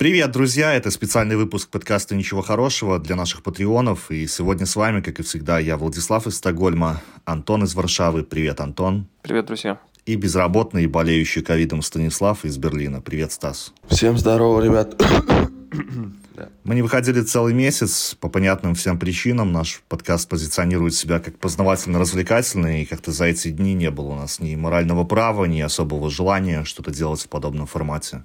Привет, 0.00 0.30
друзья! 0.30 0.72
Это 0.72 0.90
специальный 0.90 1.36
выпуск 1.36 1.68
подкаста 1.68 2.14
«Ничего 2.14 2.40
хорошего» 2.40 2.98
для 2.98 3.16
наших 3.16 3.42
патреонов. 3.42 4.10
И 4.10 4.26
сегодня 4.26 4.64
с 4.64 4.74
вами, 4.74 5.02
как 5.02 5.20
и 5.20 5.22
всегда, 5.22 5.58
я 5.58 5.76
Владислав 5.76 6.26
из 6.26 6.36
Стокгольма, 6.36 7.02
Антон 7.26 7.64
из 7.64 7.74
Варшавы. 7.74 8.22
Привет, 8.22 8.62
Антон. 8.62 9.08
Привет, 9.20 9.44
друзья. 9.44 9.78
И 10.06 10.16
безработный 10.16 10.84
и 10.84 10.86
болеющий 10.86 11.42
ковидом 11.42 11.82
Станислав 11.82 12.46
из 12.46 12.56
Берлина. 12.56 13.02
Привет, 13.02 13.32
Стас. 13.32 13.74
Всем 13.90 14.16
здорово, 14.16 14.62
ребят. 14.64 14.98
Мы 16.64 16.74
не 16.74 16.80
выходили 16.80 17.20
целый 17.20 17.52
месяц 17.52 18.16
по 18.18 18.30
понятным 18.30 18.74
всем 18.74 18.98
причинам. 18.98 19.52
Наш 19.52 19.82
подкаст 19.86 20.30
позиционирует 20.30 20.94
себя 20.94 21.20
как 21.20 21.38
познавательно-развлекательный, 21.38 22.84
и 22.84 22.86
как-то 22.86 23.12
за 23.12 23.26
эти 23.26 23.50
дни 23.50 23.74
не 23.74 23.90
было 23.90 24.12
у 24.12 24.16
нас 24.16 24.40
ни 24.40 24.56
морального 24.56 25.04
права, 25.04 25.44
ни 25.44 25.60
особого 25.60 26.08
желания 26.08 26.64
что-то 26.64 26.90
делать 26.90 27.20
в 27.20 27.28
подобном 27.28 27.66
формате. 27.66 28.24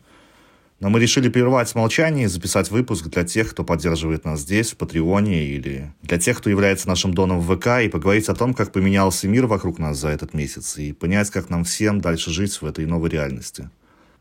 Но 0.79 0.89
мы 0.89 0.99
решили 0.99 1.29
прервать 1.29 1.73
молчание 1.73 2.25
и 2.25 2.27
записать 2.27 2.69
выпуск 2.69 3.07
для 3.07 3.23
тех, 3.23 3.51
кто 3.51 3.63
поддерживает 3.63 4.25
нас 4.25 4.41
здесь, 4.41 4.71
в 4.71 4.77
Патреоне, 4.77 5.45
или 5.45 5.93
для 6.01 6.17
тех, 6.17 6.37
кто 6.37 6.49
является 6.49 6.89
нашим 6.89 7.13
доном 7.13 7.39
в 7.39 7.55
ВК, 7.55 7.81
и 7.83 7.87
поговорить 7.87 8.27
о 8.27 8.35
том, 8.35 8.53
как 8.53 8.73
поменялся 8.73 9.27
мир 9.27 9.45
вокруг 9.45 9.79
нас 9.79 9.97
за 9.97 10.09
этот 10.09 10.33
месяц, 10.33 10.77
и 10.77 10.91
понять, 10.91 11.29
как 11.29 11.49
нам 11.49 11.63
всем 11.63 12.01
дальше 12.01 12.31
жить 12.31 12.61
в 12.61 12.65
этой 12.65 12.85
новой 12.85 13.09
реальности. 13.09 13.69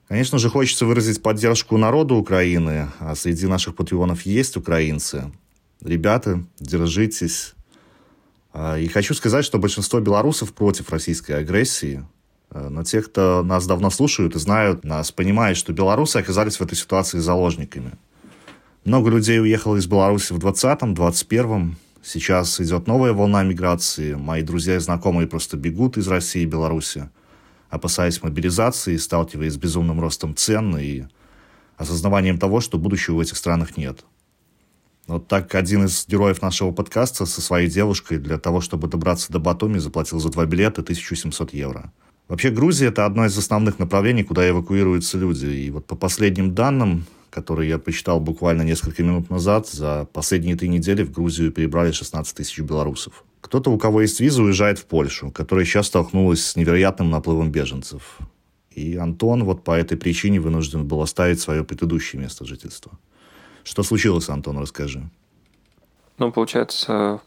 Конечно 0.07 0.39
же, 0.39 0.49
хочется 0.49 0.87
выразить 0.87 1.23
поддержку 1.23 1.77
народу 1.77 2.15
Украины, 2.15 2.89
а 3.01 3.17
среди 3.17 3.47
наших 3.47 3.75
патреонов 3.75 4.23
есть 4.23 4.57
украинцы. 4.57 5.33
Ребята, 5.81 6.45
держитесь. 6.61 7.55
А, 8.53 8.79
и 8.79 8.87
хочу 8.87 9.15
сказать, 9.15 9.45
что 9.45 9.59
большинство 9.59 9.99
белорусов 10.01 10.53
против 10.53 10.91
российской 10.91 11.33
агрессии, 11.33 12.05
но 12.55 12.85
те, 12.85 13.03
кто 13.03 13.43
нас 13.43 13.67
давно 13.67 13.91
слушают 13.91 14.37
и 14.37 14.39
знают 14.39 14.85
нас, 14.85 15.11
понимают, 15.11 15.59
что 15.59 15.73
белорусы 15.73 16.19
оказались 16.19 16.57
в 16.57 16.63
этой 16.63 16.77
ситуации 16.77 17.19
заложниками. 17.19 17.93
Много 18.85 19.11
людей 19.11 19.41
уехало 19.41 19.77
из 19.77 19.87
Беларуси 19.87 20.33
в 20.33 20.39
20-м, 20.39 20.95
21-м. 20.95 21.77
Сейчас 22.03 22.61
идет 22.61 22.87
новая 22.87 23.13
волна 23.13 23.43
миграции. 23.43 24.15
Мои 24.15 24.43
друзья 24.43 24.77
и 24.77 24.79
знакомые 24.79 25.27
просто 25.27 25.57
бегут 25.57 25.97
из 25.97 26.07
России 26.07 26.43
и 26.43 26.47
Беларуси, 26.47 27.09
опасаясь 27.71 28.23
мобилизации, 28.23 28.97
сталкиваясь 28.99 29.55
с 29.55 29.57
безумным 29.57 30.01
ростом 30.01 30.37
цен 30.37 30.77
и 30.77 31.05
осознаванием 31.77 32.39
того, 32.39 32.61
что 32.61 32.79
будущего 32.79 33.17
в 33.17 33.21
этих 33.21 33.37
странах 33.37 33.77
нет. 33.77 34.05
Вот 35.09 35.27
так 35.27 35.53
один 35.57 35.87
из 35.87 36.07
героев 36.07 36.41
нашего 36.41 36.71
подкаста 36.71 37.27
со 37.27 37.41
своей 37.41 37.69
девушкой 37.69 38.19
для 38.19 38.39
того, 38.39 38.61
чтобы 38.61 38.87
добраться 38.87 39.33
до 39.33 39.41
Батуми, 39.41 39.79
заплатил 39.79 40.21
за 40.21 40.29
два 40.29 40.47
билета 40.47 40.83
1700 40.83 41.53
евро– 41.53 41.93
Вообще 42.29 42.51
Грузия– 42.51 42.87
это 42.89 43.05
одно 43.05 43.27
из 43.27 43.37
основных 43.37 43.79
направлений, 43.79 44.25
куда 44.25 44.49
эвакуируются 44.49 45.19
люди. 45.19 45.47
И 45.47 45.71
вот 45.71 45.87
по 45.87 45.95
последним 45.95 46.55
данным, 46.55 47.05
которые 47.31 47.69
я 47.69 47.79
почитал 47.79 48.19
буквально 48.19 48.63
несколько 48.63 49.03
минут 49.03 49.29
назад, 49.29 49.69
за 49.69 50.09
последние 50.13 50.57
три 50.57 50.69
недели 50.69 51.03
в 51.03 51.13
Грузию 51.13 51.53
перебрали 51.53 51.93
16 51.93 52.35
тысяч 52.35 52.59
белорусов. 52.61 53.25
Кто-то, 53.43 53.71
у 53.71 53.77
кого 53.77 54.01
есть 54.01 54.21
виза, 54.21 54.43
уезжает 54.43 54.79
в 54.79 54.87
Польшу, 54.87 55.31
которая 55.31 55.67
сейчас 55.67 55.89
столкнулась 55.89 56.45
с 56.45 56.57
невероятным 56.57 57.11
наплывом 57.11 57.51
беженцев. 57.51 58.19
И 58.71 58.97
Антон 58.97 59.45
вот 59.45 59.63
по 59.63 59.73
этой 59.73 59.99
причине 59.99 60.41
вынужден 60.41 60.87
был 60.87 61.03
оставить 61.03 61.41
свое 61.41 61.63
предыдущее 61.63 62.23
место 62.23 62.47
жительства. 62.47 62.93
Что 63.65 63.83
случилось, 63.83 64.31
Антон, 64.31 64.59
расскажи. 64.59 65.09
Ну, 66.19 66.33
получается, 66.33 67.21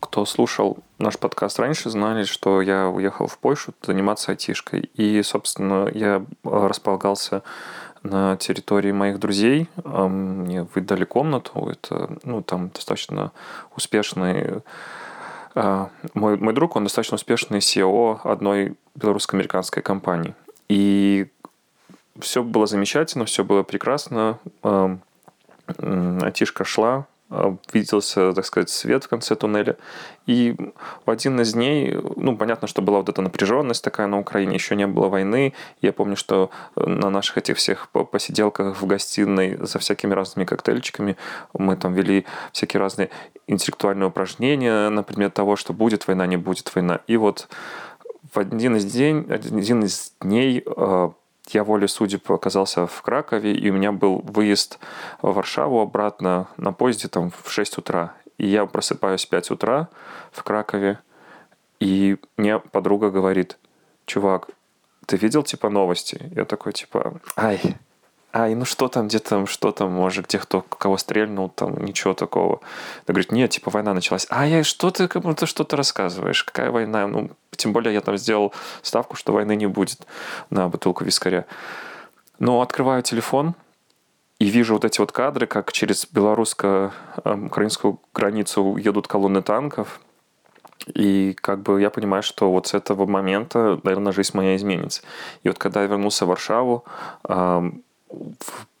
кто 0.00 0.24
слушал 0.24 0.78
наш 0.98 1.18
подкаст 1.18 1.58
раньше, 1.58 1.90
знали, 1.90 2.24
что 2.24 2.60
я 2.60 2.88
уехал 2.88 3.26
в 3.26 3.38
Польшу 3.38 3.72
заниматься 3.82 4.32
айтишкой. 4.32 4.90
И, 4.94 5.22
собственно, 5.22 5.88
я 5.92 6.24
располагался 6.44 7.42
на 8.02 8.36
территории 8.36 8.92
моих 8.92 9.18
друзей. 9.18 9.68
Мне 9.84 10.66
выдали 10.74 11.04
комнату. 11.04 11.68
Это, 11.70 12.10
ну, 12.24 12.42
там 12.42 12.68
достаточно 12.68 13.32
успешный 13.76 14.62
а, 15.54 15.90
мой, 16.14 16.36
мой 16.36 16.52
друг, 16.54 16.76
он 16.76 16.84
достаточно 16.84 17.16
успешный 17.16 17.58
SEO 17.58 18.20
одной 18.22 18.74
белорусско-американской 18.94 19.82
компании. 19.82 20.34
И 20.68 21.26
все 22.20 22.42
было 22.42 22.66
замечательно, 22.66 23.24
все 23.24 23.44
было 23.44 23.62
прекрасно. 23.62 24.38
Айтишка 25.66 26.64
шла, 26.64 26.98
Э, 26.98 27.02
виделся, 27.72 28.32
так 28.32 28.44
сказать, 28.44 28.70
свет 28.70 29.04
в 29.04 29.08
конце 29.08 29.34
туннеля. 29.34 29.76
И 30.26 30.56
в 31.04 31.10
один 31.10 31.40
из 31.40 31.52
дней, 31.52 31.98
ну, 32.16 32.36
понятно, 32.36 32.68
что 32.68 32.82
была 32.82 32.98
вот 32.98 33.08
эта 33.08 33.20
напряженность 33.22 33.84
такая 33.84 34.06
на 34.06 34.18
Украине, 34.18 34.54
еще 34.54 34.76
не 34.76 34.86
было 34.86 35.08
войны. 35.08 35.52
Я 35.82 35.92
помню, 35.92 36.16
что 36.16 36.50
на 36.76 37.10
наших 37.10 37.38
этих 37.38 37.58
всех 37.58 37.88
посиделках 37.90 38.80
в 38.80 38.86
гостиной 38.86 39.58
за 39.60 39.78
всякими 39.78 40.14
разными 40.14 40.46
коктейльчиками 40.46 41.16
мы 41.52 41.76
там 41.76 41.94
вели 41.94 42.24
всякие 42.52 42.80
разные 42.80 43.10
интеллектуальные 43.46 44.08
упражнения 44.08 44.88
на 44.88 45.02
предмет 45.02 45.34
того, 45.34 45.56
что 45.56 45.72
будет 45.72 46.06
война, 46.06 46.26
не 46.26 46.36
будет 46.36 46.74
война. 46.74 47.00
И 47.06 47.16
вот 47.16 47.48
в 48.32 48.38
один 48.38 48.76
из, 48.76 48.84
день, 48.84 49.26
один 49.28 49.84
из 49.84 50.12
дней 50.20 50.62
э, 50.64 51.10
я 51.54 51.64
волей 51.64 51.88
судеб 51.88 52.30
оказался 52.30 52.86
в 52.86 53.02
Кракове, 53.02 53.52
и 53.52 53.70
у 53.70 53.74
меня 53.74 53.92
был 53.92 54.18
выезд 54.24 54.78
в 55.22 55.32
Варшаву 55.32 55.80
обратно 55.80 56.48
на 56.56 56.72
поезде 56.72 57.08
там 57.08 57.30
в 57.30 57.50
6 57.50 57.78
утра. 57.78 58.14
И 58.38 58.46
я 58.46 58.66
просыпаюсь 58.66 59.26
в 59.26 59.28
5 59.28 59.50
утра 59.50 59.88
в 60.30 60.42
Кракове, 60.42 60.98
и 61.80 62.16
мне 62.36 62.58
подруга 62.58 63.10
говорит, 63.10 63.58
чувак, 64.06 64.48
ты 65.06 65.16
видел 65.16 65.42
типа 65.42 65.70
новости? 65.70 66.30
Я 66.34 66.44
такой 66.44 66.72
типа, 66.72 67.20
ай, 67.36 67.60
ай, 68.38 68.54
ну 68.54 68.64
что 68.64 68.88
там, 68.88 69.08
где 69.08 69.18
там, 69.18 69.46
что 69.46 69.72
там, 69.72 69.92
может, 69.92 70.26
где 70.26 70.38
кто 70.38 70.62
кого 70.62 70.96
стрельнул, 70.96 71.48
там, 71.48 71.84
ничего 71.84 72.14
такого. 72.14 72.60
Она 73.06 73.14
говорит, 73.14 73.32
нет, 73.32 73.50
типа 73.50 73.70
война 73.70 73.94
началась. 73.94 74.26
А 74.30 74.46
я, 74.46 74.64
что 74.64 74.90
ты, 74.90 75.08
как 75.08 75.22
будто 75.22 75.46
что-то 75.46 75.76
рассказываешь, 75.76 76.44
какая 76.44 76.70
война? 76.70 77.06
Ну, 77.06 77.30
тем 77.56 77.72
более 77.72 77.92
я 77.94 78.00
там 78.00 78.16
сделал 78.16 78.54
ставку, 78.82 79.16
что 79.16 79.32
войны 79.32 79.56
не 79.56 79.66
будет 79.66 80.06
на 80.50 80.68
бутылку 80.68 81.04
вискаря. 81.04 81.44
Но 82.38 82.60
открываю 82.60 83.02
телефон, 83.02 83.54
и 84.38 84.46
вижу 84.46 84.74
вот 84.74 84.84
эти 84.84 85.00
вот 85.00 85.10
кадры, 85.10 85.46
как 85.46 85.72
через 85.72 86.06
белорусско-украинскую 86.06 87.98
границу 88.14 88.76
едут 88.76 89.08
колонны 89.08 89.42
танков. 89.42 90.00
И 90.86 91.34
как 91.34 91.62
бы 91.62 91.80
я 91.80 91.90
понимаю, 91.90 92.22
что 92.22 92.50
вот 92.52 92.68
с 92.68 92.74
этого 92.74 93.04
момента, 93.04 93.80
наверное, 93.82 94.12
жизнь 94.12 94.30
моя 94.34 94.54
изменится. 94.54 95.02
И 95.42 95.48
вот 95.48 95.58
когда 95.58 95.82
я 95.82 95.88
вернулся 95.88 96.24
в 96.24 96.28
Варшаву, 96.28 96.84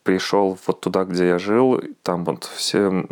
пришел 0.02 0.58
вот 0.66 0.80
туда, 0.80 1.04
где 1.04 1.28
я 1.28 1.38
жил, 1.38 1.82
там 2.02 2.24
вот 2.24 2.44
все, 2.44 3.04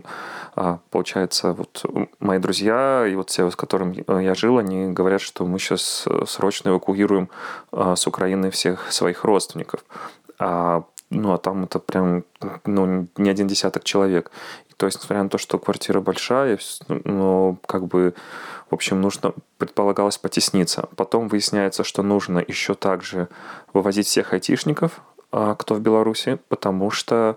а, 0.54 0.78
получается, 0.91 1.53
вот 1.53 1.84
мои 2.21 2.38
друзья 2.38 3.06
и 3.06 3.15
вот 3.15 3.28
все, 3.28 3.50
с 3.50 3.56
которыми 3.56 4.03
я 4.22 4.34
жил, 4.34 4.56
они 4.56 4.93
говорят, 4.93 5.21
что 5.21 5.44
мы 5.44 5.59
сейчас 5.59 6.06
срочно 6.26 6.71
эвакуируем 6.71 7.28
а, 7.71 7.97
с 7.97 8.06
Украины 8.06 8.50
всех 8.50 8.91
своих 8.91 9.25
родственников. 9.25 9.84
А, 10.38 10.84
ну, 11.10 11.32
а 11.32 11.38
там 11.38 11.65
это 11.65 11.78
прям, 11.78 12.25
ну, 12.65 13.06
не 13.16 13.31
один 13.31 13.47
десяток 13.47 13.84
человек. 13.84 14.31
То 14.76 14.87
есть, 14.87 14.99
несмотря 14.99 15.22
на 15.22 15.28
то, 15.28 15.38
что 15.38 15.59
квартира 15.59 16.00
большая, 16.00 16.59
но 16.88 17.56
как 17.66 17.87
бы, 17.87 18.15
в 18.71 18.75
общем, 18.75 19.00
нужно, 19.00 19.32
предполагалось 19.59 20.19
потесниться. 20.19 20.88
Потом 20.97 21.28
выясняется, 21.28 21.84
что 21.84 22.03
нужно 22.03 22.44
еще 22.47 22.75
также 22.75 23.28
вывозить 23.72 24.06
всех 24.06 24.32
айтишников, 24.32 25.00
кто 25.58 25.74
в 25.74 25.80
Беларуси, 25.80 26.38
потому 26.48 26.91
что 26.91 27.36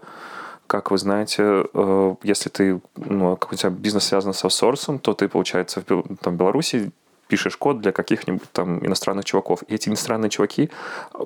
как 0.68 0.92
вы 0.92 1.00
знаете, 1.00 1.66
э, 1.74 2.16
если 2.22 2.50
ты, 2.50 2.80
ну, 2.96 3.36
как 3.36 3.52
у 3.52 3.56
тебя 3.56 3.72
бизнес 3.72 4.04
связан 4.04 4.34
с 4.34 4.44
аутсорсом, 4.44 5.00
то 5.00 5.14
ты, 5.14 5.28
получается, 5.28 5.82
в 5.82 6.16
там, 6.22 6.38
Беларуси 6.38 6.92
пишешь 7.28 7.58
код 7.58 7.82
для 7.82 7.92
каких-нибудь 7.92 8.52
там 8.52 8.86
иностранных 8.86 9.26
чуваков. 9.26 9.64
И 9.68 9.76
эти 9.76 9.90
иностранные 9.90 10.30
чуваки 10.30 10.70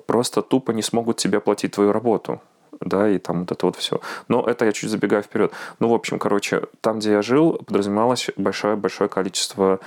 просто 0.06 0.42
тупо 0.42 0.71
не 0.71 0.81
смогут 0.81 1.18
тебе 1.18 1.39
платить 1.39 1.74
твою 1.74 1.92
работу 1.92 2.42
да, 2.85 3.09
и 3.09 3.18
там 3.18 3.41
вот 3.41 3.51
это 3.51 3.65
вот 3.65 3.75
все. 3.75 4.00
Но 4.27 4.44
это 4.44 4.65
я 4.65 4.71
чуть 4.71 4.89
забегаю 4.89 5.24
вперед. 5.24 5.51
Ну, 5.80 5.89
в 5.89 5.94
общем, 5.94 6.19
короче, 6.19 6.63
там, 6.81 7.00
где 7.00 7.12
я 7.12 7.21
жил, 7.21 7.53
подразумевалось 7.65 8.30
большое-большое 8.38 9.09
количество 9.09 9.80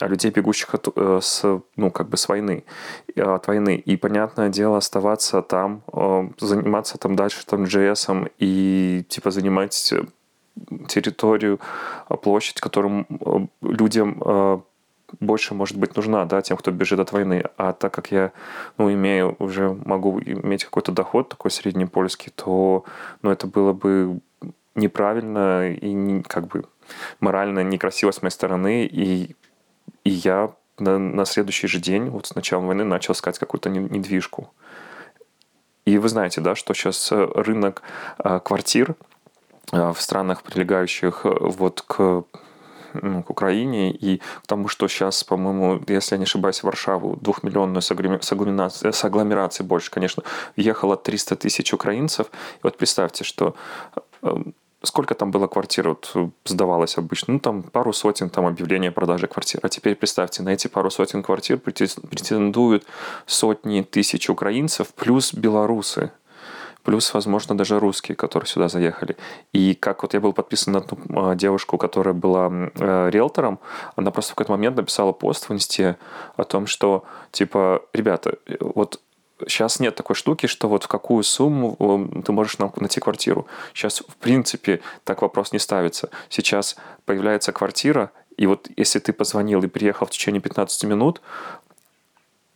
людей, 0.00 0.30
бегущих 0.30 0.74
от, 0.74 0.88
э, 0.94 1.20
с, 1.22 1.60
ну, 1.76 1.90
как 1.90 2.08
бы 2.08 2.16
с 2.16 2.28
войны, 2.28 2.64
от 3.16 3.46
войны. 3.46 3.76
И, 3.76 3.96
понятное 3.96 4.48
дело, 4.48 4.78
оставаться 4.78 5.42
там, 5.42 5.82
э, 5.92 6.28
заниматься 6.38 6.98
там 6.98 7.16
дальше 7.16 7.44
там 7.46 7.64
JS 7.64 8.30
и, 8.38 9.04
типа, 9.08 9.30
занимать 9.30 9.94
территорию, 10.88 11.60
площадь, 12.22 12.60
которым 12.60 13.06
э, 13.08 13.46
людям 13.62 14.64
больше, 15.20 15.54
может 15.54 15.76
быть, 15.76 15.96
нужна, 15.96 16.24
да, 16.24 16.42
тем, 16.42 16.56
кто 16.56 16.70
бежит 16.70 17.00
от 17.00 17.12
войны. 17.12 17.44
А 17.56 17.72
так 17.72 17.92
как 17.92 18.10
я, 18.12 18.32
ну, 18.76 18.92
имею, 18.92 19.36
уже 19.38 19.70
могу 19.84 20.20
иметь 20.20 20.64
какой-то 20.64 20.92
доход 20.92 21.28
такой 21.28 21.50
среднепольский, 21.50 22.32
то, 22.34 22.84
ну, 23.22 23.30
это 23.30 23.46
было 23.46 23.72
бы 23.72 24.20
неправильно 24.74 25.70
и 25.70 25.92
не, 25.92 26.22
как 26.22 26.46
бы 26.46 26.64
морально 27.20 27.62
некрасиво 27.62 28.10
с 28.10 28.22
моей 28.22 28.32
стороны. 28.32 28.86
И, 28.86 29.34
и 30.04 30.10
я 30.10 30.50
на, 30.78 30.98
на 30.98 31.24
следующий 31.24 31.66
же 31.66 31.80
день, 31.80 32.10
вот 32.10 32.26
с 32.26 32.34
началом 32.34 32.66
войны, 32.66 32.84
начал 32.84 33.14
искать 33.14 33.38
какую-то 33.38 33.70
недвижку. 33.70 34.50
И 35.84 35.96
вы 35.98 36.08
знаете, 36.08 36.40
да, 36.42 36.54
что 36.54 36.74
сейчас 36.74 37.10
рынок 37.10 37.82
квартир 38.44 38.94
в 39.72 39.96
странах, 39.98 40.42
прилегающих 40.42 41.22
вот 41.24 41.82
к 41.82 42.24
к 42.92 43.30
Украине 43.30 43.90
и 43.90 44.18
к 44.18 44.46
тому, 44.46 44.68
что 44.68 44.88
сейчас, 44.88 45.24
по-моему, 45.24 45.82
если 45.88 46.14
я 46.14 46.18
не 46.18 46.24
ошибаюсь, 46.24 46.60
в 46.60 46.64
Варшаву 46.64 47.16
двухмиллионную 47.20 47.82
с 47.82 47.90
с 47.90 49.04
агломерацией 49.04 49.66
больше, 49.66 49.90
конечно, 49.90 50.22
въехало 50.56 50.96
300 50.96 51.36
тысяч 51.36 51.72
украинцев. 51.72 52.26
И 52.26 52.60
вот 52.62 52.76
представьте, 52.76 53.24
что 53.24 53.54
эм, 54.22 54.54
сколько 54.82 55.14
там 55.14 55.30
было 55.30 55.46
квартир, 55.46 55.88
вот 55.88 56.32
сдавалось 56.44 56.98
обычно? 56.98 57.34
Ну, 57.34 57.40
там 57.40 57.62
пару 57.62 57.92
сотен 57.92 58.30
там 58.30 58.46
объявления 58.46 58.88
о 58.88 58.92
продаже 58.92 59.26
квартир. 59.26 59.60
А 59.62 59.68
теперь 59.68 59.94
представьте, 59.94 60.42
на 60.42 60.50
эти 60.50 60.68
пару 60.68 60.90
сотен 60.90 61.22
квартир 61.22 61.58
претендуют 61.58 62.84
сотни 63.26 63.82
тысяч 63.82 64.30
украинцев 64.30 64.88
плюс 64.94 65.34
белорусы 65.34 66.10
плюс, 66.88 67.12
возможно, 67.12 67.54
даже 67.54 67.78
русские, 67.78 68.16
которые 68.16 68.46
сюда 68.46 68.68
заехали. 68.68 69.18
И 69.52 69.74
как 69.74 70.02
вот 70.02 70.14
я 70.14 70.20
был 70.20 70.32
подписан 70.32 70.72
на 70.72 70.78
одну 70.78 70.98
а, 71.10 71.34
девушку, 71.34 71.76
которая 71.76 72.14
была 72.14 72.50
э, 72.50 73.10
риэлтором, 73.10 73.58
она 73.94 74.10
просто 74.10 74.32
в 74.32 74.34
какой-то 74.36 74.52
момент 74.52 74.76
написала 74.76 75.12
пост 75.12 75.50
в 75.50 75.52
инсте 75.52 75.98
о 76.38 76.44
том, 76.44 76.66
что, 76.66 77.04
типа, 77.30 77.82
ребята, 77.92 78.38
вот 78.60 79.00
Сейчас 79.46 79.80
нет 79.80 79.94
такой 79.94 80.16
штуки, 80.16 80.46
что 80.46 80.68
вот 80.68 80.84
в 80.84 80.88
какую 80.88 81.22
сумму 81.22 81.76
э, 81.78 82.22
ты 82.22 82.32
можешь 82.32 82.58
найти 82.58 83.00
квартиру. 83.00 83.46
Сейчас, 83.74 84.00
в 84.00 84.16
принципе, 84.16 84.80
так 85.04 85.20
вопрос 85.22 85.52
не 85.52 85.60
ставится. 85.60 86.08
Сейчас 86.30 86.76
появляется 87.04 87.52
квартира, 87.52 88.10
и 88.38 88.46
вот 88.46 88.68
если 88.76 88.98
ты 88.98 89.12
позвонил 89.12 89.62
и 89.62 89.68
приехал 89.68 90.06
в 90.06 90.10
течение 90.10 90.40
15 90.40 90.84
минут, 90.84 91.20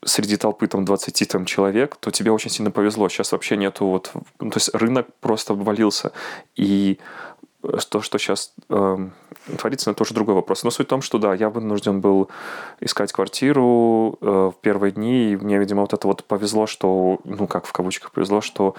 среди 0.04 0.36
толпы 0.36 0.66
там 0.66 0.84
20 0.84 1.28
там, 1.28 1.44
человек, 1.44 1.96
то 1.96 2.10
тебе 2.10 2.30
очень 2.30 2.50
сильно 2.50 2.70
повезло. 2.70 3.08
Сейчас 3.08 3.32
вообще 3.32 3.56
нету 3.56 3.86
вот... 3.86 4.12
Ну, 4.40 4.50
то 4.50 4.56
есть 4.58 4.74
рынок 4.74 5.06
просто 5.20 5.52
обвалился. 5.52 6.12
И 6.56 6.98
то, 7.88 8.02
что 8.02 8.18
сейчас 8.18 8.52
э, 8.68 9.08
творится, 9.58 9.90
это 9.90 9.98
тоже 9.98 10.14
другой 10.14 10.34
вопрос. 10.34 10.64
Но 10.64 10.70
суть 10.70 10.86
в 10.86 10.90
том, 10.90 11.02
что 11.02 11.18
да, 11.18 11.34
я 11.34 11.48
вынужден 11.48 12.00
был 12.00 12.28
искать 12.80 13.12
квартиру 13.12 14.18
э, 14.20 14.26
в 14.26 14.54
первые 14.60 14.92
дни, 14.92 15.32
и 15.32 15.36
мне, 15.36 15.58
видимо, 15.58 15.82
вот 15.82 15.92
это 15.92 16.06
вот 16.08 16.24
повезло, 16.24 16.66
что, 16.66 17.20
ну 17.24 17.46
как 17.46 17.66
в 17.66 17.72
кавычках 17.72 18.10
повезло, 18.10 18.40
что 18.40 18.74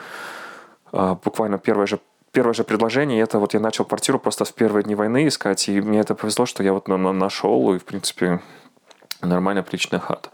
э, 0.92 1.16
буквально 1.24 1.58
первое 1.58 1.88
же 1.88 2.00
первое 2.34 2.54
же 2.54 2.64
предложение, 2.64 3.22
это 3.22 3.38
вот 3.38 3.54
я 3.54 3.60
начал 3.60 3.86
квартиру 3.86 4.18
просто 4.18 4.44
в 4.44 4.54
первые 4.54 4.84
дни 4.84 4.96
войны 4.96 5.28
искать, 5.28 5.70
и 5.70 5.80
мне 5.80 6.00
это 6.00 6.16
повезло, 6.16 6.48
что 6.48 6.64
я 6.64 6.74
вот 6.74 6.88
нашел, 6.88 7.76
и, 7.76 7.78
в 7.78 7.86
принципе, 7.86 8.42
нормально 9.22 9.62
приличная 9.62 10.00
хата. 10.00 10.30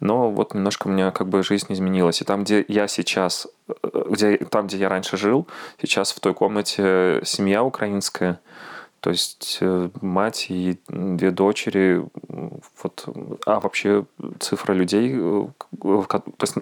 Но 0.00 0.30
вот 0.30 0.54
немножко 0.54 0.86
у 0.86 0.90
меня 0.90 1.10
как 1.10 1.28
бы 1.28 1.42
жизнь 1.42 1.72
изменилась. 1.72 2.20
И 2.20 2.24
там, 2.24 2.44
где 2.44 2.64
я 2.68 2.86
сейчас, 2.88 3.48
э, 3.68 4.04
где, 4.10 4.36
там, 4.36 4.66
где 4.66 4.76
я 4.78 4.88
раньше 4.88 5.16
жил, 5.16 5.46
сейчас 5.80 6.12
в 6.12 6.20
той 6.20 6.34
комнате 6.34 7.20
семья 7.24 7.64
украинская, 7.64 8.40
то 9.00 9.10
есть 9.10 9.58
э, 9.60 9.90
мать 10.00 10.46
и 10.50 10.78
две 10.88 11.30
дочери, 11.30 12.04
вот, 12.82 13.08
а 13.46 13.60
вообще 13.60 14.04
цифра 14.40 14.72
людей, 14.72 15.14
э, 15.14 15.46
то 15.80 16.22
есть 16.40 16.54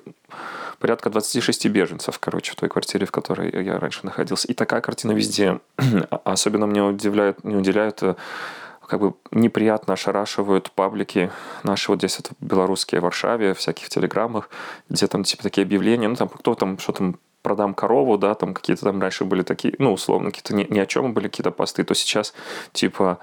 порядка 0.78 1.10
26 1.10 1.66
беженцев, 1.66 2.18
короче, 2.18 2.52
в 2.52 2.56
той 2.56 2.68
квартире, 2.68 3.06
в 3.06 3.10
которой 3.10 3.64
я 3.64 3.78
раньше 3.78 4.00
находился. 4.04 4.48
И 4.48 4.54
такая 4.54 4.80
картина 4.80 5.12
везде. 5.12 5.60
Особенно 6.24 6.66
мне 6.66 6.82
удивляет, 6.82 7.42
не 7.44 7.56
удивляют 7.56 8.02
как 8.86 9.00
бы 9.00 9.14
неприятно 9.30 9.94
ошарашивают 9.94 10.70
паблики 10.70 11.30
наши 11.62 11.90
вот 11.90 11.98
здесь 11.98 12.18
вот 12.18 12.32
белорусские 12.40 13.00
в 13.00 13.04
Варшаве, 13.04 13.54
всяких 13.54 13.88
телеграммах, 13.88 14.50
где 14.88 15.06
там 15.06 15.24
типа 15.24 15.42
такие 15.42 15.64
объявления, 15.64 16.08
ну 16.08 16.16
там 16.16 16.28
кто 16.28 16.54
там, 16.54 16.78
что 16.78 16.92
там 16.92 17.16
продам 17.46 17.74
корову, 17.74 18.18
да, 18.18 18.34
там 18.34 18.54
какие-то 18.54 18.82
там 18.86 19.00
раньше 19.00 19.24
были 19.24 19.42
такие, 19.42 19.72
ну, 19.78 19.92
условно, 19.92 20.30
какие-то 20.30 20.52
ни, 20.52 20.66
ни 20.68 20.80
о 20.80 20.86
чем 20.86 21.14
были 21.14 21.28
какие-то 21.28 21.52
посты, 21.52 21.84
то 21.84 21.94
сейчас, 21.94 22.34
типа, 22.72 23.18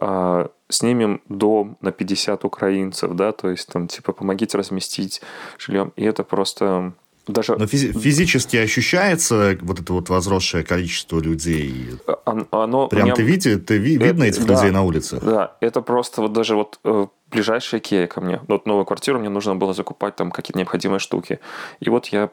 э, 0.00 0.48
снимем 0.70 1.20
дом 1.28 1.76
на 1.82 1.92
50 1.92 2.46
украинцев, 2.46 3.12
да, 3.12 3.32
то 3.32 3.50
есть 3.50 3.68
там, 3.68 3.86
типа, 3.86 4.14
помогите 4.14 4.56
разместить 4.56 5.20
жильем, 5.58 5.92
и 5.96 6.04
это 6.04 6.24
просто 6.24 6.94
даже... 7.26 7.56
Но 7.56 7.64
физи- 7.64 7.98
физически 7.98 8.56
ощущается 8.56 9.58
вот 9.60 9.80
это 9.80 9.92
вот 9.92 10.08
возросшее 10.08 10.64
количество 10.64 11.18
людей? 11.20 11.90
Оно, 12.24 12.88
Прям 12.88 13.04
меня... 13.04 13.14
ты, 13.14 13.22
видишь, 13.22 13.60
ты 13.66 13.78
ви- 13.78 13.96
видно 13.96 14.24
это, 14.24 14.38
этих 14.38 14.46
да, 14.46 14.54
людей 14.54 14.70
на 14.70 14.82
улице? 14.82 15.18
Да, 15.20 15.56
это 15.60 15.82
просто 15.82 16.22
вот 16.22 16.32
даже 16.32 16.54
вот 16.54 16.78
э, 16.84 17.06
ближайшая 17.30 17.80
Икея 17.80 18.06
ко 18.06 18.20
мне. 18.20 18.40
Вот 18.48 18.66
новую 18.66 18.84
квартиру 18.84 19.18
мне 19.18 19.28
нужно 19.28 19.56
было 19.56 19.74
закупать 19.74 20.16
там 20.16 20.30
какие-то 20.30 20.58
необходимые 20.58 21.00
штуки. 21.00 21.40
И 21.80 21.90
вот 21.90 22.06
я 22.06 22.30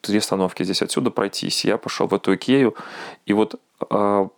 три 0.00 0.18
остановки 0.18 0.64
здесь 0.64 0.82
отсюда 0.82 1.10
пройтись. 1.10 1.64
Я 1.64 1.78
пошел 1.78 2.08
в 2.08 2.14
эту 2.14 2.34
Икею, 2.34 2.74
и 3.26 3.32
вот 3.32 3.60
э, 3.90 4.28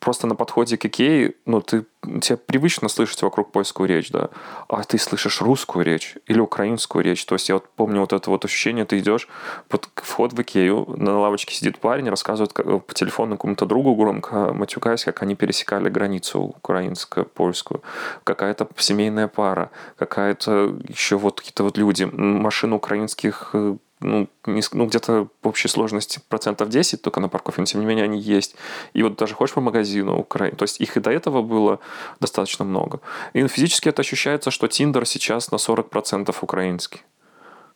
просто 0.00 0.26
на 0.26 0.34
подходе 0.34 0.76
к 0.76 0.86
Икее, 0.86 1.34
ну, 1.46 1.60
ты, 1.60 1.84
тебе 2.20 2.36
привычно 2.38 2.88
слышать 2.88 3.22
вокруг 3.22 3.52
польскую 3.52 3.88
речь, 3.88 4.10
да, 4.10 4.30
а 4.68 4.82
ты 4.82 4.98
слышишь 4.98 5.40
русскую 5.42 5.84
речь 5.84 6.16
или 6.26 6.40
украинскую 6.40 7.04
речь. 7.04 7.24
То 7.26 7.34
есть 7.34 7.48
я 7.48 7.56
вот 7.56 7.68
помню 7.76 8.00
вот 8.00 8.12
это 8.12 8.30
вот 8.30 8.44
ощущение, 8.44 8.86
ты 8.86 8.98
идешь 8.98 9.28
под 9.68 9.88
вход 9.96 10.32
в 10.32 10.40
Икею, 10.40 10.86
на 10.96 11.18
лавочке 11.20 11.54
сидит 11.54 11.78
парень, 11.78 12.08
рассказывает 12.08 12.54
по 12.54 12.94
телефону 12.94 13.36
кому-то 13.36 13.66
другу 13.66 13.94
громко, 13.94 14.52
матюкаясь, 14.54 15.04
как 15.04 15.22
они 15.22 15.34
пересекали 15.34 15.90
границу 15.90 16.40
украинскую, 16.40 17.26
польскую. 17.26 17.82
Какая-то 18.24 18.68
семейная 18.76 19.28
пара, 19.28 19.70
какая-то 19.96 20.78
еще 20.88 21.16
вот 21.16 21.40
какие-то 21.40 21.62
вот 21.64 21.76
люди, 21.76 22.04
машины 22.04 22.74
украинских 22.76 23.50
э, 23.52 23.76
ну, 24.00 24.28
ну 24.46 24.86
где-то 24.86 25.28
в 25.42 25.48
общей 25.48 25.68
сложности 25.68 26.20
процентов 26.28 26.68
10 26.68 27.02
только 27.02 27.20
на 27.20 27.28
парковке, 27.28 27.62
но 27.62 27.66
тем 27.66 27.80
не 27.80 27.86
менее 27.86 28.04
они 28.04 28.18
есть. 28.18 28.56
И 28.94 29.02
вот 29.02 29.16
даже 29.16 29.34
ходишь 29.34 29.54
по 29.54 29.60
магазину 29.60 30.18
Украины, 30.18 30.56
то 30.56 30.64
есть 30.64 30.80
их 30.80 30.96
и 30.96 31.00
до 31.00 31.10
этого 31.10 31.42
было 31.42 31.80
достаточно 32.20 32.64
много. 32.64 33.00
И 33.34 33.46
физически 33.46 33.88
это 33.88 34.00
ощущается, 34.00 34.50
что 34.50 34.68
Тиндер 34.68 35.06
сейчас 35.06 35.50
на 35.50 35.56
40% 35.56 36.34
украинский. 36.40 37.02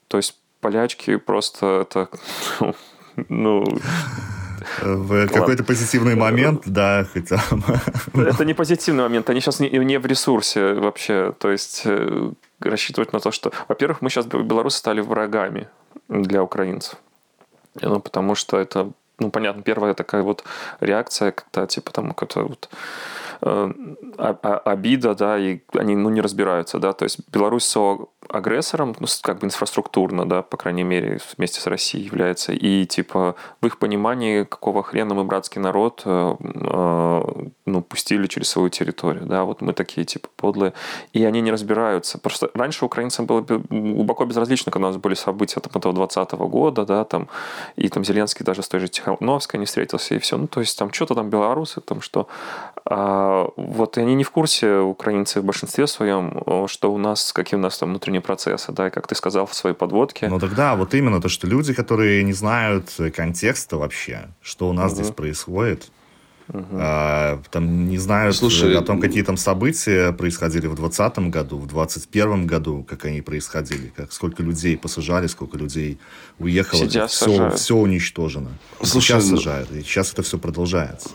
То 0.09 0.17
есть 0.17 0.39
полячки 0.61 1.17
просто 1.17 1.83
это, 1.83 2.09
ну, 3.29 3.65
в 4.81 5.29
какой-то 5.29 5.63
позитивный 5.65 6.15
момент, 6.15 6.63
да, 6.65 7.07
хотя... 7.13 7.43
Это 8.15 8.45
не 8.45 8.55
позитивный 8.55 9.03
момент, 9.03 9.29
они 9.29 9.41
сейчас 9.41 9.61
не, 9.61 9.69
не 9.69 9.99
в 9.99 10.07
ресурсе 10.07 10.75
вообще, 10.75 11.35
то 11.39 11.51
есть 11.51 11.83
э, 11.85 12.33
рассчитывать 12.61 13.13
на 13.13 13.21
то, 13.21 13.31
что... 13.31 13.53
Во-первых, 13.69 14.01
мы 14.01 14.09
сейчас, 14.09 14.27
белорусы, 14.27 14.79
стали 14.79 15.01
врагами 15.01 15.69
для 16.09 16.43
украинцев. 16.43 16.99
Ну, 17.81 18.01
потому 18.01 18.35
что 18.35 18.59
это, 18.59 18.93
ну, 19.19 19.31
понятно, 19.31 19.63
первая 19.63 19.95
такая 19.95 20.23
вот 20.23 20.45
реакция, 20.81 21.33
когда, 21.33 21.67
типа, 21.67 21.93
там, 21.93 22.13
какая-то 22.13 22.45
вот 22.45 22.69
обида, 23.45 25.15
да, 25.15 25.39
и 25.39 25.61
они, 25.75 25.97
ну, 25.97 26.09
не 26.09 26.21
разбираются, 26.21 26.79
да, 26.79 26.93
то 26.93 27.05
есть 27.05 27.19
Беларусь 27.31 27.65
со 27.65 28.09
агрессором, 28.29 28.97
ну, 29.01 29.07
как 29.23 29.41
бы 29.41 29.47
инфраструктурно, 29.47 30.29
да, 30.29 30.43
по 30.43 30.57
крайней 30.57 30.83
мере, 30.83 31.21
вместе 31.37 31.61
с 31.61 31.67
Россией 31.67 32.05
является, 32.05 32.53
и, 32.53 32.87
типа, 32.87 33.35
в 33.61 33.67
их 33.67 33.79
понимании, 33.79 34.45
какого 34.45 34.83
хрена 34.83 35.15
мы 35.15 35.25
братский 35.25 35.61
народ, 35.61 36.03
э, 36.05 36.37
э, 36.41 37.23
ну, 37.67 37.83
пустили 37.83 38.27
через 38.27 38.49
свою 38.49 38.69
территорию, 38.71 39.27
да, 39.27 39.45
вот 39.45 39.61
мы 39.61 39.73
такие, 39.73 40.05
типа, 40.05 40.29
подлые, 40.37 40.73
и 41.13 41.25
они 41.25 41.41
не 41.41 41.53
разбираются. 41.53 42.19
Просто 42.19 42.51
раньше 42.55 42.85
украинцам 42.85 43.27
было 43.27 43.41
глубоко 43.43 44.25
безразлично, 44.25 44.73
когда 44.73 44.89
у 44.89 44.91
нас 44.91 45.01
были 45.01 45.15
события 45.15 45.61
там, 45.61 45.73
этого 45.75 45.95
20 45.95 46.33
-го 46.33 46.49
года, 46.49 46.85
да, 46.87 47.05
там, 47.05 47.29
и 47.77 47.89
там 47.89 48.05
Зеленский 48.05 48.45
даже 48.45 48.63
с 48.63 48.69
той 48.69 48.81
же 48.81 48.89
Тихановской 48.89 49.61
не 49.61 49.67
встретился, 49.67 50.15
и 50.15 50.19
все, 50.19 50.37
ну, 50.37 50.47
то 50.47 50.61
есть 50.61 50.79
там 50.79 50.93
что-то 50.93 51.15
там 51.15 51.31
белорусы, 51.31 51.81
там 51.81 52.01
что, 52.01 52.27
а, 52.87 53.34
вот, 53.57 53.99
и 53.99 54.01
они 54.01 54.15
не 54.15 54.25
в 54.25 54.31
курсе, 54.31 54.79
украинцы 54.79 55.41
в 55.41 55.45
большинстве 55.45 55.87
своем, 55.87 56.67
что 56.69 56.93
у 56.93 56.99
нас, 56.99 57.33
какие 57.33 57.59
у 57.59 57.63
нас 57.63 57.79
там 57.79 57.91
внутренние 57.91 58.21
процессы, 58.21 58.73
да, 58.73 58.89
и 58.89 58.91
как 58.91 59.07
ты 59.07 59.15
сказал 59.15 59.47
в 59.47 59.55
своей 59.55 59.77
подводке. 59.77 60.29
Ну 60.29 60.39
тогда 60.39 60.77
вот 60.77 60.95
именно 60.95 61.21
то, 61.21 61.29
что 61.29 61.47
люди, 61.47 61.73
которые 61.75 62.23
не 62.25 62.33
знают 62.33 62.91
контекста 63.15 63.77
вообще, 63.77 64.29
что 64.41 64.69
у 64.69 64.73
нас 64.73 64.93
угу. 64.93 65.03
здесь 65.03 65.15
происходит, 65.15 65.91
Угу. 66.53 66.67
А, 66.73 67.41
там 67.51 67.89
не 67.89 67.97
знают 67.97 68.37
Слушай, 68.37 68.77
о 68.77 68.83
том, 68.83 69.01
какие 69.01 69.23
там 69.23 69.39
события 69.39 70.13
происходили 70.13 70.67
в 70.67 70.75
2020 70.75 71.31
году, 71.31 71.57
в 71.57 71.67
2021 71.67 72.47
году, 72.47 72.85
как 72.87 73.07
они 73.07 73.23
происходили, 73.23 73.93
как 73.97 74.13
сколько 74.13 74.43
людей 74.43 74.77
посажали, 74.77 75.27
сколько 75.27 75.57
людей 75.57 75.99
уехало, 76.39 76.81
сейчас 76.81 77.13
все, 77.13 77.51
все 77.51 77.77
уничтожено. 77.77 78.51
Слушай, 78.83 79.07
сейчас 79.07 79.31
ну... 79.31 79.37
сажают, 79.39 79.73
и 79.73 79.81
сейчас 79.81 80.13
это 80.13 80.23
все 80.23 80.39
продолжается. 80.39 81.11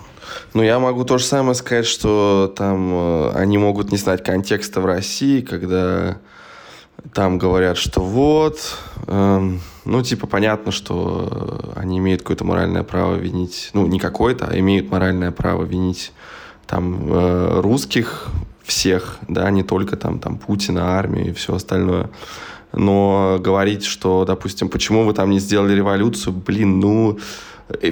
Ну, 0.54 0.64
я 0.64 0.80
могу 0.80 1.04
то 1.06 1.18
же 1.18 1.26
самое 1.26 1.56
сказать, 1.56 1.86
что 1.86 2.54
там 2.56 2.92
э, 2.94 3.32
они 3.36 3.58
могут 3.58 3.92
не 3.92 3.98
знать 3.98 4.24
контекста 4.24 4.82
в 4.82 4.86
России, 4.86 5.42
когда 5.42 6.18
там 7.13 7.38
говорят, 7.38 7.77
что 7.77 8.01
вот, 8.01 8.77
эм, 9.08 9.62
ну, 9.86 10.01
типа, 10.01 10.27
понятно, 10.27 10.72
что 10.72 11.74
они 11.75 11.98
имеют 11.98 12.22
какое-то 12.22 12.46
моральное 12.46 12.84
право 12.84 13.15
винить, 13.15 13.72
ну, 13.74 13.88
не 13.88 14.00
какое-то, 14.00 14.48
а 14.48 14.58
имеют 14.60 14.91
моральное 14.91 15.32
право 15.32 15.63
винить 15.63 16.12
там 16.68 17.12
э, 17.12 17.62
русских 17.62 18.27
всех, 18.63 19.18
да, 19.27 19.50
не 19.50 19.63
только 19.63 19.98
там, 19.98 20.20
там 20.20 20.38
Путина, 20.38 20.98
армию 20.98 21.29
и 21.29 21.34
все 21.34 21.56
остальное. 21.56 22.10
Но 22.72 23.38
говорить, 23.39 23.84
что, 23.84 24.25
допустим, 24.25 24.70
почему 24.70 25.03
вы 25.03 25.13
там 25.13 25.32
не 25.32 25.39
сделали 25.39 25.74
революцию, 25.74 26.34
блин, 26.34 26.79
ну, 26.79 27.18
э, 27.18 27.20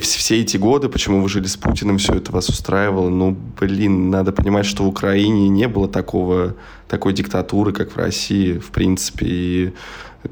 все 0.01 0.41
эти 0.41 0.57
годы, 0.57 0.89
почему 0.89 1.21
вы 1.21 1.29
жили 1.29 1.45
с 1.45 1.55
Путиным, 1.55 1.97
все 1.97 2.15
это 2.15 2.31
вас 2.31 2.49
устраивало, 2.49 3.09
ну, 3.09 3.37
блин, 3.59 4.09
надо 4.09 4.31
понимать, 4.31 4.65
что 4.65 4.83
в 4.83 4.87
Украине 4.87 5.49
не 5.49 5.67
было 5.67 5.87
такого, 5.87 6.55
такой 6.87 7.13
диктатуры, 7.13 7.71
как 7.73 7.91
в 7.91 7.97
России, 7.97 8.57
в 8.57 8.71
принципе, 8.71 9.25
и 9.25 9.73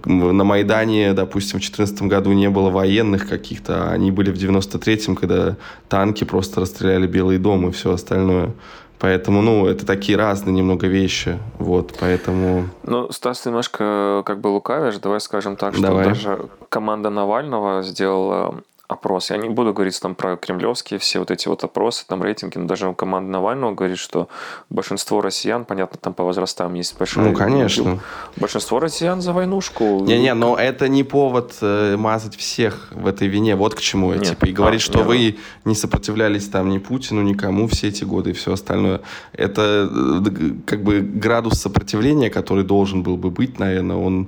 на 0.03 0.43
Майдане, 0.43 1.13
допустим, 1.13 1.59
в 1.59 1.61
2014 1.61 2.01
году 2.03 2.31
не 2.33 2.49
было 2.49 2.69
военных 2.69 3.29
каких-то, 3.29 3.89
а 3.89 3.91
они 3.93 4.11
были 4.11 4.31
в 4.31 4.35
93-м, 4.35 5.15
когда 5.15 5.55
танки 5.87 6.23
просто 6.23 6.61
расстреляли 6.61 7.07
Белый 7.07 7.37
дом 7.37 7.69
и 7.69 7.71
все 7.71 7.93
остальное. 7.93 8.51
Поэтому, 8.97 9.41
ну, 9.41 9.67
это 9.67 9.85
такие 9.85 10.17
разные 10.17 10.53
немного 10.53 10.87
вещи, 10.87 11.37
вот, 11.59 11.93
поэтому... 11.99 12.69
Ну, 12.83 13.11
Стас 13.11 13.45
немножко 13.45 14.23
как 14.25 14.39
бы 14.39 14.47
лукавишь, 14.47 14.97
давай 14.97 15.19
скажем 15.19 15.57
так, 15.57 15.73
что 15.73 15.83
давай. 15.83 16.05
даже 16.05 16.49
команда 16.69 17.09
Навального 17.09 17.83
сделала 17.83 18.63
опрос. 18.87 19.31
Я 19.31 19.37
не 19.37 19.49
буду 19.49 19.73
говорить 19.73 19.99
там 19.99 20.15
про 20.15 20.35
кремлевские 20.37 20.99
все 20.99 21.19
вот 21.19 21.31
эти 21.31 21.47
вот 21.47 21.63
опросы, 21.63 22.05
там 22.07 22.21
рейтинги, 22.21 22.57
но 22.57 22.67
даже 22.67 22.93
команда 22.93 23.31
Навального 23.31 23.73
говорит, 23.73 23.97
что 23.97 24.27
большинство 24.69 25.21
россиян, 25.21 25.65
понятно, 25.65 25.97
там 25.99 26.13
по 26.13 26.23
возрастам 26.23 26.73
есть 26.75 26.97
большой... 26.97 27.23
Ну, 27.23 27.33
конечно. 27.33 27.81
YouTube, 27.81 28.01
большинство 28.37 28.79
россиян 28.79 29.21
за 29.21 29.33
войнушку. 29.33 30.01
Не-не, 30.01 30.33
но 30.33 30.55
это 30.55 30.87
не 30.87 31.03
повод 31.03 31.55
э, 31.61 31.95
мазать 31.97 32.35
всех 32.35 32.89
в 32.91 33.07
этой 33.07 33.27
вине. 33.27 33.55
Вот 33.55 33.75
к 33.75 33.81
чему 33.81 34.13
я, 34.13 34.19
Нет. 34.19 34.29
типа, 34.29 34.45
и 34.45 34.51
говорить, 34.51 34.81
А, 34.81 34.83
что 34.83 34.99
нет. 34.99 35.07
вы 35.07 35.37
не 35.65 35.75
сопротивлялись 35.75 36.47
там 36.47 36.69
ни 36.69 36.77
Путину, 36.77 37.21
никому 37.21 37.67
все 37.67 37.87
эти 37.87 38.03
годы 38.03 38.31
и 38.31 38.33
все 38.33 38.53
остальное. 38.53 39.01
Это 39.33 39.89
э, 39.91 40.51
как 40.65 40.83
бы 40.83 40.99
градус 41.01 41.59
сопротивления, 41.59 42.29
который 42.29 42.63
должен 42.63 43.03
был 43.03 43.17
бы 43.17 43.31
быть, 43.31 43.59
наверное, 43.59 43.97
он 43.97 44.27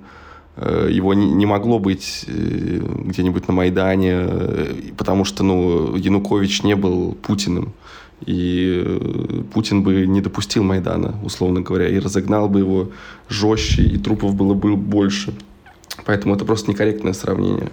его 0.60 1.14
не, 1.14 1.46
могло 1.46 1.80
быть 1.80 2.26
э, 2.28 2.80
где-нибудь 3.06 3.48
на 3.48 3.54
Майдане, 3.54 4.12
э, 4.14 4.74
потому 4.98 5.26
что, 5.26 5.44
ну, 5.44 5.96
Янукович 5.96 6.64
не 6.64 6.76
был 6.76 7.14
Путиным. 7.14 7.74
И 8.26 8.84
э, 8.84 9.44
Путин 9.54 9.84
бы 9.84 10.08
не 10.08 10.22
допустил 10.22 10.64
Майдана, 10.64 11.16
условно 11.24 11.62
говоря, 11.62 11.88
и 11.88 12.00
разогнал 12.00 12.50
бы 12.50 12.60
его 12.60 12.90
жестче, 13.30 13.84
и 13.84 13.98
трупов 13.98 14.34
было 14.34 14.54
бы 14.56 14.76
больше. 14.76 15.34
Поэтому 16.06 16.36
это 16.36 16.46
просто 16.46 16.72
некорректное 16.72 17.14
сравнение. 17.14 17.72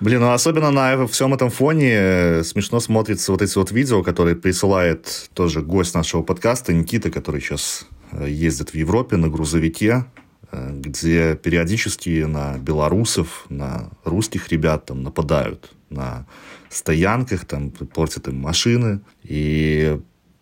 Блин, 0.00 0.20
ну 0.20 0.32
особенно 0.32 0.70
на 0.70 1.06
всем 1.06 1.32
этом 1.34 1.50
фоне 1.50 1.92
э, 1.92 2.42
смешно 2.42 2.80
смотрится 2.80 3.30
вот 3.30 3.42
эти 3.42 3.56
вот 3.56 3.70
видео, 3.70 4.02
которые 4.02 4.34
присылает 4.34 5.30
тоже 5.34 5.60
гость 5.60 5.94
нашего 5.94 6.22
подкаста 6.22 6.72
Никита, 6.72 7.10
который 7.10 7.40
сейчас 7.40 7.86
э, 8.10 8.28
ездит 8.28 8.70
в 8.70 8.74
Европе 8.74 9.16
на 9.16 9.28
грузовике, 9.28 10.04
э, 10.16 10.21
где 10.52 11.34
периодически 11.34 12.24
на 12.24 12.58
белорусов, 12.58 13.46
на 13.48 13.90
русских 14.04 14.48
ребят 14.48 14.86
там 14.86 15.02
нападают 15.02 15.72
на 15.90 16.26
стоянках, 16.68 17.44
там 17.44 17.70
портят 17.70 18.28
им 18.28 18.36
машины. 18.36 19.00
И 19.22 19.98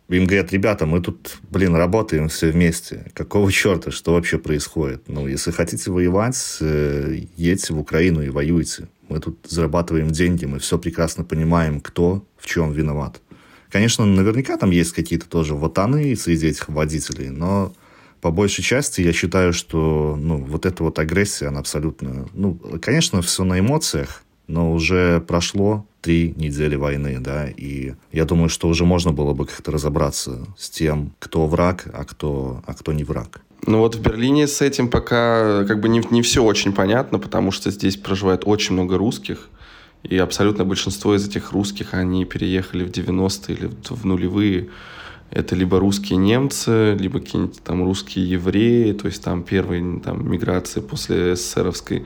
им 0.09 0.27
говорят, 0.27 0.53
ребята, 0.53 0.87
мы 0.87 1.01
тут, 1.01 1.39
блин, 1.51 1.75
работаем 1.77 2.29
все 2.29 2.51
вместе. 2.51 3.11
Какого 3.15 3.53
черта, 3.53 3.91
что 3.91 4.15
вообще 4.15 4.39
происходит? 4.39 5.09
Ну, 5.09 5.29
если 5.29 5.53
хотите 5.53 5.91
воевать, 5.91 6.59
э, 6.61 7.23
едьте 7.37 7.73
в 7.75 7.79
Украину 7.79 8.23
и 8.23 8.29
воюйте. 8.29 8.89
Мы 9.09 9.21
тут 9.21 9.39
зарабатываем 9.49 10.11
деньги, 10.11 10.47
мы 10.47 10.59
все 10.59 10.79
прекрасно 10.79 11.25
понимаем, 11.25 11.81
кто 11.81 12.25
в 12.37 12.47
чем 12.47 12.73
виноват. 12.73 13.21
Конечно, 13.71 14.05
наверняка 14.05 14.57
там 14.57 14.71
есть 14.71 14.93
какие-то 14.93 15.29
тоже 15.29 15.55
ватаны 15.55 16.17
среди 16.17 16.49
этих 16.49 16.69
водителей, 16.69 17.31
но 17.31 17.73
по 18.21 18.31
большей 18.31 18.63
части 18.63 19.01
я 19.01 19.13
считаю, 19.13 19.53
что 19.53 20.17
ну, 20.21 20.39
вот 20.39 20.67
эта 20.67 20.83
вот 20.83 20.99
агрессия, 20.99 21.49
она 21.49 21.61
абсолютно... 21.61 22.27
Ну, 22.35 22.59
конечно, 22.81 23.23
все 23.23 23.45
на 23.45 23.59
эмоциях, 23.59 24.23
но 24.47 24.73
уже 24.73 25.21
прошло 25.21 25.87
три 26.01 26.35
недели 26.37 26.77
войны, 26.77 27.19
да, 27.21 27.47
и 27.49 27.95
я 28.13 28.25
думаю, 28.25 28.49
что 28.49 28.69
уже 28.69 28.85
можно 28.85 29.13
было 29.13 29.33
бы 29.33 29.47
как-то 29.47 29.71
разобраться 29.71 30.47
с 30.59 30.71
тем, 30.71 31.13
кто 31.19 31.47
враг, 31.47 31.87
а 31.93 32.05
кто, 32.05 32.63
а 32.67 32.75
кто 32.75 32.93
не 32.93 33.05
враг. 33.05 33.43
Ну 33.67 33.79
вот 33.79 33.95
в 33.95 34.01
Берлине 34.01 34.47
с 34.47 34.63
этим 34.63 34.89
пока 34.89 35.65
как 35.65 35.81
бы 35.81 35.89
не, 35.89 36.03
не 36.11 36.23
все 36.23 36.43
очень 36.43 36.73
понятно, 36.73 37.19
потому 37.19 37.51
что 37.53 37.71
здесь 37.71 37.97
проживает 37.97 38.43
очень 38.47 38.73
много 38.75 38.97
русских, 38.97 39.49
и 40.03 40.17
абсолютно 40.17 40.65
большинство 40.65 41.15
из 41.15 41.29
этих 41.29 41.53
русских, 41.53 41.93
они 41.93 42.25
переехали 42.25 42.85
в 42.85 42.91
90-е 42.91 43.57
или 43.57 43.71
в 43.89 44.07
нулевые. 44.07 44.71
Это 45.31 45.55
либо 45.55 45.79
русские 45.79 46.19
немцы, 46.19 46.97
либо 46.99 47.21
какие-нибудь 47.21 47.63
там 47.63 47.85
русские 47.85 48.29
евреи, 48.29 48.93
то 48.93 49.07
есть 49.07 49.23
там 49.23 49.43
первые 49.43 50.01
там, 50.01 50.29
миграции 50.29 50.81
после 50.81 51.37
СССРовской. 51.37 52.05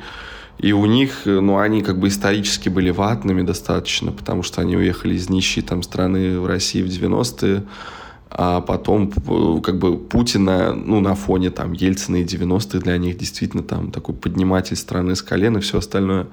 И 0.58 0.72
у 0.72 0.84
них, 0.86 1.22
ну, 1.24 1.58
они 1.58 1.82
как 1.82 1.98
бы 1.98 2.08
исторически 2.08 2.68
были 2.68 2.90
ватными 2.90 3.42
достаточно, 3.42 4.12
потому 4.12 4.42
что 4.42 4.60
они 4.60 4.76
уехали 4.76 5.14
из 5.14 5.28
нищей 5.28 5.62
там 5.62 5.82
страны 5.82 6.38
в 6.38 6.46
России 6.46 6.82
в 6.82 6.86
90-е, 6.86 7.64
а 8.36 8.60
потом 8.60 9.12
э, 9.14 9.60
как 9.62 9.78
бы 9.78 9.96
Путина, 9.96 10.74
ну, 10.74 10.98
на 10.98 11.14
фоне 11.14 11.50
там 11.50 11.72
Ельцина 11.72 12.16
и 12.16 12.24
90-х 12.24 12.80
для 12.80 12.98
них 12.98 13.16
действительно 13.16 13.62
там 13.62 13.92
такой 13.92 14.16
подниматель 14.16 14.74
страны 14.76 15.14
с 15.14 15.22
колен 15.22 15.56
и 15.56 15.60
все 15.60 15.78
остальное. 15.78 16.26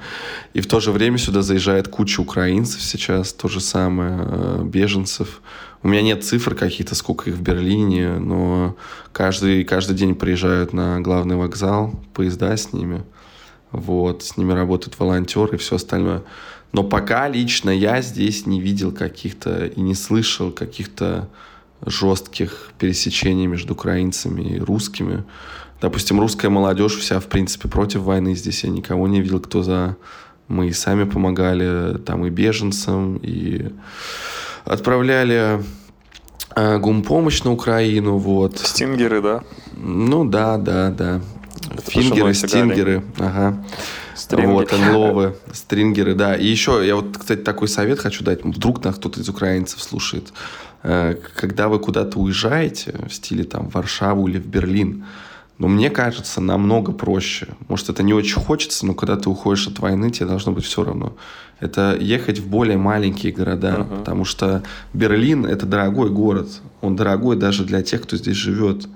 И 0.56 0.62
в 0.62 0.68
то 0.68 0.80
же 0.80 0.92
время 0.92 1.20
сюда 1.20 1.44
заезжает 1.44 1.88
куча 1.88 2.20
украинцев 2.20 2.82
сейчас, 2.82 3.34
то 3.34 3.48
же 3.48 3.60
самое, 3.60 4.20
э, 4.20 4.64
беженцев. 4.66 5.42
У 5.84 5.90
меня 5.90 6.02
нет 6.02 6.24
цифр 6.24 6.56
каких-то, 6.56 6.96
сколько 6.96 7.30
их 7.30 7.36
в 7.36 7.42
Берлине, 7.44 8.18
но 8.18 8.76
каждый, 9.14 9.64
каждый 9.64 9.96
день 9.96 10.16
приезжают 10.16 10.74
на 10.74 11.02
главный 11.02 11.36
вокзал, 11.36 11.94
поезда 12.16 12.58
с 12.58 12.74
ними. 12.74 13.04
Вот, 13.72 14.24
с 14.24 14.38
ними 14.38 14.54
работают 14.54 15.00
волонтеры 15.00 15.56
и 15.56 15.60
все 15.60 15.76
остальное. 15.76 16.24
Но 16.72 16.84
пока 16.84 17.28
лично 17.28 17.70
я 17.70 18.02
здесь 18.02 18.48
не 18.48 18.60
видел 18.60 18.92
каких-то 18.92 19.68
и 19.68 19.82
не 19.82 19.94
слышал 19.94 20.52
каких-то 20.52 21.30
жестких 21.86 22.72
пересечений 22.80 23.48
между 23.48 23.74
украинцами 23.74 24.42
и 24.42 24.60
русскими. 24.60 25.24
Допустим, 25.82 26.20
русская 26.20 26.50
молодежь 26.50 26.98
вся, 26.98 27.20
в 27.20 27.26
принципе, 27.26 27.68
против 27.68 28.02
войны. 28.02 28.36
Здесь 28.36 28.64
я 28.64 28.70
никого 28.70 29.08
не 29.08 29.22
видел, 29.22 29.40
кто 29.40 29.64
за... 29.64 29.98
Мы 30.48 30.68
и 30.68 30.74
сами 30.74 31.06
помогали 31.06 31.98
там 32.00 32.26
и 32.26 32.30
беженцам, 32.30 33.18
и 33.18 33.72
отправляли 34.66 35.64
э, 36.56 36.78
гумпомощь 36.78 37.42
на 37.44 37.54
Украину, 37.54 38.18
вот. 38.18 38.60
Стингеры, 38.60 39.22
да? 39.22 39.44
Ну 39.78 40.26
да, 40.26 40.58
да, 40.58 40.90
да. 40.90 41.22
Это 41.72 41.90
Фингеры, 41.90 42.34
стингеры, 42.34 43.04
ага. 43.18 43.64
Стринги. 44.14 44.52
Вот, 44.52 44.74
энловы, 44.74 45.36
стрингеры, 45.54 46.16
да. 46.16 46.36
И 46.36 46.46
еще 46.46 46.86
я 46.86 46.96
вот, 46.96 47.18
кстати, 47.18 47.40
такой 47.40 47.68
совет 47.68 48.00
хочу 48.00 48.24
дать. 48.24 48.44
Вдруг 48.44 48.84
нас 48.84 48.96
кто-то 48.96 49.22
из 49.22 49.30
украинцев 49.30 49.82
слушает. 49.82 50.34
Э, 50.84 51.16
Когда 51.36 51.68
вы 51.68 51.80
куда-то 51.80 52.20
уезжаете, 52.20 52.96
в 53.08 53.14
стиле 53.14 53.44
там 53.44 53.70
в 53.70 53.74
Варшаву 53.76 54.28
или 54.28 54.40
в 54.40 54.48
Берлин, 54.48 55.06
но 55.58 55.68
мне 55.68 55.92
кажется, 55.92 56.42
намного 56.42 56.92
проще. 56.92 57.50
Может, 57.68 57.90
это 57.90 58.02
не 58.02 58.14
очень 58.16 58.42
хочется, 58.42 58.86
но 58.88 58.96
когда 58.96 59.16
ты 59.16 59.30
уходишь 59.30 59.68
от 59.68 59.78
войны, 59.80 60.10
тебе 60.10 60.26
должно 60.26 60.52
быть 60.54 60.66
все 60.66 60.84
равно. 60.84 61.16
Это 61.60 61.96
ехать 62.00 62.40
в 62.40 62.48
более 62.50 62.78
маленькие 62.78 63.32
города, 63.32 63.76
Ага. 63.76 63.96
потому 63.98 64.26
что 64.26 64.64
Берлин– 64.94 65.46
это 65.48 65.68
дорогой 65.68 66.10
город. 66.10 66.50
Он 66.82 66.96
дорогой 66.96 67.36
даже 67.36 67.64
для 67.64 67.84
тех, 67.84 68.02
кто 68.02 68.18
здесь 68.18 68.36
живет. 68.36 68.88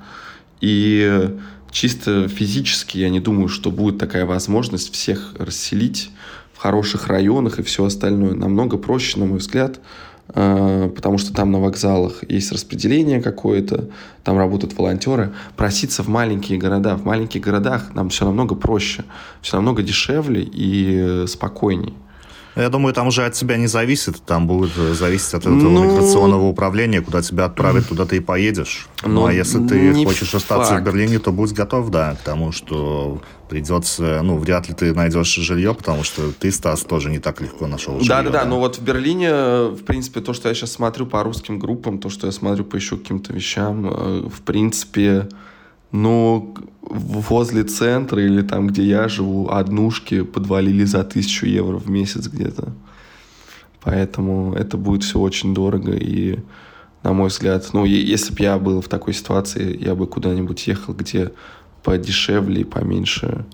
И 0.62 1.30
чисто 1.70 2.28
физически 2.28 2.98
я 2.98 3.10
не 3.10 3.20
думаю, 3.20 3.48
что 3.48 3.70
будет 3.70 4.00
такая 4.00 4.26
возможность 4.26 4.92
всех 4.92 5.36
расселить 5.38 6.10
в 6.54 6.58
хороших 6.58 7.08
районах 7.08 7.60
и 7.60 7.64
все 7.64 7.86
остальное. 7.86 8.34
Намного 8.34 8.78
проще, 8.78 9.20
на 9.20 9.26
мой 9.26 9.38
взгляд, 9.38 9.80
потому 10.28 11.18
что 11.18 11.34
там 11.34 11.52
на 11.52 11.60
вокзалах 11.60 12.24
есть 12.30 12.52
распределение 12.52 13.22
какое-то, 13.22 13.90
там 14.24 14.38
работают 14.38 14.78
волонтеры. 14.78 15.34
Проситься 15.56 16.04
в 16.04 16.08
маленькие 16.08 16.58
города. 16.58 16.96
В 16.96 17.06
маленьких 17.06 17.42
городах 17.42 17.94
нам 17.94 18.10
все 18.10 18.26
намного 18.26 18.56
проще, 18.56 19.06
все 19.42 19.58
намного 19.58 19.84
дешевле 19.84 20.42
и 20.42 20.98
э, 20.98 21.28
спокойней. 21.28 21.94
Я 22.56 22.70
думаю, 22.70 22.94
там 22.94 23.08
уже 23.08 23.26
от 23.26 23.34
тебя 23.34 23.58
не 23.58 23.68
зависит, 23.68 24.22
там 24.26 24.48
будет 24.48 24.72
э, 24.78 24.94
зависеть 24.94 25.34
от 25.34 25.42
этого 25.42 25.56
Ну, 25.56 25.84
миграционного 25.84 26.46
управления, 26.46 27.02
куда 27.02 27.22
тебя 27.22 27.46
отправят, 27.46 27.88
туда 27.90 28.06
ты 28.06 28.18
и 28.18 28.20
поедешь. 28.22 28.88
Ну, 29.04 29.10
Ну, 29.10 29.26
а 29.26 29.34
если 29.34 29.66
ты 29.68 29.94
хочешь 30.06 30.34
остаться 30.34 30.72
факт. 30.74 30.82
в 30.82 30.86
Берлине, 30.86 31.20
то 31.20 31.32
будь 31.32 31.52
готов, 31.52 31.90
да, 31.90 32.16
к 32.16 32.22
тому, 32.24 32.52
что 32.54 33.22
придется, 33.50 34.22
ну, 34.24 34.38
вряд 34.38 34.70
ли 34.70 34.74
ты 34.74 34.94
найдешь 34.94 35.36
жилье, 35.36 35.74
потому 35.74 36.04
что 36.04 36.32
ты, 36.32 36.52
Стас, 36.52 36.82
тоже 36.82 37.10
не 37.10 37.20
так 37.20 37.42
легко 37.42 37.68
нашел 37.68 37.96
жилье. 37.96 38.08
Да, 38.08 38.24
да, 38.24 38.30
да. 38.30 38.46
Но 38.46 38.60
вот 38.60 38.78
в 38.78 38.82
Берлине, 38.82 39.32
в 39.32 39.84
принципе, 39.86 40.22
то, 40.22 40.34
что 40.34 40.48
я 40.50 40.56
сейчас 40.56 40.72
смотрю 40.72 41.06
по 41.06 41.22
русским 41.24 41.60
группам, 41.60 42.00
то, 42.00 42.10
что 42.10 42.28
я 42.28 42.32
смотрю 42.32 42.64
по 42.64 42.76
еще 42.78 42.98
каким-то 42.98 43.34
вещам, 43.34 43.86
э, 43.86 44.30
в 44.34 44.42
принципе, 44.42 45.28
ну, 45.92 46.56
возле 46.82 47.64
центра 47.64 48.24
или 48.24 48.42
там, 48.42 48.68
где 48.68 48.84
я 48.84 49.08
живу, 49.08 49.50
однушки 49.50 50.24
подвалили 50.24 50.84
за 50.84 51.04
тысячу 51.04 51.46
евро 51.46 51.78
в 51.78 51.90
месяц 51.90 52.28
где-то. 52.28 52.74
Поэтому 53.82 54.54
это 54.54 54.78
будет 54.78 55.04
все 55.04 55.20
очень 55.20 55.54
дорого. 55.54 55.94
И, 55.94 56.40
на 57.04 57.14
мой 57.14 57.30
взгляд, 57.30 57.70
ну, 57.74 57.86
если 57.86 58.34
бы 58.34 58.44
я 58.44 58.58
был 58.58 58.82
в 58.82 58.88
такой 58.88 59.14
ситуации, 59.14 59.78
я 59.80 59.96
бы 59.96 60.08
куда-нибудь 60.08 60.68
ехал, 60.68 60.94
где 60.94 61.32
подешевле 61.84 62.62
и 62.62 62.64
поменьше 62.64 63.46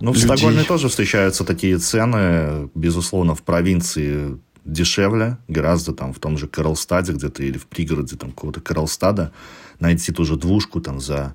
Ну, 0.00 0.12
в 0.12 0.14
людей. 0.14 0.28
Стокгольме 0.28 0.64
тоже 0.64 0.88
встречаются 0.88 1.44
такие 1.44 1.78
цены. 1.78 2.70
Безусловно, 2.74 3.34
в 3.34 3.42
провинции 3.42 4.38
дешевле, 4.64 5.38
гораздо 5.48 5.92
там 5.92 6.12
в 6.12 6.18
том 6.18 6.38
же 6.38 6.46
Карлстаде 6.46 7.12
где-то 7.12 7.42
или 7.42 7.58
в 7.58 7.66
пригороде 7.66 8.16
там 8.16 8.30
какого-то 8.30 8.60
Карлстада 8.60 9.32
найти 9.82 10.12
ту 10.12 10.24
же 10.24 10.36
двушку 10.36 10.80
там 10.80 11.00
за 11.00 11.34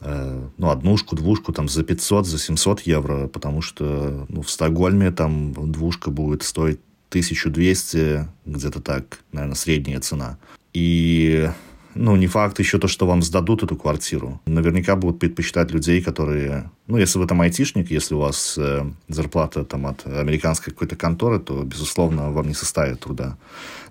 э, 0.00 0.48
ну, 0.58 0.68
однушку, 0.70 1.16
двушку 1.16 1.52
там 1.52 1.68
за 1.68 1.82
500, 1.82 2.26
за 2.26 2.38
700 2.38 2.82
евро, 2.82 3.26
потому 3.26 3.62
что 3.62 4.26
ну, 4.28 4.42
в 4.42 4.50
Стокгольме 4.50 5.10
там 5.10 5.52
двушка 5.72 6.10
будет 6.10 6.42
стоить 6.42 6.78
1200, 7.08 8.28
где-то 8.46 8.80
так, 8.80 9.20
наверное, 9.32 9.56
средняя 9.56 10.00
цена. 10.00 10.36
И 10.74 11.48
ну, 11.94 12.16
не 12.16 12.26
факт 12.26 12.58
еще 12.58 12.78
то, 12.78 12.88
что 12.88 13.06
вам 13.06 13.22
сдадут 13.22 13.62
эту 13.62 13.76
квартиру. 13.76 14.40
Наверняка 14.46 14.96
будут 14.96 15.18
предпочитать 15.18 15.72
людей, 15.72 16.02
которые... 16.02 16.70
Ну, 16.86 16.98
если 16.98 17.18
вы 17.18 17.26
там 17.26 17.40
айтишник, 17.40 17.90
если 17.90 18.14
у 18.14 18.18
вас 18.18 18.58
э, 18.58 18.84
зарплата 19.08 19.64
там 19.64 19.86
от 19.86 20.06
американской 20.06 20.72
какой-то 20.72 20.96
конторы, 20.96 21.38
то, 21.38 21.62
безусловно, 21.62 22.30
вам 22.30 22.48
не 22.48 22.54
составит 22.54 23.00
труда 23.00 23.36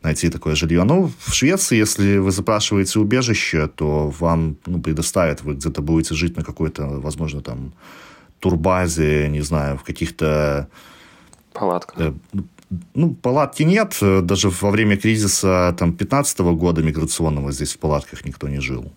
найти 0.02 0.30
такое 0.30 0.56
жилье. 0.56 0.84
Ну, 0.84 1.12
в 1.26 1.34
Швеции, 1.34 1.78
если 1.78 2.18
вы 2.18 2.32
запрашиваете 2.32 3.00
убежище, 3.00 3.68
то 3.68 4.10
вам 4.20 4.58
ну, 4.66 4.82
предоставят, 4.82 5.42
вы 5.44 5.54
где-то 5.54 5.82
будете 5.82 6.16
жить 6.16 6.38
на 6.38 6.44
какой-то, 6.44 6.86
возможно, 6.86 7.42
там 7.42 7.74
турбазе, 8.40 9.30
не 9.30 9.42
знаю, 9.42 9.78
в 9.78 9.84
каких-то... 9.84 10.68
Палатках. 11.54 12.14
Ну, 12.94 13.14
палатки 13.14 13.64
нет. 13.64 13.98
Даже 14.02 14.50
во 14.50 14.72
время 14.72 14.98
кризиса 14.98 15.76
там, 15.78 15.94
15 15.94 16.40
года 16.40 16.82
миграционного 16.82 17.52
здесь 17.52 17.74
в 17.74 17.78
палатках 17.80 18.26
никто 18.26 18.48
не 18.48 18.60
жил. 18.60 18.92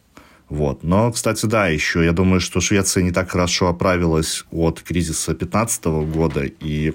Вот. 0.49 0.85
Но, 0.85 1.11
кстати, 1.11 1.47
да, 1.47 1.69
еще 1.69 2.05
я 2.05 2.13
думаю, 2.13 2.41
что 2.41 2.61
Швеция 2.61 3.03
не 3.03 3.11
так 3.11 3.31
хорошо 3.31 3.69
оправилась 3.69 4.45
от 4.53 4.81
кризиса 4.81 5.35
15 5.35 5.85
года, 5.85 6.45
и 6.45 6.95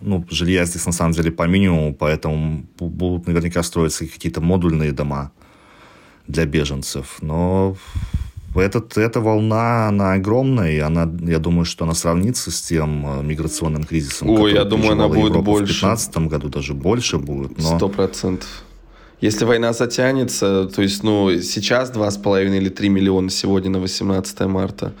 ну, 0.00 0.24
жилья 0.30 0.64
здесь 0.66 0.86
на 0.86 0.92
самом 0.92 1.12
деле 1.12 1.30
по 1.30 1.44
минимуму, 1.44 1.94
поэтому 1.94 2.66
будут 2.78 3.26
наверняка 3.26 3.62
строиться 3.62 4.06
какие-то 4.06 4.40
модульные 4.40 4.92
дома 4.92 5.32
для 6.26 6.44
беженцев. 6.44 7.18
Но 7.22 7.76
этот, 8.58 8.96
эта 8.96 9.20
волна, 9.20 9.88
она 9.88 10.12
огромная, 10.14 10.72
и 10.72 10.78
она, 10.78 11.10
я 11.22 11.38
думаю, 11.38 11.64
что 11.64 11.84
она 11.84 11.94
сравнится 11.94 12.50
с 12.50 12.62
тем 12.62 13.06
э, 13.06 13.22
миграционным 13.22 13.84
кризисом, 13.84 14.30
Ой, 14.30 14.54
я 14.54 14.64
думаю, 14.64 14.92
она 14.92 15.08
будет 15.08 15.30
Европа 15.30 15.42
больше. 15.42 15.74
В 15.74 15.80
2015 15.80 16.16
году 16.28 16.48
даже 16.48 16.74
больше 16.74 17.18
будет. 17.18 17.60
Сто 17.60 17.88
процентов. 17.88 18.48
Если 19.20 19.44
война 19.46 19.72
затянется, 19.72 20.66
то 20.66 20.82
есть, 20.82 21.02
ну, 21.02 21.30
сейчас 21.40 21.90
2,5 21.90 22.56
или 22.56 22.68
3 22.68 22.88
миллиона 22.88 23.30
сегодня 23.30 23.70
на 23.70 23.80
18 23.80 24.40
марта, 24.40 24.92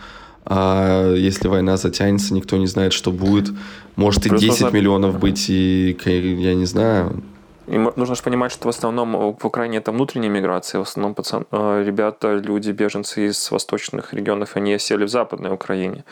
а 0.44 1.12
если 1.14 1.48
война 1.48 1.76
затянется, 1.76 2.32
никто 2.32 2.56
не 2.56 2.66
знает, 2.66 2.92
что 2.92 3.10
будет. 3.10 3.52
Может 3.96 4.26
и 4.26 4.38
10 4.38 4.72
миллионов 4.72 5.18
быть, 5.18 5.50
и 5.50 5.96
я 6.04 6.54
не 6.54 6.66
знаю. 6.66 7.22
И 7.66 7.78
нужно 7.78 8.14
же 8.14 8.22
понимать, 8.22 8.52
что 8.52 8.68
в 8.68 8.68
основном 8.68 9.16
э, 9.16 9.34
в 9.40 9.46
Украине 9.46 9.78
это 9.78 9.92
внутренняя 9.92 10.30
миграция, 10.30 10.78
в 10.78 10.82
основном 10.82 11.14
пацан, 11.14 11.46
э, 11.50 11.82
ребята, 11.84 12.34
люди, 12.34 12.70
беженцы 12.70 13.26
из 13.26 13.50
восточных 13.50 14.14
регионов, 14.14 14.56
они 14.56 14.78
сели 14.78 15.04
в 15.04 15.08
Западной 15.08 15.52
Украине. 15.52 16.04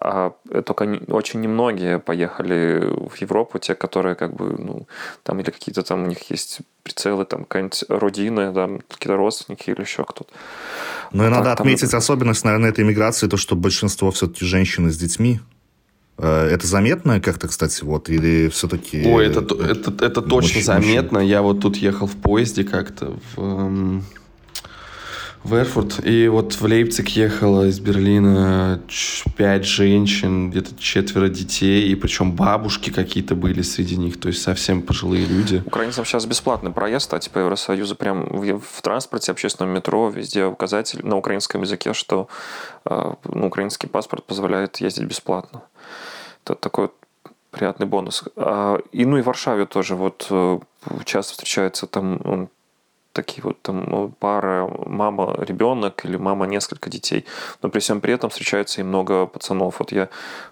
А 0.00 0.32
только 0.64 0.84
очень 1.08 1.40
немногие 1.40 1.98
поехали 1.98 2.92
в 3.08 3.16
Европу, 3.22 3.58
те, 3.58 3.74
которые 3.74 4.14
как 4.14 4.34
бы, 4.34 4.56
ну, 4.58 4.86
там 5.22 5.40
или 5.40 5.50
какие-то 5.50 5.82
там 5.82 6.04
у 6.04 6.06
них 6.06 6.30
есть 6.30 6.60
прицелы, 6.82 7.24
там 7.24 7.40
какая-нибудь 7.40 7.84
родина, 7.88 8.52
там 8.52 8.80
какие-то 8.88 9.16
родственники 9.16 9.70
или 9.70 9.80
еще 9.80 10.04
кто-то. 10.04 10.32
Ну 11.12 11.26
и 11.26 11.28
надо 11.28 11.44
так, 11.44 11.60
отметить 11.60 11.90
там... 11.90 11.98
особенность, 11.98 12.44
наверное, 12.44 12.70
этой 12.70 12.84
миграции, 12.84 13.28
то, 13.28 13.36
что 13.36 13.56
большинство 13.56 14.10
все-таки 14.10 14.44
женщины 14.44 14.90
с 14.90 14.96
детьми, 14.96 15.40
Э, 15.40 15.49
это 16.26 16.66
заметно 16.66 17.20
как-то, 17.20 17.48
кстати, 17.48 17.82
вот, 17.82 18.08
или 18.08 18.48
все-таки... 18.48 19.06
Ой, 19.06 19.26
это, 19.26 19.40
это, 19.40 20.04
это 20.04 20.22
точно 20.22 20.58
мужчин, 20.58 20.62
заметно. 20.62 21.18
Я 21.18 21.42
вот 21.42 21.60
тут 21.60 21.76
ехал 21.76 22.06
в 22.06 22.16
поезде 22.16 22.64
как-то 22.64 23.16
в, 23.34 23.40
эм, 23.40 24.04
в 25.42 25.54
Эрфурт, 25.54 26.04
и 26.04 26.28
вот 26.28 26.52
в 26.52 26.62
Лейпциг 26.62 27.08
ехала 27.08 27.66
из 27.66 27.80
Берлина 27.80 28.82
пять 29.36 29.64
женщин, 29.64 30.50
где-то 30.50 30.76
четверо 30.78 31.28
детей, 31.28 31.88
и 31.88 31.94
причем 31.94 32.32
бабушки 32.32 32.90
какие-то 32.90 33.34
были 33.34 33.62
среди 33.62 33.96
них, 33.96 34.20
то 34.20 34.28
есть 34.28 34.42
совсем 34.42 34.82
пожилые 34.82 35.24
люди. 35.24 35.62
Украинцам 35.64 36.04
сейчас 36.04 36.26
бесплатный 36.26 36.70
проезд, 36.70 37.06
кстати, 37.06 37.30
по 37.30 37.38
Евросоюзу, 37.38 37.96
прям 37.96 38.26
в, 38.26 38.60
в 38.60 38.82
транспорте, 38.82 39.32
общественном 39.32 39.72
метро, 39.72 40.10
везде 40.10 40.44
указатель 40.44 41.00
на 41.02 41.16
украинском 41.16 41.62
языке, 41.62 41.94
что 41.94 42.28
э, 42.84 43.12
ну, 43.24 43.46
украинский 43.46 43.88
паспорт 43.88 44.26
позволяет 44.26 44.76
ездить 44.82 45.04
бесплатно. 45.04 45.62
Это 46.44 46.54
такой 46.54 46.84
вот 46.84 46.94
приятный 47.50 47.86
бонус. 47.86 48.24
А, 48.36 48.78
и 48.92 49.04
ну 49.04 49.18
и 49.18 49.22
в 49.22 49.26
Варшаве 49.26 49.66
тоже 49.66 49.94
вот 49.94 50.26
э, 50.30 50.58
часто 51.04 51.32
встречаются 51.32 51.86
там 51.86 52.48
такие 53.12 53.42
вот 53.42 53.60
там 53.62 53.84
ну, 53.88 54.12
пара 54.18 54.68
мама 54.86 55.36
ребенок 55.40 56.04
или 56.04 56.16
мама 56.16 56.46
несколько 56.46 56.90
детей. 56.90 57.24
Но 57.62 57.68
при 57.68 57.80
всем 57.80 58.00
при 58.00 58.14
этом 58.14 58.30
встречается 58.30 58.80
и 58.80 58.84
много 58.84 59.26
пацанов. 59.26 59.80
Вот 59.80 59.92
я 59.92 60.08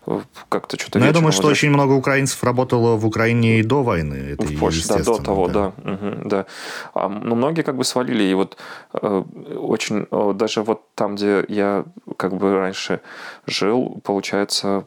э, 0.07 0.20
как-то 0.48 0.79
что-то 0.79 0.98
ну, 0.98 1.07
я 1.07 1.12
думаю 1.12 1.33
что 1.33 1.46
очень 1.46 1.70
много 1.70 1.92
украинцев 1.92 2.42
работало 2.42 2.96
в 2.96 3.07
Украине 3.07 3.61
и 3.61 3.62
до 3.62 3.83
войны. 3.83 4.33
Это 4.33 4.44
в 4.44 4.59
Польше 4.59 4.88
да 4.88 4.98
до 4.98 5.22
того 5.22 5.48
да. 5.48 5.72
да, 5.77 5.92
угу, 5.92 6.29
да. 6.29 6.46
А, 6.94 7.09
но 7.09 7.35
многие 7.35 7.62
как 7.62 7.77
бы 7.77 7.85
свалили 7.85 8.24
и 8.24 8.35
вот 8.35 8.57
э, 8.92 9.24
очень 9.57 10.07
даже 10.35 10.62
вот 10.62 10.83
там 10.94 11.14
где 11.14 11.44
я 11.48 11.85
как 12.16 12.35
бы 12.35 12.57
раньше 12.57 13.01
жил 13.46 14.01
получается 14.03 14.85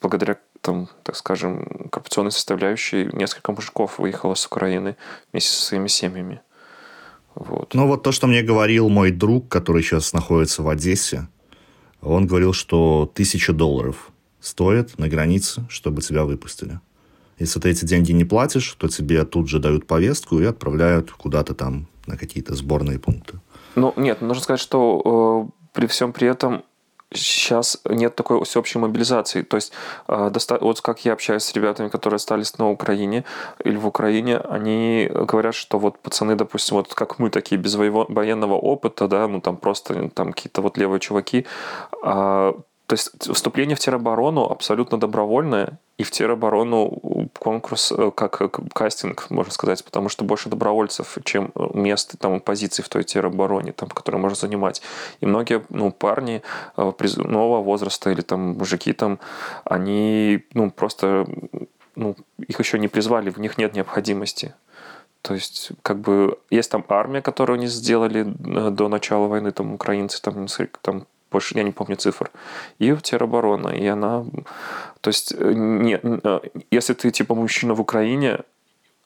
благодаря 0.00 0.38
там, 0.60 0.88
так 1.02 1.16
скажем, 1.16 1.88
коррупционной 1.90 2.32
составляющей 2.32 3.08
несколько 3.12 3.52
мужиков 3.52 3.98
выехало 3.98 4.34
с 4.34 4.46
Украины 4.46 4.96
вместе 5.32 5.50
со 5.50 5.62
своими 5.62 5.88
семьями. 5.88 6.40
Вот. 7.34 7.74
Ну 7.74 7.86
вот 7.86 8.02
то, 8.02 8.12
что 8.12 8.26
мне 8.26 8.42
говорил 8.42 8.88
мой 8.88 9.10
друг, 9.10 9.48
который 9.48 9.82
сейчас 9.82 10.12
находится 10.12 10.62
в 10.62 10.68
Одессе, 10.68 11.28
он 12.00 12.26
говорил, 12.26 12.52
что 12.52 13.10
тысяча 13.12 13.52
долларов 13.52 14.10
стоит 14.40 14.98
на 14.98 15.08
границе, 15.08 15.66
чтобы 15.68 16.02
тебя 16.02 16.24
выпустили. 16.24 16.80
Если 17.38 17.60
ты 17.60 17.70
эти 17.70 17.84
деньги 17.84 18.12
не 18.12 18.24
платишь, 18.24 18.72
то 18.72 18.88
тебе 18.88 19.24
тут 19.24 19.48
же 19.48 19.60
дают 19.60 19.86
повестку 19.86 20.40
и 20.40 20.44
отправляют 20.44 21.12
куда-то 21.12 21.54
там 21.54 21.86
на 22.06 22.16
какие-то 22.16 22.54
сборные 22.54 22.98
пункты. 22.98 23.40
Ну, 23.76 23.92
нет, 23.96 24.20
нужно 24.20 24.42
сказать, 24.42 24.60
что 24.60 25.48
э, 25.48 25.68
при 25.72 25.86
всем 25.86 26.12
при 26.12 26.26
этом 26.26 26.64
сейчас 27.12 27.78
нет 27.88 28.14
такой 28.16 28.44
всеобщей 28.44 28.78
мобилизации. 28.78 29.42
То 29.42 29.56
есть, 29.56 29.72
э, 30.08 30.30
вот 30.60 30.80
как 30.80 31.04
я 31.04 31.12
общаюсь 31.12 31.42
с 31.42 31.52
ребятами, 31.54 31.88
которые 31.88 32.16
остались 32.16 32.58
на 32.58 32.70
Украине 32.70 33.24
или 33.64 33.76
в 33.76 33.86
Украине, 33.86 34.38
они 34.38 35.10
говорят, 35.12 35.54
что 35.54 35.78
вот 35.78 35.98
пацаны, 35.98 36.36
допустим, 36.36 36.76
вот 36.76 36.94
как 36.94 37.18
мы 37.18 37.30
такие 37.30 37.60
без 37.60 37.74
военного 37.76 38.54
опыта, 38.54 39.08
да, 39.08 39.26
ну 39.28 39.40
там 39.40 39.56
просто 39.56 40.08
там 40.10 40.32
какие-то 40.32 40.62
вот 40.62 40.78
левые 40.78 41.00
чуваки, 41.00 41.46
а, 42.02 42.54
то 42.88 42.94
есть 42.94 43.10
вступление 43.34 43.76
в 43.76 43.80
тероборону 43.80 44.50
абсолютно 44.50 44.98
добровольное, 44.98 45.78
и 45.98 46.04
в 46.04 46.10
тероборону 46.10 47.28
конкурс 47.38 47.92
э, 47.92 48.10
как 48.14 48.40
э, 48.40 48.48
кастинг, 48.72 49.28
можно 49.28 49.52
сказать, 49.52 49.84
потому 49.84 50.08
что 50.08 50.24
больше 50.24 50.48
добровольцев, 50.48 51.18
чем 51.24 51.52
э, 51.54 51.68
мест, 51.74 52.14
там, 52.18 52.40
позиций 52.40 52.82
в 52.82 52.88
той 52.88 53.04
теробороне, 53.04 53.72
там, 53.72 53.90
которые 53.90 54.22
можно 54.22 54.36
занимать. 54.36 54.80
И 55.20 55.26
многие 55.26 55.62
ну, 55.68 55.92
парни 55.92 56.40
призывного 56.96 57.60
возраста 57.62 58.10
или 58.10 58.22
там 58.22 58.56
мужики 58.56 58.94
там, 58.94 59.18
они 59.64 60.46
ну, 60.54 60.70
просто 60.70 61.26
ну, 61.94 62.16
их 62.38 62.58
еще 62.58 62.78
не 62.78 62.88
призвали, 62.88 63.28
в 63.28 63.38
них 63.38 63.58
нет 63.58 63.74
необходимости. 63.74 64.54
То 65.20 65.34
есть, 65.34 65.72
как 65.82 65.98
бы, 65.98 66.38
есть 66.48 66.70
там 66.70 66.82
армия, 66.88 67.20
которую 67.20 67.56
они 67.58 67.66
сделали 67.66 68.22
до 68.22 68.88
начала 68.88 69.26
войны, 69.26 69.52
там, 69.52 69.74
украинцы, 69.74 70.22
там, 70.22 70.46
там 70.80 71.06
больше 71.30 71.56
я 71.56 71.62
не 71.62 71.72
помню 71.72 71.96
цифр, 71.96 72.30
и 72.78 72.94
тероборона. 73.02 73.68
И 73.68 73.86
она... 73.86 74.24
То 75.00 75.08
есть, 75.08 75.34
э, 75.36 75.52
не, 75.54 76.00
э, 76.02 76.40
если 76.70 76.94
ты 76.94 77.10
типа 77.10 77.34
мужчина 77.34 77.74
в 77.74 77.80
Украине, 77.80 78.38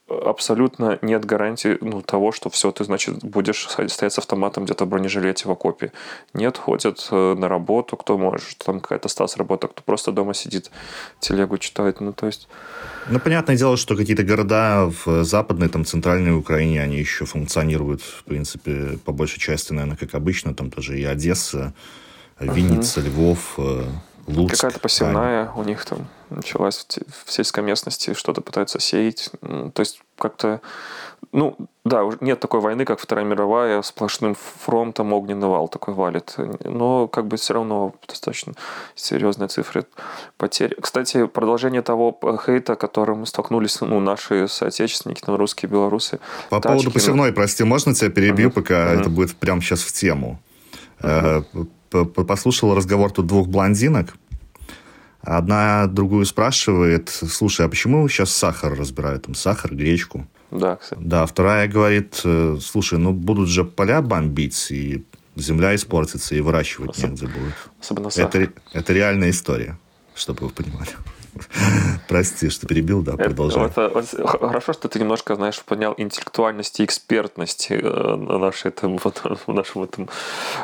абсолютно 0.08 0.98
нет 1.02 1.24
гарантии 1.24 1.78
ну, 1.80 2.02
того, 2.02 2.32
что 2.32 2.50
все, 2.50 2.70
ты, 2.70 2.84
значит, 2.84 3.24
будешь 3.24 3.68
стоять 3.68 4.12
с 4.12 4.18
автоматом 4.18 4.64
где-то 4.64 4.84
в 4.84 4.88
бронежилете 4.88 5.48
в 5.48 5.50
окопе. 5.50 5.92
Нет, 6.34 6.58
ходят 6.58 7.08
э, 7.10 7.34
на 7.34 7.48
работу, 7.48 7.96
кто 7.96 8.18
может, 8.18 8.58
там 8.58 8.80
какая-то 8.80 9.08
стас 9.08 9.36
работа, 9.36 9.68
кто 9.68 9.82
просто 9.82 10.12
дома 10.12 10.34
сидит, 10.34 10.70
телегу 11.20 11.58
читает, 11.58 12.00
ну, 12.00 12.12
то 12.12 12.26
есть... 12.26 12.48
Ну, 13.10 13.18
понятное 13.18 13.56
дело, 13.56 13.76
что 13.76 13.96
какие-то 13.96 14.22
города 14.22 14.90
в 15.04 15.24
западной, 15.24 15.68
там, 15.68 15.84
центральной 15.84 16.36
Украине, 16.36 16.82
они 16.82 16.98
еще 16.98 17.24
функционируют, 17.24 18.02
в 18.02 18.24
принципе, 18.24 18.98
по 19.04 19.12
большей 19.12 19.40
части, 19.40 19.72
наверное, 19.72 19.96
как 19.96 20.14
обычно, 20.14 20.54
там 20.54 20.70
тоже 20.70 20.98
и 20.98 21.04
Одесса, 21.04 21.74
Винница, 22.40 23.00
uh-huh. 23.00 23.04
Львов, 23.04 23.54
э, 23.58 23.84
Луцк. 24.26 24.54
Какая-то 24.54 24.80
посевная 24.80 25.50
у 25.56 25.62
них 25.62 25.84
там 25.84 26.06
началась 26.30 26.86
в 27.24 27.30
сельской 27.30 27.62
местности, 27.62 28.14
что-то 28.14 28.40
пытаются 28.40 28.80
сеять. 28.80 29.30
То 29.40 29.80
есть 29.80 30.00
как-то 30.16 30.60
ну, 31.32 31.56
да, 31.84 32.02
нет 32.20 32.40
такой 32.40 32.60
войны, 32.60 32.84
как 32.84 33.00
Вторая 33.00 33.24
мировая, 33.24 33.80
сплошным 33.82 34.36
фронтом 34.64 35.12
огненный 35.12 35.46
вал 35.48 35.68
такой 35.68 35.94
валит. 35.94 36.34
Но 36.64 37.08
как 37.08 37.26
бы 37.26 37.36
все 37.36 37.54
равно 37.54 37.94
достаточно 38.06 38.52
серьезные 38.94 39.48
цифры 39.48 39.86
потерь. 40.36 40.76
Кстати, 40.80 41.26
продолжение 41.26 41.80
того 41.80 42.18
хейта, 42.44 42.74
которым 42.74 43.20
мы 43.20 43.26
столкнулись, 43.26 43.80
ну, 43.80 43.98
наши 44.00 44.46
соотечественники, 44.46 45.22
там, 45.22 45.36
русские, 45.36 45.70
белорусы. 45.70 46.18
По 46.50 46.60
тачки, 46.60 46.76
поводу 46.76 46.90
посевной, 46.90 47.30
ну... 47.30 47.34
прости, 47.34 47.64
можно 47.64 47.94
тебя 47.94 48.10
перебью, 48.10 48.50
uh-huh. 48.50 48.52
пока 48.52 48.74
uh-huh. 48.74 49.00
это 49.00 49.08
будет 49.08 49.34
прямо 49.36 49.62
сейчас 49.62 49.80
в 49.80 49.92
тему. 49.92 50.38
Uh-huh. 51.00 51.44
Послушал 51.92 52.74
разговор 52.74 53.10
тут 53.10 53.26
двух 53.26 53.48
блондинок. 53.48 54.14
Одна 55.20 55.86
другую 55.86 56.26
спрашивает, 56.26 57.08
слушай, 57.08 57.64
а 57.64 57.68
почему 57.68 58.08
сейчас 58.08 58.32
сахар 58.32 58.76
разбирают? 58.76 59.24
Там 59.24 59.34
сахар, 59.34 59.72
гречку. 59.72 60.26
Да, 60.50 60.76
кстати. 60.76 61.00
Да, 61.02 61.24
вторая 61.26 61.68
говорит, 61.68 62.20
э, 62.24 62.58
слушай, 62.60 62.98
ну 62.98 63.12
будут 63.12 63.48
же 63.48 63.64
поля 63.64 64.02
бомбить, 64.02 64.66
и 64.70 65.04
земля 65.36 65.74
испортится, 65.74 66.34
и 66.34 66.40
выращивать 66.40 66.90
Особ... 66.90 67.10
негде 67.10 67.26
будет. 67.26 67.54
Особенно 67.80 68.10
сахар. 68.10 68.42
Это, 68.42 68.52
это 68.72 68.92
реальная 68.92 69.30
история, 69.30 69.78
чтобы 70.14 70.46
вы 70.46 70.50
понимали. 70.50 70.90
Прости, 72.08 72.50
что 72.50 72.66
перебил, 72.66 73.02
да, 73.02 73.16
продолжай. 73.16 73.66
Это, 73.66 73.82
это, 73.82 74.26
хорошо, 74.26 74.72
что 74.72 74.88
ты 74.88 74.98
немножко, 74.98 75.34
знаешь, 75.34 75.60
поднял 75.62 75.94
интеллектуальность 75.96 76.80
и 76.80 76.84
экспертность 76.84 77.68
э, 77.70 78.16
нашей, 78.16 78.68
этом, 78.68 78.98
вот, 78.98 79.22
в 79.46 79.52
нашем 79.52 79.82
этом 79.84 80.08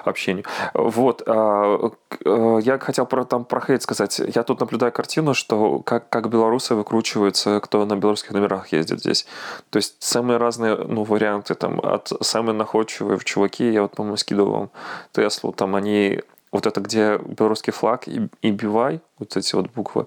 общении. 0.04 0.44
Вот. 0.74 1.22
А, 1.26 1.90
э, 2.24 2.60
я 2.62 2.78
хотел 2.78 3.06
про, 3.06 3.24
там, 3.24 3.44
про 3.44 3.60
хейт 3.60 3.82
сказать. 3.82 4.20
Я 4.34 4.42
тут 4.42 4.60
наблюдаю 4.60 4.92
картину, 4.92 5.34
что 5.34 5.80
как, 5.80 6.08
как 6.08 6.28
белорусы 6.28 6.74
выкручиваются, 6.74 7.60
кто 7.60 7.84
на 7.84 7.96
белорусских 7.96 8.32
номерах 8.32 8.72
ездит 8.72 9.00
здесь. 9.00 9.26
То 9.70 9.78
есть 9.78 9.96
самые 10.00 10.36
разные 10.36 10.76
ну, 10.76 11.04
варианты, 11.04 11.54
там, 11.54 11.80
от 11.80 12.12
самые 12.20 12.54
находчивые 12.54 13.18
чуваки, 13.24 13.70
я 13.70 13.82
вот, 13.82 13.92
по-моему, 13.92 14.16
скидывал 14.16 14.50
вам 14.50 14.70
Теслу, 15.12 15.52
там 15.52 15.74
они 15.74 16.20
вот 16.50 16.66
это, 16.66 16.80
где 16.80 17.18
белорусский 17.18 17.72
флаг 17.72 18.08
и, 18.08 18.28
и 18.42 18.50
бивай, 18.50 19.00
вот 19.18 19.36
эти 19.36 19.54
вот 19.54 19.70
буквы, 19.70 20.06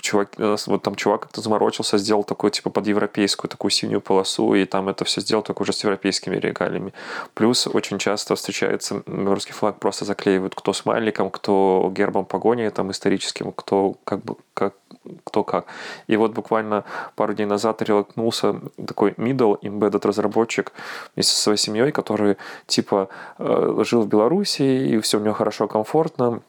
чувак, 0.00 0.28
э, 0.38 0.56
вот 0.66 0.82
там 0.82 0.94
чувак 0.94 1.22
как-то 1.22 1.40
заморочился, 1.40 1.98
сделал 1.98 2.24
такую, 2.24 2.50
типа, 2.50 2.70
под 2.70 2.86
европейскую 2.86 3.48
такую 3.48 3.70
синюю 3.70 4.00
полосу, 4.00 4.54
и 4.54 4.64
там 4.64 4.88
это 4.88 5.04
все 5.04 5.20
сделал 5.20 5.42
только 5.42 5.62
уже 5.62 5.72
с 5.72 5.84
европейскими 5.84 6.36
регалиями. 6.36 6.92
Плюс 7.34 7.66
очень 7.66 7.98
часто 7.98 8.34
встречается 8.34 9.02
белорусский 9.06 9.54
флаг 9.54 9.78
просто 9.78 10.04
заклеивают 10.04 10.54
кто 10.54 10.72
смайликом, 10.72 11.30
кто 11.30 11.90
гербом 11.94 12.24
погони 12.24 12.68
там 12.70 12.90
историческим, 12.90 13.52
кто 13.52 13.96
как 14.04 14.24
бы 14.24 14.36
как 14.54 14.74
кто 15.24 15.44
как. 15.44 15.66
И 16.06 16.16
вот 16.16 16.32
буквально 16.32 16.84
пару 17.16 17.32
дней 17.34 17.46
назад 17.46 17.82
релакнулся 17.82 18.60
такой 18.86 19.12
middle 19.12 19.58
embedded 19.62 20.06
разработчик 20.06 20.72
вместе 21.14 21.34
со 21.34 21.42
своей 21.42 21.58
семьей, 21.58 21.92
который 21.92 22.36
типа 22.66 23.08
э, 23.38 23.82
жил 23.84 24.02
в 24.02 24.08
Беларуси, 24.08 24.62
и 24.62 25.00
все 25.00 25.18
у 25.18 25.22
него 25.22 25.34
хорошо, 25.34 25.68
комфортно, 25.68 26.42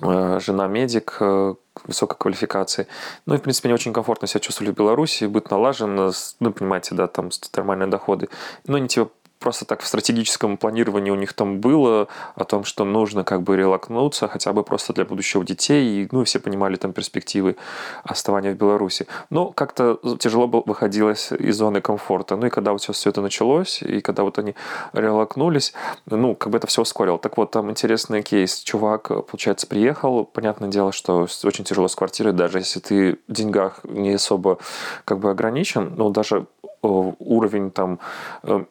жена 0.00 0.66
медик 0.66 1.16
э, 1.20 1.54
высокой 1.84 2.16
квалификации. 2.18 2.86
Ну 3.24 3.34
и, 3.34 3.38
в 3.38 3.42
принципе, 3.42 3.68
они 3.68 3.74
очень 3.74 3.92
комфортно 3.92 4.28
себя 4.28 4.40
чувствовали 4.40 4.72
в 4.72 4.76
Беларуси, 4.76 5.24
быт 5.24 5.50
налажен, 5.50 6.12
ну, 6.40 6.52
понимаете, 6.52 6.94
да, 6.94 7.06
там 7.06 7.30
нормальные 7.54 7.88
доходы. 7.88 8.28
Ну, 8.66 8.76
они 8.76 8.88
типа 8.88 9.10
просто 9.46 9.64
так 9.64 9.80
в 9.80 9.86
стратегическом 9.86 10.56
планировании 10.56 11.12
у 11.12 11.14
них 11.14 11.32
там 11.32 11.60
было 11.60 12.08
о 12.34 12.42
том, 12.42 12.64
что 12.64 12.84
нужно 12.84 13.22
как 13.22 13.42
бы 13.42 13.56
релакнуться 13.56 14.26
хотя 14.26 14.52
бы 14.52 14.64
просто 14.64 14.92
для 14.92 15.04
будущего 15.04 15.44
детей, 15.44 16.02
и, 16.02 16.08
ну, 16.10 16.24
все 16.24 16.40
понимали 16.40 16.74
там 16.74 16.92
перспективы 16.92 17.54
оставания 18.02 18.54
в 18.54 18.56
Беларуси. 18.56 19.06
Но 19.30 19.52
как-то 19.52 20.00
тяжело 20.18 20.48
было, 20.48 20.64
выходилось 20.66 21.30
из 21.30 21.56
зоны 21.56 21.80
комфорта. 21.80 22.34
Ну 22.34 22.46
и 22.46 22.50
когда 22.50 22.72
вот 22.72 22.80
все, 22.80 22.92
все 22.92 23.10
это 23.10 23.20
началось, 23.20 23.82
и 23.82 24.00
когда 24.00 24.24
вот 24.24 24.36
они 24.40 24.56
релакнулись, 24.92 25.74
ну, 26.06 26.34
как 26.34 26.50
бы 26.50 26.58
это 26.58 26.66
все 26.66 26.82
ускорило. 26.82 27.18
Так 27.18 27.36
вот, 27.36 27.52
там 27.52 27.70
интересный 27.70 28.22
кейс. 28.22 28.58
Чувак, 28.64 29.08
получается, 29.26 29.68
приехал, 29.68 30.24
понятное 30.24 30.70
дело, 30.70 30.90
что 30.90 31.28
очень 31.44 31.62
тяжело 31.62 31.86
с 31.86 31.94
квартирой, 31.94 32.32
даже 32.32 32.58
если 32.58 32.80
ты 32.80 33.18
в 33.28 33.32
деньгах 33.32 33.78
не 33.84 34.14
особо 34.14 34.58
как 35.04 35.20
бы 35.20 35.30
ограничен, 35.30 35.94
ну, 35.96 36.10
даже 36.10 36.46
уровень 36.82 37.70
там 37.70 37.98
э, 38.42 38.64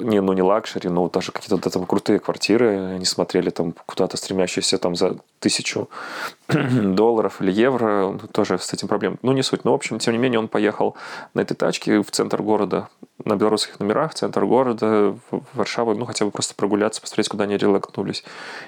не, 0.00 0.20
ну 0.20 0.32
не 0.32 0.42
luxury, 0.42 0.88
но 0.88 1.08
даже 1.08 1.32
какие-то 1.32 1.70
там 1.70 1.86
крутые 1.86 2.18
квартиры, 2.18 2.94
они 2.94 3.04
смотрели 3.04 3.50
там 3.50 3.74
куда-то 3.86 4.16
стремящиеся 4.16 4.78
там 4.78 4.94
за 4.94 5.16
тысячу 5.40 5.88
долларов 6.48 7.40
или 7.40 7.50
евро, 7.50 8.12
ну, 8.12 8.28
тоже 8.30 8.58
с 8.58 8.72
этим 8.72 8.88
проблем. 8.88 9.18
Ну, 9.22 9.32
не 9.32 9.42
суть. 9.42 9.64
Но, 9.64 9.72
в 9.72 9.74
общем, 9.74 9.98
тем 9.98 10.12
не 10.12 10.18
менее, 10.18 10.38
он 10.38 10.48
поехал 10.48 10.96
на 11.34 11.40
этой 11.40 11.54
тачке 11.54 12.02
в 12.02 12.10
центр 12.10 12.42
города, 12.42 12.88
на 13.24 13.36
белорусских 13.36 13.80
номерах, 13.80 14.14
центр 14.14 14.44
города, 14.44 15.16
в 15.30 15.42
Варшаву, 15.54 15.94
ну, 15.94 16.04
хотя 16.04 16.24
бы 16.24 16.30
просто 16.30 16.54
прогуляться, 16.54 17.00
посмотреть, 17.00 17.28
куда 17.28 17.44
они 17.44 17.56
релакнулись. 17.56 18.24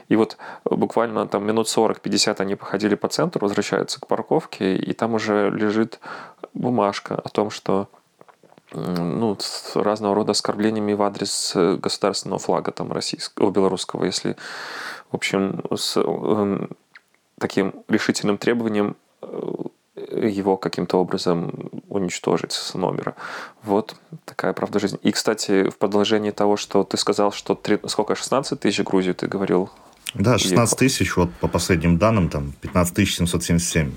И 0.08 0.16
вот 0.16 0.36
буквально 0.64 1.26
там 1.26 1.46
минут 1.46 1.66
40-50 1.66 2.40
они 2.40 2.54
походили 2.54 2.94
по 2.94 3.08
центру, 3.08 3.42
возвращаются 3.42 4.00
к 4.00 4.06
парковке, 4.06 4.76
и 4.76 4.92
там 4.92 5.14
уже 5.14 5.50
лежит 5.50 6.00
бумажка 6.52 7.14
о 7.14 7.28
том, 7.28 7.50
что 7.50 7.88
ну, 8.74 9.36
с 9.38 9.76
разного 9.76 10.14
рода 10.14 10.32
оскорблениями 10.32 10.94
в 10.94 11.02
адрес 11.02 11.52
э, 11.54 11.76
государственного 11.76 12.38
флага 12.38 12.72
там 12.72 12.92
российского, 12.92 13.50
белорусского, 13.50 14.04
если, 14.04 14.36
в 15.10 15.14
общем, 15.14 15.62
с 15.74 15.96
э, 15.96 16.66
таким 17.38 17.74
решительным 17.88 18.36
требованием 18.36 18.96
э, 19.22 19.52
его 20.16 20.56
каким-то 20.56 21.00
образом 21.00 21.70
уничтожить 21.88 22.52
с 22.52 22.74
номера. 22.74 23.14
Вот 23.62 23.96
такая 24.24 24.52
правда 24.52 24.78
жизни. 24.78 24.98
И, 25.02 25.12
кстати, 25.12 25.70
в 25.70 25.76
продолжении 25.76 26.30
того, 26.30 26.56
что 26.56 26.84
ты 26.84 26.96
сказал, 26.96 27.32
что 27.32 27.54
3, 27.54 27.80
сколько, 27.86 28.14
16 28.14 28.58
тысяч 28.58 28.84
Грузию 28.84 29.14
ты 29.14 29.26
говорил? 29.26 29.70
Да, 30.14 30.38
16 30.38 30.78
тысяч, 30.78 31.16
вот 31.16 31.30
по 31.40 31.48
последним 31.48 31.98
данным, 31.98 32.28
там 32.28 32.52
15 32.60 33.08
777 33.08 33.90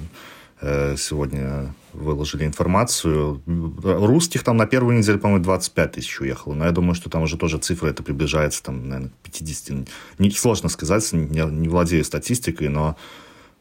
Э, 0.60 0.95
сегодня 0.97 1.73
выложили 1.93 2.45
информацию. 2.45 3.41
Русских 3.45 4.43
там 4.43 4.58
на 4.58 4.65
первую 4.65 4.97
неделю, 4.97 5.19
по-моему, 5.19 5.43
25 5.43 5.91
тысяч 5.91 6.19
уехало. 6.19 6.53
Но 6.53 6.65
я 6.65 6.71
думаю, 6.71 6.95
что 6.95 7.10
там 7.10 7.23
уже 7.23 7.38
тоже 7.38 7.60
цифра 7.60 7.89
это 7.89 8.01
приближается, 8.01 8.63
там, 8.63 8.89
наверное, 8.89 9.12
к 9.23 9.30
50. 9.32 9.88
Не, 10.17 10.32
сложно 10.32 10.69
сказать, 10.69 11.08
не, 11.13 11.41
не 11.41 11.69
владею 11.69 12.03
статистикой, 12.03 12.69
но 12.69 12.97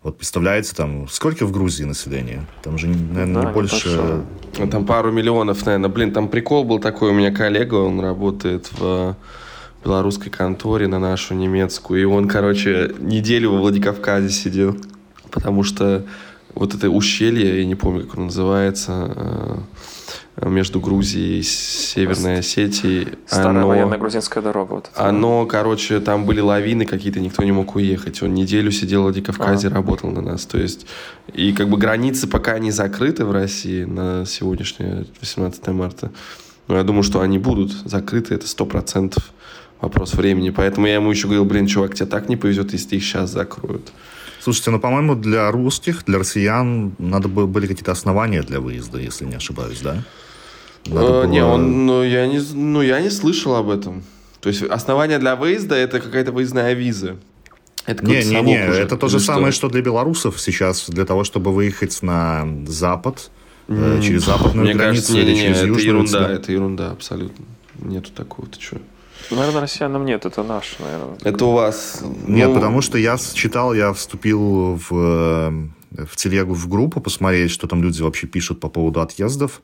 вот 0.06 0.18
представляете, 0.18 0.72
там, 0.72 1.08
сколько 1.08 1.44
в 1.46 1.50
Грузии 1.50 1.82
населения? 1.82 2.46
Там 2.62 2.78
же, 2.78 2.86
наверное, 2.86 3.42
да, 3.42 3.48
не 3.48 3.52
больше... 3.52 4.22
Не 4.56 4.66
там 4.68 4.86
пару 4.86 5.10
миллионов, 5.10 5.66
наверное. 5.66 5.90
Блин, 5.90 6.12
там 6.12 6.28
прикол 6.28 6.62
был 6.62 6.78
такой, 6.78 7.10
у 7.10 7.12
меня 7.12 7.32
коллега, 7.32 7.74
он 7.74 7.98
работает 7.98 8.70
в 8.78 9.16
белорусской 9.84 10.30
конторе 10.30 10.86
на 10.86 11.00
нашу 11.00 11.34
немецкую, 11.34 12.02
и 12.02 12.04
он, 12.04 12.28
короче, 12.28 12.94
неделю 13.00 13.50
во 13.50 13.58
Владикавказе 13.58 14.30
сидел, 14.30 14.76
потому 15.32 15.64
что 15.64 16.04
вот 16.54 16.72
это 16.72 16.88
ущелье, 16.88 17.58
я 17.58 17.66
не 17.66 17.74
помню, 17.74 18.04
как 18.04 18.14
оно 18.14 18.26
называется, 18.26 19.12
э, 19.14 19.58
между 20.42 20.80
Грузией 20.80 21.40
и 21.40 21.42
Северной 21.42 22.40
Осетией. 22.40 23.08
Старая 23.26 23.50
оно, 23.50 23.68
военная 23.68 23.98
грузинская 23.98 24.42
дорога. 24.42 24.74
Вот 24.74 24.90
это. 24.92 25.08
Оно, 25.08 25.46
короче, 25.46 25.98
там 26.00 26.26
были 26.26 26.40
лавины 26.40 26.84
какие-то, 26.84 27.20
никто 27.20 27.42
не 27.42 27.52
мог 27.52 27.74
уехать. 27.74 28.22
Он 28.22 28.34
неделю 28.34 28.70
сидел 28.70 29.00
в 29.00 29.04
Владикавказе, 29.04 29.68
а. 29.68 29.70
работал 29.70 30.10
на 30.10 30.20
нас. 30.20 30.44
То 30.44 30.58
есть, 30.58 30.86
и 31.32 31.52
как 31.52 31.68
бы 31.68 31.78
границы 31.78 32.26
пока 32.26 32.58
не 32.58 32.70
закрыты 32.70 33.24
в 33.24 33.32
России 33.32 33.84
на 33.84 34.26
сегодняшнее 34.26 35.06
18 35.20 35.66
марта. 35.68 36.10
Но 36.68 36.76
я 36.76 36.82
думаю, 36.82 37.02
что 37.02 37.20
они 37.20 37.38
будут 37.38 37.72
закрыты, 37.72 38.34
это 38.34 38.46
сто 38.46 38.66
процентов 38.66 39.30
вопрос 39.80 40.14
времени. 40.14 40.50
Поэтому 40.50 40.86
я 40.86 40.94
ему 40.94 41.10
еще 41.10 41.28
говорил, 41.28 41.44
блин, 41.44 41.66
чувак, 41.66 41.94
тебе 41.94 42.06
так 42.06 42.28
не 42.28 42.36
повезет, 42.36 42.72
если 42.72 42.96
их 42.96 43.04
сейчас 43.04 43.30
закроют. 43.30 43.92
Слушайте, 44.40 44.70
ну, 44.70 44.80
по-моему, 44.80 45.14
для 45.14 45.50
русских, 45.50 46.04
для 46.04 46.18
россиян 46.18 46.94
надо 46.98 47.28
бы 47.28 47.46
были 47.46 47.66
какие-то 47.66 47.92
основания 47.92 48.42
для 48.42 48.60
выезда, 48.60 48.98
если 48.98 49.24
не 49.24 49.34
ошибаюсь, 49.34 49.80
да? 49.80 50.04
Э, 50.86 50.90
было... 50.90 51.26
Не, 51.26 51.44
он, 51.44 51.86
ну, 51.86 52.02
я 52.02 52.26
не, 52.26 52.40
ну, 52.54 52.82
я 52.82 53.00
не 53.00 53.10
слышал 53.10 53.54
об 53.54 53.70
этом. 53.70 54.02
То 54.40 54.48
есть 54.48 54.62
основания 54.62 55.18
для 55.18 55.36
выезда 55.36 55.74
это 55.74 56.00
какая-то 56.00 56.32
выездная 56.32 56.72
виза. 56.74 57.16
Это 57.84 58.04
не, 58.04 58.24
не, 58.24 58.40
не, 58.42 58.68
уже, 58.68 58.82
это 58.82 58.96
то 58.96 59.08
же 59.08 59.18
что? 59.18 59.34
самое, 59.34 59.52
что 59.52 59.68
для 59.68 59.80
белорусов 59.80 60.40
сейчас, 60.40 60.88
для 60.90 61.04
того, 61.04 61.22
чтобы 61.22 61.52
выехать 61.52 62.02
на 62.02 62.46
запад, 62.66 63.30
mm. 63.68 64.02
через 64.02 64.24
западную 64.24 64.64
Мне 64.64 64.74
границу 64.74 65.12
кажется, 65.12 65.32
не, 65.32 65.34
не, 65.34 65.48
не, 65.48 65.54
через 65.54 65.60
это 65.60 65.80
ерунда, 65.80 66.32
это 66.32 66.52
ерунда 66.52 66.90
абсолютно. 66.90 67.44
Нету 67.78 68.10
такого, 68.12 68.48
ты 68.48 68.60
что? 68.60 68.78
Наверное, 69.30 69.62
россиянам 69.62 70.04
нет, 70.04 70.24
это 70.24 70.42
наш, 70.42 70.76
наверное. 70.78 71.18
Это 71.22 71.44
у 71.44 71.52
вас. 71.52 72.02
Нет, 72.26 72.48
ну... 72.48 72.54
потому 72.54 72.80
что 72.80 72.98
я 72.98 73.16
читал, 73.18 73.74
я 73.74 73.92
вступил 73.92 74.80
в, 74.88 75.70
в 75.90 76.16
телегу 76.16 76.54
в 76.54 76.68
группу 76.68 77.00
посмотреть, 77.00 77.50
что 77.50 77.66
там 77.66 77.82
люди 77.82 78.02
вообще 78.02 78.26
пишут 78.26 78.60
по 78.60 78.68
поводу 78.68 79.00
отъездов. 79.00 79.62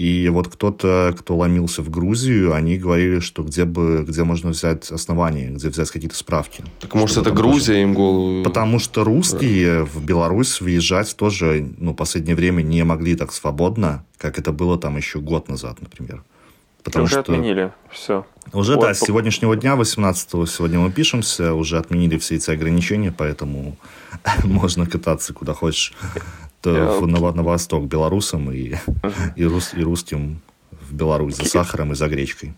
И 0.00 0.30
вот 0.30 0.48
кто-то, 0.48 1.14
кто 1.18 1.36
ломился 1.36 1.82
в 1.82 1.90
Грузию, 1.90 2.54
они 2.54 2.78
говорили, 2.78 3.20
что 3.20 3.42
где 3.42 3.66
бы, 3.66 4.02
где 4.08 4.24
можно 4.24 4.48
взять 4.48 4.90
основания, 4.90 5.50
где 5.50 5.68
взять 5.68 5.90
какие-то 5.90 6.16
справки. 6.16 6.64
Так 6.80 6.94
может 6.94 7.18
это 7.18 7.30
Грузия 7.30 7.74
тоже... 7.74 7.82
им 7.82 7.92
голову... 7.92 8.42
Потому 8.42 8.78
что 8.78 9.04
русские 9.04 9.84
в 9.84 10.02
Беларусь 10.02 10.62
въезжать 10.62 11.14
тоже, 11.18 11.68
ну, 11.76 11.92
в 11.92 11.96
последнее 11.96 12.34
время 12.34 12.62
не 12.62 12.82
могли 12.82 13.14
так 13.14 13.30
свободно, 13.30 14.06
как 14.16 14.38
это 14.38 14.52
было 14.52 14.78
там 14.78 14.96
еще 14.96 15.20
год 15.20 15.50
назад, 15.50 15.82
например. 15.82 16.24
Потому 16.82 17.04
уже 17.04 17.20
что... 17.20 17.20
отменили 17.20 17.70
все. 17.92 18.24
Уже, 18.54 18.76
вот. 18.76 18.80
да, 18.80 18.94
с 18.94 19.00
сегодняшнего 19.00 19.54
дня, 19.54 19.74
18-го, 19.74 20.46
сегодня 20.46 20.78
мы 20.78 20.90
пишемся, 20.90 21.52
уже 21.52 21.76
отменили 21.76 22.16
все 22.16 22.36
эти 22.36 22.50
ограничения, 22.50 23.12
поэтому 23.12 23.76
можно 24.44 24.86
кататься 24.86 25.34
куда 25.34 25.52
хочешь 25.52 25.92
Я... 26.64 27.00
на, 27.00 27.32
на 27.32 27.42
восток 27.42 27.84
белорусам 27.84 28.50
и, 28.52 28.74
и, 29.36 29.44
рус, 29.44 29.74
и 29.74 29.82
русским 29.82 30.40
в 30.70 30.94
Беларусь 30.94 31.36
за 31.36 31.44
сахаром 31.44 31.92
и 31.92 31.94
за 31.94 32.08
гречкой. 32.08 32.52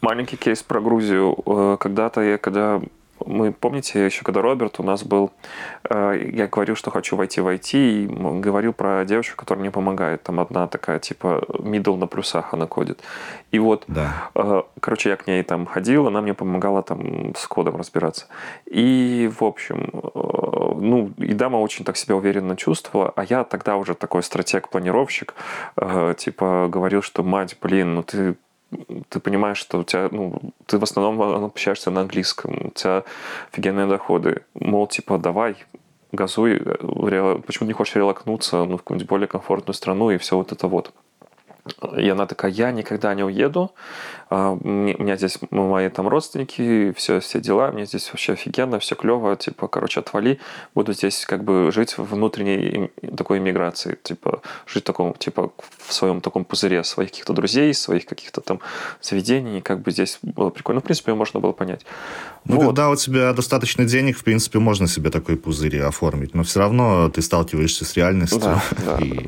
Маленький 0.00 0.36
кейс 0.36 0.62
про 0.62 0.80
Грузию. 0.80 1.36
Э, 1.46 1.76
когда-то 1.78 2.20
я, 2.20 2.38
когда 2.38 2.80
мы, 3.26 3.52
помните, 3.52 4.04
еще 4.04 4.22
когда 4.22 4.42
Роберт 4.42 4.80
у 4.80 4.82
нас 4.82 5.02
был, 5.02 5.32
э, 5.88 6.30
я 6.32 6.46
говорил, 6.46 6.76
что 6.76 6.90
хочу 6.90 7.16
войти 7.16 7.40
в 7.40 7.48
IT, 7.48 7.74
и 7.74 8.06
говорил 8.40 8.72
про 8.72 9.04
девочку, 9.04 9.36
которая 9.36 9.60
мне 9.60 9.70
помогает. 9.70 10.22
Там 10.22 10.40
одна 10.40 10.66
такая, 10.68 10.98
типа, 10.98 11.44
middle 11.48 11.96
на 11.96 12.06
плюсах 12.06 12.54
она 12.54 12.66
кодит. 12.66 13.00
И 13.50 13.58
вот, 13.58 13.84
да. 13.88 14.30
э, 14.34 14.62
короче, 14.80 15.10
я 15.10 15.16
к 15.16 15.26
ней 15.26 15.42
там 15.42 15.66
ходил, 15.66 16.06
она 16.06 16.20
мне 16.20 16.34
помогала 16.34 16.82
там 16.82 17.34
с 17.34 17.46
кодом 17.46 17.76
разбираться. 17.76 18.26
И, 18.66 19.30
в 19.38 19.42
общем, 19.44 19.90
ну, 20.58 21.12
и 21.18 21.34
дама 21.34 21.56
очень 21.56 21.84
так 21.84 21.96
себя 21.96 22.16
уверенно 22.16 22.56
чувствовала, 22.56 23.12
а 23.16 23.24
я 23.24 23.44
тогда 23.44 23.76
уже 23.76 23.94
такой 23.94 24.22
стратег-планировщик, 24.22 25.34
э, 25.76 26.14
типа, 26.16 26.68
говорил, 26.70 27.02
что, 27.02 27.22
мать, 27.22 27.56
блин, 27.60 27.94
ну 27.94 28.02
ты 28.02 28.36
ты 29.08 29.18
понимаешь, 29.20 29.56
что 29.56 29.78
у 29.78 29.84
тебя, 29.84 30.08
ну, 30.10 30.40
ты 30.66 30.78
в 30.78 30.82
основном 30.82 31.44
общаешься 31.44 31.90
на 31.90 32.02
английском, 32.02 32.66
у 32.66 32.70
тебя 32.70 33.02
офигенные 33.50 33.86
доходы. 33.86 34.42
Мол, 34.54 34.86
типа, 34.86 35.16
давай, 35.16 35.56
газуй, 36.12 36.60
э, 36.62 37.40
почему 37.46 37.66
не 37.66 37.72
хочешь 37.72 37.96
релакнуться 37.96 38.64
ну, 38.64 38.76
в 38.76 38.82
какую-нибудь 38.82 39.08
более 39.08 39.26
комфортную 39.26 39.74
страну 39.74 40.10
и 40.10 40.18
все 40.18 40.36
вот 40.36 40.52
это 40.52 40.68
вот. 40.68 40.92
И 41.96 42.08
она 42.08 42.26
такая, 42.26 42.50
я 42.50 42.70
никогда 42.72 43.14
не 43.14 43.24
уеду, 43.24 43.72
а, 44.30 44.52
у 44.52 44.68
меня 44.68 45.16
здесь 45.16 45.38
мои 45.50 45.88
там 45.88 46.08
родственники, 46.08 46.92
все, 46.96 47.20
все 47.20 47.40
дела, 47.40 47.70
мне 47.70 47.86
здесь 47.86 48.08
вообще 48.12 48.34
офигенно, 48.34 48.78
все 48.78 48.94
клево, 48.94 49.36
типа, 49.36 49.68
короче, 49.68 50.00
отвали, 50.00 50.38
буду 50.74 50.92
здесь 50.92 51.24
как 51.24 51.44
бы 51.44 51.70
жить 51.72 51.96
в 51.96 52.04
внутренней 52.04 52.90
такой 53.16 53.38
иммиграции, 53.38 53.96
типа, 54.02 54.42
жить 54.66 54.84
в 54.84 54.86
таком, 54.86 55.14
типа, 55.14 55.50
в 55.78 55.92
своем 55.92 56.20
таком 56.20 56.44
пузыре 56.44 56.84
своих 56.84 57.10
каких-то 57.10 57.32
друзей, 57.32 57.72
своих 57.72 58.04
каких-то 58.04 58.40
там 58.40 58.60
заведений, 59.00 59.62
как 59.62 59.80
бы 59.80 59.90
здесь 59.90 60.18
было 60.22 60.50
прикольно. 60.50 60.78
Ну, 60.78 60.82
в 60.82 60.84
принципе, 60.84 61.14
можно 61.14 61.40
было 61.40 61.52
понять. 61.52 61.84
Ну, 62.44 62.56
вот. 62.56 62.66
когда 62.66 62.90
у 62.90 62.96
тебя 62.96 63.32
достаточно 63.32 63.84
денег, 63.84 64.16
в 64.16 64.24
принципе, 64.24 64.58
можно 64.58 64.86
себе 64.86 65.10
такой 65.10 65.36
пузырь 65.36 65.80
оформить, 65.80 66.34
но 66.34 66.42
все 66.42 66.60
равно 66.60 67.08
ты 67.08 67.20
сталкиваешься 67.22 67.84
с 67.84 67.94
реальностью. 67.94 68.40
Да, 68.40 68.62
да. 68.84 68.98
И... 69.04 69.26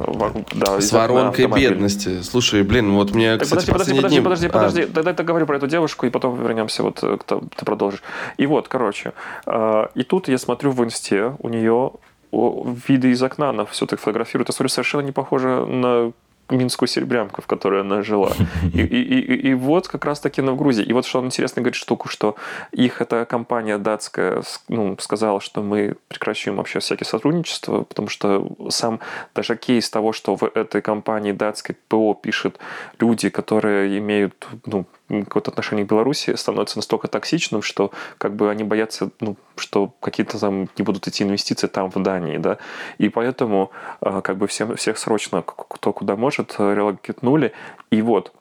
да 0.55 0.81
с 0.81 0.93
воронкой 0.93 1.47
бедности. 1.47 2.21
Слушай, 2.31 2.63
блин, 2.63 2.93
вот 2.93 3.13
мне, 3.13 3.37
так, 3.37 3.43
кстати, 3.43 3.67
подожди, 3.67 3.95
подожди, 3.95 4.17
дни... 4.17 4.25
подожди, 4.25 4.49
подожди, 4.49 4.83
а... 4.83 4.87
тогда 4.87 5.11
я 5.11 5.25
говорю 5.25 5.47
про 5.47 5.57
эту 5.57 5.67
девушку, 5.67 6.07
и 6.07 6.11
потом 6.11 6.41
вернемся, 6.41 6.85
вот 6.85 7.01
э, 7.03 7.19
ты 7.27 7.65
продолжишь. 7.65 8.03
И 8.37 8.47
вот, 8.47 8.69
короче, 8.69 9.15
э, 9.47 9.87
и 9.97 10.05
тут 10.05 10.29
я 10.29 10.39
смотрю 10.39 10.71
в 10.71 10.85
инсте, 10.85 11.35
у 11.41 11.49
нее 11.49 11.91
виды 12.33 13.11
из 13.11 13.21
окна, 13.21 13.51
она 13.51 13.65
все 13.65 13.87
так 13.87 13.99
фотографирует. 13.99 14.49
Я 14.49 14.53
смотрю, 14.53 14.69
совершенно 14.69 15.03
не 15.03 15.13
похоже 15.13 15.67
на 15.67 16.13
Минскую 16.51 16.89
серебрянку, 16.89 17.43
в 17.43 17.47
которой 17.47 17.81
она 17.81 18.03
жила. 18.03 18.33
И, 18.75 18.81
и, 18.81 19.21
и, 19.21 19.49
и 19.51 19.55
вот 19.55 19.89
как 19.89 20.05
раз-таки 20.05 20.43
на 20.43 20.53
в 20.53 20.57
Грузии. 20.57 20.85
И 20.85 20.93
вот 20.93 21.07
что 21.07 21.19
он 21.19 21.27
интересно 21.27 21.63
говорит 21.63 21.75
штуку, 21.75 22.09
что 22.09 22.37
их 22.73 23.01
эта 23.01 23.25
компания 23.25 23.79
датская 23.79 24.43
ну, 24.69 24.97
сказала, 24.99 25.41
что 25.41 25.63
мы 25.63 25.97
прекращаем 26.09 26.57
вообще 26.57 26.79
всякие 26.81 27.07
сотрудничество, 27.07 27.83
потому 27.83 28.09
что 28.09 28.49
сам 28.69 29.01
даже 29.35 29.57
кейс 29.57 29.91
того, 29.91 30.13
что 30.13 30.37
в 30.37 30.45
этой 30.55 30.83
компании 30.83 31.33
датской 31.33 31.77
ПО 31.89 32.15
пишет 32.15 32.59
люди, 32.99 33.29
которые 33.29 33.99
имеют 33.99 34.47
ну, 34.67 34.87
какое-то 35.25 35.51
отношение 35.51 35.85
к 35.85 35.89
Беларуси 35.89 36.35
становится 36.37 36.79
настолько 36.79 37.09
токсичным, 37.09 37.63
что 37.63 37.91
как 38.19 38.35
бы 38.35 38.51
они 38.51 38.65
боятся, 38.65 39.11
ну, 39.21 39.37
что 39.57 39.93
какие-то 40.01 40.39
там 40.39 40.69
не 40.77 40.85
будут 40.85 41.07
идти 41.09 41.25
инвестиции 41.25 41.67
там 41.67 41.91
в 41.91 42.03
Дании, 42.03 42.39
да, 42.39 42.59
и 42.99 43.09
поэтому 43.09 43.71
а, 44.01 44.21
как 44.21 44.37
бы 44.37 44.47
всем, 44.47 44.77
всех 44.77 44.99
срочно, 44.99 45.43
кто 45.43 45.93
куда 45.93 46.17
может, 46.17 46.57
релокетнули, 46.59 47.53
и 47.91 48.03
вот, 48.03 48.33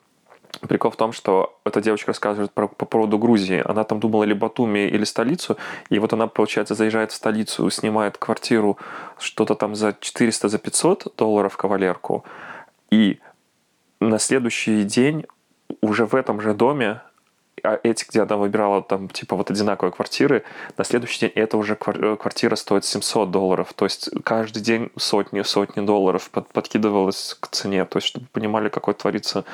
Прикол 0.68 0.90
в 0.90 0.96
том, 0.96 1.12
что 1.12 1.58
эта 1.64 1.80
девочка 1.80 2.08
рассказывает 2.08 2.52
про, 2.52 2.66
по 2.66 2.84
поводу 2.84 3.18
Грузии. 3.18 3.62
Она 3.64 3.84
там 3.84 4.00
думала 4.00 4.24
или 4.24 4.32
Батуми, 4.32 4.80
или 4.80 5.04
столицу. 5.04 5.56
И 5.90 5.98
вот 5.98 6.12
она, 6.12 6.26
получается, 6.26 6.74
заезжает 6.74 7.12
в 7.12 7.14
столицу, 7.14 7.70
снимает 7.70 8.18
квартиру 8.18 8.76
что-то 9.18 9.54
там 9.54 9.74
за 9.74 9.96
400, 9.98 10.48
за 10.48 10.58
500 10.58 11.14
долларов 11.16 11.56
кавалерку. 11.56 12.24
И 12.90 13.20
на 14.00 14.18
следующий 14.18 14.82
день 14.82 15.24
уже 15.80 16.06
в 16.06 16.14
этом 16.14 16.40
же 16.40 16.54
доме 16.54 17.00
а 17.62 17.78
эти, 17.82 18.04
где 18.08 18.22
она 18.22 18.36
выбирала 18.36 18.82
там 18.82 19.08
типа 19.08 19.36
вот 19.36 19.50
одинаковые 19.50 19.92
квартиры, 19.92 20.44
на 20.76 20.84
следующий 20.84 21.20
день 21.20 21.32
эта 21.34 21.56
уже 21.56 21.76
э, 21.86 22.16
квартира 22.16 22.56
стоит 22.56 22.84
700 22.84 23.30
долларов. 23.30 23.72
То 23.74 23.84
есть 23.84 24.10
каждый 24.24 24.62
день 24.62 24.90
сотни-сотни 24.96 25.84
долларов 25.84 26.30
под, 26.30 26.48
подкидывалось 26.48 27.36
к 27.38 27.48
цене. 27.48 27.84
То 27.84 27.98
есть 27.98 28.08
чтобы 28.08 28.26
понимали, 28.32 28.68
какой 28.68 28.94
творится 28.94 29.44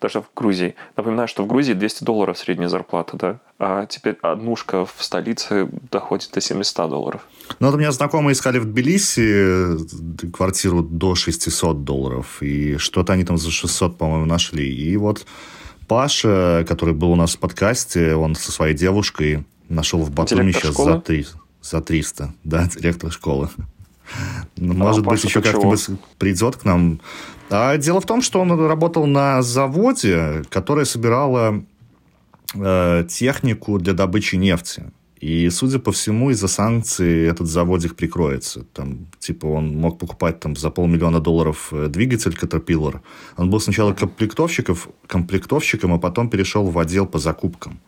даже 0.00 0.20
в 0.20 0.26
Грузии. 0.34 0.74
Напоминаю, 0.96 1.28
что 1.28 1.42
в 1.42 1.46
Грузии 1.46 1.72
200 1.72 2.04
долларов 2.04 2.38
средняя 2.38 2.68
зарплата, 2.68 3.16
да? 3.16 3.38
А 3.58 3.86
теперь 3.86 4.18
однушка 4.22 4.84
в 4.84 4.96
столице 4.98 5.68
доходит 5.90 6.30
до 6.32 6.40
700 6.40 6.90
долларов. 6.90 7.26
Ну, 7.58 7.66
вот 7.66 7.74
у 7.74 7.78
меня 7.78 7.90
знакомые 7.90 8.34
искали 8.34 8.58
в 8.58 8.66
Тбилиси 8.66 9.74
э, 9.74 10.30
квартиру 10.32 10.82
до 10.82 11.14
600 11.14 11.84
долларов. 11.84 12.42
И 12.42 12.76
что-то 12.76 13.14
они 13.14 13.24
там 13.24 13.38
за 13.38 13.50
600, 13.50 13.98
по-моему, 13.98 14.26
нашли. 14.26 14.72
И 14.72 14.96
вот 14.96 15.26
Паша, 15.88 16.64
который 16.68 16.94
был 16.94 17.12
у 17.12 17.16
нас 17.16 17.36
в 17.36 17.38
подкасте, 17.38 18.14
он 18.14 18.34
со 18.34 18.52
своей 18.52 18.74
девушкой 18.74 19.44
нашел 19.68 20.00
в 20.02 20.10
Батуми 20.10 20.52
сейчас 20.52 20.76
за, 20.76 21.00
3, 21.00 21.26
за 21.62 21.80
300. 21.80 22.34
Да, 22.44 22.68
директор 22.76 23.10
школы. 23.10 23.48
Ну, 24.56 24.72
а 24.72 24.76
может 24.76 25.04
быть, 25.04 25.22
еще 25.24 25.42
как-нибудь 25.42 25.86
придет 26.18 26.56
к 26.56 26.64
нам. 26.64 27.00
А 27.50 27.76
дело 27.76 28.00
в 28.00 28.06
том, 28.06 28.22
что 28.22 28.40
он 28.40 28.52
работал 28.66 29.06
на 29.06 29.42
заводе, 29.42 30.42
которое 30.48 30.84
собирало 30.84 31.64
э, 32.54 33.04
технику 33.08 33.78
для 33.78 33.92
добычи 33.92 34.36
нефти. 34.36 34.84
И, 35.20 35.48
судя 35.50 35.78
по 35.78 35.92
всему, 35.92 36.30
из-за 36.30 36.48
санкций 36.48 37.24
этот 37.24 37.46
заводик 37.46 37.94
прикроется. 37.94 38.64
Там, 38.74 39.06
типа, 39.18 39.46
он 39.46 39.74
мог 39.76 39.98
покупать 39.98 40.40
там, 40.40 40.54
за 40.56 40.70
полмиллиона 40.70 41.20
долларов 41.20 41.68
э, 41.72 41.88
двигатель 41.88 42.32
Caterpillar. 42.32 43.00
Он 43.36 43.50
был 43.50 43.60
сначала 43.60 43.94
комплектовщиков, 43.94 44.88
комплектовщиком, 45.06 45.94
а 45.94 45.98
потом 45.98 46.28
перешел 46.28 46.66
в 46.66 46.78
отдел 46.78 47.06
по 47.06 47.18
закупкам. 47.18 47.80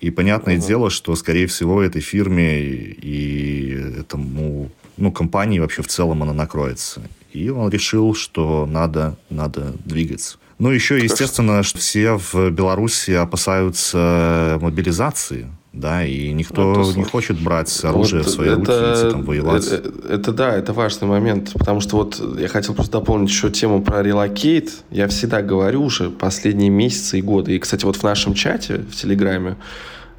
И 0.00 0.10
понятное 0.10 0.56
uh-huh. 0.56 0.66
дело, 0.66 0.90
что, 0.90 1.14
скорее 1.14 1.46
всего, 1.46 1.80
этой 1.82 2.02
фирме 2.02 2.60
и 2.60 4.00
этому, 4.00 4.70
ну, 4.96 5.12
компании 5.12 5.60
вообще 5.60 5.82
в 5.82 5.86
целом 5.86 6.22
она 6.22 6.32
накроется. 6.32 7.00
И 7.32 7.48
он 7.48 7.70
решил, 7.70 8.14
что 8.14 8.66
надо, 8.66 9.16
надо 9.30 9.74
двигаться. 9.84 10.38
Ну, 10.58 10.70
еще, 10.70 10.98
естественно, 10.98 11.62
что 11.62 11.78
все 11.78 12.18
в 12.18 12.50
Беларуси 12.50 13.12
опасаются 13.12 14.58
мобилизации 14.60 15.46
да, 15.76 16.04
и 16.04 16.32
никто 16.32 16.72
ну, 16.72 16.92
не 16.94 17.04
хочет 17.04 17.38
брать 17.38 17.84
оружие 17.84 18.22
вот 18.22 18.30
в 18.30 18.34
свои 18.34 18.48
это, 18.48 18.56
руки 18.56 18.70
идти 18.70 19.10
там 19.10 19.22
воевать. 19.24 19.66
Это, 19.66 19.92
это 20.08 20.32
да, 20.32 20.56
это 20.56 20.72
важный 20.72 21.06
момент, 21.06 21.52
потому 21.52 21.80
что 21.80 21.96
вот 21.96 22.20
я 22.38 22.48
хотел 22.48 22.74
просто 22.74 22.92
дополнить 22.92 23.28
еще 23.28 23.50
тему 23.50 23.82
про 23.82 24.02
релокейт. 24.02 24.72
Я 24.90 25.06
всегда 25.08 25.42
говорю 25.42 25.84
уже 25.84 26.08
последние 26.08 26.70
месяцы 26.70 27.18
и 27.18 27.22
годы, 27.22 27.54
и, 27.54 27.58
кстати, 27.58 27.84
вот 27.84 27.96
в 27.96 28.02
нашем 28.02 28.32
чате 28.32 28.78
в 28.90 28.96
Телеграме, 28.96 29.56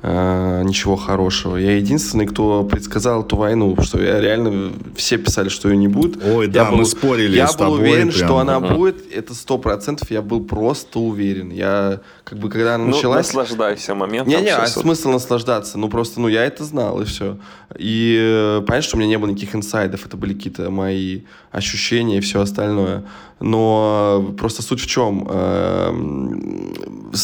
э, 0.02 0.64
ничего 0.64 0.96
хорошего. 0.96 1.58
Я 1.58 1.78
единственный, 1.78 2.26
кто 2.26 2.64
предсказал 2.64 3.24
эту 3.24 3.36
войну, 3.36 3.76
что 3.82 4.02
я 4.02 4.20
реально 4.20 4.72
все 4.96 5.18
писали, 5.18 5.50
что 5.50 5.70
ее 5.70 5.78
не 5.78 5.88
будет. 5.88 6.24
Ой, 6.24 6.48
я 6.48 6.52
да, 6.52 6.72
был, 6.72 6.78
мы 6.78 6.86
спорили 6.86 7.36
Я 7.36 7.48
с 7.48 7.56
был 7.56 7.66
тобой 7.66 7.80
уверен, 7.80 8.10
прям. 8.10 8.26
что 8.26 8.38
она 8.38 8.60
будет. 8.60 9.12
Это 9.12 9.34
сто 9.34 9.58
процентов. 9.58 10.12
Я 10.12 10.22
был 10.22 10.44
просто 10.44 11.00
уверен. 11.00 11.50
Я 11.50 12.02
как 12.24 12.40
бы 12.40 12.50
когда 12.50 12.76
она 12.76 12.86
ну, 12.86 12.96
началась. 12.96 13.28
наслаждайся 13.28 13.96
моментом. 13.96 14.34
Не, 14.34 14.42
не, 14.42 14.50
а 14.50 14.68
смысл 14.68 15.10
наслаждаться. 15.10 15.78
Ну 15.78 15.90
просто, 15.90 16.20
ну 16.20 16.28
я 16.28 16.46
это 16.46 16.64
знал 16.64 17.02
и 17.02 17.06
все. 17.06 17.38
И 17.78 18.18
э, 18.20 18.62
понятно, 18.66 18.82
что 18.82 18.98
у 18.98 19.00
меня 19.00 19.10
не 19.10 19.18
было 19.18 19.30
никаких 19.30 19.56
инсайдов. 19.56 20.06
Это 20.06 20.18
были 20.18 20.34
какие-то 20.34 20.70
мои 20.70 21.22
ощущения 21.52 22.18
и 22.18 22.22
все 22.22 22.42
остальное. 22.42 23.04
Но 23.40 24.34
просто 24.38 24.64
суть 24.64 24.82
в 24.82 24.88
чем? 24.88 25.28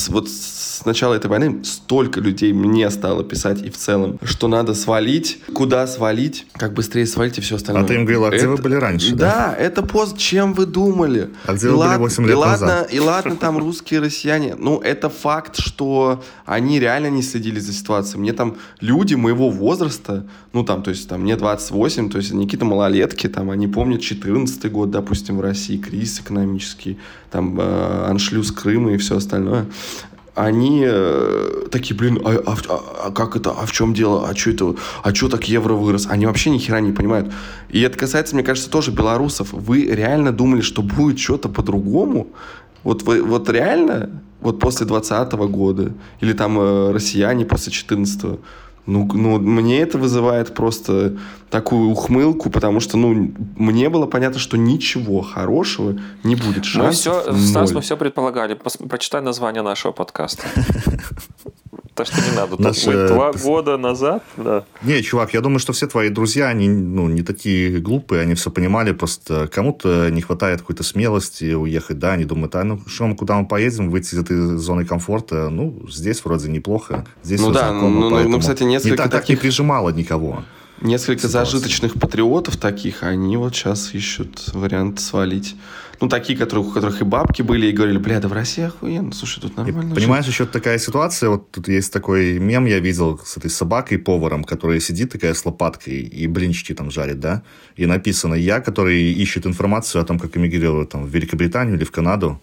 Вот 0.09 0.29
с 0.29 0.85
начала 0.85 1.13
этой 1.13 1.27
войны 1.27 1.63
столько 1.63 2.19
людей 2.19 2.53
мне 2.53 2.89
стало 2.89 3.23
писать 3.23 3.61
и 3.61 3.69
в 3.69 3.77
целом, 3.77 4.19
что 4.23 4.47
надо 4.47 4.73
свалить, 4.73 5.39
куда 5.53 5.87
свалить, 5.87 6.47
как 6.53 6.73
быстрее 6.73 7.05
свалить 7.05 7.37
и 7.37 7.41
все 7.41 7.55
остальное. 7.55 7.83
А 7.83 7.87
ты 7.87 7.95
им 7.95 8.05
говорил, 8.05 8.25
а 8.25 8.29
где 8.29 8.39
это, 8.39 8.49
вы 8.49 8.57
были 8.57 8.75
раньше? 8.75 9.15
Да, 9.15 9.55
да? 9.55 9.55
это 9.55 9.83
пост, 9.83 10.17
чем 10.17 10.53
вы 10.53 10.65
думали. 10.65 11.29
А 11.45 11.53
где 11.53 11.67
и 11.67 11.69
вы 11.69 11.75
лад, 11.75 11.91
были 11.91 11.99
8 11.99 12.23
лет 12.23 12.31
и 12.31 12.35
ладно, 12.35 12.67
назад? 12.67 12.93
И 12.93 12.99
ладно, 12.99 13.35
там 13.35 13.57
русские, 13.57 13.99
россияне. 13.99 14.55
Ну, 14.57 14.79
это 14.79 15.09
факт, 15.09 15.57
что 15.57 16.23
они 16.45 16.79
реально 16.79 17.09
не 17.09 17.21
следили 17.21 17.59
за 17.59 17.73
ситуацией. 17.73 18.19
Мне 18.19 18.33
там 18.33 18.57
люди 18.79 19.15
моего 19.15 19.49
возраста, 19.49 20.25
ну, 20.53 20.63
там, 20.63 20.83
то 20.83 20.89
есть, 20.89 21.07
там, 21.07 21.21
мне 21.21 21.35
28, 21.35 22.09
то 22.09 22.17
есть, 22.17 22.31
они 22.31 22.45
какие-то 22.45 22.65
малолетки, 22.65 23.27
там, 23.27 23.49
они 23.49 23.67
помнят 23.67 24.01
14 24.01 24.71
год, 24.71 24.91
допустим, 24.91 25.37
в 25.37 25.41
России, 25.41 25.77
кризис 25.77 26.21
экономический, 26.21 26.97
там, 27.31 27.59
э, 27.59 28.05
аншлюз 28.09 28.51
Крыма 28.51 28.93
и 28.93 28.97
все 28.97 29.17
остальное 29.17 29.65
они 30.35 30.83
э, 30.85 31.67
такие, 31.69 31.95
блин, 31.95 32.19
а, 32.25 32.41
а, 32.45 32.55
а, 32.69 33.07
а 33.07 33.11
как 33.11 33.35
это, 33.35 33.51
а 33.51 33.65
в 33.65 33.71
чем 33.71 33.93
дело, 33.93 34.27
а 34.27 34.35
что 34.35 34.49
это, 34.49 34.75
а 35.03 35.13
что 35.13 35.29
так 35.29 35.47
евро 35.47 35.73
вырос? 35.73 36.07
Они 36.09 36.25
вообще 36.25 36.49
ни 36.49 36.57
хера 36.57 36.79
не 36.79 36.91
понимают. 36.91 37.31
И 37.69 37.81
это 37.81 37.97
касается, 37.97 38.35
мне 38.35 38.43
кажется, 38.43 38.69
тоже 38.69 38.91
белорусов. 38.91 39.53
Вы 39.53 39.85
реально 39.85 40.31
думали, 40.31 40.61
что 40.61 40.81
будет 40.81 41.19
что-то 41.19 41.49
по-другому? 41.49 42.27
Вот 42.83 43.03
вы, 43.03 43.21
вот 43.21 43.47
реально, 43.49 44.09
вот 44.41 44.59
после 44.59 44.87
20 44.87 45.31
года, 45.33 45.93
или 46.19 46.33
там 46.33 46.59
э, 46.59 46.91
россияне 46.91 47.45
после 47.45 47.71
14 47.71 48.23
-го, 48.23 48.39
ну, 48.85 49.09
ну, 49.13 49.39
мне 49.39 49.79
это 49.79 49.97
вызывает 49.97 50.53
просто 50.53 51.17
такую 51.49 51.89
ухмылку, 51.89 52.49
потому 52.49 52.79
что, 52.81 52.97
ну, 52.97 53.31
мне 53.55 53.89
было 53.89 54.07
понятно, 54.07 54.39
что 54.39 54.57
ничего 54.57 55.21
хорошего 55.21 55.97
не 56.23 56.35
будет. 56.35 56.65
Мы 56.75 56.91
все, 56.91 57.33
Стас, 57.33 57.71
мы 57.71 57.81
все 57.81 57.95
предполагали. 57.95 58.59
Прочитай 58.89 59.21
название 59.21 59.61
нашего 59.61 59.91
подкаста. 59.93 60.43
Так 61.95 62.07
что 62.07 62.21
не 62.21 62.35
надо. 62.35 62.59
Наш, 62.61 62.85
мы 62.87 63.07
два 63.07 63.31
года 63.33 63.77
назад, 63.77 64.23
да. 64.37 64.65
Не, 64.81 65.01
чувак, 65.03 65.33
я 65.33 65.41
думаю, 65.41 65.59
что 65.59 65.73
все 65.73 65.87
твои 65.87 66.09
друзья, 66.09 66.47
они 66.47 66.67
ну, 66.67 67.07
не 67.07 67.21
такие 67.21 67.79
глупые, 67.79 68.21
они 68.21 68.33
все 68.33 68.49
понимали, 68.49 68.93
просто 68.93 69.47
кому-то 69.47 70.09
не 70.09 70.21
хватает 70.21 70.61
какой-то 70.61 70.83
смелости 70.83 71.53
уехать, 71.53 71.99
да, 71.99 72.13
они 72.13 72.25
думают, 72.25 72.55
а 72.55 72.63
ну 72.63 72.81
что, 72.87 73.05
мы 73.05 73.15
куда 73.15 73.35
мы 73.37 73.47
поедем, 73.47 73.91
выйти 73.91 74.15
из 74.15 74.19
этой 74.19 74.57
зоны 74.57 74.85
комфорта, 74.85 75.49
ну, 75.49 75.87
здесь 75.89 76.23
вроде 76.25 76.49
неплохо, 76.49 77.05
здесь 77.21 77.39
ну 77.41 77.51
да, 77.51 77.71
ну, 77.71 77.89
ну, 77.89 78.27
ну, 78.27 78.39
кстати, 78.39 78.63
несколько 78.63 78.91
не 78.91 78.97
так, 78.97 79.11
таких... 79.11 79.19
так 79.21 79.29
не 79.29 79.35
прижимало 79.35 79.89
никого. 79.89 80.43
Несколько 80.81 81.27
ситуации. 81.27 81.51
зажиточных 81.51 81.93
патриотов 81.93 82.57
таких, 82.57 83.03
они 83.03 83.37
вот 83.37 83.55
сейчас 83.55 83.93
ищут 83.93 84.49
вариант 84.53 84.99
свалить 84.99 85.55
ну, 86.03 86.09
такие, 86.09 86.37
которые, 86.37 86.67
у 86.67 86.71
которых 86.71 86.99
и 86.99 87.05
бабки 87.05 87.41
были, 87.41 87.67
и 87.67 87.71
говорили, 87.71 87.97
бля, 87.97 88.19
да 88.19 88.27
в 88.27 88.33
России 88.33 88.65
охуенно, 88.65 89.13
слушай, 89.13 89.39
тут 89.39 89.55
нормально. 89.55 89.93
И, 89.93 89.95
понимаешь, 89.95 90.25
еще 90.25 90.45
такая 90.45 90.77
ситуация, 90.77 91.29
вот 91.29 91.51
тут 91.51 91.69
есть 91.69 91.93
такой 91.93 92.39
мем, 92.39 92.65
я 92.65 92.79
видел 92.79 93.21
с 93.23 93.37
этой 93.37 93.49
собакой-поваром, 93.49 94.43
которая 94.43 94.81
сидит 94.81 95.13
такая 95.13 95.33
с 95.33 95.45
лопаткой 95.45 95.99
и 96.01 96.27
блинчики 96.27 96.73
там 96.73 96.91
жарит, 96.91 97.21
да, 97.21 97.43
и 97.77 97.85
написано 97.85 98.33
«Я, 98.35 98.59
который 98.59 99.13
ищет 99.13 99.47
информацию 99.47 100.01
о 100.01 100.05
том, 100.05 100.19
как 100.19 100.35
эмигрировать 100.35 100.89
там, 100.89 101.05
в 101.05 101.09
Великобританию 101.09 101.77
или 101.77 101.85
в 101.85 101.91
Канаду», 101.91 102.41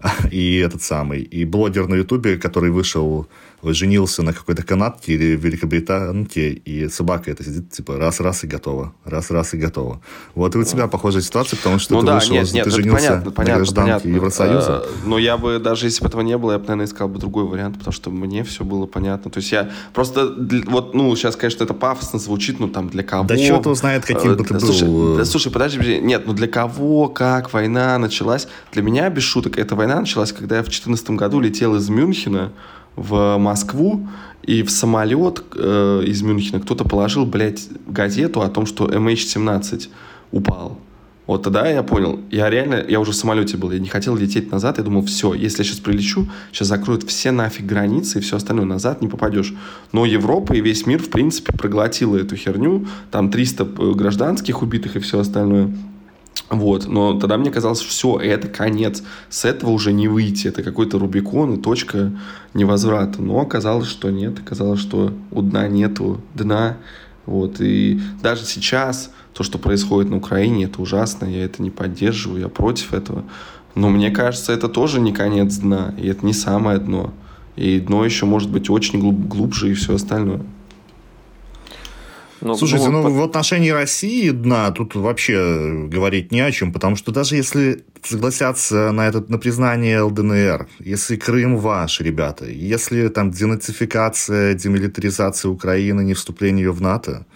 и 0.30 0.56
этот 0.56 0.82
самый, 0.82 1.20
и 1.20 1.44
блогер 1.44 1.88
на 1.88 1.96
Ютубе, 1.96 2.38
который 2.38 2.70
вышел 2.70 3.28
женился 3.62 4.22
на 4.22 4.32
какой-то 4.32 4.62
канадке 4.62 5.12
или 5.14 5.36
великобританке, 5.36 6.50
и 6.50 6.88
собака 6.88 7.30
это 7.30 7.44
сидит, 7.44 7.70
типа, 7.70 7.96
раз-раз 7.96 8.44
и 8.44 8.46
готово, 8.46 8.94
раз-раз 9.04 9.54
и 9.54 9.56
готово. 9.56 10.00
Вот 10.34 10.54
и 10.54 10.58
у 10.58 10.64
тебя 10.64 10.86
похожая 10.86 11.22
ситуация, 11.22 11.56
потому 11.56 11.78
что 11.78 11.94
ну, 11.94 12.00
ты 12.00 12.06
да, 12.06 12.14
вышел, 12.14 12.34
нет, 12.34 12.52
нет, 12.52 12.64
ты 12.64 12.70
женился 12.70 13.08
понятно, 13.08 13.30
понятно, 13.30 13.52
на 13.52 13.58
гражданке 13.58 13.90
понятно. 13.92 14.08
Евросоюза. 14.08 14.76
А, 14.76 14.86
но 15.04 15.18
я 15.18 15.36
бы, 15.36 15.58
даже 15.58 15.86
если 15.86 16.02
бы 16.02 16.08
этого 16.08 16.20
не 16.20 16.36
было, 16.38 16.52
я 16.52 16.58
бы, 16.58 16.64
наверное, 16.64 16.86
искал 16.86 17.08
бы 17.08 17.18
другой 17.18 17.44
вариант, 17.44 17.78
потому 17.78 17.92
что 17.92 18.10
мне 18.10 18.44
все 18.44 18.64
было 18.64 18.86
понятно. 18.86 19.30
То 19.30 19.38
есть 19.38 19.52
я 19.52 19.70
просто, 19.92 20.34
вот, 20.66 20.94
ну, 20.94 21.14
сейчас, 21.16 21.36
конечно, 21.36 21.64
это 21.64 21.74
пафосно 21.74 22.18
звучит, 22.18 22.60
ну, 22.60 22.68
там, 22.68 22.88
для 22.88 23.02
кого... 23.02 23.24
Да 23.24 23.36
черт 23.36 23.66
знает, 23.76 24.04
каким 24.04 24.36
бы 24.36 24.44
ты 24.44 24.60
слушай, 24.60 24.86
был. 24.86 25.16
Да, 25.16 25.24
слушай, 25.24 25.50
подожди, 25.50 25.98
нет, 26.00 26.24
ну, 26.26 26.32
для 26.32 26.48
кого, 26.48 27.08
как 27.08 27.52
война 27.52 27.98
началась? 27.98 28.48
Для 28.72 28.82
меня, 28.82 29.08
без 29.10 29.22
шуток, 29.22 29.58
эта 29.58 29.74
война 29.74 30.00
началась, 30.00 30.32
когда 30.32 30.56
я 30.56 30.62
в 30.62 30.66
2014 30.66 31.10
году 31.10 31.40
летел 31.40 31.74
из 31.76 31.88
Мюнхена 31.88 32.52
в 32.96 33.36
Москву, 33.38 34.08
и 34.42 34.62
в 34.62 34.70
самолет 34.70 35.42
э, 35.54 36.02
из 36.06 36.22
Мюнхена 36.22 36.60
кто-то 36.60 36.84
положил, 36.84 37.26
блядь, 37.26 37.68
газету 37.86 38.42
о 38.42 38.48
том, 38.48 38.66
что 38.66 38.86
MH17 38.86 39.88
упал. 40.32 40.78
Вот 41.26 41.42
тогда 41.42 41.68
я 41.68 41.82
понял, 41.82 42.20
я 42.30 42.48
реально, 42.48 42.84
я 42.88 43.00
уже 43.00 43.10
в 43.10 43.16
самолете 43.16 43.56
был, 43.56 43.72
я 43.72 43.80
не 43.80 43.88
хотел 43.88 44.16
лететь 44.16 44.52
назад, 44.52 44.78
я 44.78 44.84
думал, 44.84 45.04
все, 45.04 45.34
если 45.34 45.58
я 45.58 45.64
сейчас 45.64 45.80
прилечу, 45.80 46.28
сейчас 46.52 46.68
закроют 46.68 47.02
все 47.02 47.32
нафиг 47.32 47.66
границы 47.66 48.18
и 48.18 48.22
все 48.22 48.36
остальное, 48.36 48.64
назад 48.64 49.02
не 49.02 49.08
попадешь. 49.08 49.52
Но 49.90 50.06
Европа 50.06 50.52
и 50.52 50.60
весь 50.60 50.86
мир, 50.86 51.02
в 51.02 51.10
принципе, 51.10 51.52
проглотила 51.52 52.16
эту 52.16 52.36
херню, 52.36 52.86
там 53.10 53.30
300 53.30 53.64
э, 53.64 53.92
гражданских 53.94 54.62
убитых 54.62 54.94
и 54.94 55.00
все 55.00 55.18
остальное. 55.18 55.76
Вот, 56.48 56.86
но 56.86 57.18
тогда 57.18 57.38
мне 57.38 57.50
казалось, 57.50 57.80
все, 57.80 58.18
это 58.18 58.46
конец, 58.46 59.02
с 59.28 59.44
этого 59.44 59.70
уже 59.70 59.92
не 59.92 60.06
выйти, 60.06 60.46
это 60.46 60.62
какой-то 60.62 60.98
Рубикон 60.98 61.54
и 61.54 61.60
точка 61.60 62.12
невозврата. 62.54 63.20
Но 63.20 63.40
оказалось, 63.40 63.88
что 63.88 64.10
нет, 64.10 64.38
оказалось, 64.38 64.78
что 64.78 65.12
у 65.32 65.42
дна 65.42 65.66
нету 65.66 66.20
дна. 66.34 66.76
Вот, 67.24 67.60
и 67.60 68.00
даже 68.22 68.44
сейчас 68.44 69.10
то, 69.34 69.42
что 69.42 69.58
происходит 69.58 70.10
на 70.10 70.18
Украине, 70.18 70.66
это 70.66 70.80
ужасно, 70.80 71.26
я 71.26 71.44
это 71.44 71.60
не 71.62 71.70
поддерживаю, 71.70 72.42
я 72.42 72.48
против 72.48 72.94
этого. 72.94 73.24
Но 73.74 73.88
мне 73.90 74.10
кажется, 74.10 74.52
это 74.52 74.68
тоже 74.68 75.00
не 75.00 75.12
конец 75.12 75.56
дна, 75.56 75.94
и 75.98 76.06
это 76.06 76.24
не 76.24 76.32
самое 76.32 76.78
дно. 76.78 77.12
И 77.56 77.80
дно 77.80 78.04
еще 78.04 78.24
может 78.24 78.50
быть 78.50 78.70
очень 78.70 79.00
глуб, 79.00 79.26
глубже 79.26 79.72
и 79.72 79.74
все 79.74 79.96
остальное. 79.96 80.42
Ну, 82.46 82.56
Слушайте, 82.56 82.90
ну, 82.90 83.02
ну 83.02 83.10
в 83.10 83.22
отношении 83.24 83.70
России 83.70 84.30
дна 84.30 84.70
тут 84.70 84.94
вообще 84.94 85.88
говорить 85.88 86.30
не 86.30 86.40
о 86.40 86.52
чем, 86.52 86.72
потому 86.72 86.94
что 86.94 87.10
даже 87.10 87.34
если 87.34 87.84
согласятся 88.02 88.92
на 88.92 89.08
это 89.08 89.24
на 89.28 89.38
признание 89.38 90.00
ЛДНР, 90.00 90.68
если 90.78 91.16
Крым 91.16 91.56
ваш, 91.56 92.00
ребята, 92.00 92.46
если 92.46 93.08
там 93.08 93.32
денацификация, 93.32 94.54
демилитаризация 94.54 95.50
Украины, 95.50 96.02
не 96.02 96.14
вступление 96.14 96.66
ее 96.66 96.72
в 96.72 96.80
НАТО, 96.80 97.26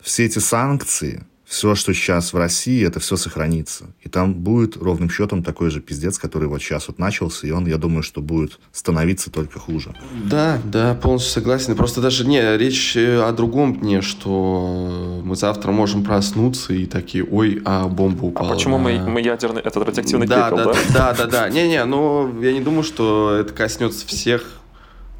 все 0.00 0.26
эти 0.26 0.38
санкции, 0.38 1.24
все, 1.48 1.74
что 1.74 1.94
сейчас 1.94 2.34
в 2.34 2.36
России, 2.36 2.86
это 2.86 3.00
все 3.00 3.16
сохранится. 3.16 3.86
И 4.02 4.10
там 4.10 4.34
будет 4.34 4.76
ровным 4.76 5.08
счетом 5.08 5.42
такой 5.42 5.70
же 5.70 5.80
пиздец, 5.80 6.18
который 6.18 6.46
вот 6.46 6.60
сейчас 6.60 6.88
вот 6.88 6.98
начался, 6.98 7.46
и 7.46 7.50
он, 7.50 7.66
я 7.66 7.78
думаю, 7.78 8.02
что 8.02 8.20
будет 8.20 8.60
становиться 8.70 9.30
только 9.30 9.58
хуже. 9.58 9.94
Да, 10.24 10.60
да, 10.64 10.94
полностью 10.94 11.32
согласен. 11.32 11.74
Просто 11.74 12.02
даже 12.02 12.26
не, 12.26 12.58
речь 12.58 12.96
э, 12.96 13.22
о 13.22 13.32
другом 13.32 13.80
дне, 13.80 14.02
что 14.02 15.22
мы 15.24 15.36
завтра 15.36 15.72
можем 15.72 16.04
проснуться 16.04 16.74
и 16.74 16.84
такие, 16.84 17.24
ой, 17.24 17.62
а 17.64 17.88
бомба 17.88 18.24
а 18.24 18.26
упала. 18.26 18.50
А 18.50 18.54
почему 18.54 18.76
мы, 18.76 18.98
мы 18.98 19.22
ядерный, 19.22 19.62
этот 19.62 19.86
радиоактивный 19.86 20.26
да, 20.26 20.50
пепел, 20.50 20.64
да? 20.64 20.72
Да, 20.72 20.78
да, 20.92 21.14
да, 21.14 21.26
да. 21.26 21.48
Не-не, 21.48 21.82
но 21.86 22.30
я 22.42 22.52
не 22.52 22.60
думаю, 22.60 22.82
что 22.82 23.34
это 23.34 23.54
коснется 23.54 24.06
всех 24.06 24.57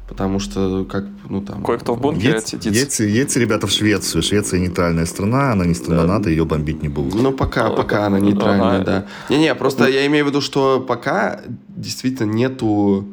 Потому 0.09 0.39
что, 0.39 0.85
как, 0.85 1.05
ну 1.29 1.41
там... 1.41 1.63
Кое-кто 1.63 1.93
в 1.93 2.01
бункере 2.01 2.33
едь, 2.33 2.47
сидит. 2.47 2.73
Едьте, 2.73 3.07
едьте, 3.07 3.39
ребята, 3.39 3.67
в 3.67 3.71
Швецию. 3.71 4.23
Швеция 4.23 4.59
нейтральная 4.59 5.05
страна, 5.05 5.51
она 5.51 5.65
не 5.65 5.75
страна 5.75 6.01
да. 6.01 6.13
НАТО, 6.15 6.29
ее 6.31 6.45
бомбить 6.45 6.81
не 6.81 6.89
будут. 6.89 7.21
Ну, 7.21 7.31
пока, 7.31 7.69
пока 7.69 8.07
она 8.07 8.19
нейтральная, 8.19 8.81
ага. 8.81 8.83
да. 8.85 9.05
Не-не, 9.29 9.53
просто 9.53 9.87
я 9.87 10.07
имею 10.07 10.25
в 10.25 10.29
виду, 10.29 10.41
что 10.41 10.79
пока 10.79 11.41
действительно 11.69 12.31
нету 12.31 13.07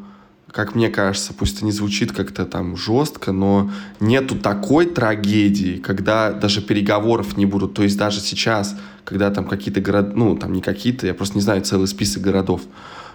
как 0.57 0.75
мне 0.75 0.89
кажется, 0.89 1.35
пусть 1.35 1.57
это 1.57 1.67
не 1.67 1.73
звучит 1.73 2.13
как-то 2.13 2.47
там 2.47 2.79
жестко, 2.79 3.31
но 3.31 3.71
нету 4.01 4.37
такой 4.37 4.87
трагедии, 4.87 5.77
когда 5.77 6.33
даже 6.33 6.63
переговоров 6.63 7.37
не 7.37 7.45
будут. 7.45 7.75
То 7.75 7.83
есть 7.83 7.99
даже 7.99 8.21
сейчас, 8.21 8.75
когда 9.05 9.31
там 9.31 9.45
какие-то 9.45 9.83
города, 9.83 10.13
ну 10.15 10.35
там 10.35 10.55
не 10.55 10.63
какие-то, 10.63 11.07
я 11.07 11.13
просто 11.13 11.35
не 11.35 11.43
знаю 11.43 11.61
целый 11.61 11.87
список 11.87 12.23
городов, 12.23 12.63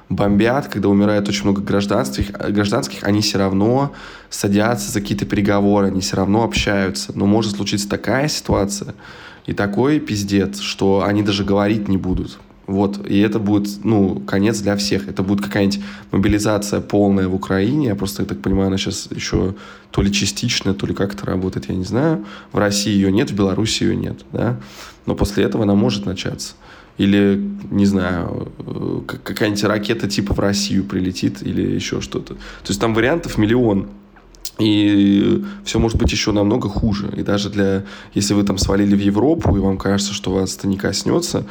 бомбят, 0.09 0.67
когда 0.67 0.89
умирает 0.89 1.27
очень 1.29 1.43
много 1.43 1.61
гражданских, 1.61 2.31
гражданских, 2.31 3.03
они 3.03 3.21
все 3.21 3.37
равно 3.37 3.93
садятся 4.29 4.91
за 4.91 5.01
какие-то 5.01 5.25
переговоры, 5.25 5.87
они 5.87 6.01
все 6.01 6.17
равно 6.17 6.43
общаются. 6.43 7.11
Но 7.15 7.25
может 7.25 7.55
случиться 7.55 7.89
такая 7.89 8.27
ситуация 8.27 8.93
и 9.45 9.53
такой 9.53 9.99
пиздец, 9.99 10.59
что 10.59 11.03
они 11.05 11.23
даже 11.23 11.43
говорить 11.43 11.87
не 11.87 11.97
будут. 11.97 12.39
Вот, 12.67 13.05
и 13.05 13.19
это 13.19 13.39
будет, 13.39 13.83
ну, 13.83 14.21
конец 14.21 14.59
для 14.59 14.77
всех. 14.77 15.09
Это 15.09 15.23
будет 15.23 15.43
какая-нибудь 15.43 15.83
мобилизация 16.11 16.79
полная 16.79 17.27
в 17.27 17.35
Украине. 17.35 17.87
Я 17.87 17.95
просто, 17.95 18.21
я 18.21 18.27
так 18.27 18.39
понимаю, 18.39 18.67
она 18.67 18.77
сейчас 18.77 19.09
еще 19.11 19.55
то 19.89 20.01
ли 20.01 20.11
частичная, 20.11 20.73
то 20.73 20.85
ли 20.85 20.93
как 20.93 21.13
это 21.13 21.25
работает, 21.25 21.67
я 21.67 21.75
не 21.75 21.83
знаю. 21.83 22.23
В 22.53 22.57
России 22.57 22.93
ее 22.93 23.11
нет, 23.11 23.31
в 23.31 23.35
Беларуси 23.35 23.83
ее 23.83 23.95
нет, 23.97 24.23
да. 24.31 24.57
Но 25.05 25.15
после 25.15 25.43
этого 25.43 25.63
она 25.63 25.75
может 25.75 26.05
начаться 26.05 26.53
или, 27.01 27.41
не 27.71 27.85
знаю, 27.87 28.51
какая-нибудь 29.07 29.63
ракета 29.63 30.07
типа 30.07 30.35
в 30.35 30.39
Россию 30.39 30.83
прилетит 30.83 31.41
или 31.41 31.61
еще 31.61 31.99
что-то. 31.99 32.35
То 32.35 32.67
есть 32.67 32.79
там 32.79 32.93
вариантов 32.93 33.39
миллион. 33.39 33.87
И 34.59 35.43
все 35.65 35.79
может 35.79 35.97
быть 35.97 36.11
еще 36.11 36.31
намного 36.31 36.69
хуже. 36.69 37.11
И 37.17 37.23
даже 37.23 37.49
для... 37.49 37.85
Если 38.13 38.35
вы 38.35 38.43
там 38.43 38.59
свалили 38.59 38.95
в 38.95 38.99
Европу, 38.99 39.55
и 39.55 39.59
вам 39.59 39.79
кажется, 39.79 40.13
что 40.13 40.31
вас 40.31 40.55
это 40.55 40.67
не 40.67 40.77
коснется, 40.77 41.45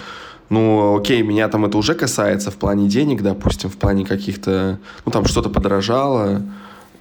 ну, 0.50 0.96
окей, 0.96 1.22
меня 1.22 1.48
там 1.48 1.64
это 1.64 1.78
уже 1.78 1.94
касается 1.94 2.52
в 2.52 2.56
плане 2.56 2.88
денег, 2.88 3.22
допустим, 3.22 3.70
в 3.70 3.76
плане 3.76 4.04
каких-то, 4.04 4.78
ну, 5.04 5.10
там 5.10 5.24
что-то 5.24 5.48
подорожало, 5.48 6.42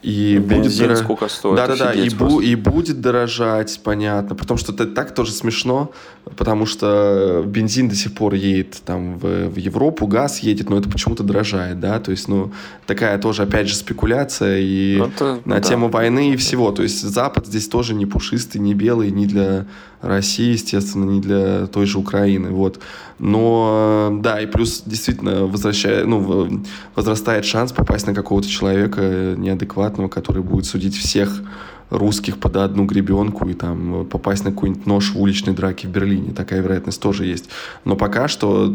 и 0.02 0.38
Бензин 0.38 0.88
будет 0.88 0.98
сколько 1.00 1.28
стоит? 1.28 1.56
Да, 1.58 1.68
да, 1.68 1.76
да. 1.76 1.94
И, 1.94 2.08
бу- 2.10 2.42
и 2.44 2.56
будет 2.56 3.02
дорожать, 3.02 3.82
понятно. 3.84 4.36
Потому 4.36 4.58
что 4.58 4.72
это 4.72 4.86
так 4.86 5.14
тоже 5.14 5.32
смешно, 5.32 5.92
потому 6.38 6.66
что 6.66 7.44
бензин 7.46 7.90
до 7.90 7.96
сих 7.96 8.14
пор 8.14 8.34
едет 8.34 8.82
там 8.86 9.18
в, 9.18 9.50
в 9.50 9.58
Европу, 9.58 10.08
газ 10.08 10.40
едет, 10.40 10.70
но 10.70 10.78
это 10.78 10.90
почему-то 10.90 11.24
дорожает, 11.24 11.80
да. 11.80 12.00
То 12.00 12.12
есть, 12.12 12.28
ну, 12.30 12.52
такая 12.88 13.18
тоже, 13.20 13.44
опять 13.44 13.68
же, 13.68 13.76
спекуляция 13.76 14.60
и 14.60 14.96
Ну, 15.00 15.06
это- 15.08 15.40
на 15.46 15.56
да. 15.56 15.62
тему 15.62 15.90
войны 15.90 16.32
и 16.34 16.38
всего. 16.38 16.72
То 16.72 16.84
есть 16.84 17.02
Запад 17.02 17.48
здесь 17.48 17.68
тоже 17.68 17.94
не 17.94 18.06
пушистый, 18.06 18.62
не 18.62 18.74
белый, 18.74 19.12
ни 19.12 19.26
для 19.26 19.66
России, 20.02 20.54
естественно, 20.54 21.04
ни 21.10 21.20
для 21.20 21.68
той 21.68 21.86
же 21.86 22.00
Украины. 22.00 22.52
Вот. 22.52 22.80
Но 23.20 24.18
да, 24.22 24.42
и 24.42 24.46
плюс 24.46 24.82
действительно 24.86 25.46
возвращая, 25.46 26.06
ну, 26.06 26.64
возрастает 26.96 27.46
шанс 27.46 27.72
попасть 27.72 28.08
на 28.08 28.14
какого-то 28.14 28.48
человека 28.48 29.36
неадекватного, 29.38 30.08
который 30.08 30.42
будет 30.42 30.66
судить 30.66 30.96
всех 30.96 31.42
русских 31.90 32.38
под 32.40 32.56
одну 32.56 32.86
гребенку 32.86 33.48
и 33.50 33.54
там 33.54 34.06
попасть 34.06 34.46
на 34.46 34.52
какой-нибудь 34.52 34.86
нож 34.86 35.12
в 35.14 35.22
уличной 35.22 35.54
драке 35.54 35.88
в 35.88 35.92
Берлине. 35.92 36.34
Такая 36.34 36.62
вероятность 36.62 37.02
тоже 37.02 37.26
есть. 37.26 37.50
Но 37.84 37.96
пока 37.96 38.28
что 38.28 38.74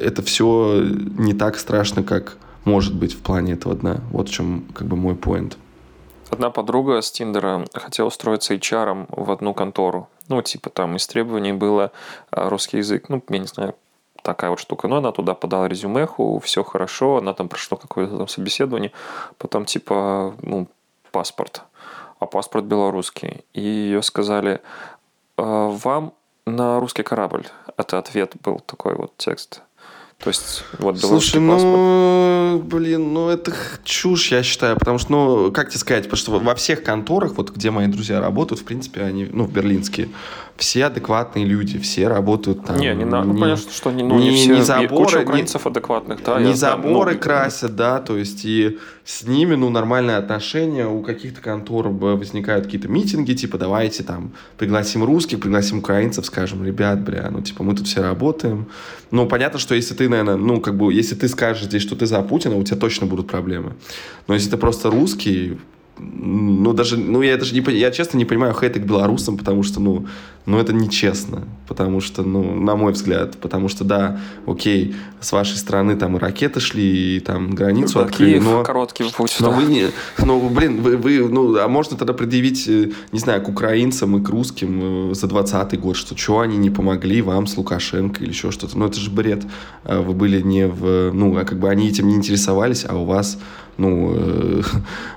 это 0.00 0.22
все 0.22 0.84
не 1.18 1.34
так 1.34 1.58
страшно, 1.58 2.02
как 2.02 2.36
может 2.64 2.94
быть 2.94 3.14
в 3.14 3.18
плане 3.18 3.54
этого 3.54 3.74
дна. 3.74 4.00
Вот 4.10 4.28
в 4.28 4.32
чем 4.32 4.64
как 4.74 4.86
бы 4.86 4.96
мой 4.96 5.14
поинт. 5.14 5.56
Одна 6.30 6.50
подруга 6.50 7.00
с 7.02 7.10
Тиндера 7.10 7.64
хотела 7.74 8.08
устроиться 8.08 8.54
HR 8.54 9.06
в 9.08 9.30
одну 9.30 9.52
контору. 9.54 10.08
Ну, 10.32 10.40
типа 10.40 10.70
там 10.70 10.96
из 10.96 11.06
требований 11.06 11.52
было 11.52 11.92
а, 12.30 12.48
русский 12.48 12.78
язык. 12.78 13.10
Ну, 13.10 13.22
я 13.28 13.38
не 13.38 13.46
знаю, 13.46 13.74
такая 14.22 14.48
вот 14.48 14.60
штука. 14.60 14.88
Но 14.88 14.96
она 14.96 15.12
туда 15.12 15.34
подала 15.34 15.68
резюмеху, 15.68 16.38
все 16.38 16.64
хорошо, 16.64 17.18
она 17.18 17.34
там 17.34 17.50
прошла 17.50 17.76
какое-то 17.76 18.16
там 18.16 18.28
собеседование. 18.28 18.92
Потом, 19.36 19.66
типа, 19.66 20.34
ну, 20.40 20.68
паспорт. 21.10 21.64
А 22.18 22.24
паспорт 22.24 22.64
белорусский. 22.64 23.44
И 23.52 23.60
ее 23.60 24.02
сказали, 24.02 24.62
«А, 25.36 25.68
вам 25.68 26.14
на 26.46 26.80
русский 26.80 27.02
корабль. 27.02 27.46
Это 27.76 27.98
ответ 27.98 28.32
был 28.42 28.60
такой 28.60 28.94
вот 28.94 29.14
текст. 29.18 29.60
То 30.22 30.30
есть, 30.30 30.64
вот 30.78 31.00
Слушай, 31.00 31.40
паспорт. 31.40 31.64
ну, 31.64 32.62
блин, 32.64 33.12
ну 33.12 33.28
это 33.28 33.52
чушь, 33.82 34.30
я 34.30 34.44
считаю, 34.44 34.76
потому 34.78 34.98
что, 34.98 35.10
ну, 35.10 35.52
как 35.52 35.68
тебе 35.70 35.80
сказать, 35.80 36.04
потому 36.04 36.16
что 36.16 36.38
во 36.38 36.54
всех 36.54 36.84
конторах, 36.84 37.32
вот 37.36 37.50
где 37.50 37.72
мои 37.72 37.88
друзья 37.88 38.20
работают, 38.20 38.60
в 38.60 38.64
принципе, 38.64 39.02
они, 39.02 39.28
ну, 39.32 39.44
в 39.44 39.52
берлинские, 39.52 40.10
все 40.56 40.84
адекватные 40.84 41.44
люди, 41.44 41.78
все 41.78 42.06
работают 42.06 42.64
там. 42.64 42.76
Не, 42.76 42.94
не 42.94 43.04
на, 43.04 43.24
ну, 43.24 43.32
не- 43.32 43.40
понятно, 43.40 43.72
что 43.72 43.90
не, 43.90 44.04
ну, 44.04 44.16
не, 44.18 44.30
не- 44.30 44.36
все, 44.36 44.54
не 44.54 44.62
заборы, 44.62 45.04
куча 45.04 45.18
не- 45.18 45.24
украинцев 45.24 45.66
адекватных, 45.66 46.22
да. 46.22 46.38
не 46.38 46.50
я 46.50 46.54
знаю, 46.54 46.82
заборы 46.82 47.14
ну, 47.14 47.18
красят, 47.18 47.74
да, 47.74 47.98
то 47.98 48.16
есть 48.16 48.44
и 48.44 48.78
с 49.04 49.24
ними, 49.24 49.56
ну, 49.56 49.70
нормальные 49.70 50.18
отношения, 50.18 50.86
у 50.86 51.02
каких-то 51.02 51.40
контор 51.40 51.88
возникают 51.88 52.66
какие-то 52.66 52.86
митинги, 52.86 53.32
типа, 53.32 53.58
давайте 53.58 54.04
там 54.04 54.32
пригласим 54.56 55.02
русских, 55.02 55.40
пригласим 55.40 55.78
украинцев, 55.78 56.26
скажем, 56.26 56.64
ребят, 56.64 57.00
бля, 57.00 57.28
ну, 57.30 57.40
типа, 57.40 57.64
мы 57.64 57.74
тут 57.74 57.88
все 57.88 58.02
работаем. 58.02 58.66
Ну, 59.10 59.26
понятно, 59.26 59.58
что 59.58 59.74
если 59.74 59.94
ты, 59.94 60.08
наверное, 60.12 60.36
ну, 60.36 60.60
как 60.60 60.76
бы, 60.76 60.92
если 60.92 61.14
ты 61.14 61.28
скажешь 61.28 61.64
здесь, 61.64 61.82
что 61.82 61.96
ты 61.96 62.06
за 62.06 62.22
Путина, 62.22 62.56
у 62.56 62.62
тебя 62.62 62.76
точно 62.76 63.06
будут 63.06 63.26
проблемы. 63.28 63.74
Но 64.28 64.34
если 64.34 64.50
ты 64.50 64.56
просто 64.56 64.90
русский, 64.90 65.58
ну, 65.98 66.72
даже, 66.72 66.96
ну, 66.96 67.22
я 67.22 67.36
даже 67.36 67.54
не, 67.54 67.78
я 67.78 67.90
честно 67.90 68.16
не 68.18 68.24
понимаю 68.24 68.54
хейта 68.54 68.80
к 68.80 68.86
белорусам, 68.86 69.36
потому 69.36 69.62
что, 69.62 69.80
ну, 69.80 70.06
ну, 70.44 70.58
это 70.58 70.72
нечестно, 70.72 71.44
потому 71.68 72.00
что, 72.00 72.24
ну, 72.24 72.54
на 72.54 72.74
мой 72.74 72.92
взгляд, 72.92 73.36
потому 73.36 73.68
что, 73.68 73.84
да, 73.84 74.18
окей, 74.44 74.96
с 75.20 75.30
вашей 75.30 75.56
стороны 75.56 75.94
там 75.94 76.16
и 76.16 76.18
ракеты 76.18 76.58
шли, 76.58 77.16
и 77.16 77.20
там 77.20 77.50
границу 77.50 78.00
да, 78.00 78.06
открыли, 78.06 78.32
Киев, 78.32 78.44
но... 78.44 78.64
короткий 78.64 79.04
путь. 79.16 79.36
Но 79.38 79.50
да. 79.50 79.56
вы 79.56 79.64
не, 79.64 79.86
ну, 80.18 80.48
блин, 80.48 80.82
вы, 80.82 80.96
вы, 80.96 81.28
ну, 81.28 81.56
а 81.58 81.68
можно 81.68 81.96
тогда 81.96 82.12
предъявить, 82.12 82.66
э, 82.66 82.90
не 83.12 83.18
знаю, 83.20 83.42
к 83.42 83.48
украинцам 83.48 84.16
и 84.16 84.24
к 84.24 84.28
русским 84.28 85.10
э, 85.10 85.14
за 85.14 85.28
20 85.28 85.78
год, 85.78 85.96
что 85.96 86.16
что 86.16 86.40
они 86.40 86.56
не 86.56 86.70
помогли 86.70 87.22
вам 87.22 87.46
с 87.46 87.56
Лукашенко 87.56 88.22
или 88.22 88.30
еще 88.30 88.50
что-то. 88.50 88.76
Ну, 88.76 88.86
это 88.86 88.98
же 88.98 89.10
бред. 89.10 89.44
А 89.84 90.00
Вы 90.00 90.12
были 90.12 90.40
не 90.40 90.66
в, 90.66 91.12
ну, 91.12 91.36
а 91.36 91.44
как 91.44 91.60
бы 91.60 91.70
они 91.70 91.88
этим 91.88 92.08
не 92.08 92.16
интересовались, 92.16 92.84
а 92.88 92.96
у 92.96 93.04
вас, 93.04 93.38
ну, 93.78 94.62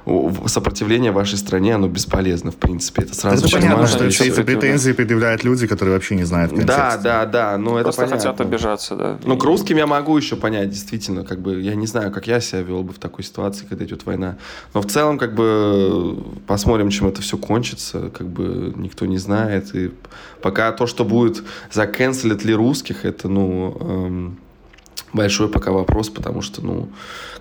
э, 0.05 0.47
сопротивление 0.47 1.11
вашей 1.11 1.37
стране, 1.37 1.75
оно 1.75 1.87
бесполезно, 1.87 2.51
в 2.51 2.55
принципе. 2.55 3.03
Это 3.03 3.15
сразу 3.15 3.45
Это 3.45 3.57
понятно, 3.57 3.87
что 3.87 4.09
все 4.09 4.25
эти 4.25 4.41
претензии 4.41 4.91
предъявляют 4.91 5.43
люди, 5.43 5.67
которые 5.67 5.95
вообще 5.95 6.15
не 6.15 6.23
знают 6.23 6.51
контекста. 6.51 6.99
Да, 7.03 7.25
да, 7.25 7.25
да, 7.25 7.57
ну, 7.57 7.75
это 7.75 7.83
Просто 7.83 8.03
понятно. 8.03 8.17
хотят 8.17 8.41
обижаться, 8.41 8.95
да. 8.95 9.17
Ну, 9.23 9.37
к 9.37 9.43
русским 9.43 9.77
я 9.77 9.87
могу 9.87 10.17
еще 10.17 10.35
понять, 10.35 10.69
действительно, 10.69 11.23
как 11.23 11.39
бы, 11.39 11.61
я 11.61 11.75
не 11.75 11.87
знаю, 11.87 12.11
как 12.11 12.27
я 12.27 12.39
себя 12.39 12.61
вел 12.61 12.83
бы 12.83 12.93
в 12.93 12.99
такой 12.99 13.23
ситуации, 13.23 13.65
когда 13.65 13.85
идет 13.85 14.05
война. 14.05 14.37
Но 14.73 14.81
в 14.81 14.85
целом, 14.85 15.17
как 15.17 15.35
бы, 15.35 16.17
посмотрим, 16.47 16.89
чем 16.89 17.07
это 17.07 17.21
все 17.21 17.37
кончится, 17.37 18.09
как 18.09 18.27
бы, 18.27 18.73
никто 18.75 19.05
не 19.05 19.17
знает. 19.17 19.75
И 19.75 19.91
пока 20.41 20.71
то, 20.71 20.87
что 20.87 21.03
будет, 21.05 21.43
заканцелят 21.71 22.43
ли 22.45 22.53
русских, 22.53 23.05
это, 23.05 23.27
ну, 23.27 23.77
эм, 23.79 24.37
большой 25.13 25.47
пока 25.47 25.71
вопрос, 25.71 26.09
потому 26.09 26.41
что, 26.41 26.61
ну, 26.61 26.89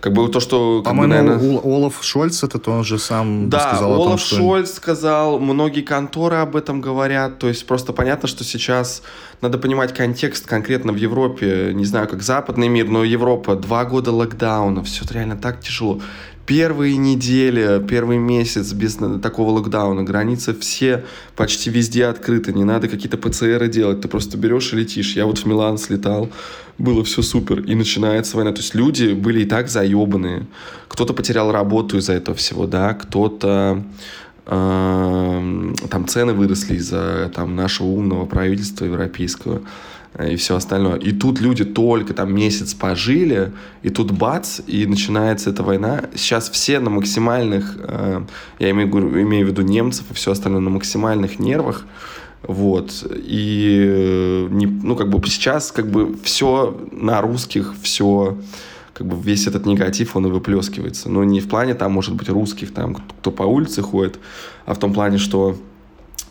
как 0.00 0.12
бы 0.12 0.28
то, 0.28 0.40
что, 0.40 0.82
По-моему, 0.84 1.14
наверное... 1.14 1.38
Ол- 1.38 1.60
Олаф 1.64 1.98
Шольц 2.02 2.42
это 2.42 2.70
он 2.70 2.84
же 2.84 2.98
сам 2.98 3.48
Да, 3.48 3.60
сказал 3.60 3.92
о 3.92 3.96
том, 3.96 4.06
Олаф 4.08 4.20
что... 4.20 4.36
Шольц 4.36 4.72
сказал, 4.72 5.38
многие 5.38 5.82
конторы 5.82 6.36
об 6.36 6.56
этом 6.56 6.80
говорят, 6.80 7.38
то 7.38 7.48
есть 7.48 7.66
просто 7.66 7.92
понятно, 7.92 8.28
что 8.28 8.44
сейчас 8.44 9.02
надо 9.40 9.58
понимать 9.58 9.94
контекст 9.94 10.46
конкретно 10.46 10.92
в 10.92 10.96
Европе, 10.96 11.72
не 11.74 11.84
знаю, 11.84 12.08
как 12.08 12.22
западный 12.22 12.68
мир, 12.68 12.88
но 12.88 13.04
Европа, 13.04 13.56
два 13.56 13.84
года 13.84 14.12
локдауна, 14.12 14.84
все 14.84 15.04
это 15.04 15.14
реально 15.14 15.36
так 15.36 15.60
тяжело. 15.60 16.00
Первые 16.46 16.98
недели, 16.98 17.82
первый 17.88 18.18
месяц 18.18 18.74
без 18.74 18.98
такого 19.22 19.52
локдауна, 19.52 20.02
границы 20.02 20.54
все 20.54 21.04
почти 21.36 21.70
везде 21.70 22.04
открыты, 22.04 22.52
не 22.52 22.64
надо 22.64 22.88
какие-то 22.88 23.16
ПЦРы 23.16 23.68
делать, 23.68 24.02
ты 24.02 24.08
просто 24.08 24.36
берешь 24.36 24.74
и 24.74 24.76
летишь. 24.76 25.16
Я 25.16 25.24
вот 25.24 25.38
в 25.38 25.46
Милан 25.46 25.78
слетал, 25.78 26.28
было 26.78 27.04
все 27.04 27.22
супер, 27.22 27.60
и 27.60 27.74
начинается 27.74 28.36
война. 28.36 28.52
То 28.52 28.60
есть 28.60 28.74
люди 28.74 29.12
были 29.12 29.42
и 29.42 29.44
так 29.44 29.68
заебанные. 29.68 30.46
Кто-то 30.88 31.12
потерял 31.12 31.52
работу 31.52 31.98
из-за 31.98 32.14
этого 32.14 32.36
всего, 32.36 32.66
да, 32.66 32.94
кто-то 32.94 33.82
эм, 34.46 35.74
там 35.90 36.06
цены 36.06 36.32
выросли 36.32 36.76
из-за 36.76 37.30
там 37.34 37.54
нашего 37.56 37.86
умного 37.88 38.26
правительства 38.26 38.84
европейского 38.84 39.62
э, 40.14 40.32
и 40.32 40.36
все 40.36 40.56
остальное. 40.56 40.96
И 40.96 41.12
тут 41.12 41.40
люди 41.40 41.64
только 41.64 42.12
там 42.12 42.34
месяц 42.34 42.74
пожили, 42.74 43.52
и 43.82 43.90
тут 43.90 44.10
бац, 44.10 44.60
и 44.66 44.86
начинается 44.86 45.50
эта 45.50 45.62
война. 45.62 46.04
Сейчас 46.14 46.50
все 46.50 46.80
на 46.80 46.90
максимальных, 46.90 47.76
э, 47.78 48.22
я 48.58 48.70
имею, 48.70 48.88
имею 49.22 49.46
в 49.46 49.50
виду 49.50 49.62
немцев 49.62 50.06
и 50.10 50.14
все 50.14 50.32
остальное, 50.32 50.60
на 50.60 50.70
максимальных 50.70 51.38
нервах. 51.38 51.86
Вот. 52.46 53.06
И, 53.10 53.84
э, 53.86 54.48
не, 54.50 54.66
ну, 54.66 54.96
как 54.96 55.08
бы 55.08 55.26
сейчас, 55.26 55.72
как 55.72 55.90
бы, 55.90 56.14
все 56.22 56.78
на 56.92 57.20
русских, 57.20 57.74
все, 57.82 58.36
как 58.92 59.06
бы, 59.06 59.16
весь 59.16 59.46
этот 59.46 59.66
негатив, 59.66 60.16
он 60.16 60.26
и 60.26 60.30
выплескивается. 60.30 61.08
Но 61.08 61.24
не 61.24 61.40
в 61.40 61.48
плане, 61.48 61.74
там, 61.74 61.92
может 61.92 62.14
быть, 62.14 62.28
русских, 62.28 62.74
там, 62.74 62.94
кто 62.94 63.30
по 63.30 63.44
улице 63.44 63.82
ходит, 63.82 64.18
а 64.66 64.74
в 64.74 64.78
том 64.78 64.92
плане, 64.92 65.18
что, 65.18 65.56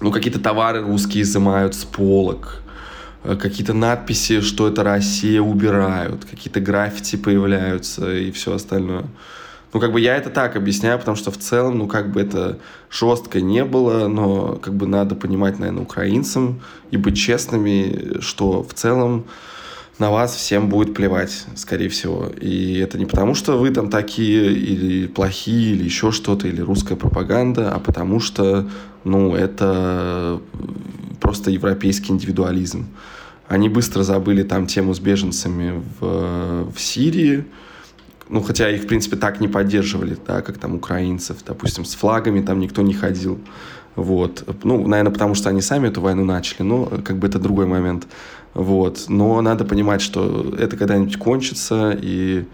ну, 0.01 0.11
какие-то 0.11 0.39
товары 0.39 0.81
русские 0.81 1.23
изымают 1.23 1.73
с 1.73 1.83
полок, 1.83 2.61
э, 3.23 3.35
какие-то 3.35 3.73
надписи, 3.73 4.41
что 4.41 4.67
это 4.67 4.83
Россия, 4.83 5.41
убирают, 5.41 6.25
какие-то 6.25 6.59
граффити 6.59 7.15
появляются 7.15 8.13
и 8.13 8.31
все 8.31 8.53
остальное. 8.53 9.05
Ну, 9.73 9.79
как 9.79 9.91
бы 9.91 9.99
я 9.99 10.15
это 10.15 10.29
так 10.29 10.55
объясняю, 10.55 10.99
потому 10.99 11.17
что 11.17 11.31
в 11.31 11.37
целом, 11.37 11.79
ну, 11.79 11.87
как 11.87 12.11
бы 12.11 12.21
это 12.21 12.59
жестко 12.91 13.41
не 13.41 13.65
было, 13.65 14.07
но 14.07 14.59
как 14.61 14.75
бы 14.75 14.85
надо 14.85 15.15
понимать, 15.15 15.57
наверное, 15.57 15.81
украинцам 15.81 16.61
и 16.91 16.97
быть 16.97 17.17
честными, 17.17 18.19
что 18.21 18.61
в 18.61 18.73
целом 18.75 19.25
на 19.97 20.11
вас 20.11 20.35
всем 20.35 20.69
будет 20.69 20.93
плевать, 20.93 21.45
скорее 21.55 21.89
всего. 21.89 22.27
И 22.39 22.77
это 22.77 22.99
не 22.99 23.07
потому, 23.07 23.33
что 23.33 23.57
вы 23.57 23.71
там 23.71 23.89
такие 23.89 24.51
или 24.53 25.07
плохие, 25.07 25.73
или 25.73 25.83
еще 25.83 26.11
что-то, 26.11 26.47
или 26.47 26.61
русская 26.61 26.95
пропаганда, 26.95 27.71
а 27.71 27.79
потому 27.79 28.19
что, 28.19 28.69
ну, 29.03 29.35
это 29.35 30.39
просто 31.19 31.49
европейский 31.49 32.11
индивидуализм. 32.11 32.87
Они 33.47 33.69
быстро 33.69 34.03
забыли 34.03 34.43
там 34.43 34.67
тему 34.67 34.93
с 34.93 34.99
беженцами 34.99 35.83
в, 35.99 36.71
в 36.71 36.79
Сирии, 36.79 37.45
ну, 38.33 38.41
хотя 38.41 38.71
их, 38.71 38.83
в 38.83 38.87
принципе, 38.87 39.15
так 39.15 39.39
не 39.39 39.47
поддерживали, 39.47 40.17
да, 40.27 40.41
как 40.41 40.57
там 40.57 40.73
украинцев, 40.73 41.37
допустим, 41.45 41.85
с 41.85 41.93
флагами 41.93 42.41
там 42.41 42.59
никто 42.59 42.81
не 42.81 42.95
ходил, 42.95 43.39
вот, 43.95 44.43
ну, 44.63 44.87
наверное, 44.87 45.13
потому 45.13 45.35
что 45.35 45.49
они 45.49 45.61
сами 45.61 45.89
эту 45.89 46.01
войну 46.01 46.25
начали, 46.25 46.63
но 46.63 46.85
как 47.05 47.17
бы 47.17 47.27
это 47.27 47.37
другой 47.37 47.67
момент, 47.67 48.07
вот, 48.55 49.05
но 49.07 49.39
надо 49.41 49.65
понимать, 49.65 50.01
что 50.01 50.51
это 50.57 50.75
когда-нибудь 50.77 51.17
кончится, 51.17 51.95
и 52.01 52.45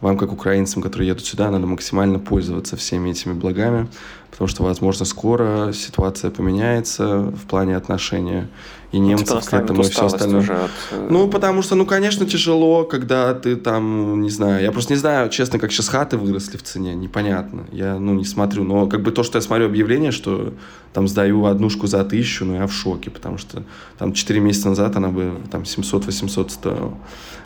вам, 0.00 0.18
как 0.18 0.32
украинцам, 0.32 0.82
которые 0.82 1.06
едут 1.06 1.24
сюда, 1.24 1.52
надо 1.52 1.68
максимально 1.68 2.18
пользоваться 2.18 2.76
всеми 2.76 3.10
этими 3.10 3.32
благами, 3.32 3.86
потому 4.30 4.48
что, 4.48 4.62
возможно, 4.62 5.04
скоро 5.04 5.72
ситуация 5.72 6.30
поменяется 6.30 7.18
в 7.18 7.46
плане 7.46 7.76
отношения 7.76 8.48
и 8.92 8.98
немцев 8.98 9.44
к 9.44 9.52
этому, 9.52 9.82
и 9.82 9.88
все 9.88 10.06
остальное. 10.06 10.40
Уже 10.40 10.54
от... 10.54 10.70
Э, 10.92 11.06
ну, 11.10 11.28
потому 11.28 11.62
что, 11.62 11.74
ну, 11.74 11.84
конечно, 11.84 12.24
тяжело, 12.24 12.84
когда 12.84 13.34
ты 13.34 13.56
там, 13.56 14.22
не 14.22 14.30
знаю, 14.30 14.62
я 14.62 14.72
просто 14.72 14.94
не 14.94 14.98
знаю, 14.98 15.28
честно, 15.28 15.58
как 15.58 15.72
сейчас 15.72 15.88
хаты 15.88 16.16
выросли 16.16 16.56
в 16.56 16.62
цене, 16.62 16.94
непонятно. 16.94 17.64
Я, 17.70 17.98
ну, 17.98 18.14
не 18.14 18.24
смотрю, 18.24 18.64
но 18.64 18.86
как 18.86 19.02
бы 19.02 19.10
то, 19.10 19.22
что 19.22 19.38
я 19.38 19.42
смотрю 19.42 19.66
объявление, 19.66 20.10
что 20.10 20.54
там 20.94 21.06
сдаю 21.06 21.44
однушку 21.44 21.86
за 21.86 22.02
тысячу, 22.04 22.46
ну, 22.46 22.54
я 22.54 22.66
в 22.66 22.72
шоке, 22.72 23.10
потому 23.10 23.36
что 23.36 23.62
там 23.98 24.14
4 24.14 24.40
месяца 24.40 24.68
назад 24.70 24.96
она 24.96 25.08
бы 25.08 25.32
там 25.50 25.62
700-800 25.62 26.50
стоила. 26.50 26.94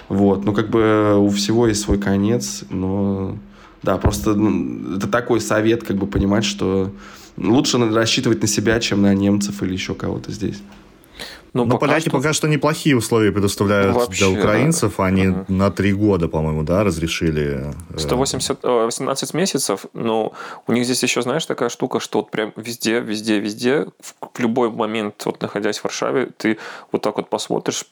Вот, 0.08 0.44
ну, 0.44 0.52
как 0.52 0.70
бы 0.70 1.16
у 1.18 1.28
всего 1.30 1.66
есть 1.66 1.80
свой 1.80 1.98
конец, 1.98 2.64
но 2.70 3.36
да, 3.82 3.98
просто 3.98 4.34
ну, 4.34 4.96
это 4.96 5.08
такой 5.08 5.40
совет, 5.40 5.82
как 5.82 5.96
бы 5.96 6.06
понимать, 6.06 6.44
что 6.44 6.90
лучше 7.36 7.78
рассчитывать 7.78 8.40
на 8.42 8.48
себя, 8.48 8.80
чем 8.80 9.02
на 9.02 9.14
немцев 9.14 9.62
или 9.62 9.72
еще 9.72 9.94
кого-то 9.94 10.32
здесь. 10.32 10.62
Ну, 11.54 11.66
Но 11.66 11.72
пока 11.72 11.86
поляки 11.86 12.08
что... 12.08 12.10
пока 12.12 12.32
что 12.32 12.48
неплохие 12.48 12.96
условия 12.96 13.30
предоставляют 13.30 13.94
Вообще, 13.94 14.30
для 14.30 14.40
украинцев. 14.40 14.98
Они 15.00 15.28
угу. 15.28 15.52
на 15.52 15.70
три 15.70 15.92
года, 15.92 16.26
по-моему, 16.26 16.62
да, 16.62 16.82
разрешили. 16.82 17.74
180, 17.96 18.62
18 18.62 19.34
э, 19.34 19.36
месяцев. 19.36 19.84
Но 19.92 20.32
у 20.66 20.72
них 20.72 20.86
здесь 20.86 21.02
еще, 21.02 21.20
знаешь, 21.20 21.44
такая 21.44 21.68
штука, 21.68 22.00
что 22.00 22.20
вот 22.20 22.30
прям 22.30 22.54
везде, 22.56 23.00
везде, 23.00 23.38
везде, 23.38 23.88
в 24.00 24.40
любой 24.40 24.70
момент, 24.70 25.22
вот 25.26 25.42
находясь 25.42 25.78
в 25.78 25.84
Варшаве, 25.84 26.30
ты 26.36 26.56
вот 26.90 27.02
так 27.02 27.18
вот 27.18 27.28
посмотришь, 27.28 27.84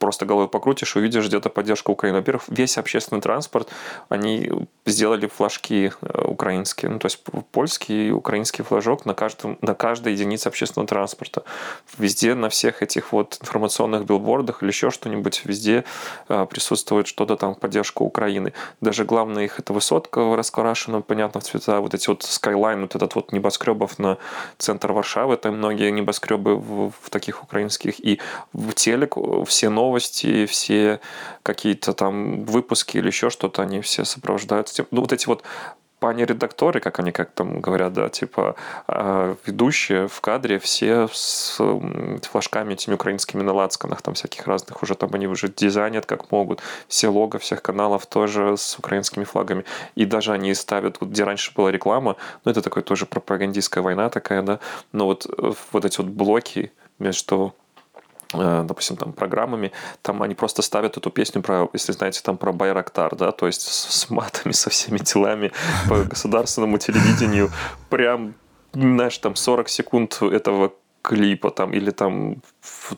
просто 0.00 0.26
головой 0.26 0.48
покрутишь, 0.48 0.96
увидишь 0.96 1.26
где-то 1.26 1.50
поддержку 1.50 1.92
Украины. 1.92 2.18
Во-первых, 2.18 2.44
весь 2.48 2.78
общественный 2.78 3.20
транспорт, 3.20 3.68
они 4.08 4.50
сделали 4.86 5.28
флажки 5.28 5.92
э, 6.00 6.22
украинские, 6.24 6.90
ну, 6.90 6.98
то 6.98 7.06
есть 7.06 7.22
польский 7.52 8.08
и 8.08 8.10
украинский 8.10 8.64
флажок 8.64 9.04
на, 9.04 9.14
каждом, 9.14 9.58
на 9.60 9.74
каждой 9.74 10.14
единице 10.14 10.48
общественного 10.48 10.88
транспорта. 10.88 11.44
Везде 11.98 12.34
на 12.34 12.48
всех 12.48 12.82
этих 12.82 13.12
вот 13.12 13.38
информационных 13.42 14.06
билбордах 14.06 14.62
или 14.62 14.70
еще 14.70 14.90
что-нибудь, 14.90 15.42
везде 15.44 15.84
э, 16.28 16.46
присутствует 16.48 17.06
что-то 17.06 17.36
там 17.36 17.54
в 17.54 17.58
поддержку 17.58 18.04
Украины. 18.04 18.54
Даже 18.80 19.04
главная 19.04 19.44
их 19.44 19.60
это 19.60 19.74
высотка 19.74 20.34
раскрашена, 20.34 21.02
понятно, 21.02 21.40
в 21.40 21.44
цвета, 21.44 21.80
вот 21.80 21.94
эти 21.94 22.08
вот 22.08 22.22
скайлайн, 22.22 22.80
вот 22.80 22.94
этот 22.94 23.14
вот 23.14 23.32
небоскребов 23.32 23.98
на 23.98 24.16
центр 24.56 24.92
Варшавы, 24.92 25.36
там 25.36 25.58
многие 25.58 25.90
небоскребы 25.90 26.56
в, 26.56 26.92
в 27.02 27.10
таких 27.10 27.42
украинских, 27.42 28.02
и 28.02 28.18
в 28.54 28.72
телек 28.72 29.16
все 29.46 29.68
новые 29.68 29.89
новости, 29.90 30.46
все 30.46 31.00
какие-то 31.42 31.92
там 31.92 32.44
выпуски 32.44 32.98
или 32.98 33.08
еще 33.08 33.30
что-то, 33.30 33.62
они 33.62 33.80
все 33.80 34.04
сопровождаются. 34.04 34.86
Ну, 34.90 35.00
вот 35.00 35.12
эти 35.12 35.26
вот 35.26 35.42
пани-редакторы, 35.98 36.80
как 36.80 36.98
они 37.00 37.12
как 37.12 37.30
там 37.32 37.60
говорят, 37.60 37.92
да, 37.92 38.08
типа 38.08 38.54
э, 38.88 39.34
ведущие 39.44 40.08
в 40.08 40.20
кадре 40.20 40.58
все 40.58 41.08
с 41.12 41.60
флажками 42.22 42.72
этими 42.72 42.94
украинскими 42.94 43.42
на 43.42 43.52
лацканах, 43.52 44.00
там 44.00 44.14
всяких 44.14 44.46
разных 44.46 44.82
уже 44.82 44.94
там 44.94 45.10
они 45.12 45.26
уже 45.26 45.48
дизайнят 45.48 46.06
как 46.06 46.32
могут, 46.32 46.62
все 46.88 47.08
лого 47.08 47.38
всех 47.38 47.60
каналов 47.60 48.06
тоже 48.06 48.56
с 48.56 48.78
украинскими 48.78 49.24
флагами, 49.24 49.64
и 49.94 50.06
даже 50.06 50.32
они 50.32 50.54
ставят, 50.54 51.00
вот 51.00 51.10
где 51.10 51.24
раньше 51.24 51.52
была 51.54 51.70
реклама, 51.70 52.16
ну 52.44 52.50
это 52.50 52.62
такой 52.62 52.82
тоже 52.82 53.04
пропагандистская 53.04 53.84
война 53.84 54.08
такая, 54.08 54.42
да, 54.42 54.58
но 54.92 55.04
вот, 55.04 55.26
э, 55.26 55.52
вот 55.72 55.84
эти 55.84 55.98
вот 55.98 56.06
блоки 56.06 56.72
между 56.98 57.54
допустим, 58.32 58.96
там, 58.96 59.12
программами, 59.12 59.72
там 60.02 60.22
они 60.22 60.34
просто 60.34 60.62
ставят 60.62 60.96
эту 60.96 61.10
песню 61.10 61.42
про, 61.42 61.68
если 61.72 61.92
знаете, 61.92 62.20
там 62.22 62.36
про 62.36 62.52
Байрактар, 62.52 63.16
да, 63.16 63.32
то 63.32 63.46
есть 63.46 63.62
с, 63.62 63.90
с 63.90 64.10
матами, 64.10 64.52
со 64.52 64.70
всеми 64.70 64.98
делами 64.98 65.52
по 65.88 66.04
государственному 66.04 66.78
телевидению, 66.78 67.50
прям, 67.88 68.34
знаешь, 68.72 69.18
там 69.18 69.34
40 69.34 69.68
секунд 69.68 70.22
этого 70.22 70.72
клипа 71.02 71.50
там, 71.50 71.72
или 71.72 71.90
там 71.90 72.36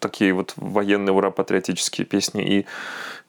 такие 0.00 0.32
вот 0.32 0.52
военные 0.56 1.12
ура-патриотические 1.12 2.06
песни, 2.06 2.58
и 2.58 2.66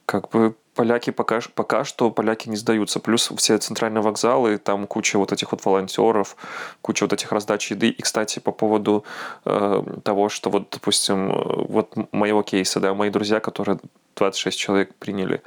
как 0.04 0.30
бы 0.30 0.56
поляки 0.74 1.10
пока, 1.10 1.40
пока 1.54 1.84
что 1.84 2.10
поляки 2.10 2.48
не 2.48 2.56
сдаются. 2.56 3.00
Плюс 3.00 3.30
все 3.36 3.58
центральные 3.58 4.02
вокзалы, 4.02 4.58
там 4.58 4.86
куча 4.86 5.18
вот 5.18 5.32
этих 5.32 5.52
вот 5.52 5.64
волонтеров, 5.64 6.36
куча 6.82 7.04
вот 7.04 7.12
этих 7.12 7.32
раздач 7.32 7.70
еды. 7.70 7.88
И, 7.88 8.02
кстати, 8.02 8.38
по 8.38 8.52
поводу 8.52 9.04
э, 9.44 9.82
того, 10.02 10.28
что 10.28 10.50
вот, 10.50 10.68
допустим, 10.70 11.32
вот 11.68 11.94
моего 12.12 12.42
кейса, 12.42 12.80
да, 12.80 12.94
мои 12.94 13.10
друзья, 13.10 13.40
которые 13.40 13.78
26 14.16 14.58
человек 14.58 14.94
приняли, 14.94 15.42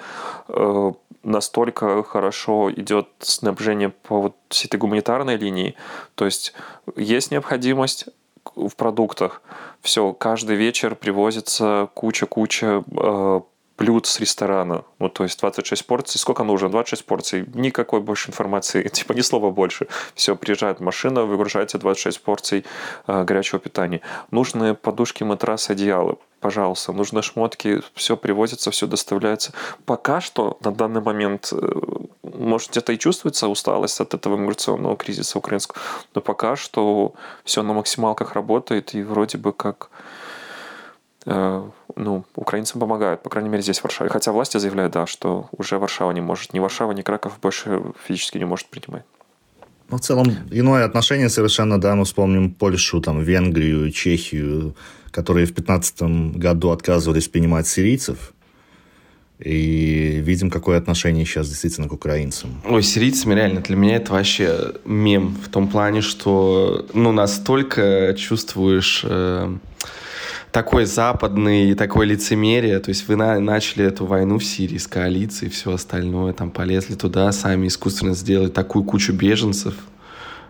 э, 0.49 0.91
настолько 1.23 2.03
хорошо 2.03 2.71
идет 2.71 3.07
снабжение 3.19 3.89
по 3.89 4.21
вот 4.21 4.35
этой 4.63 4.77
гуманитарной 4.77 5.37
линии. 5.37 5.75
То 6.15 6.25
есть 6.25 6.53
есть 6.95 7.31
необходимость 7.31 8.07
в 8.55 8.75
продуктах. 8.75 9.41
Все, 9.81 10.13
каждый 10.13 10.55
вечер 10.55 10.95
привозится 10.95 11.89
куча-куча 11.93 12.83
э, 12.89 13.41
блюд 13.77 14.05
с 14.05 14.19
ресторана. 14.19 14.83
Ну, 14.99 15.09
то 15.09 15.23
есть 15.23 15.39
26 15.39 15.85
порций. 15.85 16.19
Сколько 16.19 16.43
нужно? 16.43 16.69
26 16.69 17.05
порций. 17.05 17.45
Никакой 17.53 18.01
больше 18.01 18.29
информации. 18.29 18.87
Типа 18.93 19.13
ни 19.13 19.21
слова 19.21 19.51
больше. 19.51 19.87
Все, 20.15 20.35
приезжает 20.35 20.79
машина, 20.79 21.23
выгружаете 21.23 21.77
26 21.77 22.21
порций 22.21 22.65
э, 23.07 23.23
горячего 23.23 23.59
питания. 23.59 24.01
Нужны 24.31 24.73
подушки, 24.73 25.23
матрасы, 25.23 25.71
одеяла. 25.71 26.17
Пожалуйста, 26.39 26.93
нужны 26.93 27.23
шмотки, 27.23 27.81
все 27.95 28.15
привозится, 28.15 28.69
все 28.69 28.85
доставляется. 28.85 29.53
Пока 29.85 30.21
что 30.21 30.57
на 30.63 30.71
данный 30.71 31.01
момент, 31.01 31.49
э, 31.51 31.81
может, 32.23 32.71
где-то 32.71 32.93
и 32.93 32.97
чувствуется 32.97 33.47
усталость 33.47 34.01
от 34.01 34.13
этого 34.13 34.37
миграционного 34.37 34.95
кризиса 34.95 35.39
украинского, 35.39 35.79
но 36.13 36.21
пока 36.21 36.55
что 36.55 37.13
все 37.43 37.63
на 37.63 37.73
максималках 37.73 38.33
работает, 38.33 38.93
и 38.93 39.01
вроде 39.01 39.37
бы 39.37 39.51
как 39.51 39.89
Э, 41.29 41.69
ну, 41.97 42.23
украинцам 42.35 42.79
помогают, 42.79 43.23
по 43.23 43.29
крайней 43.29 43.49
мере, 43.49 43.63
здесь 43.63 43.79
в 43.79 43.83
Варшаве. 43.83 44.09
Хотя 44.09 44.31
власти 44.31 44.57
заявляют, 44.57 44.93
да, 44.93 45.05
что 45.05 45.49
уже 45.51 45.77
Варшава 45.77 46.11
не 46.11 46.21
может, 46.21 46.53
ни 46.53 46.59
Варшава, 46.59 46.91
ни 46.93 47.01
Краков 47.01 47.39
больше 47.41 47.81
физически 48.07 48.37
не 48.37 48.45
может 48.45 48.67
принимать. 48.67 49.03
Ну, 49.89 49.97
в 49.97 50.01
целом, 50.01 50.27
иное 50.51 50.85
отношение 50.85 51.29
совершенно, 51.29 51.79
да, 51.79 51.95
мы 51.95 52.03
вспомним 52.03 52.51
Польшу, 52.51 53.01
там, 53.01 53.21
Венгрию, 53.21 53.91
Чехию, 53.91 54.75
которые 55.11 55.45
в 55.45 55.53
2015 55.53 56.37
году 56.37 56.71
отказывались 56.71 57.27
принимать 57.27 57.67
сирийцев, 57.67 58.33
и 59.39 60.19
видим, 60.23 60.49
какое 60.49 60.79
отношение 60.79 61.25
сейчас 61.25 61.47
действительно 61.47 61.87
к 61.87 61.93
украинцам. 61.93 62.59
Ой, 62.65 62.81
сирийцами 62.81 63.35
реально 63.35 63.61
для 63.61 63.75
меня 63.75 63.97
это 63.97 64.11
вообще 64.11 64.73
мем 64.83 65.37
в 65.43 65.49
том 65.49 65.67
плане, 65.67 66.01
что 66.01 66.87
ну 66.93 67.11
настолько 67.11 68.15
чувствуешь 68.17 69.05
э, 69.07 69.55
такой 70.57 70.85
западный, 70.85 71.75
такой 71.75 72.07
лицемерие. 72.07 72.79
То 72.79 72.89
есть 72.89 73.07
вы 73.07 73.15
на, 73.15 73.39
начали 73.39 73.85
эту 73.85 74.07
войну 74.07 74.39
в 74.39 74.43
Сирии 74.43 74.79
с 74.79 74.87
коалицией 74.87 75.51
и 75.51 75.53
все 75.53 75.71
остальное, 75.71 76.33
там 76.33 76.49
полезли 76.49 76.95
туда, 76.95 77.31
сами 77.31 77.67
искусственно 77.67 78.15
сделали 78.15 78.49
такую 78.49 78.83
кучу 78.83 79.13
беженцев. 79.13 79.75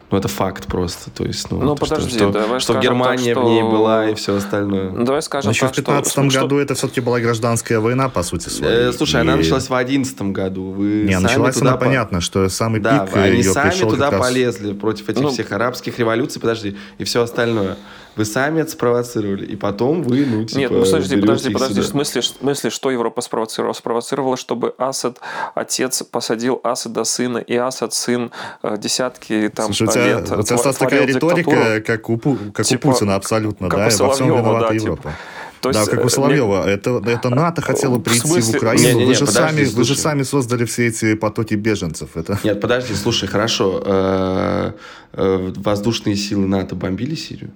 Ну, 0.10 0.18
это 0.18 0.30
факт 0.30 0.68
просто. 0.68 1.12
То 1.12 1.26
есть, 1.26 1.52
ну, 1.52 1.60
ну 1.60 1.76
то, 1.76 1.86
подожди, 1.86 2.16
что, 2.16 2.32
давай 2.32 2.62
что 2.62 2.80
Германия 2.80 3.34
так, 3.34 3.44
что... 3.44 3.46
в 3.46 3.50
ней 3.50 3.62
была 3.64 4.10
и 4.10 4.14
все 4.16 4.38
остальное. 4.38 4.92
Ну, 4.92 5.04
давай 5.04 5.22
скажем 5.22 5.50
Значит, 5.52 5.62
так, 5.64 5.74
в 5.74 5.76
15 5.76 6.12
что... 6.14 6.42
году 6.42 6.58
это 6.60 6.76
все-таки 6.76 7.02
была 7.02 7.20
гражданская 7.20 7.82
война, 7.82 8.08
по 8.08 8.24
сути 8.24 8.48
своей. 8.48 8.88
Э, 8.88 8.94
слушай, 8.94 9.18
и... 9.18 9.20
она 9.20 9.36
началась 9.36 9.68
в 9.68 9.74
11 9.74 10.22
году. 10.32 10.72
Вы 10.72 11.04
Не, 11.04 11.20
началась 11.20 11.56
туда 11.56 11.72
она, 11.72 11.78
по... 11.78 11.84
понятно, 11.84 12.22
что 12.22 12.48
самый 12.48 12.80
да, 12.80 13.00
пик 13.06 13.18
они 13.18 13.40
ее 13.40 13.52
сами 13.52 13.82
туда 13.82 14.10
раз... 14.10 14.22
полезли 14.22 14.72
против 14.72 15.10
этих 15.10 15.24
ну... 15.24 15.30
всех 15.32 15.52
арабских 15.52 16.00
революций, 16.00 16.40
подожди, 16.40 16.78
и 16.98 17.04
все 17.04 17.22
остальное. 17.22 17.76
Вы 18.18 18.26
сами 18.26 18.62
это 18.62 18.72
спровоцировали, 18.72 19.46
и 19.46 19.56
потом 19.56 20.02
вы, 20.02 20.26
ну, 20.26 20.44
типа, 20.44 20.60
Нет, 20.60 20.72
ну, 20.72 20.84
подожди, 20.84 21.18
подожди, 21.18 21.50
подожди. 21.52 21.82
В 21.82 21.86
смысле, 21.86 22.22
в 22.22 22.26
смысле, 22.26 22.70
что 22.72 22.92
Европа 22.92 23.22
спровоцировала? 23.22 23.74
Спровоцировала, 23.74 24.38
чтобы 24.38 24.74
Асад, 24.78 25.20
отец, 25.54 26.02
посадил 26.04 26.60
Асада 26.64 27.04
сына, 27.04 27.38
и 27.38 27.56
Асад 27.56 27.94
сын 27.94 28.32
э, 28.64 28.78
десятки 28.78 29.52
там 29.54 29.68
Слушай, 29.68 29.88
у 29.88 29.92
тебя, 29.92 30.06
лет 30.06 30.32
у 30.32 30.44
тебя 30.44 30.74
такая 30.74 31.06
риторика, 31.06 31.82
как 31.82 32.10
у, 32.10 32.18
как 32.18 32.66
типа, 32.66 32.88
у 32.88 32.92
Путина 32.92 33.16
абсолютно, 33.16 33.70
как 33.70 33.80
да, 33.80 34.06
во 34.06 34.14
всем 34.14 34.28
виновата 34.28 34.70
да, 34.70 34.74
Европа. 34.74 35.02
Типа. 35.02 35.14
То 35.62 35.72
да, 35.72 35.80
есть, 35.80 35.92
как 35.92 36.04
у 36.04 36.08
э, 36.08 36.10
Соловьева. 36.10 36.64
Мне... 36.64 36.74
Это, 36.74 37.02
это 37.06 37.30
НАТО 37.30 37.62
хотело 37.62 38.00
прийти 38.00 38.28
в, 38.28 38.42
в 38.42 38.56
Украину. 38.56 38.88
Не, 38.88 38.94
не, 38.94 39.00
не, 39.00 39.06
вы, 39.06 39.14
же 39.14 39.26
подожди, 39.26 39.66
сами, 39.66 39.66
вы 39.66 39.84
же 39.84 39.96
сами 39.96 40.24
создали 40.24 40.66
все 40.66 40.88
эти 40.88 41.16
потоки 41.16 41.56
беженцев. 41.56 42.16
Это... 42.16 42.40
Нет, 42.44 42.62
подожди, 42.62 42.94
слушай, 42.94 43.28
хорошо. 43.28 43.82
Э, 43.86 44.72
воздушные 45.14 46.16
силы 46.16 46.48
НАТО 46.48 46.76
бомбили 46.76 47.16
Сирию? 47.16 47.52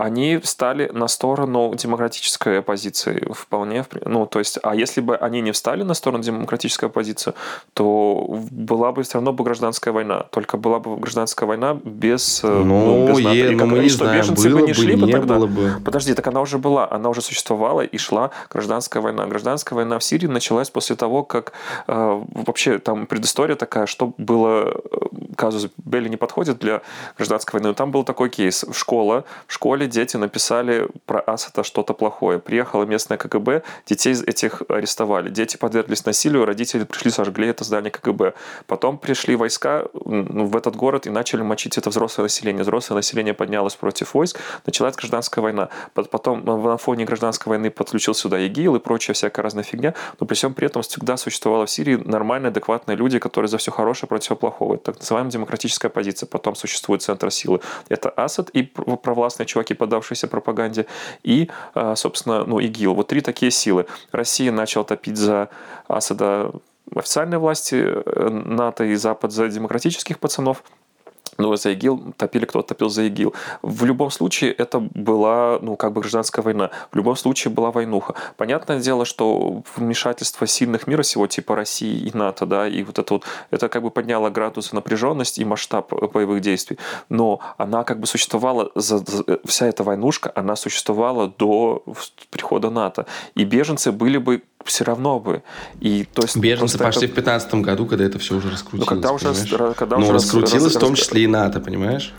Они 0.00 0.38
встали 0.38 0.90
на 0.92 1.08
сторону 1.08 1.74
демократической 1.74 2.60
оппозиции 2.60 3.22
вполне. 3.34 3.84
Ну, 4.06 4.26
то 4.26 4.38
есть, 4.38 4.58
а 4.62 4.74
если 4.74 5.02
бы 5.02 5.14
они 5.14 5.42
не 5.42 5.52
встали 5.52 5.82
на 5.82 5.92
сторону 5.92 6.22
демократической 6.24 6.86
оппозиции, 6.86 7.34
то 7.74 8.26
была 8.50 8.92
бы 8.92 9.02
все 9.02 9.14
равно 9.14 9.34
бы 9.34 9.44
гражданская 9.44 9.92
война. 9.92 10.24
Только 10.30 10.56
была 10.56 10.78
бы 10.78 10.96
гражданская 10.96 11.46
война 11.46 11.78
без... 11.84 12.42
Э, 12.42 12.48
ну, 12.48 13.06
ну 13.06 13.08
без 13.08 13.24
НАТО. 13.24 13.36
Е, 13.36 13.50
ну 13.50 13.66
мы 13.66 13.78
не 13.80 13.88
что, 13.90 14.04
знаем, 14.04 14.20
беженцы 14.22 14.48
было 14.48 14.60
бы 14.60 14.66
не 14.66 14.72
шли 14.72 14.96
бы, 14.96 15.06
не 15.06 15.12
тогда? 15.12 15.34
Было 15.34 15.46
бы. 15.46 15.76
Подожди, 15.84 16.14
так 16.14 16.26
она 16.26 16.40
уже 16.40 16.56
была. 16.56 16.90
Она 16.90 17.10
уже 17.10 17.20
существовала 17.20 17.82
и 17.82 17.98
шла 17.98 18.30
гражданская 18.50 19.02
война. 19.02 19.26
Гражданская 19.26 19.76
война 19.76 19.98
в 19.98 20.04
Сирии 20.04 20.28
началась 20.28 20.70
после 20.70 20.96
того, 20.96 21.24
как 21.24 21.52
э, 21.88 22.22
вообще 22.34 22.78
там 22.78 23.06
предыстория 23.06 23.56
такая, 23.56 23.84
что 23.84 24.14
было, 24.16 24.64
э, 24.64 25.06
казус 25.40 25.70
Белли 25.78 26.08
не 26.10 26.18
подходит 26.18 26.58
для 26.58 26.82
гражданской 27.16 27.58
войны, 27.58 27.68
но 27.68 27.74
там 27.74 27.90
был 27.90 28.04
такой 28.04 28.28
кейс. 28.28 28.66
Школа, 28.72 29.24
в 29.46 29.52
школе 29.54 29.86
дети 29.86 30.18
написали 30.18 30.86
про 31.06 31.20
Асада 31.20 31.64
что-то 31.64 31.94
плохое. 31.94 32.38
Приехала 32.38 32.84
местная 32.84 33.16
КГБ, 33.16 33.62
детей 33.86 34.14
этих 34.26 34.62
арестовали. 34.68 35.30
Дети 35.30 35.56
подверглись 35.56 36.04
насилию, 36.04 36.44
родители 36.44 36.84
пришли, 36.84 37.10
сожгли 37.10 37.48
это 37.48 37.64
здание 37.64 37.90
КГБ. 37.90 38.34
Потом 38.66 38.98
пришли 38.98 39.34
войска 39.34 39.86
в 39.94 40.56
этот 40.56 40.76
город 40.76 41.06
и 41.06 41.10
начали 41.10 41.40
мочить 41.40 41.78
это 41.78 41.88
взрослое 41.88 42.24
население. 42.24 42.62
Взрослое 42.62 42.96
население 42.96 43.32
поднялось 43.32 43.76
против 43.76 44.12
войск, 44.12 44.38
началась 44.66 44.94
гражданская 44.94 45.42
война. 45.42 45.70
Потом 45.94 46.44
на 46.44 46.76
фоне 46.76 47.06
гражданской 47.06 47.48
войны 47.48 47.70
подключил 47.70 48.12
сюда 48.14 48.38
ИГИЛ 48.40 48.76
и 48.76 48.78
прочая 48.78 49.14
всякая 49.14 49.40
разная 49.40 49.64
фигня, 49.64 49.94
но 50.20 50.26
при 50.26 50.34
всем 50.34 50.52
при 50.52 50.66
этом 50.66 50.82
всегда 50.82 51.16
существовало 51.16 51.64
в 51.64 51.70
Сирии 51.70 51.96
нормальные, 51.96 52.48
адекватные 52.48 52.96
люди, 52.96 53.18
которые 53.18 53.48
за 53.48 53.56
все 53.56 53.70
хорошее 53.70 54.06
против 54.06 54.38
плохого. 54.38 54.74
Это 54.74 54.92
так 54.92 54.98
называемая 54.98 55.29
демократическая 55.30 55.88
позиция. 55.88 56.26
Потом 56.26 56.54
существует 56.54 57.02
центр 57.02 57.30
силы. 57.30 57.60
Это 57.88 58.10
Асад 58.10 58.50
и 58.50 58.62
провластные 58.62 59.46
чуваки, 59.46 59.74
поддавшиеся 59.74 60.28
пропаганде, 60.28 60.86
и, 61.22 61.50
а, 61.74 61.96
собственно, 61.96 62.44
ну, 62.44 62.60
ИГИЛ. 62.60 62.94
Вот 62.94 63.08
три 63.08 63.20
такие 63.20 63.50
силы. 63.50 63.86
Россия 64.12 64.52
начала 64.52 64.84
топить 64.84 65.16
за 65.16 65.48
Асада 65.88 66.52
официальной 66.94 67.38
власти, 67.38 67.76
э, 67.76 68.28
НАТО 68.28 68.84
и 68.84 68.94
Запад 68.96 69.32
за 69.32 69.48
демократических 69.48 70.18
пацанов– 70.18 70.64
ну, 71.38 71.54
за 71.56 71.72
ИГИЛ 71.72 72.14
топили, 72.16 72.44
кто-то 72.44 72.68
топил 72.68 72.88
за 72.88 73.02
ИГИЛ. 73.02 73.34
В 73.62 73.84
любом 73.84 74.10
случае, 74.10 74.52
это 74.52 74.80
была, 74.80 75.58
ну, 75.60 75.76
как 75.76 75.92
бы 75.92 76.00
гражданская 76.00 76.42
война. 76.42 76.70
В 76.92 76.96
любом 76.96 77.16
случае, 77.16 77.52
была 77.52 77.70
войнуха. 77.70 78.14
Понятное 78.36 78.80
дело, 78.80 79.04
что 79.04 79.62
вмешательство 79.76 80.46
сильных 80.46 80.86
мира 80.86 81.02
всего, 81.02 81.26
типа 81.26 81.56
России 81.56 82.08
и 82.08 82.16
НАТО, 82.16 82.46
да, 82.46 82.68
и 82.68 82.82
вот 82.82 82.98
это 82.98 83.14
вот, 83.14 83.24
это 83.50 83.68
как 83.68 83.82
бы 83.82 83.90
подняло 83.90 84.30
градус 84.30 84.72
напряженности 84.72 85.40
и 85.40 85.44
масштаб 85.44 85.92
боевых 86.12 86.40
действий. 86.40 86.78
Но 87.08 87.40
она 87.58 87.84
как 87.84 88.00
бы 88.00 88.06
существовала, 88.06 88.70
за, 88.74 88.98
за, 88.98 89.24
вся 89.44 89.66
эта 89.66 89.82
войнушка, 89.82 90.32
она 90.34 90.56
существовала 90.56 91.28
до 91.28 91.82
прихода 92.30 92.70
НАТО. 92.70 93.06
И 93.34 93.44
беженцы 93.44 93.92
были 93.92 94.18
бы 94.18 94.42
все 94.64 94.84
равно 94.84 95.20
бы. 95.20 95.42
И, 95.80 96.06
то 96.12 96.22
есть, 96.22 96.36
Беженцы 96.36 96.78
пошли 96.78 97.04
это... 97.04 97.12
в 97.12 97.16
15 97.16 97.54
году, 97.56 97.86
когда 97.86 98.04
это 98.04 98.18
все 98.18 98.36
уже 98.36 98.50
раскрутилось. 98.50 98.88
Ну, 98.88 98.94
когда 98.94 99.12
уже, 99.12 99.74
когда 99.74 99.96
Но 99.96 100.04
уже 100.04 100.12
раскрутилось 100.12 100.74
раз, 100.74 100.76
в 100.76 100.78
том 100.78 100.94
числе 100.94 101.24
и 101.24 101.26
НАТО, 101.26 101.60
понимаешь? 101.60 102.12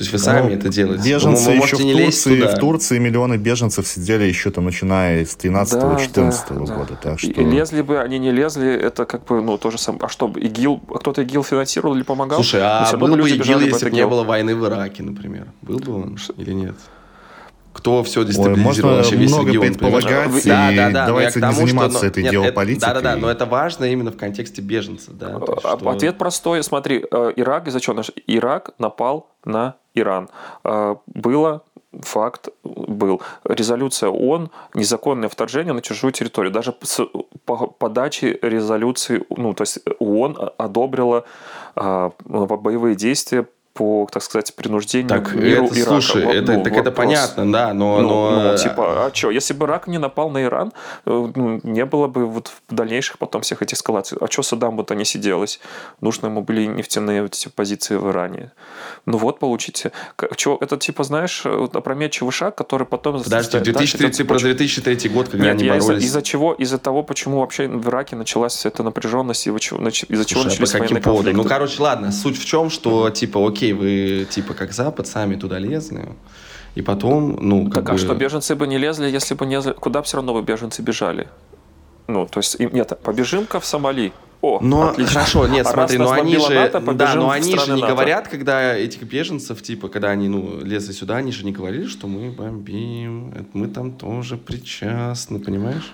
То 0.00 0.04
есть 0.04 0.12
вы 0.12 0.18
сами 0.18 0.48
ну, 0.48 0.54
это 0.54 0.70
делаете. 0.70 1.04
Беженцы 1.06 1.50
вы, 1.50 1.58
вы 1.58 1.64
еще 1.64 1.76
в 1.76 1.80
Турции, 1.80 2.40
в 2.40 2.58
Турции 2.58 2.98
миллионы 2.98 3.36
беженцев 3.36 3.86
сидели 3.86 4.24
еще 4.24 4.50
там 4.50 4.64
начиная 4.64 5.26
с 5.26 5.36
13-14 5.36 5.74
да, 5.74 6.30
да, 6.48 6.54
года. 6.54 6.88
Да. 6.88 6.96
Так 6.96 7.20
что... 7.20 7.30
И 7.30 7.44
лезли 7.44 7.82
бы, 7.82 8.00
они 8.00 8.18
не 8.18 8.30
лезли, 8.30 8.72
это 8.72 9.04
как 9.04 9.26
бы, 9.26 9.42
ну, 9.42 9.58
то 9.58 9.70
же 9.70 9.76
самое. 9.76 10.04
А 10.04 10.08
что, 10.08 10.32
ИГИЛ, 10.34 10.78
кто-то 10.78 11.20
ИГИЛ 11.20 11.42
финансировал 11.42 11.96
или 11.96 12.02
помогал? 12.02 12.38
Слушай, 12.38 12.62
а 12.62 12.90
был 12.96 13.14
бы 13.14 13.28
ИГИЛ, 13.28 13.60
если 13.60 13.90
бы 13.90 13.90
не 13.90 14.06
было 14.06 14.24
войны 14.24 14.56
в 14.56 14.64
Ираке, 14.66 15.02
например? 15.02 15.48
Был 15.60 15.78
бы 15.80 15.94
он 15.94 16.18
или 16.38 16.52
нет? 16.52 16.76
Кто 17.72 18.02
все 18.02 18.24
дестабилизировал 18.24 18.96
вообще 18.96 19.16
весь 19.16 19.30
много 19.30 19.48
регион. 19.48 19.66
предполагать, 19.66 20.44
да, 20.44 20.72
да, 20.72 20.90
да, 20.90 21.06
давайте 21.06 21.40
не 21.40 21.52
заниматься 21.52 21.98
что, 21.98 22.06
этой 22.06 22.22
нет, 22.22 22.32
геополитикой. 22.32 22.94
Да, 22.94 23.00
да, 23.00 23.14
да, 23.14 23.16
но 23.16 23.30
это 23.30 23.46
важно 23.46 23.84
именно 23.84 24.10
в 24.10 24.16
контексте 24.16 24.62
беженцев. 24.62 25.14
Да, 25.14 25.40
а, 25.40 25.76
что... 25.76 25.90
Ответ 25.90 26.18
простой. 26.18 26.62
Смотри, 26.62 27.04
э, 27.10 27.32
Ирак, 27.36 27.68
из-за 27.68 27.80
чего 27.80 27.94
наш 27.94 28.10
Ирак 28.26 28.70
напал 28.78 29.28
на 29.44 29.76
Иран. 29.94 30.28
Э, 30.64 30.96
было 31.06 31.62
факт 32.02 32.48
был. 32.62 33.20
Резолюция 33.44 34.10
ООН– 34.10 34.50
незаконное 34.74 35.28
вторжение 35.28 35.72
на 35.72 35.82
чужую 35.82 36.12
территорию. 36.12 36.52
Даже 36.52 36.74
по 37.44 37.66
подаче 37.66 38.38
резолюции, 38.42 39.24
ну, 39.36 39.54
то 39.54 39.62
есть 39.62 39.80
ООН 39.98 40.52
одобрила 40.58 41.24
э, 41.76 42.10
боевые 42.24 42.94
действия 42.94 43.46
по, 43.80 44.06
так 44.12 44.22
сказать, 44.22 44.54
принуждению 44.54 45.08
так, 45.08 45.34
миру 45.34 45.64
это, 45.64 45.74
Ирака. 45.74 45.90
Слушай, 45.90 46.24
вот, 46.26 46.34
это, 46.34 46.52
ну, 46.52 46.62
так 46.64 46.72
вопрос. 46.74 46.86
это 46.86 46.90
понятно, 46.90 47.50
да, 47.50 47.72
но... 47.72 48.00
Ну, 48.02 48.08
но... 48.08 48.52
ну 48.52 48.58
типа, 48.58 49.06
а 49.06 49.10
что, 49.14 49.30
если 49.30 49.54
бы 49.54 49.64
Ирак 49.64 49.86
не 49.86 49.96
напал 49.96 50.28
на 50.28 50.42
Иран, 50.44 50.74
э, 51.06 51.28
ну, 51.34 51.60
не 51.62 51.86
было 51.86 52.06
бы 52.06 52.26
вот 52.26 52.52
в 52.68 52.74
дальнейших 52.74 53.16
потом 53.16 53.40
всех 53.40 53.62
этих 53.62 53.78
эскалаций. 53.78 54.18
А 54.20 54.30
что 54.30 54.42
Саддаму-то 54.42 54.94
не 54.94 55.06
сиделось? 55.06 55.60
Нужно 56.02 56.26
ему 56.26 56.42
были 56.42 56.66
нефтяные 56.66 57.22
вот 57.22 57.32
эти 57.32 57.48
позиции 57.48 57.96
в 57.96 58.10
Иране. 58.10 58.52
Ну 59.06 59.16
вот, 59.16 59.38
получите. 59.38 59.92
Чё, 60.36 60.58
это 60.60 60.76
типа, 60.76 61.02
знаешь, 61.04 61.46
опрометчивый 61.46 62.32
шаг, 62.32 62.56
который 62.56 62.86
потом... 62.86 63.22
Подожди, 63.22 63.60
2003, 63.60 64.10
ты 64.10 64.24
про 64.26 64.38
2003 64.38 65.08
год, 65.08 65.30
когда 65.30 65.46
Нет, 65.46 65.54
они 65.54 65.64
я 65.64 65.78
боролись... 65.78 66.04
Из-за, 66.04 66.18
из-за 66.18 66.22
чего? 66.22 66.52
Из-за 66.52 66.76
того, 66.76 67.02
почему 67.02 67.40
вообще 67.40 67.66
в 67.66 67.88
Ираке 67.88 68.14
началась 68.14 68.66
эта 68.66 68.82
напряженность, 68.82 69.46
из-за 69.46 69.58
чего, 69.58 69.80
из-за 69.80 70.24
чего 70.26 70.42
Слушай, 70.42 70.60
начались 70.60 70.74
а 70.74 70.78
по 70.78 70.84
каким 70.84 71.02
поводам? 71.02 71.36
Ну, 71.36 71.44
короче, 71.44 71.82
ладно, 71.82 72.12
суть 72.12 72.38
в 72.38 72.44
чем, 72.44 72.68
что, 72.68 73.08
типа, 73.08 73.48
окей, 73.48 73.69
окей, 73.70 74.18
вы 74.20 74.24
типа 74.24 74.54
как 74.54 74.72
Запад 74.72 75.06
сами 75.06 75.36
туда 75.36 75.58
лезли, 75.58 76.08
и 76.74 76.82
потом, 76.82 77.36
ну, 77.40 77.64
как 77.64 77.74
Так, 77.74 77.84
бы... 77.84 77.92
а 77.92 77.98
что, 77.98 78.14
беженцы 78.14 78.54
бы 78.54 78.66
не 78.66 78.78
лезли, 78.78 79.10
если 79.10 79.34
бы 79.34 79.46
не... 79.46 79.60
Куда 79.60 80.00
бы 80.00 80.06
все 80.06 80.16
равно 80.18 80.34
бы 80.34 80.42
беженцы 80.42 80.82
бежали? 80.82 81.26
Ну, 82.06 82.26
то 82.26 82.38
есть, 82.38 82.58
нет, 82.58 82.98
побежим-ка 83.02 83.60
в 83.60 83.64
Сомали. 83.64 84.12
О, 84.42 84.58
но 84.62 84.88
отлично. 84.88 85.20
хорошо, 85.20 85.46
нет, 85.48 85.66
а 85.66 85.70
смотри, 85.70 85.98
но 85.98 86.12
они 86.12 86.38
же, 86.38 86.54
НАТО, 86.54 86.80
да, 86.94 87.14
но 87.14 87.30
они 87.30 87.58
же 87.58 87.72
не 87.72 87.82
НАТО. 87.82 87.92
говорят, 87.92 88.28
когда 88.28 88.74
этих 88.74 89.02
беженцев, 89.02 89.60
типа, 89.60 89.88
когда 89.88 90.08
они, 90.08 90.28
ну, 90.28 90.64
лезли 90.64 90.92
сюда, 90.92 91.16
они 91.16 91.30
же 91.30 91.44
не 91.44 91.52
говорили, 91.52 91.86
что 91.86 92.06
мы 92.06 92.30
бомбим, 92.30 93.46
мы 93.52 93.68
там 93.68 93.92
тоже 93.92 94.38
причастны, 94.38 95.40
понимаешь? 95.40 95.92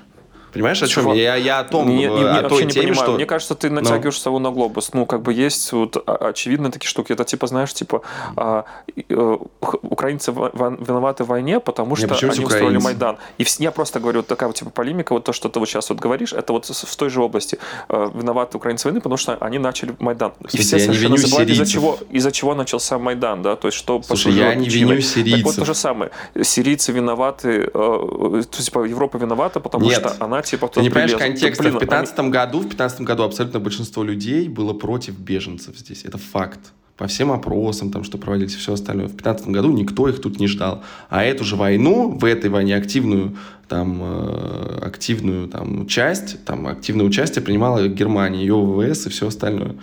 Понимаешь, 0.56 0.82
о 0.82 0.86
чем 0.86 1.12
я? 1.12 1.36
Я 1.36 1.60
о 1.60 1.64
том, 1.64 1.88
не, 1.88 2.06
не, 2.06 2.06
о 2.06 2.48
той 2.48 2.64
не 2.64 2.70
теме, 2.70 2.86
понимаю. 2.86 3.06
что... 3.06 3.12
Мне 3.12 3.26
кажется, 3.26 3.54
ты 3.54 3.68
натягиваешь 3.68 4.14
Но... 4.16 4.20
сову 4.20 4.38
на 4.38 4.50
глобус. 4.50 4.90
Ну, 4.94 5.04
как 5.04 5.20
бы 5.20 5.34
есть 5.34 5.72
вот 5.72 6.02
очевидные 6.06 6.72
такие 6.72 6.88
штуки. 6.88 7.12
Это 7.12 7.24
типа, 7.24 7.46
знаешь, 7.46 7.74
типа 7.74 8.00
а, 8.36 8.64
а, 9.10 9.38
украинцы 9.82 10.30
виноваты 10.32 11.24
в 11.24 11.26
войне, 11.26 11.60
потому 11.60 11.94
что 11.96 12.14
они 12.14 12.44
устроили 12.44 12.78
Майдан. 12.78 13.18
И 13.36 13.44
я 13.58 13.70
просто 13.70 14.00
говорю, 14.00 14.20
вот 14.20 14.26
такая 14.26 14.48
вот 14.48 14.56
типа 14.56 14.70
полемика, 14.70 15.12
вот 15.12 15.24
то, 15.24 15.32
что 15.32 15.48
ты 15.48 15.58
вот 15.58 15.68
сейчас 15.68 15.90
вот 15.90 15.98
говоришь, 15.98 16.32
это 16.32 16.52
вот 16.52 16.64
в 16.66 16.96
той 16.96 17.10
же 17.10 17.20
области. 17.20 17.58
А, 17.88 18.10
виноваты 18.14 18.56
украинцы 18.56 18.88
войны, 18.88 19.00
потому 19.00 19.18
что 19.18 19.36
они 19.40 19.58
начали 19.58 19.94
Майдан. 19.98 20.32
И 20.52 20.56
все 20.56 20.78
совершенно 20.78 21.18
забывают, 21.18 21.50
из-за 21.50 21.66
чего, 21.66 21.98
из-за 22.10 22.32
чего 22.32 22.54
начался 22.54 22.98
Майдан, 22.98 23.42
да? 23.42 23.56
То 23.56 23.68
есть, 23.68 23.76
что 23.76 24.02
Слушай, 24.02 24.32
я 24.32 24.54
не 24.54 24.68
виню 24.68 25.00
сирийцев. 25.00 25.42
Так 25.42 25.46
вот 25.46 25.56
то 25.56 25.64
же 25.66 25.74
самое. 25.74 26.10
Сирийцы 26.42 26.92
виноваты, 26.92 27.48
э, 27.48 27.68
то 27.72 28.36
есть, 28.36 28.64
типа, 28.64 28.84
Европа 28.84 29.18
виновата, 29.18 29.60
потому 29.60 29.84
Нет. 29.84 29.98
что 29.98 30.24
она, 30.24 30.42
типа, 30.46 30.68
ты 30.68 30.80
не 30.80 30.90
понимаешь 30.90 31.14
контекста. 31.14 31.64
Блин, 31.64 31.76
в 31.76 31.80
15 31.80 32.18
они... 32.18 32.30
году, 32.30 32.60
в 32.60 32.68
15 32.68 33.00
году 33.02 33.22
абсолютно 33.24 33.60
большинство 33.60 34.02
людей 34.02 34.48
было 34.48 34.72
против 34.72 35.18
беженцев 35.18 35.76
здесь. 35.76 36.04
Это 36.04 36.18
факт. 36.18 36.60
По 36.96 37.06
всем 37.08 37.30
опросам, 37.30 37.90
там, 37.90 38.04
что 38.04 38.16
проводились, 38.16 38.54
все 38.54 38.72
остальное. 38.72 39.06
В 39.06 39.16
15 39.16 39.48
году 39.48 39.70
никто 39.70 40.08
их 40.08 40.20
тут 40.20 40.40
не 40.40 40.46
ждал. 40.46 40.82
А 41.10 41.24
эту 41.24 41.44
же 41.44 41.56
войну, 41.56 42.08
в 42.08 42.24
этой 42.24 42.48
войне 42.48 42.74
активную, 42.74 43.36
там, 43.68 44.00
э, 44.02 44.78
активную 44.82 45.48
там, 45.48 45.86
часть, 45.86 46.42
там, 46.46 46.66
активное 46.66 47.04
участие 47.04 47.42
принимала 47.44 47.86
Германия, 47.86 48.40
ее 48.40 48.54
ВВС 48.54 49.06
и 49.06 49.10
все 49.10 49.28
остальное. 49.28 49.76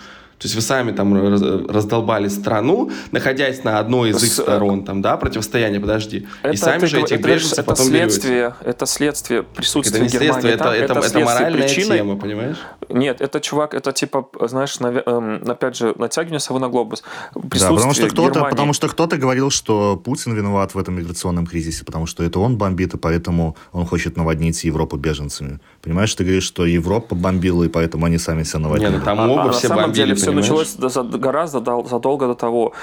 То 0.44 0.48
есть 0.48 0.56
вы 0.56 0.62
сами 0.62 0.92
там 0.92 1.70
раздолбали 1.70 2.28
страну, 2.28 2.92
находясь 3.12 3.64
на 3.64 3.80
одной 3.80 4.10
из 4.10 4.22
их 4.22 4.34
сторон, 4.34 4.84
там, 4.84 5.02
да, 5.02 5.16
противостояние, 5.16 5.80
подожди. 5.80 6.28
Это, 6.42 6.54
и 6.54 6.58
сами 6.58 6.86
же 6.86 7.00
этих 7.00 7.20
это, 7.20 7.30
беженцев 7.30 7.60
это 7.60 7.64
потом 7.64 7.86
следствие, 7.86 8.34
берете. 8.34 8.56
Это 8.66 8.86
следствие 8.86 9.44
присутствия 9.44 10.02
это 10.02 10.06
не 10.06 10.12
Германии. 10.12 10.42
Следствие, 10.42 10.54
это, 10.56 10.70
это, 10.70 11.00
это, 11.00 11.08
это 11.08 11.20
моральная 11.22 11.66
причиной. 11.66 11.98
тема, 11.98 12.18
понимаешь? 12.18 12.58
Нет, 12.90 13.22
это, 13.22 13.40
чувак, 13.40 13.74
это 13.74 13.94
типа, 13.94 14.28
знаешь, 14.42 14.78
нав... 14.82 14.96
эм, 15.06 15.50
опять 15.50 15.78
же, 15.78 15.94
натягивание 15.98 16.42
совы 16.42 16.60
на 16.60 16.68
глобус. 16.68 17.04
Да, 17.36 17.70
потому 17.70 17.94
что 17.94 18.10
кто-то, 18.10 18.44
потому 18.44 18.74
что 18.74 18.90
кто-то 18.90 19.16
говорил, 19.16 19.50
что 19.50 19.96
Путин 19.96 20.34
виноват 20.34 20.76
в 20.76 20.78
этом 20.78 20.96
миграционном 20.96 21.48
кризисе, 21.48 21.86
потому 21.86 22.06
что 22.06 22.22
это 22.22 22.40
он 22.40 22.58
бомбит, 22.58 22.96
и 22.96 22.98
поэтому 22.98 23.56
он 23.72 23.86
хочет 23.86 24.18
наводнить 24.18 24.62
Европу 24.66 24.98
беженцами. 24.98 25.62
Понимаешь, 25.82 26.14
ты 26.14 26.26
говоришь, 26.26 26.44
что 26.44 26.66
Европа 26.66 27.16
бомбила, 27.16 27.64
и 27.64 27.70
поэтому 27.70 28.08
они 28.08 28.18
сами 28.18 28.44
себя 28.44 28.60
наводили. 28.60 28.90
Нет, 28.90 29.00
ну 29.00 29.06
там 29.06 29.30
оба 29.30 29.44
а, 29.44 29.52
все 29.54 29.70
на 29.70 29.76
самом 29.76 29.84
бомбили, 29.86 30.04
деле 30.04 30.16
все 30.16 30.33
началось 30.34 30.76
гораздо 30.76 31.60
задолго 31.86 32.28
до 32.28 32.36
того. 32.36 32.74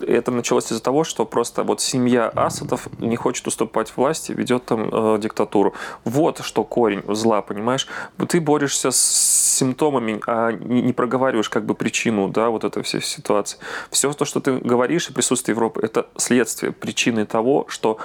Это 0.00 0.30
началось 0.30 0.70
из-за 0.72 0.82
того, 0.82 1.04
что 1.04 1.24
просто 1.24 1.62
вот 1.62 1.80
семья 1.80 2.28
Асадов 2.28 2.88
не 2.98 3.16
хочет 3.16 3.46
уступать 3.46 3.92
власти, 3.96 4.32
ведет 4.32 4.64
там 4.64 4.88
э, 4.92 5.18
диктатуру. 5.20 5.74
Вот 6.04 6.40
что 6.44 6.64
корень 6.64 7.02
зла, 7.08 7.42
понимаешь? 7.42 7.88
Ты 8.28 8.40
борешься 8.40 8.90
с 8.90 9.48
симптомами, 9.58 10.20
а 10.26 10.52
не, 10.52 10.82
не 10.82 10.92
проговариваешь 10.92 11.48
как 11.48 11.64
бы 11.64 11.74
причину, 11.74 12.28
да, 12.28 12.50
вот 12.50 12.64
этой 12.64 12.82
всей 12.82 13.02
ситуации. 13.02 13.58
Все 13.90 14.12
то, 14.12 14.24
что 14.24 14.40
ты 14.40 14.58
говоришь 14.58 15.08
и 15.10 15.12
присутствие 15.12 15.54
Европы, 15.54 15.80
это 15.82 16.06
следствие 16.16 16.72
причины 16.72 17.26
того, 17.26 17.66
что 17.68 17.98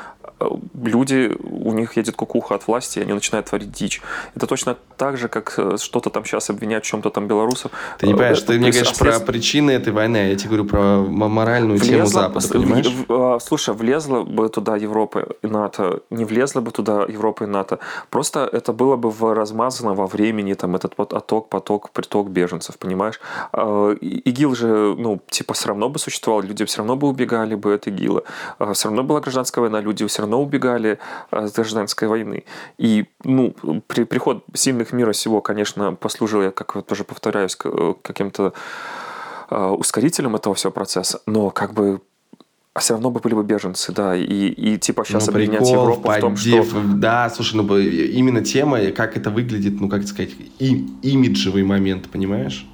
люди, 0.81 1.35
у 1.43 1.73
них 1.73 1.97
едет 1.97 2.15
кукуха 2.15 2.55
от 2.55 2.67
власти, 2.67 2.99
и 2.99 3.01
они 3.01 3.13
начинают 3.13 3.47
творить 3.47 3.71
дичь. 3.71 4.01
Это 4.35 4.47
точно 4.47 4.77
так 4.97 5.17
же, 5.17 5.27
как 5.27 5.53
э, 5.57 5.77
что-то 5.77 6.09
там 6.09 6.25
сейчас 6.25 6.49
обвинять 6.49 6.83
в 6.83 6.87
чем-то 6.87 7.09
там 7.09 7.27
белорусов. 7.27 7.71
Ты 7.99 8.07
не 8.07 8.13
понимаешь, 8.13 8.41
ты 8.41 8.59
мне 8.59 8.71
говоришь 8.71 8.97
про 8.97 9.19
причины 9.19 9.71
этой 9.71 9.93
войны, 9.93 10.17
а 10.17 10.27
я 10.27 10.35
тебе 10.35 10.49
говорю 10.49 10.65
про 10.65 10.97
моральную 10.99 11.79
влезла, 11.79 11.95
тему 11.95 12.05
Запада, 12.07 12.47
понимаешь? 12.47 12.91
В, 13.07 13.39
слушай, 13.39 13.73
влезла 13.73 14.23
бы 14.23 14.49
туда 14.49 14.75
Европа 14.75 15.27
и 15.41 15.47
НАТО, 15.47 16.01
не 16.09 16.25
влезла 16.25 16.61
бы 16.61 16.71
туда 16.71 17.05
Европа 17.07 17.43
и 17.43 17.47
НАТО. 17.47 17.79
Просто 18.09 18.49
это 18.51 18.73
было 18.73 18.95
бы 18.95 19.09
в 19.09 19.33
размазано 19.33 19.93
во 19.93 20.07
времени, 20.07 20.53
там, 20.53 20.75
этот 20.75 20.93
вот 20.97 21.13
отток, 21.13 21.49
поток, 21.49 21.89
приток 21.91 22.29
беженцев, 22.29 22.77
понимаешь? 22.77 23.19
ИГИЛ 23.53 24.55
же, 24.55 24.95
ну, 24.97 25.21
типа, 25.29 25.53
все 25.53 25.69
равно 25.69 25.89
бы 25.89 25.99
существовал, 25.99 26.41
люди 26.41 26.65
все 26.65 26.79
равно 26.79 26.95
бы 26.95 27.07
убегали 27.07 27.55
бы 27.55 27.73
от 27.73 27.87
ИГИЛа. 27.87 28.23
Все 28.73 28.87
равно 28.87 29.03
была 29.03 29.19
гражданская 29.19 29.61
война, 29.61 29.81
люди 29.81 30.05
все 30.07 30.22
равно 30.23 30.41
убегали 30.41 30.99
с 31.31 31.51
гражданской 31.53 32.07
войны. 32.07 32.43
И, 32.77 33.05
ну, 33.23 33.53
при, 33.87 34.03
приход 34.03 34.43
сильных 34.53 34.93
мира 34.93 35.13
сего, 35.13 35.41
конечно, 35.41 35.93
послужил, 35.93 36.41
я 36.41 36.51
как 36.51 36.85
тоже 36.85 37.03
повторяюсь, 37.03 37.55
каким-то 37.55 38.53
ускорителем 39.49 40.35
этого 40.35 40.55
всего 40.55 40.71
процесса, 40.71 41.21
но 41.25 41.49
как 41.49 41.73
бы 41.73 42.01
а 42.73 42.79
все 42.79 42.95
равно 42.95 43.11
бы 43.11 43.19
были 43.19 43.35
бы 43.35 43.43
беженцы, 43.43 43.91
да, 43.91 44.15
и, 44.15 44.23
и 44.23 44.79
типа 44.79 45.05
сейчас 45.05 45.27
ну, 45.27 45.33
обвинять 45.33 45.59
прикол, 45.59 45.73
Европу 45.73 46.09
в 46.09 46.19
том, 46.19 46.35
что... 46.35 46.65
Да, 46.95 47.29
слушай, 47.29 47.55
ну 47.55 47.77
именно 47.77 48.43
тема, 48.43 48.87
как 48.91 49.15
это 49.15 49.29
выглядит, 49.29 49.79
ну 49.79 49.87
как 49.87 50.07
сказать, 50.07 50.31
и, 50.57 50.87
имиджевый 51.03 51.63
момент, 51.63 52.09
понимаешь? 52.09 52.65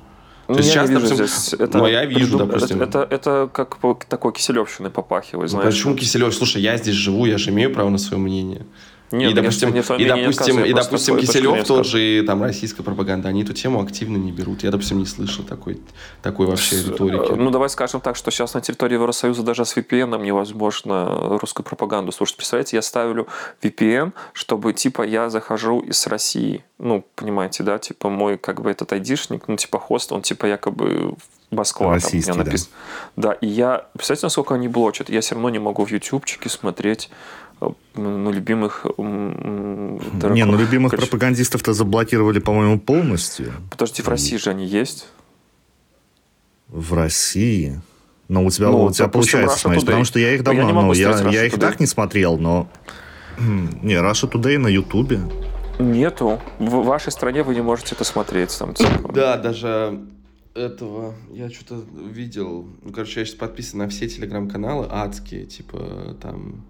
То 0.53 0.57
есть 0.57 0.73
я 0.73 0.81
сейчас, 0.81 0.89
вижу 0.89 1.01
допустим, 1.01 1.27
здесь, 1.27 1.53
это, 1.53 1.77
но 1.77 1.87
я 1.87 2.05
вижу, 2.05 2.21
придум... 2.21 2.47
допустим. 2.47 2.81
Это, 2.81 3.03
это, 3.03 3.15
это 3.15 3.49
как 3.53 3.77
такой 4.05 4.33
киселевщины 4.33 4.89
попахивает, 4.89 5.51
знаешь. 5.51 5.65
Ну, 5.65 5.71
почему 5.71 5.95
Киселев? 5.95 6.33
Слушай, 6.33 6.63
я 6.63 6.75
здесь 6.77 6.95
живу, 6.95 7.25
я 7.25 7.37
же 7.37 7.51
имею 7.51 7.71
право 7.71 7.89
на 7.89 7.99
свое 7.99 8.21
мнение. 8.21 8.65
Нет, 9.11 9.31
и, 9.31 9.33
допустим, 9.33 9.73
не 9.73 9.79
и, 9.79 10.07
допустим, 10.07 10.63
и, 10.63 10.73
допустим 10.73 11.17
Киселев 11.17 11.65
тот 11.65 11.85
же, 11.85 12.01
и 12.01 12.21
там 12.21 12.43
российская 12.43 12.83
пропаганда, 12.83 13.29
они 13.29 13.43
эту 13.43 13.53
тему 13.53 13.81
активно 13.81 14.17
не 14.17 14.31
берут. 14.31 14.63
Я, 14.63 14.71
допустим, 14.71 14.99
не 14.99 15.05
слышал 15.05 15.43
такой, 15.43 15.81
такой 16.21 16.45
вообще 16.45 16.83
риторики. 16.83 17.31
Ну, 17.31 17.49
давай 17.49 17.69
скажем 17.69 18.01
так, 18.01 18.15
что 18.15 18.29
сейчас 18.31 18.53
на 18.53 18.61
территории 18.61 18.95
Евросоюза 18.95 19.43
даже 19.43 19.65
с 19.65 19.75
VPN 19.75 20.21
невозможно 20.23 21.37
русскую 21.39 21.65
пропаганду 21.65 22.11
слушать. 22.11 22.37
Представляете, 22.37 22.77
я 22.77 22.81
ставлю 22.81 23.27
VPN, 23.61 24.13
чтобы, 24.33 24.73
типа, 24.73 25.03
я 25.03 25.29
захожу 25.29 25.79
из 25.79 26.05
России. 26.07 26.63
Ну, 26.77 27.03
понимаете, 27.15 27.63
да? 27.63 27.79
Типа, 27.79 28.09
мой, 28.09 28.37
как 28.37 28.61
бы, 28.61 28.69
этот 28.69 28.93
айдишник, 28.93 29.47
ну, 29.47 29.55
типа, 29.55 29.79
хост, 29.79 30.11
он, 30.11 30.21
типа, 30.21 30.45
якобы 30.45 31.15
Москва. 31.51 31.93
Российский, 31.93 32.31
там, 32.31 32.39
напис... 32.39 32.69
да. 33.15 33.29
Да, 33.29 33.33
и 33.33 33.47
я... 33.47 33.87
Представляете, 33.93 34.27
насколько 34.27 34.53
они 34.53 34.67
блочат? 34.67 35.09
Я 35.09 35.21
все 35.21 35.35
равно 35.35 35.49
не 35.49 35.59
могу 35.59 35.83
в 35.83 35.91
ютубчике 35.91 36.47
смотреть 36.47 37.09
ну, 37.95 38.31
любимых... 38.31 38.85
Дорогих. 38.97 40.35
Не, 40.35 40.45
ну 40.45 40.57
любимых 40.57 40.91
Короче, 40.91 41.09
пропагандистов-то 41.09 41.73
заблокировали, 41.73 42.39
по-моему, 42.39 42.79
полностью. 42.79 43.53
Подожди, 43.69 44.01
в 44.01 44.07
России 44.07 44.37
же 44.37 44.49
они 44.49 44.65
есть? 44.65 45.07
В 46.67 46.93
России? 46.93 47.81
Но 48.27 48.45
у 48.45 48.51
тебя, 48.51 48.69
ну, 48.69 48.83
у 48.83 48.91
тебя 48.91 49.07
получается 49.07 49.57
Russia 49.57 49.61
смотреть, 49.61 49.85
потому 49.85 50.03
что 50.05 50.19
я 50.19 50.35
их 50.35 50.43
давно, 50.43 50.61
я, 50.61 50.73
ну, 50.73 50.93
я, 50.93 51.41
я 51.41 51.45
их 51.45 51.55
Today. 51.55 51.59
так 51.59 51.79
не 51.79 51.87
смотрел, 51.87 52.37
но... 52.37 52.69
Не, 53.39 53.95
Russia 53.95 54.31
Today 54.31 54.57
на 54.57 54.67
Ютубе. 54.67 55.19
Нету. 55.79 56.39
В 56.59 56.83
вашей 56.83 57.11
стране 57.11 57.41
вы 57.41 57.55
не 57.55 57.61
можете 57.61 57.95
это 57.95 58.03
смотреть. 58.03 58.55
Там. 58.59 58.75
Да, 59.13 59.37
даже 59.37 59.99
этого 60.53 61.15
я 61.31 61.49
что-то 61.49 61.83
видел. 62.07 62.67
Ну, 62.83 62.91
короче, 62.91 63.21
я 63.21 63.25
сейчас 63.25 63.35
подписан 63.35 63.79
на 63.79 63.89
все 63.89 64.07
телеграм-каналы 64.07 64.87
адские, 64.89 65.45
типа 65.45 66.17
там 66.21 66.65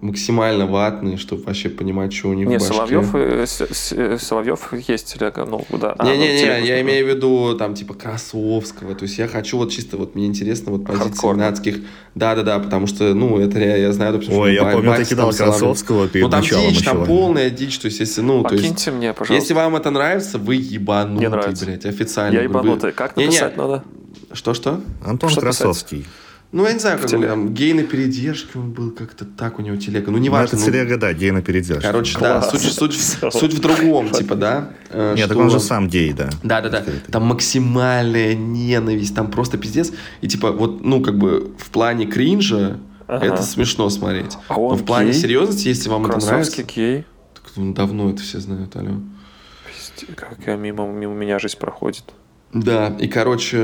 максимально 0.00 0.66
ватные, 0.66 1.16
чтобы 1.16 1.42
вообще 1.44 1.68
понимать, 1.68 2.12
что 2.12 2.28
у 2.28 2.34
них 2.34 2.48
не, 2.48 2.56
в 2.56 2.60
башке. 2.60 2.74
Соловьев, 2.74 3.14
э, 3.14 3.46
э, 3.90 4.18
Соловьев 4.18 4.72
есть, 4.72 5.16
ну, 5.20 5.64
да. 5.72 5.94
Не-не-не, 6.02 6.48
а, 6.48 6.58
ну, 6.58 6.64
я 6.64 6.80
имею 6.80 7.04
в 7.04 7.08
виду, 7.08 7.54
там, 7.58 7.74
типа, 7.74 7.94
Красовского, 7.94 8.94
то 8.94 9.02
есть 9.02 9.18
я 9.18 9.28
хочу 9.28 9.58
вот 9.58 9.70
чисто, 9.70 9.96
вот 9.98 10.14
мне 10.14 10.26
интересно 10.26 10.72
вот 10.72 10.86
позиции 10.86 11.32
нацких, 11.32 11.80
да-да-да, 12.14 12.58
потому 12.58 12.86
что, 12.86 13.14
ну, 13.14 13.38
это 13.38 13.58
я, 13.58 13.76
я 13.76 13.92
знаю, 13.92 14.12
допустим, 14.12 14.38
Ой, 14.38 14.54
я 14.54 14.64
помню, 14.64 14.94
ты 14.96 15.04
кидал 15.04 15.32
Красовского 15.32 16.08
перед 16.08 16.24
Ну, 16.24 16.30
там 16.30 16.42
дичь, 16.42 16.82
там 16.82 17.04
полная 17.04 17.50
дичь, 17.50 17.78
то 17.78 17.86
есть, 17.86 18.00
если, 18.00 18.22
ну, 18.22 18.42
то 18.42 18.54
есть... 18.54 18.88
мне, 18.88 19.12
пожалуйста. 19.12 19.34
Если 19.34 19.54
вам 19.54 19.76
это 19.76 19.90
нравится, 19.90 20.38
вы 20.38 20.56
ебанутый, 20.56 21.66
блядь, 21.66 21.84
официально. 21.84 22.36
Я 22.36 22.42
ебанутый, 22.42 22.92
как 22.92 23.16
написать 23.16 23.56
надо? 23.56 23.84
Что-что? 24.32 24.80
Антон 25.04 25.34
Красовский. 25.34 26.06
Ну, 26.52 26.66
я 26.66 26.72
не 26.72 26.80
знаю, 26.80 26.98
как 26.98 27.12
он 27.12 27.22
там, 27.22 27.54
гей 27.54 27.72
на 27.74 27.84
передержке 27.84 28.58
он 28.58 28.72
был, 28.72 28.90
как-то 28.90 29.24
так 29.24 29.60
у 29.60 29.62
него 29.62 29.76
телега. 29.76 30.10
Ну, 30.10 30.18
не 30.18 30.30
важно. 30.30 30.58
Ну, 30.58 30.62
это 30.64 30.72
телега, 30.72 30.96
да, 30.96 31.12
гей 31.12 31.30
на 31.30 31.42
передержке. 31.42 31.86
Короче, 31.86 32.18
Класс. 32.18 32.50
да, 32.50 32.58
суть, 32.58 32.72
суть, 32.72 33.32
суть 33.32 33.54
в 33.54 33.60
другом, 33.60 34.10
типа, 34.10 34.34
да. 34.34 34.70
Э, 34.88 35.14
Нет, 35.14 35.26
что... 35.26 35.34
так 35.34 35.38
он 35.38 35.50
же 35.50 35.60
сам 35.60 35.88
гей, 35.88 36.12
да. 36.12 36.28
Да-да-да. 36.42 36.82
Там 37.12 37.26
максимальная 37.26 38.34
ненависть, 38.34 39.14
там 39.14 39.30
просто 39.30 39.58
пиздец. 39.58 39.92
И, 40.22 40.28
типа, 40.28 40.50
вот, 40.50 40.84
ну, 40.84 41.00
как 41.00 41.18
бы, 41.18 41.52
в 41.56 41.70
плане 41.70 42.06
кринжа 42.06 42.80
ага. 43.06 43.26
это 43.26 43.42
смешно 43.44 43.88
смотреть. 43.88 44.36
А 44.48 44.58
он 44.58 44.76
Но 44.76 44.76
в 44.76 44.84
плане 44.84 45.12
гей? 45.12 45.20
серьезности, 45.20 45.68
если 45.68 45.88
вам 45.88 46.06
это 46.06 46.18
нравится... 46.18 46.64
гей? 46.64 47.04
Так, 47.32 47.44
ну, 47.54 47.72
давно 47.74 48.10
это 48.10 48.22
все 48.22 48.40
знают, 48.40 48.74
алло. 48.74 48.96
Пиздец, 49.68 50.16
как 50.16 50.38
я 50.46 50.56
мимо, 50.56 50.88
мимо 50.88 51.14
меня 51.14 51.38
жизнь 51.38 51.58
проходит. 51.58 52.04
Да, 52.52 52.96
и, 52.98 53.06
короче, 53.06 53.58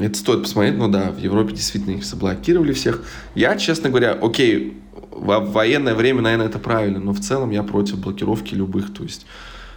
это 0.00 0.14
стоит 0.18 0.42
посмотреть, 0.42 0.76
но 0.76 0.88
да, 0.88 1.12
в 1.12 1.18
Европе 1.18 1.54
действительно 1.54 1.94
их 1.96 2.04
заблокировали 2.04 2.72
всех. 2.72 3.04
Я, 3.36 3.56
честно 3.56 3.88
говоря, 3.90 4.18
окей, 4.20 4.78
в 5.12 5.52
военное 5.52 5.94
время, 5.94 6.22
наверное, 6.22 6.46
это 6.46 6.58
правильно, 6.58 6.98
но 6.98 7.12
в 7.12 7.20
целом 7.20 7.50
я 7.50 7.62
против 7.62 7.98
блокировки 7.98 8.54
любых, 8.54 8.92
то 8.92 9.04
есть 9.04 9.26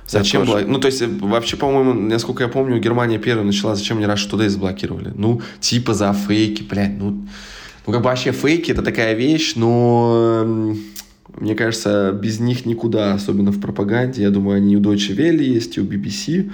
Зачем 0.08 0.46
было? 0.46 0.62
Ну, 0.66 0.80
то 0.80 0.88
есть, 0.88 1.04
вообще, 1.06 1.58
по-моему, 1.58 1.94
насколько 1.94 2.44
я 2.44 2.50
помню, 2.50 2.80
Германия 2.80 3.20
первая 3.20 3.46
начала, 3.46 3.76
зачем 3.76 3.98
мне 3.98 4.06
Russia 4.06 4.32
Today 4.32 4.50
заблокировали? 4.50 5.12
Ну, 5.14 5.42
типа 5.60 5.94
за 5.94 6.14
фейки, 6.14 6.64
блядь, 6.64 6.98
ну... 6.98 7.28
Ну, 7.86 7.94
как 7.94 8.02
бы 8.02 8.10
вообще 8.10 8.32
фейки 8.32 8.72
это 8.72 8.82
такая 8.82 9.14
вещь, 9.14 9.54
но 9.56 10.76
мне 11.40 11.56
кажется, 11.56 12.12
без 12.12 12.40
них 12.40 12.66
никуда, 12.66 13.14
особенно 13.14 13.52
в 13.52 13.62
пропаганде. 13.62 14.24
Я 14.24 14.30
думаю, 14.30 14.58
они 14.58 14.76
у 14.76 14.82
Deutsche 14.82 15.16
Welle 15.16 15.42
есть, 15.42 15.78
и 15.78 15.82
у 15.82 15.86
BBC. 15.86 16.52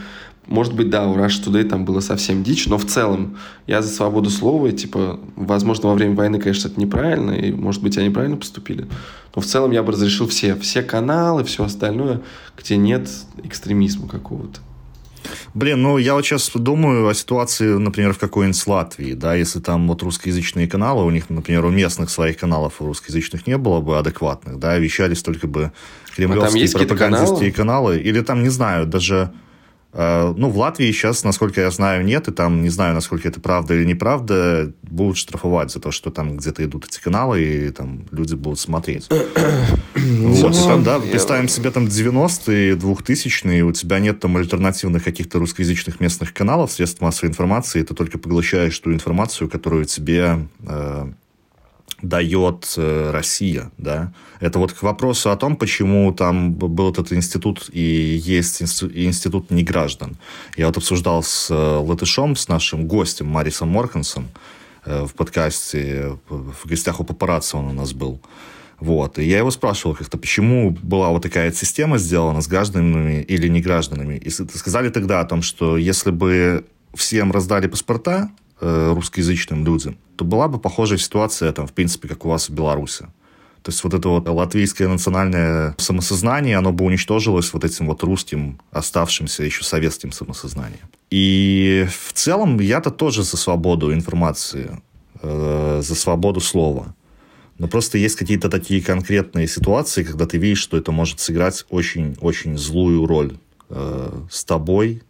Может 0.47 0.73
быть, 0.75 0.89
да, 0.89 1.07
у 1.07 1.15
Rush 1.15 1.43
Today 1.45 1.63
там 1.63 1.85
было 1.85 2.01
совсем 2.01 2.43
дичь, 2.43 2.67
но 2.67 2.77
в 2.77 2.85
целом 2.85 3.37
я 3.65 3.81
за 3.81 3.87
свободу 3.87 4.29
слова, 4.29 4.67
и, 4.67 4.73
типа, 4.73 5.19
возможно, 5.35 5.89
во 5.89 5.95
время 5.95 6.15
войны, 6.15 6.39
конечно, 6.39 6.67
это 6.67 6.79
неправильно, 6.79 7.31
и, 7.31 7.51
может 7.51 7.81
быть, 7.81 7.97
они 7.97 8.09
правильно 8.09 8.35
поступили, 8.35 8.87
но 9.35 9.41
в 9.41 9.45
целом 9.45 9.71
я 9.71 9.83
бы 9.83 9.93
разрешил 9.93 10.27
все, 10.27 10.55
все 10.55 10.83
каналы, 10.83 11.43
все 11.45 11.63
остальное, 11.63 12.21
где 12.57 12.75
нет 12.75 13.09
экстремизма 13.43 14.07
какого-то. 14.09 14.59
Блин, 15.53 15.81
ну 15.81 15.97
я 15.97 16.15
вот 16.15 16.25
сейчас 16.25 16.51
думаю 16.53 17.07
о 17.07 17.13
ситуации, 17.13 17.75
например, 17.77 18.13
в 18.13 18.17
какой-нибудь 18.17 18.67
Латвии, 18.67 19.13
да, 19.13 19.35
если 19.35 19.59
там 19.59 19.87
вот 19.87 20.03
русскоязычные 20.03 20.67
каналы, 20.67 21.05
у 21.05 21.09
них, 21.09 21.29
например, 21.29 21.65
у 21.65 21.69
местных 21.69 22.09
своих 22.09 22.37
каналов 22.37 22.81
у 22.81 22.85
русскоязычных 22.87 23.47
не 23.47 23.57
было 23.57 23.79
бы 23.79 23.97
адекватных, 23.97 24.59
да, 24.59 24.77
вещались 24.77 25.23
только 25.23 25.47
бы 25.47 25.71
кремлевские 26.15 26.65
а 26.65 26.77
пропагандистские 26.79 27.51
каналы? 27.51 27.93
каналы, 27.93 27.97
или 27.99 28.21
там, 28.21 28.43
не 28.43 28.49
знаю, 28.49 28.85
даже 28.85 29.31
ну, 29.95 30.49
в 30.49 30.57
Латвии 30.57 30.91
сейчас, 30.91 31.23
насколько 31.23 31.61
я 31.61 31.69
знаю, 31.69 32.03
нет, 32.03 32.27
и 32.27 32.31
там, 32.31 32.63
не 32.63 32.69
знаю, 32.69 32.95
насколько 32.95 33.27
это 33.27 33.39
правда 33.39 33.75
или 33.75 33.85
неправда, 33.85 34.73
будут 34.81 35.17
штрафовать 35.17 35.71
за 35.71 35.79
то, 35.79 35.91
что 35.91 36.09
там 36.09 36.37
где-то 36.37 36.63
идут 36.65 36.85
эти 36.85 36.99
каналы, 36.99 37.41
и 37.43 37.69
там 37.69 38.05
люди 38.11 38.33
будут 38.33 38.59
смотреть. 38.59 39.07
вот, 39.95 40.55
и 40.55 40.59
там, 40.59 40.83
да, 40.83 40.99
представим 40.99 41.47
себе 41.47 41.69
там 41.69 41.85
90-е, 41.85 42.75
2000-е, 42.75 43.63
у 43.63 43.71
тебя 43.71 43.99
нет 43.99 44.19
там 44.19 44.35
альтернативных 44.37 45.03
каких-то 45.03 45.37
русскоязычных 45.37 45.99
местных 45.99 46.33
каналов, 46.33 46.71
средств 46.71 47.01
массовой 47.01 47.29
информации, 47.29 47.83
ты 47.83 47.93
только 47.93 48.17
поглощаешь 48.17 48.77
ту 48.79 48.91
информацию, 48.93 49.49
которую 49.49 49.85
тебе 49.85 50.47
э, 50.65 51.11
дает 52.03 52.71
э, 52.77 53.11
Россия, 53.11 53.71
да. 53.77 54.13
Это 54.39 54.59
вот 54.59 54.73
к 54.73 54.83
вопросу 54.83 55.31
о 55.31 55.37
том, 55.37 55.55
почему 55.55 56.13
там 56.13 56.53
был 56.53 56.91
этот 56.91 57.13
институт 57.13 57.69
и 57.71 57.81
есть 57.81 58.61
институт 58.61 59.49
неграждан. 59.49 60.17
Я 60.57 60.67
вот 60.67 60.77
обсуждал 60.77 61.23
с 61.23 61.49
э, 61.49 61.53
Латышом, 61.55 62.35
с 62.35 62.47
нашим 62.49 62.87
гостем 62.87 63.27
Марисом 63.27 63.69
Моркансом 63.69 64.27
э, 64.85 65.05
в 65.05 65.13
подкасте, 65.13 66.17
в 66.29 66.67
гостях 66.67 66.99
у 66.99 67.05
папарацци 67.05 67.57
он 67.57 67.67
у 67.67 67.73
нас 67.73 67.93
был. 67.93 68.19
Вот. 68.79 69.17
И 69.17 69.23
я 69.23 69.37
его 69.37 69.49
спрашивал 69.49 69.95
как-то, 69.95 70.17
почему 70.17 70.71
была 70.71 71.09
вот 71.09 71.23
такая 71.23 71.53
система 71.53 71.97
сделана 71.97 72.41
с 72.41 72.47
гражданами 72.47 73.21
или 73.21 73.47
не 73.47 73.61
гражданами. 73.61 74.17
И 74.17 74.29
сказали 74.29 74.89
тогда 74.89 75.21
о 75.21 75.25
том, 75.25 75.41
что 75.41 75.77
если 75.77 76.11
бы 76.11 76.65
всем 76.93 77.31
раздали 77.31 77.67
паспорта, 77.67 78.29
Э, 78.65 78.93
русскоязычным 78.95 79.65
людям, 79.65 79.97
то 80.15 80.25
была 80.25 80.47
бы 80.47 80.59
похожая 80.59 80.97
ситуация, 80.97 81.51
там, 81.51 81.67
в 81.67 81.73
принципе, 81.73 82.07
как 82.07 82.25
у 82.25 82.29
вас 82.29 82.49
в 82.49 82.53
Беларуси. 82.53 83.07
То 83.63 83.71
есть 83.71 83.81
вот 83.83 83.93
это 83.93 84.09
вот 84.09 84.27
латвийское 84.27 84.89
национальное 84.89 85.73
самосознание, 85.77 86.57
оно 86.57 86.73
бы 86.73 86.83
уничтожилось 86.83 87.53
вот 87.53 87.63
этим 87.63 87.87
вот 87.87 88.03
русским, 88.03 88.59
оставшимся 88.71 89.43
еще 89.43 89.63
советским 89.63 90.11
самосознанием. 90.11 90.89
И 91.09 91.87
в 91.89 92.11
целом 92.11 92.59
я-то 92.59 92.91
тоже 92.91 93.23
за 93.23 93.37
свободу 93.37 93.93
информации, 93.93 94.81
э, 95.21 95.81
за 95.81 95.95
свободу 95.95 96.41
слова. 96.41 96.93
Но 97.57 97.67
просто 97.69 97.97
есть 97.97 98.17
какие-то 98.17 98.49
такие 98.49 98.81
конкретные 98.81 99.47
ситуации, 99.47 100.03
когда 100.03 100.25
ты 100.25 100.37
видишь, 100.37 100.59
что 100.59 100.75
это 100.75 100.91
может 100.91 101.21
сыграть 101.21 101.65
очень-очень 101.69 102.57
злую 102.57 103.05
роль 103.05 103.37
э, 103.69 104.11
с 104.29 104.43
тобой, 104.43 105.03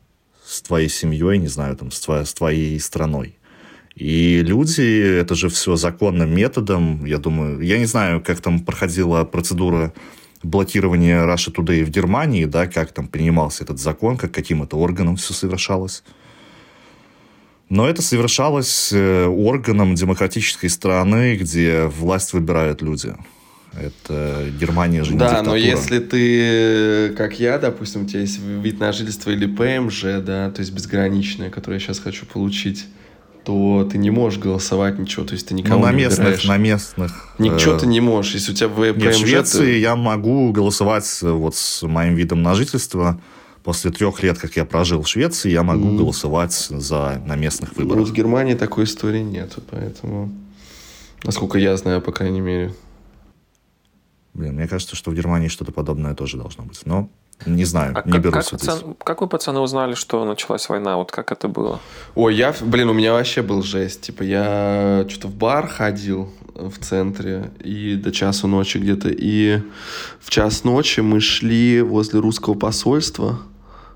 с 0.46 0.62
твоей 0.62 0.90
семьей, 0.90 1.40
не 1.40 1.48
знаю, 1.48 1.76
там, 1.76 1.90
с, 1.90 2.00
твоей, 2.00 2.26
с 2.26 2.34
твоей 2.36 2.80
страной. 2.80 3.36
И 3.96 4.42
люди, 4.42 5.20
это 5.20 5.36
же 5.36 5.50
все 5.50 5.76
законным 5.76 6.36
методом, 6.36 7.06
я 7.06 7.20
думаю, 7.20 7.62
я 7.62 7.78
не 7.78 7.86
знаю, 7.86 8.22
как 8.22 8.42
там 8.42 8.60
проходила 8.60 9.24
процедура 9.24 9.94
блокирования 10.42 11.24
Russia 11.24 11.54
Today 11.54 11.84
в 11.84 11.90
Германии, 11.90 12.46
да, 12.46 12.66
как 12.68 12.92
там 12.92 13.08
принимался 13.08 13.64
этот 13.64 13.80
закон, 13.80 14.18
как 14.18 14.32
каким 14.32 14.64
это 14.64 14.78
органом 14.78 15.16
все 15.16 15.34
совершалось. 15.34 16.04
Но 17.70 17.88
это 17.88 18.02
совершалось 18.02 18.92
э, 18.92 19.26
органом 19.26 19.96
демократической 19.96 20.68
страны, 20.68 21.38
где 21.38 21.84
власть 21.86 22.34
выбирают 22.34 22.82
люди. 22.82 23.16
Это 23.80 24.46
Германия 24.60 25.04
же 25.04 25.14
не 25.14 25.18
Да, 25.18 25.30
диктатура. 25.30 25.52
но 25.52 25.56
если 25.56 26.00
ты, 26.00 27.16
как 27.16 27.40
я, 27.40 27.58
допустим, 27.58 28.04
у 28.04 28.06
тебя 28.06 28.20
есть 28.20 28.40
вид 28.40 28.80
на 28.80 28.92
жительство 28.92 29.32
или 29.32 29.48
ПМЖ, 29.48 30.22
да, 30.24 30.52
то 30.52 30.60
есть 30.60 30.72
безграничное, 30.72 31.50
которое 31.50 31.76
я 31.76 31.80
сейчас 31.80 32.00
хочу 32.00 32.26
получить, 32.26 32.86
то 33.44 33.88
ты 33.92 33.98
не 33.98 34.10
можешь 34.10 34.40
голосовать 34.40 34.98
ничего, 35.00 35.26
то 35.26 35.34
есть 35.34 35.48
ты 35.48 35.54
никого 35.54 35.80
ну, 35.80 35.86
на 35.86 35.92
не 35.92 35.98
местных, 36.04 36.20
выбираешь. 36.20 36.46
на 36.46 36.58
местных. 36.58 37.30
Ничего 37.40 37.76
э, 37.76 37.80
ты 37.80 37.88
не 37.88 38.00
можешь, 38.00 38.34
если 38.36 38.52
у 38.52 38.56
тебя 38.56 38.68
в 38.70 38.80
Нет, 38.98 39.16
в. 39.16 39.20
Швеции 39.20 39.74
ты- 39.74 39.80
я 39.80 39.96
могу 39.96 40.52
голосовать 40.52 41.20
э, 41.22 41.30
вот 41.30 41.56
с 41.56 41.84
моим 41.84 42.16
видом 42.16 42.42
на 42.42 42.56
жительство. 42.56 43.20
После 43.64 43.92
трех 43.92 44.22
лет, 44.24 44.38
как 44.38 44.58
я 44.58 44.66
прожил 44.66 45.02
в 45.04 45.08
Швеции, 45.08 45.50
я 45.50 45.64
могу 45.64 45.88
Мгм. 45.88 45.98
голосовать 45.98 46.52
за, 46.54 47.22
на 47.26 47.38
местных 47.38 47.72
Ну, 47.78 47.84
выборах. 47.84 48.10
в 48.10 48.14
Германии 48.14 48.56
такой 48.56 48.84
истории 48.84 49.22
нету, 49.22 49.62
поэтому... 49.72 50.30
Насколько 51.24 51.58
я 51.60 51.78
знаю, 51.78 52.02
по 52.02 52.12
крайней 52.12 52.42
мере. 52.42 52.74
Блин, 54.34 54.56
мне 54.56 54.68
кажется, 54.68 54.96
что 54.98 55.12
в 55.12 55.16
Германии 55.16 55.48
что-то 55.48 55.72
подобное 55.72 56.14
тоже 56.16 56.36
должно 56.38 56.66
быть. 56.66 56.82
Но 56.86 57.10
не 57.46 57.66
знаю, 57.66 57.94
А 57.96 58.04
не 58.08 58.14
как, 58.14 58.22
беру 58.22 58.34
как, 58.34 58.46
судить. 58.46 58.70
пацан- 58.70 58.96
как 59.04 59.22
вы, 59.22 59.28
пацаны, 59.28 59.60
узнали, 59.60 59.96
что 59.96 60.24
началась 60.26 60.70
война? 60.70 60.98
Вот 60.98 61.12
как 61.12 61.32
это 61.32 61.48
было? 61.48 61.80
Ой, 62.16 62.36
я, 62.36 62.54
блин, 62.62 62.90
у 62.90 62.94
меня 62.94 63.14
вообще 63.14 63.42
был 63.42 63.62
жесть. 63.64 64.02
Типа, 64.02 64.24
я 64.24 65.06
что-то 65.10 65.28
в 65.28 65.36
бар 65.36 65.68
ходил 65.68 66.30
в 66.56 66.78
центре 66.80 67.52
и 67.64 67.96
до 67.96 68.12
часу 68.12 68.48
ночи 68.48 68.78
где-то. 68.78 69.10
И 69.10 69.60
в 70.20 70.30
час 70.30 70.64
ночи 70.64 71.02
мы 71.02 71.20
шли 71.20 71.82
возле 71.82 72.20
русского 72.20 72.54
посольства 72.54 73.40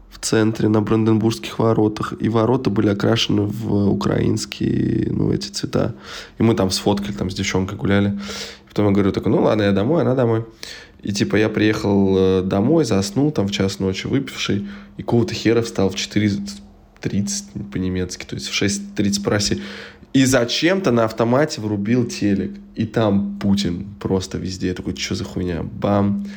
в 0.09 0.19
центре 0.19 0.67
на 0.67 0.81
Бранденбургских 0.81 1.59
воротах. 1.59 2.13
И 2.19 2.27
ворота 2.29 2.69
были 2.69 2.89
окрашены 2.89 3.43
в 3.43 3.89
украинские, 3.89 5.07
ну, 5.11 5.31
эти 5.31 5.49
цвета. 5.49 5.93
И 6.39 6.43
мы 6.43 6.55
там 6.55 6.71
сфоткали, 6.71 7.13
там 7.13 7.29
с 7.29 7.35
девчонкой 7.35 7.77
гуляли. 7.77 8.19
Потом 8.67 8.87
я 8.87 8.91
говорю 8.91 9.11
такой, 9.11 9.31
ну 9.31 9.41
ладно, 9.41 9.63
я 9.63 9.71
домой, 9.71 10.01
она 10.01 10.15
домой. 10.15 10.45
И 11.07 11.13
типа 11.13 11.37
я 11.37 11.47
приехал 11.47 12.17
э, 12.17 12.41
домой, 12.41 12.83
заснул 12.83 13.31
там 13.31 13.47
в 13.47 13.51
час 13.51 13.79
ночи, 13.79 14.07
выпивший, 14.07 14.67
и 14.97 15.03
какого-то 15.03 15.33
хера 15.33 15.61
встал 15.61 15.89
в 15.89 15.95
4.30 15.95 17.71
по-немецки, 17.71 18.25
то 18.25 18.35
есть 18.35 18.49
в 18.49 18.61
6.30 18.61 19.23
по 19.23 19.29
России. 19.31 19.61
И 20.11 20.25
зачем-то 20.25 20.91
на 20.91 21.05
автомате 21.05 21.61
врубил 21.61 22.03
телек. 22.03 22.51
И 22.75 22.85
там 22.85 23.39
Путин 23.39 23.87
просто 24.01 24.37
везде. 24.37 24.67
Я 24.67 24.73
такой, 24.73 24.97
что 24.97 25.15
за 25.15 25.23
хуйня? 25.23 25.63
Бам. 25.63 26.27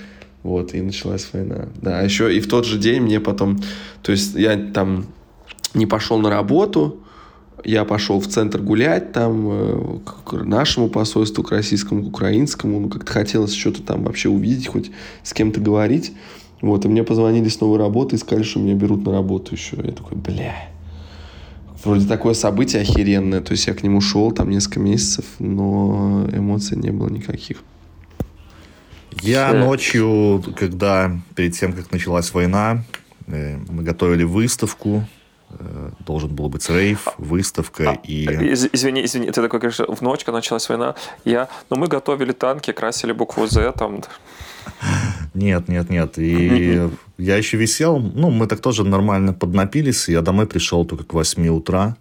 Вот, 0.44 0.72
и 0.72 0.80
началась 0.80 1.28
война. 1.32 1.68
Да, 1.82 1.98
а 1.98 2.04
еще 2.04 2.32
и 2.32 2.38
в 2.38 2.48
тот 2.48 2.64
же 2.64 2.78
день 2.78 3.02
мне 3.02 3.18
потом... 3.18 3.60
То 4.02 4.12
есть 4.12 4.36
я 4.36 4.56
там 4.56 5.06
не 5.74 5.86
пошел 5.86 6.16
на 6.20 6.30
работу, 6.30 7.02
я 7.64 7.84
пошел 7.84 8.20
в 8.20 8.26
центр 8.26 8.60
гулять 8.60 9.12
там 9.12 9.48
э, 9.50 9.98
к 10.24 10.32
нашему 10.32 10.88
посольству, 10.88 11.42
к 11.42 11.50
российскому, 11.50 12.04
к 12.04 12.08
украинскому. 12.08 12.80
Ну, 12.80 12.88
как-то 12.88 13.12
хотелось 13.12 13.54
что-то 13.54 13.82
там 13.82 14.04
вообще 14.04 14.28
увидеть, 14.28 14.68
хоть 14.68 14.90
с 15.22 15.32
кем-то 15.32 15.60
говорить. 15.60 16.12
Вот, 16.60 16.84
и 16.84 16.88
мне 16.88 17.04
позвонили 17.04 17.48
с 17.48 17.60
новой 17.60 17.78
работы 17.78 18.16
и 18.16 18.18
сказали, 18.18 18.44
что 18.44 18.60
меня 18.60 18.74
берут 18.74 19.04
на 19.04 19.12
работу 19.12 19.54
еще. 19.54 19.76
Я 19.76 19.92
такой, 19.92 20.16
бля. 20.16 20.54
Вроде 21.84 22.06
такое 22.06 22.34
событие 22.34 22.82
охеренное. 22.82 23.40
То 23.40 23.52
есть 23.52 23.66
я 23.66 23.74
к 23.74 23.82
нему 23.82 24.00
шел 24.00 24.32
там 24.32 24.50
несколько 24.50 24.80
месяцев, 24.80 25.24
но 25.38 26.28
эмоций 26.32 26.76
не 26.76 26.90
было 26.90 27.08
никаких. 27.08 27.62
Я 29.22 29.52
ночью, 29.52 30.42
когда 30.56 31.18
перед 31.34 31.54
тем, 31.54 31.72
как 31.72 31.90
началась 31.90 32.32
война, 32.32 32.84
э, 33.26 33.58
мы 33.68 33.82
готовили 33.82 34.24
выставку. 34.24 35.04
Э, 35.58 35.90
Должен 36.06 36.34
был 36.34 36.48
быть 36.48 36.68
рейв, 36.70 37.08
выставка 37.18 37.98
и... 38.04 38.24
Из- 38.24 38.68
извини, 38.72 39.04
извини, 39.04 39.26
ты 39.26 39.42
такой 39.42 39.60
говоришь, 39.60 39.78
в 39.78 40.00
ночь, 40.02 40.24
когда 40.24 40.38
началась 40.38 40.68
война, 40.68 40.94
я, 41.24 41.48
ну 41.70 41.76
мы 41.76 41.86
готовили 41.86 42.32
танки, 42.32 42.72
красили 42.72 43.12
букву 43.12 43.46
Z, 43.46 43.72
там, 43.72 44.02
Нет, 45.34 45.68
нет, 45.68 45.90
нет. 45.90 46.18
И 46.18 46.88
я 47.18 47.36
еще 47.36 47.56
висел, 47.56 47.98
ну, 47.98 48.30
мы 48.30 48.46
так 48.46 48.60
тоже 48.60 48.84
нормально 48.84 49.32
поднапились, 49.32 50.08
я 50.08 50.22
домой 50.22 50.46
пришел 50.46 50.84
только 50.84 51.04
к 51.04 51.12
8 51.12 51.48
утра, 51.48 51.96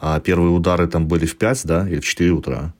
а 0.00 0.20
первые 0.20 0.50
удары 0.50 0.86
там 0.86 1.06
были 1.06 1.26
в 1.26 1.36
5, 1.36 1.66
да, 1.66 1.88
или 1.88 2.00
в 2.00 2.04
4 2.04 2.30
утра. 2.30 2.72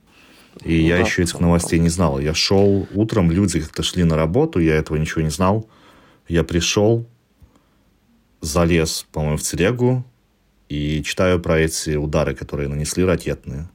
И 0.63 0.75
я 0.75 0.97
да. 0.97 1.03
еще 1.03 1.23
этих 1.23 1.39
новостей 1.39 1.79
не 1.79 1.89
знал. 1.89 2.19
Я 2.19 2.33
шел 2.33 2.87
утром, 2.93 3.31
люди 3.31 3.59
как-то 3.59 3.83
шли 3.83 4.03
на 4.03 4.15
работу, 4.15 4.59
я 4.59 4.75
этого 4.75 4.97
ничего 4.97 5.21
не 5.21 5.29
знал. 5.29 5.67
Я 6.27 6.43
пришел, 6.43 7.05
залез, 8.41 9.05
по-моему, 9.11 9.37
в 9.37 9.43
телегу 9.43 10.05
и 10.69 11.01
читаю 11.03 11.39
про 11.39 11.59
эти 11.59 11.95
удары, 11.95 12.35
которые 12.35 12.69
нанесли 12.69 13.03
ракетные. 13.03 13.69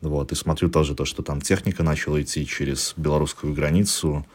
Вот, 0.00 0.32
и 0.32 0.34
смотрю 0.34 0.70
тоже 0.70 0.94
то, 0.94 1.04
что 1.04 1.22
там 1.22 1.40
техника 1.40 1.82
начала 1.82 2.20
идти 2.20 2.46
через 2.46 2.94
белорусскую 2.96 3.54
границу. 3.54 4.26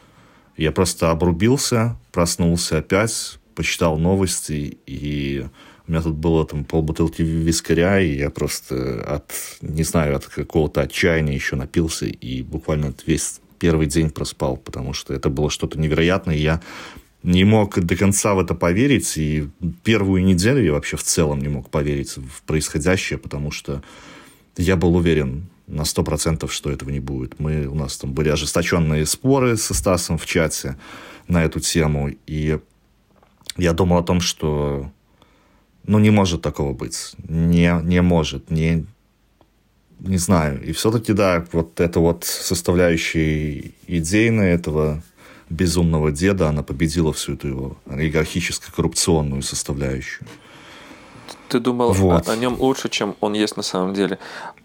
Я 0.56 0.72
просто 0.72 1.10
обрубился, 1.10 1.98
проснулся 2.12 2.78
опять, 2.78 3.38
почитал 3.54 3.98
новости, 3.98 4.78
и 4.86 5.46
у 5.86 5.90
меня 5.90 6.02
тут 6.02 6.14
было 6.14 6.46
там 6.46 6.64
полбутылки 6.64 7.22
вискаря, 7.22 8.00
и 8.00 8.16
я 8.16 8.30
просто 8.30 9.02
от, 9.02 9.32
не 9.60 9.82
знаю, 9.82 10.16
от 10.16 10.26
какого-то 10.26 10.82
отчаяния 10.82 11.34
еще 11.34 11.56
напился, 11.56 12.06
и 12.06 12.42
буквально 12.42 12.94
весь 13.06 13.40
первый 13.58 13.86
день 13.86 14.10
проспал, 14.10 14.56
потому 14.56 14.92
что 14.92 15.14
это 15.14 15.30
было 15.30 15.50
что-то 15.50 15.78
невероятное, 15.78 16.36
я 16.36 16.60
не 17.26 17.42
мог 17.44 17.80
до 17.80 17.96
конца 17.96 18.34
в 18.34 18.38
это 18.38 18.54
поверить, 18.54 19.18
и 19.18 19.48
первую 19.82 20.24
неделю 20.24 20.62
я 20.62 20.72
вообще 20.72 20.96
в 20.96 21.02
целом 21.02 21.40
не 21.40 21.48
мог 21.48 21.70
поверить 21.70 22.16
в 22.16 22.42
происходящее, 22.46 23.18
потому 23.18 23.50
что 23.50 23.82
я 24.56 24.76
был 24.76 24.94
уверен 24.94 25.48
на 25.66 25.84
сто 25.84 26.04
процентов, 26.04 26.52
что 26.52 26.70
этого 26.70 26.90
не 26.90 27.00
будет. 27.00 27.40
Мы, 27.40 27.66
у 27.66 27.74
нас 27.74 27.96
там 27.96 28.12
были 28.12 28.28
ожесточенные 28.28 29.04
споры 29.06 29.56
со 29.56 29.74
Стасом 29.74 30.18
в 30.18 30.26
чате 30.26 30.76
на 31.26 31.42
эту 31.42 31.58
тему, 31.58 32.12
и 32.28 32.60
я 33.56 33.72
думал 33.72 33.98
о 33.98 34.04
том, 34.04 34.20
что 34.20 34.88
ну, 35.84 35.98
не 35.98 36.10
может 36.10 36.42
такого 36.42 36.74
быть. 36.74 37.16
Не, 37.28 37.80
не 37.82 38.02
может. 38.02 38.52
Не, 38.52 38.86
не 39.98 40.18
знаю. 40.18 40.62
И 40.62 40.70
все-таки, 40.70 41.12
да, 41.12 41.44
вот 41.50 41.80
эта 41.80 41.98
вот 41.98 42.22
составляющая 42.22 43.72
идейная 43.88 44.54
этого 44.54 45.02
безумного 45.48 46.10
деда, 46.10 46.48
она 46.48 46.62
победила 46.62 47.12
всю 47.12 47.34
эту 47.34 47.48
его 47.48 47.76
олигархическо-коррупционную 47.86 49.42
составляющую. 49.42 50.26
Ты 51.48 51.60
думал 51.60 51.92
Вот. 51.92 52.28
о, 52.28 52.32
о 52.32 52.36
нем 52.36 52.56
лучше, 52.60 52.88
чем 52.88 53.14
он 53.20 53.34
есть 53.34 53.56
на 53.56 53.62
самом 53.62 53.94
деле. 53.94 54.18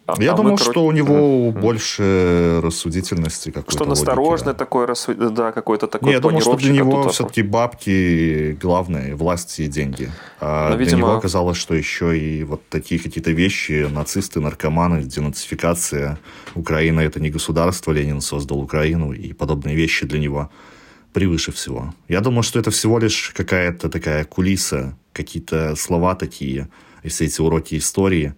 А- 0.07 0.15
Я 0.21 0.31
а 0.31 0.35
мы, 0.35 0.37
думал, 0.37 0.57
короче, 0.57 0.71
что 0.71 0.85
у 0.85 0.91
него 0.91 1.51
больше 1.51 2.59
рассудительности 2.63 3.49
какой-то. 3.51 3.71
что 3.71 3.83
он 3.85 3.91
осторожный 3.91 4.53
да. 4.53 4.57
такой, 4.59 4.85
рассу- 4.85 5.13
да, 5.29 5.51
какой-то 5.51 5.87
такой 5.87 6.07
Не, 6.07 6.13
я 6.13 6.19
думал, 6.19 6.41
что 6.41 6.55
для 6.55 6.71
него 6.73 7.07
все-таки 7.09 7.43
бабки 7.43 8.57
главное, 8.61 9.15
власть 9.15 9.59
и 9.59 9.67
деньги. 9.67 10.09
А 10.39 10.69
Ну, 10.69 10.75
для 10.75 10.85
видимо- 10.85 10.97
него 10.99 11.11
оказалось, 11.17 11.57
что 11.57 11.75
еще 11.75 12.17
и 12.17 12.43
вот 12.43 12.61
такие 12.69 12.99
какие-то 12.99 13.31
вещи, 13.31 13.87
нацисты, 13.91 14.39
наркоманы, 14.41 15.03
денацификация, 15.03 16.17
Украина 16.55 17.01
это 17.01 17.19
не 17.19 17.29
государство, 17.29 17.91
Ленин 17.91 18.21
создал 18.21 18.59
Украину, 18.59 19.13
и 19.13 19.33
подобные 19.33 19.75
вещи 19.75 20.05
для 20.05 20.19
него 20.19 20.49
превыше 21.13 21.51
всего. 21.51 21.93
Я 22.07 22.21
думал, 22.21 22.43
что 22.43 22.59
это 22.59 22.71
всего 22.71 22.99
лишь 22.99 23.31
какая-то 23.35 23.89
такая 23.89 24.23
кулиса, 24.25 24.97
какие-то 25.13 25.75
слова 25.75 26.15
такие, 26.15 26.69
и 27.03 27.09
все 27.09 27.25
эти 27.25 27.41
уроки 27.41 27.77
истории, 27.77 28.33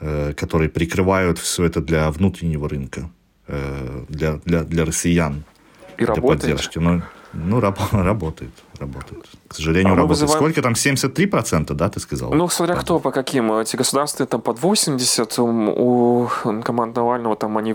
э, 0.00 0.32
которые 0.34 0.68
прикрывают 0.68 1.38
все 1.38 1.64
это 1.64 1.80
для 1.80 2.10
внутреннего 2.10 2.68
рынка, 2.68 3.10
э, 3.46 4.04
для, 4.08 4.36
для, 4.44 4.64
для 4.64 4.84
россиян 4.84 5.44
И 5.96 6.04
для 6.04 6.14
работает. 6.14 6.40
поддержки. 6.40 6.78
Ну, 6.78 7.02
ну 7.32 7.60
раб- 7.60 7.78
работает, 7.92 8.50
работает. 8.78 9.24
К 9.48 9.54
сожалению, 9.54 9.92
А 9.92 9.96
работает. 9.96 10.22
вызываем- 10.30 10.38
Сколько 10.38 10.62
там, 10.62 10.72
73%, 10.74 11.74
да, 11.74 11.88
ты 11.88 12.00
сказал? 12.00 12.32
Ну, 12.32 12.48
смотря 12.48 12.76
кто, 12.76 12.98
по 13.00 13.10
каким. 13.10 13.52
Эти 13.52 13.76
государственные 13.76 14.28
там 14.28 14.40
под 14.40 14.60
80, 14.60 15.38
ум, 15.38 15.68
у 15.68 16.28
команд 16.64 16.96
Навального 16.96 17.36
там 17.36 17.58
они 17.58 17.74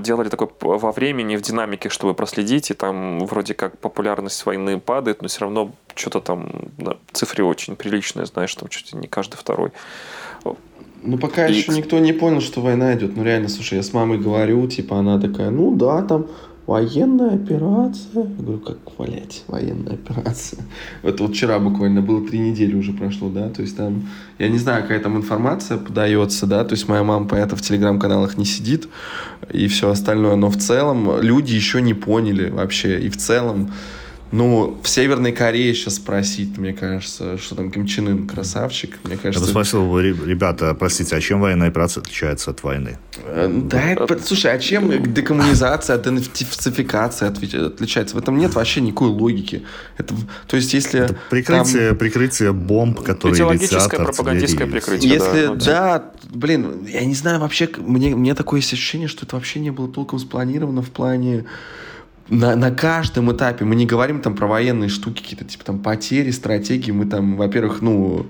делали 0.00 0.28
такой 0.28 0.46
п- 0.46 0.78
во 0.78 0.92
времени, 0.92 1.36
в 1.36 1.42
динамике, 1.42 1.88
чтобы 1.88 2.14
проследить, 2.14 2.70
и 2.70 2.74
там 2.74 3.26
вроде 3.26 3.54
как 3.54 3.78
популярность 3.78 4.46
войны 4.46 4.78
падает, 4.80 5.22
но 5.22 5.28
все 5.28 5.40
равно 5.40 5.72
что-то 5.94 6.20
там, 6.20 6.50
да, 6.78 6.96
цифры 7.12 7.44
очень 7.44 7.74
приличные, 7.76 8.26
знаешь, 8.26 8.54
там 8.54 8.68
чуть 8.68 8.92
ли 8.92 8.98
не 9.00 9.06
каждый 9.08 9.36
второй. 9.36 9.70
Ну, 11.02 11.16
пока 11.18 11.46
и... 11.46 11.52
еще 11.54 11.72
никто 11.72 11.98
не 12.00 12.12
понял, 12.12 12.40
что 12.40 12.60
война 12.60 12.92
идет. 12.94 13.16
Ну, 13.16 13.22
реально, 13.22 13.48
слушай, 13.48 13.74
я 13.76 13.82
с 13.82 13.92
мамой 13.92 14.18
говорю, 14.18 14.66
типа, 14.66 14.98
она 14.98 15.20
такая, 15.20 15.50
ну 15.50 15.74
да, 15.76 16.02
там 16.02 16.26
военная 16.68 17.34
операция. 17.34 18.24
Я 18.24 18.42
говорю, 18.44 18.58
как, 18.58 18.76
блядь, 18.98 19.42
военная 19.48 19.94
операция. 19.94 20.62
Это 21.02 21.22
вот 21.22 21.34
вчера 21.34 21.58
буквально 21.58 22.02
было 22.02 22.28
три 22.28 22.38
недели 22.38 22.74
уже 22.76 22.92
прошло, 22.92 23.30
да, 23.30 23.48
то 23.48 23.62
есть 23.62 23.74
там, 23.74 24.06
я 24.38 24.48
не 24.48 24.58
знаю, 24.58 24.82
какая 24.82 25.00
там 25.00 25.16
информация 25.16 25.78
подается, 25.78 26.46
да, 26.46 26.62
то 26.64 26.74
есть 26.74 26.86
моя 26.86 27.02
мама, 27.02 27.26
понятно, 27.26 27.56
в 27.56 27.62
телеграм-каналах 27.62 28.36
не 28.36 28.44
сидит 28.44 28.86
и 29.50 29.66
все 29.66 29.88
остальное, 29.88 30.36
но 30.36 30.50
в 30.50 30.58
целом 30.58 31.22
люди 31.22 31.54
еще 31.54 31.80
не 31.80 31.94
поняли 31.94 32.50
вообще, 32.50 33.00
и 33.00 33.08
в 33.08 33.16
целом 33.16 33.72
ну, 34.30 34.78
в 34.82 34.88
Северной 34.88 35.32
Корее 35.32 35.74
сейчас 35.74 35.96
спросить, 35.96 36.58
мне 36.58 36.72
кажется, 36.72 37.38
что 37.38 37.54
там 37.54 37.70
Ким 37.70 37.86
Чен 37.86 38.08
Ын 38.08 38.26
красавчик, 38.26 38.98
мне 39.04 39.16
кажется... 39.16 39.40
Я 39.40 39.46
бы 39.46 39.50
спросил, 39.50 39.98
ребята, 39.98 40.74
простите, 40.74 41.16
а 41.16 41.20
чем 41.20 41.40
военная 41.40 41.68
операция 41.68 42.02
отличается 42.02 42.50
от 42.50 42.62
войны? 42.62 42.98
Э, 43.24 43.48
да, 43.50 43.92
это, 43.92 44.18
слушай, 44.22 44.52
а 44.52 44.58
чем 44.58 45.12
декоммунизация, 45.12 45.98
денацификация 45.98 47.28
отличается? 47.28 48.16
В 48.16 48.18
этом 48.18 48.38
нет 48.38 48.54
вообще 48.54 48.80
никакой 48.80 49.08
логики. 49.08 49.64
Это, 49.96 50.14
то 50.46 50.56
есть, 50.56 50.74
если... 50.74 51.00
Это 51.00 51.16
прикрытие, 51.30 51.88
там... 51.88 51.98
прикрытие 51.98 52.52
бомб, 52.52 53.00
которые 53.00 53.36
Идеологическое, 53.36 54.04
пропагандистское 54.04 54.66
прикрытие. 54.66 55.12
Если, 55.12 55.46
да, 55.54 55.98
да, 55.98 56.12
блин, 56.30 56.86
я 56.86 57.04
не 57.04 57.14
знаю, 57.14 57.40
вообще, 57.40 57.68
мне, 57.78 58.14
мне 58.14 58.34
такое 58.34 58.60
ощущение, 58.60 59.08
что 59.08 59.24
это 59.24 59.36
вообще 59.36 59.60
не 59.60 59.70
было 59.70 59.88
толком 59.88 60.18
спланировано 60.18 60.82
в 60.82 60.90
плане 60.90 61.44
на, 62.28 62.56
на 62.56 62.70
каждом 62.70 63.32
этапе 63.32 63.64
мы 63.64 63.74
не 63.74 63.86
говорим 63.86 64.20
там 64.20 64.34
про 64.34 64.46
военные 64.46 64.88
штуки, 64.88 65.22
какие-то 65.22 65.44
типа 65.44 65.64
там 65.64 65.78
потери, 65.78 66.30
стратегии. 66.30 66.90
Мы 66.90 67.06
там, 67.06 67.36
во-первых, 67.36 67.80
ну, 67.80 68.26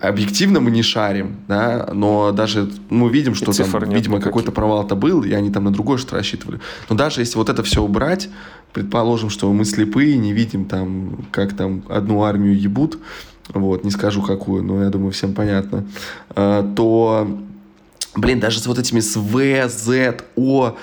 объективно 0.00 0.60
мы 0.60 0.70
не 0.70 0.82
шарим, 0.82 1.36
да, 1.48 1.90
но 1.92 2.32
даже 2.32 2.70
мы 2.90 3.10
видим, 3.10 3.34
что 3.34 3.52
там, 3.52 3.90
видимо, 3.90 4.20
какой-то 4.20 4.52
провал-то 4.52 4.94
был, 4.94 5.22
и 5.22 5.32
они 5.32 5.50
там 5.50 5.64
на 5.64 5.72
другое 5.72 5.98
что 5.98 6.16
рассчитывали. 6.16 6.60
Но 6.88 6.96
даже 6.96 7.20
если 7.20 7.36
вот 7.36 7.48
это 7.48 7.62
все 7.62 7.82
убрать, 7.82 8.28
предположим, 8.72 9.30
что 9.30 9.52
мы 9.52 9.64
слепые, 9.64 10.16
не 10.18 10.32
видим 10.32 10.64
там, 10.64 11.24
как 11.30 11.54
там 11.54 11.84
одну 11.88 12.22
армию 12.22 12.58
ебут, 12.58 12.98
вот, 13.52 13.84
не 13.84 13.90
скажу 13.90 14.22
какую, 14.22 14.62
но 14.62 14.82
я 14.82 14.90
думаю, 14.90 15.12
всем 15.12 15.34
понятно, 15.34 15.86
а, 16.30 16.62
то, 16.74 17.38
блин, 18.14 18.40
даже 18.40 18.60
с 18.60 18.66
вот 18.66 18.78
этими 18.78 19.00
с 19.00 19.16
В, 19.16 19.68
З, 19.68 20.16
О, 20.36 20.76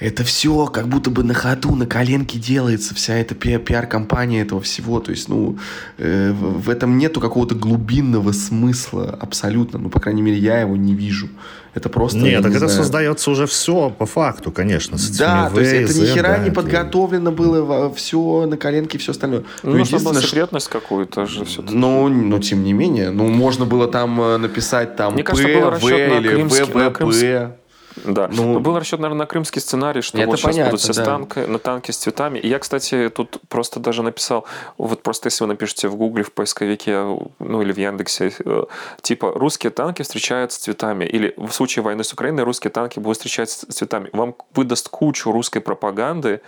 это 0.00 0.24
все 0.24 0.66
как 0.66 0.88
будто 0.88 1.10
бы 1.10 1.22
на 1.22 1.34
ходу, 1.34 1.74
на 1.74 1.86
коленке 1.86 2.38
делается, 2.38 2.94
вся 2.94 3.14
эта 3.14 3.34
пиар-компания 3.34 4.40
этого 4.40 4.60
всего. 4.62 4.98
То 4.98 5.10
есть, 5.10 5.28
ну, 5.28 5.58
э, 5.98 6.32
в 6.32 6.70
этом 6.70 6.96
нету 6.96 7.20
какого-то 7.20 7.54
глубинного 7.54 8.32
смысла 8.32 9.16
абсолютно. 9.20 9.78
Ну, 9.78 9.90
по 9.90 10.00
крайней 10.00 10.22
мере, 10.22 10.38
я 10.38 10.60
его 10.60 10.74
не 10.76 10.94
вижу. 10.94 11.28
Это 11.74 11.88
просто... 11.88 12.18
Нет, 12.18 12.42
так 12.42 12.50
не 12.50 12.56
это 12.56 12.66
знаю. 12.66 12.82
создается 12.82 13.30
уже 13.30 13.46
все 13.46 13.90
по 13.90 14.06
факту, 14.06 14.50
конечно. 14.50 14.96
С 14.98 15.16
да, 15.16 15.50
то 15.50 15.60
есть 15.60 15.72
это 15.72 16.00
ни 16.00 16.06
хера 16.06 16.38
да, 16.38 16.38
не 16.38 16.50
подготовлено 16.50 17.30
было, 17.30 17.92
все 17.94 18.46
на 18.46 18.56
коленке 18.56 18.96
и 18.96 19.00
все 19.00 19.12
остальное. 19.12 19.44
Ну, 19.62 19.76
нужно 19.76 19.98
было 19.98 20.20
секретность 20.20 20.68
какую-то 20.68 21.26
же 21.26 21.44
все-таки. 21.44 21.76
Ну, 21.76 22.08
но 22.08 22.38
тем 22.38 22.64
не 22.64 22.72
менее, 22.72 23.10
ну, 23.10 23.28
можно 23.28 23.66
было 23.66 23.86
там 23.86 24.20
э, 24.20 24.36
написать 24.38 24.96
там 24.96 25.12
Мне 25.14 25.22
П, 25.22 25.30
кажется, 25.30 25.60
был 25.60 25.70
В 25.70 25.88
или 25.88 26.42
ВВП. 26.42 27.59
Да. 28.04 28.28
Ну, 28.32 28.54
Но 28.54 28.60
был 28.60 28.78
расчет, 28.78 29.00
наверное, 29.00 29.20
на 29.20 29.26
крымский 29.26 29.60
сценарий, 29.60 30.00
что 30.00 30.18
вот 30.24 30.38
сейчас 30.38 30.52
понятно, 30.52 30.70
будут 30.70 30.80
все 30.80 30.92
да. 30.94 31.04
танки, 31.04 31.38
на 31.40 31.58
танке 31.58 31.92
с 31.92 31.96
цветами. 31.96 32.38
И 32.38 32.48
я, 32.48 32.58
кстати, 32.58 33.10
тут 33.14 33.38
просто 33.48 33.80
даже 33.80 34.02
написал, 34.02 34.46
вот 34.78 35.02
просто 35.02 35.28
если 35.28 35.44
вы 35.44 35.48
напишете 35.48 35.88
в 35.88 35.96
Гугле, 35.96 36.22
в 36.22 36.32
поисковике, 36.32 37.18
ну 37.38 37.62
или 37.62 37.72
в 37.72 37.78
Яндексе, 37.78 38.32
э, 38.44 38.64
типа 39.02 39.32
русские 39.34 39.70
танки 39.70 40.02
встречаются 40.02 40.58
с 40.58 40.62
цветами, 40.62 41.04
или 41.04 41.34
в 41.36 41.50
случае 41.50 41.82
войны 41.82 42.04
с 42.04 42.12
Украиной 42.12 42.44
русские 42.44 42.70
танки 42.70 42.98
будут 42.98 43.18
встречаться 43.18 43.66
с 43.70 43.74
цветами. 43.74 44.10
Вам 44.12 44.34
выдаст 44.54 44.88
кучу 44.88 45.32
русской 45.32 45.60
пропаганды, 45.60 46.40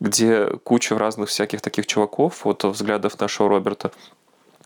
где 0.00 0.46
куча 0.64 0.98
разных 0.98 1.28
всяких 1.28 1.60
таких 1.60 1.86
чуваков, 1.86 2.44
вот 2.44 2.64
взглядов 2.64 3.18
нашего 3.20 3.48
Роберта, 3.48 3.90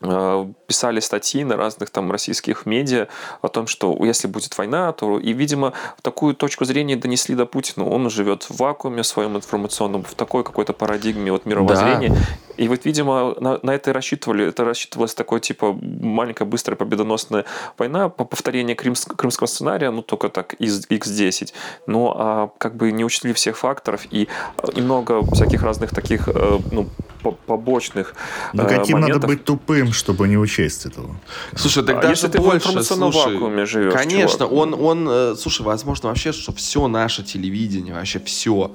писали 0.01 1.01
статьи 1.01 1.45
на 1.45 1.57
разных 1.57 1.91
там 1.91 2.11
российских 2.11 2.67
медиа 2.67 3.07
о 3.43 3.49
том, 3.49 3.67
что 3.67 3.97
если 4.05 4.27
будет 4.27 4.57
война, 4.59 4.93
то 4.93 5.19
и, 5.19 5.33
видимо, 5.33 5.73
такую 6.03 6.35
точку 6.35 6.65
зрения 6.65 6.97
донесли 6.97 7.35
до 7.35 7.47
Путина. 7.47 7.89
Он 7.89 8.11
живет 8.11 8.45
в 8.45 8.57
вакууме 8.59 9.05
своем 9.05 9.37
информационном, 9.37 10.03
в 10.03 10.15
такой 10.15 10.43
какой-то 10.43 10.73
парадигме 10.73 11.31
вот 11.31 11.47
мировоззрения. 11.47 12.11
Да. 12.11 12.17
И 12.57 12.69
вот, 12.69 12.85
видимо, 12.85 13.35
на, 13.41 13.59
на 13.63 13.71
это 13.75 13.91
и 13.91 13.93
рассчитывали. 13.93 14.47
Это 14.47 14.65
рассчитывалось 14.65 15.15
такой, 15.15 15.41
типа, 15.41 15.77
маленькая, 15.81 16.45
быстрая, 16.45 16.77
победоносная 16.77 17.45
война 17.79 18.09
по 18.09 18.25
повторению 18.25 18.77
крымс, 18.77 19.05
крымского 19.05 19.47
сценария, 19.47 19.91
ну, 19.91 20.03
только 20.03 20.29
так, 20.29 20.55
из 20.55 20.87
X10. 20.87 21.53
Но 21.87 22.15
а, 22.17 22.51
как 22.59 22.77
бы 22.77 22.93
не 22.93 23.05
учли 23.05 23.33
всех 23.33 23.59
факторов 23.59 24.07
и 24.11 24.29
немного 24.75 25.23
всяких 25.35 25.63
разных 25.63 25.91
таких, 25.91 26.29
э, 26.29 26.59
ну, 26.71 26.89
побочных 27.33 28.14
Но 28.53 28.64
каким 28.66 28.99
моментов. 28.99 29.22
надо 29.22 29.27
быть 29.27 29.45
тупым, 29.45 29.93
чтобы 29.93 30.29
не 30.29 30.37
учесть 30.37 30.87
этого? 30.87 31.16
Слушай, 31.57 31.85
тогда 31.85 32.09
а 32.09 32.11
если 32.11 32.29
ты 32.29 32.39
больше, 32.39 32.53
в 32.53 32.70
информационном 32.70 33.12
слушай, 33.12 33.35
вакууме 33.35 33.66
живешь, 33.66 33.93
Конечно, 33.93 34.47
чувак. 34.47 34.53
он, 34.53 34.75
он, 34.75 35.09
э, 35.09 35.35
слушай, 35.39 35.62
возможно 35.62 36.09
вообще, 36.09 36.33
что 36.33 36.53
все 36.53 36.87
наше 36.89 37.22
телевидение, 37.22 37.95
вообще 37.95 38.20
все, 38.20 38.53
а, 38.62 38.70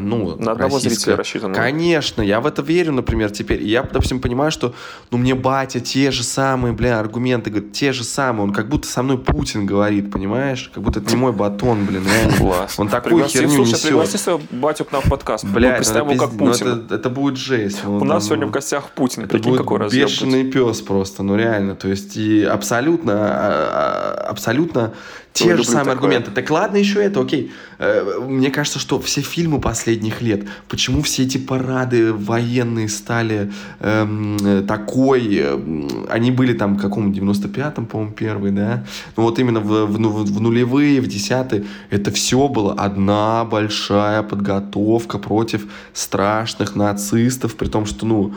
ну, 0.00 0.36
на 0.36 0.52
одного 0.52 0.78
зрителя 0.78 1.16
рассчитано. 1.16 1.54
Конечно, 1.54 2.22
я 2.22 2.40
в 2.40 2.46
это 2.46 2.62
верю, 2.62 2.92
например, 2.92 3.30
теперь. 3.30 3.62
Я, 3.62 3.82
допустим, 3.82 4.20
понимаю, 4.20 4.50
что, 4.50 4.74
ну, 5.10 5.18
мне 5.18 5.34
батя 5.34 5.80
те 5.80 6.10
же 6.10 6.22
самые, 6.22 6.72
бля, 6.72 6.98
аргументы, 6.98 7.50
говорит, 7.50 7.72
те 7.72 7.92
же 7.92 8.04
самые. 8.04 8.44
Он 8.44 8.52
как 8.52 8.68
будто 8.68 8.88
со 8.88 9.02
мной 9.02 9.18
Путин 9.18 9.66
говорит, 9.66 10.10
понимаешь? 10.10 10.70
Как 10.72 10.82
будто 10.82 11.00
это 11.00 11.10
не 11.10 11.16
мой 11.16 11.32
батон, 11.32 11.84
блин. 11.84 12.04
Класс. 12.38 12.78
Он 12.78 12.88
такую 12.88 13.16
пригласи, 13.16 13.38
херню 13.38 13.54
слушай, 13.54 13.70
несет. 13.72 13.82
пригласи 13.82 14.16
своего 14.16 14.40
батю 14.50 14.84
к 14.84 14.92
нам 14.92 15.02
в 15.02 15.10
подкаст. 15.10 15.44
Бля, 15.44 15.76
это, 15.76 15.98
его 15.98 16.14
как 16.14 16.32
ну, 16.32 16.38
Путин. 16.46 16.68
это, 16.68 16.94
это 16.94 17.10
будет 17.10 17.36
жесть. 17.36 17.84
У 17.84 18.04
нас 18.04 18.24
сегодня 18.24 18.46
в 18.46 18.50
гостях 18.50 18.90
Путин. 18.90 19.24
Это 19.24 19.38
будет 19.38 19.58
какой 19.58 19.90
бешеный 19.90 20.44
пес 20.50 20.80
просто, 20.80 21.22
ну 21.22 21.36
реально. 21.36 21.74
То 21.74 21.88
есть 21.88 22.16
и 22.16 22.42
абсолютно, 22.44 23.12
а, 23.14 24.14
а, 24.24 24.30
абсолютно 24.30 24.94
те 25.32 25.56
же 25.56 25.64
самые 25.64 25.80
такое. 25.80 25.94
аргументы. 25.94 26.30
Так 26.30 26.50
ладно, 26.50 26.76
еще 26.76 27.02
это, 27.02 27.20
окей. 27.20 27.52
Э, 27.78 28.20
мне 28.26 28.50
кажется, 28.50 28.78
что 28.78 29.00
все 29.00 29.22
фильмы 29.22 29.60
последних 29.60 30.20
лет, 30.20 30.46
почему 30.68 31.02
все 31.02 31.22
эти 31.22 31.38
парады 31.38 32.12
военные 32.12 32.88
стали 32.88 33.50
эм, 33.80 34.66
такой, 34.66 35.36
э, 35.36 35.88
они 36.10 36.30
были 36.30 36.52
там 36.52 36.76
в 36.76 36.80
каком 36.80 37.12
95-м, 37.12 37.86
по-моему, 37.86 38.12
первый, 38.12 38.50
да? 38.50 38.84
Ну 39.16 39.22
вот 39.22 39.38
именно 39.38 39.60
в, 39.60 39.86
в, 39.86 39.96
в 39.96 40.40
нулевые, 40.40 41.00
в 41.00 41.06
десятые, 41.06 41.64
это 41.90 42.10
все 42.10 42.48
было 42.48 42.74
одна 42.74 43.44
большая 43.44 44.22
подготовка 44.22 45.18
против 45.18 45.66
страшных 45.92 46.76
нацистов, 46.76 47.56
при 47.56 47.68
том, 47.68 47.86
что, 47.86 48.06
ну, 48.06 48.34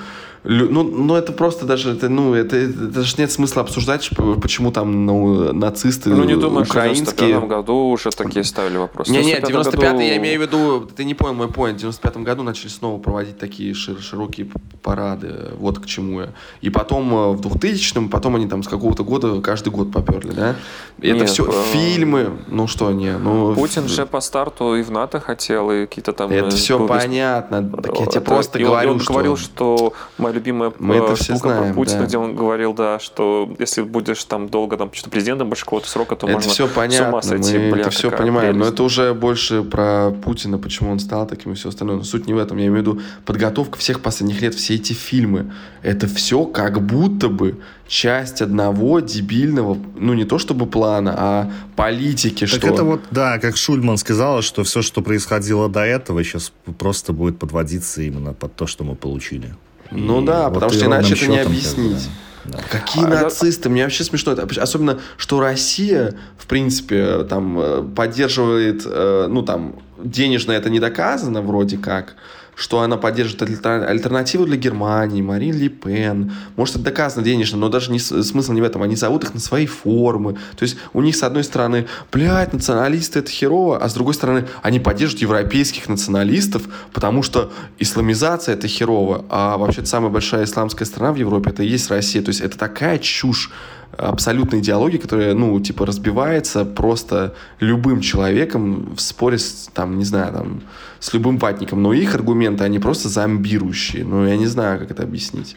ну, 0.47 0.83
ну, 0.83 1.15
это 1.15 1.31
просто 1.31 1.65
даже, 1.65 1.91
это, 1.93 2.07
ну, 2.07 2.33
это, 2.33 2.55
это 2.55 2.87
даже 2.87 3.15
нет 3.17 3.31
смысла 3.31 3.63
обсуждать, 3.63 4.09
почему 4.41 4.71
там 4.71 5.05
ну, 5.05 5.53
нацисты 5.53 6.09
Ну, 6.09 6.23
не 6.23 6.35
думаю, 6.35 6.65
украинские... 6.65 7.05
что 7.05 7.25
в 7.25 7.27
95 7.27 7.49
году 7.49 7.75
уже 7.89 8.11
такие 8.11 8.43
ставили 8.43 8.77
вопросы. 8.77 9.11
Не, 9.11 9.23
нет, 9.23 9.43
95 9.43 9.81
году... 9.81 9.99
я 10.01 10.17
имею 10.17 10.39
в 10.39 10.43
виду, 10.43 10.87
ты 10.95 11.03
не 11.03 11.15
понял 11.15 11.33
мой 11.33 11.47
поинт, 11.47 11.77
в 11.77 11.79
95 11.79 12.17
году 12.17 12.43
начали 12.43 12.69
снова 12.69 12.99
проводить 12.99 13.39
такие 13.39 13.73
шир, 13.73 13.99
широкие 13.99 14.47
парады, 14.83 15.51
вот 15.57 15.79
к 15.79 15.85
чему 15.85 16.21
я. 16.21 16.29
И 16.61 16.69
потом 16.69 17.13
э, 17.13 17.31
в 17.31 17.41
2000-м, 17.41 18.09
потом 18.09 18.35
они 18.35 18.47
там 18.47 18.61
с 18.61 18.67
какого-то 18.67 19.03
года 19.03 19.41
каждый 19.41 19.69
год 19.69 19.91
поперли, 19.91 20.31
да? 20.31 20.55
Это 20.99 21.17
нет, 21.17 21.29
все 21.29 21.45
э... 21.45 21.63
фильмы, 21.71 22.37
ну 22.47 22.67
что, 22.67 22.91
не, 22.91 23.17
ну... 23.17 23.55
Путин 23.55 23.87
же 23.87 24.05
по 24.05 24.21
старту 24.21 24.75
и 24.75 24.83
в 24.83 24.91
НАТО 24.91 25.19
хотел, 25.19 25.71
и 25.71 25.85
какие-то 25.85 26.13
там... 26.13 26.31
Это 26.31 26.47
э, 26.47 26.51
все 26.51 26.85
понятно, 26.87 27.67
так 27.81 27.99
я 27.99 28.05
тебе 28.05 28.21
просто 28.21 28.59
говорю, 28.59 28.89
он, 28.89 28.95
он 28.95 29.01
что... 29.01 29.13
говорил, 29.13 29.37
что 29.37 29.93
любимая 30.35 30.71
Мы 30.79 30.95
это 30.95 31.15
все 31.15 31.35
знаем, 31.35 31.63
про 31.65 31.73
Путина, 31.73 32.01
да. 32.01 32.05
где 32.05 32.17
он 32.17 32.35
говорил, 32.35 32.73
да, 32.73 32.99
что 32.99 33.53
если 33.59 33.81
будешь 33.81 34.23
там 34.25 34.49
долго 34.49 34.77
там 34.77 34.91
что-то 34.93 35.09
президентом 35.09 35.49
больше 35.49 35.63
какого-то 35.63 35.89
срока, 35.89 36.15
то 36.15 36.27
это 36.27 36.35
можно 36.35 36.51
все 36.51 36.67
понятно, 36.67 37.05
с 37.05 37.09
ума 37.09 37.21
сойти. 37.21 37.57
Мы 37.57 37.71
Бля, 37.71 37.81
это 37.81 37.89
все 37.89 38.11
понимаем, 38.11 38.53
прелесть. 38.53 38.69
но 38.69 38.73
это 38.73 38.83
уже 38.83 39.13
больше 39.13 39.63
про 39.63 40.11
Путина, 40.11 40.57
почему 40.57 40.91
он 40.91 40.99
стал 40.99 41.27
таким 41.27 41.53
и 41.53 41.55
все 41.55 41.69
остальное. 41.69 41.97
Но 41.97 42.03
суть 42.03 42.27
не 42.27 42.33
в 42.33 42.37
этом. 42.37 42.57
Я 42.57 42.67
имею 42.67 42.83
в 42.83 42.87
виду 42.87 43.01
подготовка 43.25 43.77
всех 43.77 44.01
последних 44.01 44.41
лет, 44.41 44.53
все 44.53 44.75
эти 44.75 44.93
фильмы. 44.93 45.51
Это 45.81 46.07
все 46.07 46.45
как 46.45 46.81
будто 46.81 47.29
бы 47.29 47.59
часть 47.87 48.41
одного 48.41 48.99
дебильного, 48.99 49.77
ну 49.97 50.13
не 50.13 50.25
то 50.25 50.39
чтобы 50.39 50.65
плана, 50.65 51.15
а 51.17 51.51
политики. 51.75 52.45
Так 52.45 52.49
что... 52.49 52.67
это 52.67 52.83
вот, 52.83 53.01
да, 53.11 53.39
как 53.39 53.57
Шульман 53.57 53.97
сказала, 53.97 54.41
что 54.41 54.63
все, 54.63 54.81
что 54.81 55.01
происходило 55.01 55.69
до 55.69 55.81
этого, 55.81 56.23
сейчас 56.23 56.51
просто 56.77 57.13
будет 57.13 57.37
подводиться 57.37 58.01
именно 58.01 58.33
под 58.33 58.55
то, 58.55 58.67
что 58.67 58.83
мы 58.83 58.95
получили. 58.95 59.55
Ну 59.91 60.21
и 60.21 60.25
да, 60.25 60.49
вот 60.49 60.55
потому 60.55 60.73
что 60.73 60.85
иначе 60.85 61.13
это 61.13 61.27
не 61.27 61.39
объяснить. 61.39 62.09
Да. 62.45 62.59
Какие 62.69 63.05
а 63.05 63.07
нацисты? 63.07 63.69
Мне 63.69 63.83
вообще 63.83 64.03
смешно 64.03 64.33
это. 64.33 64.47
Особенно, 64.61 64.99
что 65.17 65.39
Россия, 65.39 66.13
в 66.37 66.45
принципе, 66.45 67.23
там, 67.23 67.59
э, 67.59 67.83
поддерживает, 67.95 68.83
э, 68.85 69.27
ну, 69.29 69.41
там, 69.41 69.77
денежно 69.97 70.51
это 70.51 70.69
не 70.69 70.79
доказано 70.79 71.41
вроде 71.41 71.77
как, 71.77 72.15
что 72.55 72.79
она 72.81 72.97
поддерживает 72.97 73.65
альтернативу 73.65 74.45
для 74.45 74.55
Германии, 74.55 75.21
Марин 75.21 75.57
Ли 75.57 75.69
Пен. 75.69 76.31
Может, 76.55 76.75
это 76.75 76.85
доказано 76.85 77.23
денежно, 77.23 77.57
но 77.57 77.69
даже 77.69 77.91
не, 77.91 77.99
смысл 77.99 78.53
не 78.53 78.61
в 78.61 78.63
этом. 78.63 78.81
Они 78.81 78.95
зовут 78.95 79.23
их 79.23 79.33
на 79.33 79.39
свои 79.39 79.65
формы. 79.65 80.33
То 80.55 80.63
есть 80.63 80.77
у 80.93 81.01
них, 81.01 81.15
с 81.15 81.23
одной 81.23 81.43
стороны, 81.43 81.87
блядь, 82.11 82.53
националисты 82.53 83.19
это 83.19 83.29
херово, 83.29 83.77
а 83.77 83.89
с 83.89 83.93
другой 83.93 84.13
стороны, 84.13 84.47
они 84.61 84.79
поддерживают 84.79 85.21
европейских 85.21 85.89
националистов, 85.89 86.63
потому 86.93 87.21
что 87.21 87.51
исламизация 87.79 88.55
это 88.55 88.67
херово, 88.67 89.25
а 89.29 89.57
вообще 89.57 89.85
самая 89.85 90.09
большая 90.09 90.45
исламская 90.45 90.85
страна 90.85 91.11
в 91.11 91.17
Европе 91.17 91.49
это 91.49 91.63
и 91.63 91.67
есть 91.67 91.89
Россия. 91.89 92.21
То 92.21 92.29
есть 92.29 92.41
это 92.41 92.57
такая 92.57 92.99
чушь 92.99 93.51
абсолютной 93.97 94.59
идеологии, 94.59 94.97
которая, 94.97 95.33
ну, 95.33 95.59
типа, 95.59 95.85
разбивается 95.85 96.65
просто 96.65 97.35
любым 97.59 98.01
человеком 98.01 98.95
в 98.95 99.01
споре 99.01 99.37
с, 99.37 99.69
там, 99.73 99.97
не 99.97 100.05
знаю, 100.05 100.33
там, 100.33 100.61
с 100.99 101.13
любым 101.13 101.37
ватником. 101.37 101.81
Но 101.81 101.93
их 101.93 102.15
аргументы, 102.15 102.63
они 102.63 102.79
просто 102.79 103.09
зомбирующие. 103.09 104.03
Ну, 104.03 104.25
я 104.25 104.37
не 104.37 104.47
знаю, 104.47 104.79
как 104.79 104.91
это 104.91 105.03
объяснить. 105.03 105.55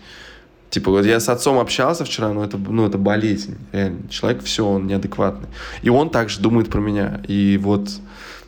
Типа, 0.70 0.90
вот 0.90 1.06
я 1.06 1.18
с 1.18 1.28
отцом 1.28 1.58
общался 1.58 2.04
вчера, 2.04 2.32
но 2.32 2.44
это, 2.44 2.58
ну, 2.58 2.86
это 2.86 2.98
болезнь, 2.98 3.56
реально. 3.72 4.08
Человек 4.08 4.42
все, 4.44 4.66
он 4.66 4.86
неадекватный. 4.86 5.48
И 5.82 5.88
он 5.88 6.10
также 6.10 6.40
думает 6.40 6.68
про 6.68 6.80
меня. 6.80 7.20
И 7.26 7.58
вот 7.62 7.88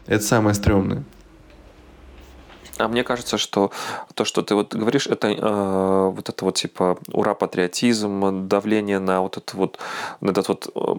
это 0.07 0.22
самое 0.22 0.55
стрёмное. 0.55 1.03
А 2.81 2.89
мне 2.89 3.05
кажется, 3.05 3.37
что 3.37 3.70
то, 4.14 4.24
что 4.24 4.43
ты 4.43 4.55
вот 4.55 4.74
говоришь, 4.74 5.07
это 5.07 5.28
э, 5.28 6.11
вот 6.11 6.28
это 6.28 6.45
вот 6.45 6.55
типа 6.55 6.99
ура 7.12 7.35
патриотизм, 7.35 8.49
давление 8.49 8.99
на 8.99 9.20
вот 9.20 9.37
это 9.37 9.57
вот, 9.57 9.78
на 10.20 10.31
этот 10.31 10.49
вот, 10.49 10.70
э, 10.74 10.95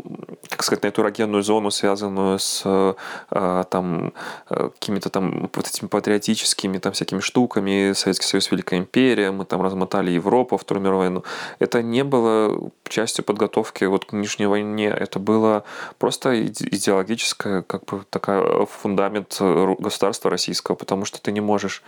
как 0.47 0.63
сказать, 0.63 0.83
на 0.83 0.87
эту 0.87 1.01
эрогенную 1.01 1.41
зону, 1.41 1.71
связанную 1.71 2.37
с 2.37 2.61
э, 2.65 3.63
там 3.69 4.13
э, 4.49 4.69
какими-то 4.69 5.09
там 5.09 5.49
вот 5.53 5.67
этими 5.67 5.87
патриотическими 5.87 6.77
там 6.77 6.93
всякими 6.93 7.19
штуками, 7.19 7.93
Советский 7.93 8.27
Союз, 8.27 8.51
Великая 8.51 8.79
империя, 8.79 9.31
мы 9.31 9.45
там 9.45 9.61
размотали 9.61 10.11
Европу, 10.11 10.57
Вторую 10.57 10.83
мировую 10.83 11.09
войну. 11.09 11.23
Это 11.57 11.81
не 11.81 12.03
было 12.03 12.71
частью 12.87 13.25
подготовки 13.25 13.85
вот 13.85 14.05
к 14.05 14.11
нынешней 14.13 14.45
войне. 14.45 14.87
Это 14.87 15.17
было 15.17 15.63
просто 15.97 16.43
идеологическое, 16.47 17.63
как 17.63 17.85
бы 17.85 18.03
такая 18.09 18.65
фундамент 18.65 19.37
государства 19.79 20.29
российского, 20.29 20.75
потому 20.75 21.05
что 21.05 21.21
ты 21.21 21.31
не 21.31 21.41
можешь 21.41 21.70
можешь 21.71 21.83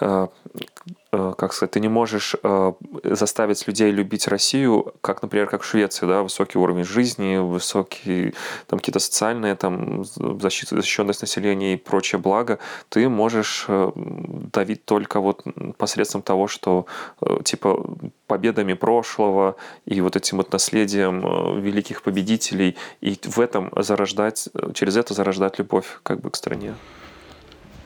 э, 0.00 0.26
э, 1.12 1.34
как 1.36 1.52
сказать, 1.52 1.72
ты 1.72 1.80
не 1.80 1.88
можешь 1.88 2.36
э, 2.42 2.72
заставить 3.04 3.66
людей 3.66 3.90
любить 3.90 4.28
Россию, 4.28 4.94
как, 5.00 5.22
например, 5.22 5.48
как 5.48 5.62
в 5.62 5.64
Швеции, 5.64 6.06
да, 6.06 6.22
высокий 6.22 6.58
уровень 6.58 6.84
жизни, 6.84 7.38
высокие 7.38 8.34
там 8.66 8.78
какие-то 8.78 8.98
социальные 8.98 9.54
там 9.54 10.04
защита, 10.04 10.76
защищенность 10.76 11.22
населения 11.22 11.74
и 11.74 11.76
прочее 11.76 12.18
благо, 12.18 12.58
ты 12.88 13.08
можешь 13.08 13.66
давить 14.54 14.84
только 14.84 15.20
вот 15.20 15.44
посредством 15.76 16.22
того, 16.22 16.48
что 16.48 16.86
типа 17.44 17.84
победами 18.26 18.74
прошлого 18.74 19.56
и 19.86 20.00
вот 20.00 20.16
этим 20.16 20.36
вот 20.36 20.52
наследием 20.52 21.60
великих 21.60 22.02
победителей 22.02 22.76
и 23.00 23.18
в 23.22 23.38
этом 23.40 23.70
зарождать, 23.76 24.48
через 24.74 24.96
это 24.96 25.14
зарождать 25.14 25.58
любовь 25.58 26.00
как 26.02 26.20
бы 26.20 26.30
к 26.30 26.36
стране. 26.36 26.74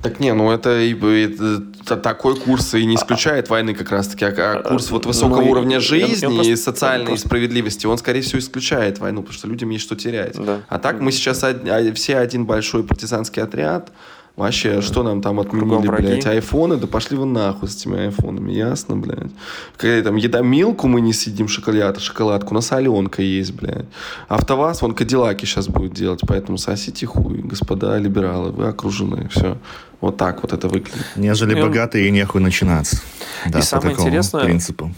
Так 0.03 0.18
не, 0.18 0.34
ну 0.34 0.50
это, 0.50 0.70
это 0.70 1.96
такой 1.96 2.36
курс 2.36 2.74
и 2.74 2.84
не 2.84 2.96
исключает 2.96 3.48
войны 3.48 3.72
как 3.72 3.92
раз-таки, 3.92 4.24
а, 4.24 4.32
а 4.59 4.62
курс 4.62 4.90
вот 4.90 5.07
высокого 5.07 5.42
ну, 5.42 5.50
уровня 5.50 5.78
жизни 5.78 6.26
я, 6.26 6.28
я 6.28 6.34
просто, 6.34 6.53
и 6.53 6.57
социальной 6.57 7.07
просто... 7.07 7.28
справедливости, 7.28 7.86
он, 7.86 7.98
скорее 7.98 8.22
всего, 8.22 8.40
исключает 8.40 8.98
войну, 8.98 9.22
потому 9.22 9.38
что 9.38 9.46
людям 9.46 9.70
есть 9.70 9.84
что 9.84 9.94
терять. 9.94 10.34
Да. 10.36 10.62
А 10.68 10.78
так 10.80 11.00
мы 11.00 11.12
сейчас 11.12 11.44
од... 11.44 11.68
А, 11.68 11.92
все 11.94 12.16
один 12.18 12.46
большой 12.46 12.82
партизанский 12.82 13.42
отряд, 13.42 13.92
Вообще, 14.35 14.80
что 14.80 15.03
нам 15.03 15.20
там 15.20 15.41
отменили, 15.41 15.89
блядь, 15.89 16.26
айфоны? 16.26 16.78
Да 16.78 16.87
пошли 16.87 17.18
вы 17.18 17.26
нахуй 17.26 17.68
с 17.68 17.76
этими 17.76 18.07
айфонами, 18.07 18.51
ясно, 18.51 18.97
блядь? 18.97 19.30
Когда 19.76 20.03
там 20.09 20.16
еда 20.16 20.41
милку 20.41 20.89
мы 20.89 21.03
не 21.03 21.12
съедим, 21.12 21.49
шоколад, 21.49 22.01
шоколадку, 22.01 22.53
у 22.53 22.55
нас 22.55 22.72
Аленка 22.72 23.20
есть, 23.20 23.53
блядь. 23.53 23.85
Автоваз, 24.28 24.80
вон 24.80 24.95
Кадиллаки 24.95 25.45
сейчас 25.45 25.68
будет 25.68 25.93
делать, 25.93 26.20
поэтому 26.26 26.57
сосите 26.57 27.07
хуй, 27.07 27.43
господа 27.43 27.99
либералы, 27.99 28.53
вы 28.53 28.68
окружены, 28.68 29.28
все. 29.28 29.59
Вот 30.01 30.16
так 30.16 30.43
вот 30.43 30.55
это 30.55 30.66
выглядит. 30.66 31.07
Нежели 31.14 31.59
и 31.59 31.62
богатые, 31.62 32.11
нехуй 32.11 32.41
начинаться. 32.41 33.03
Да, 33.47 33.59
и 33.59 33.62
самое 33.62 33.95
интересное, 33.95 34.45
принципу. 34.45 34.95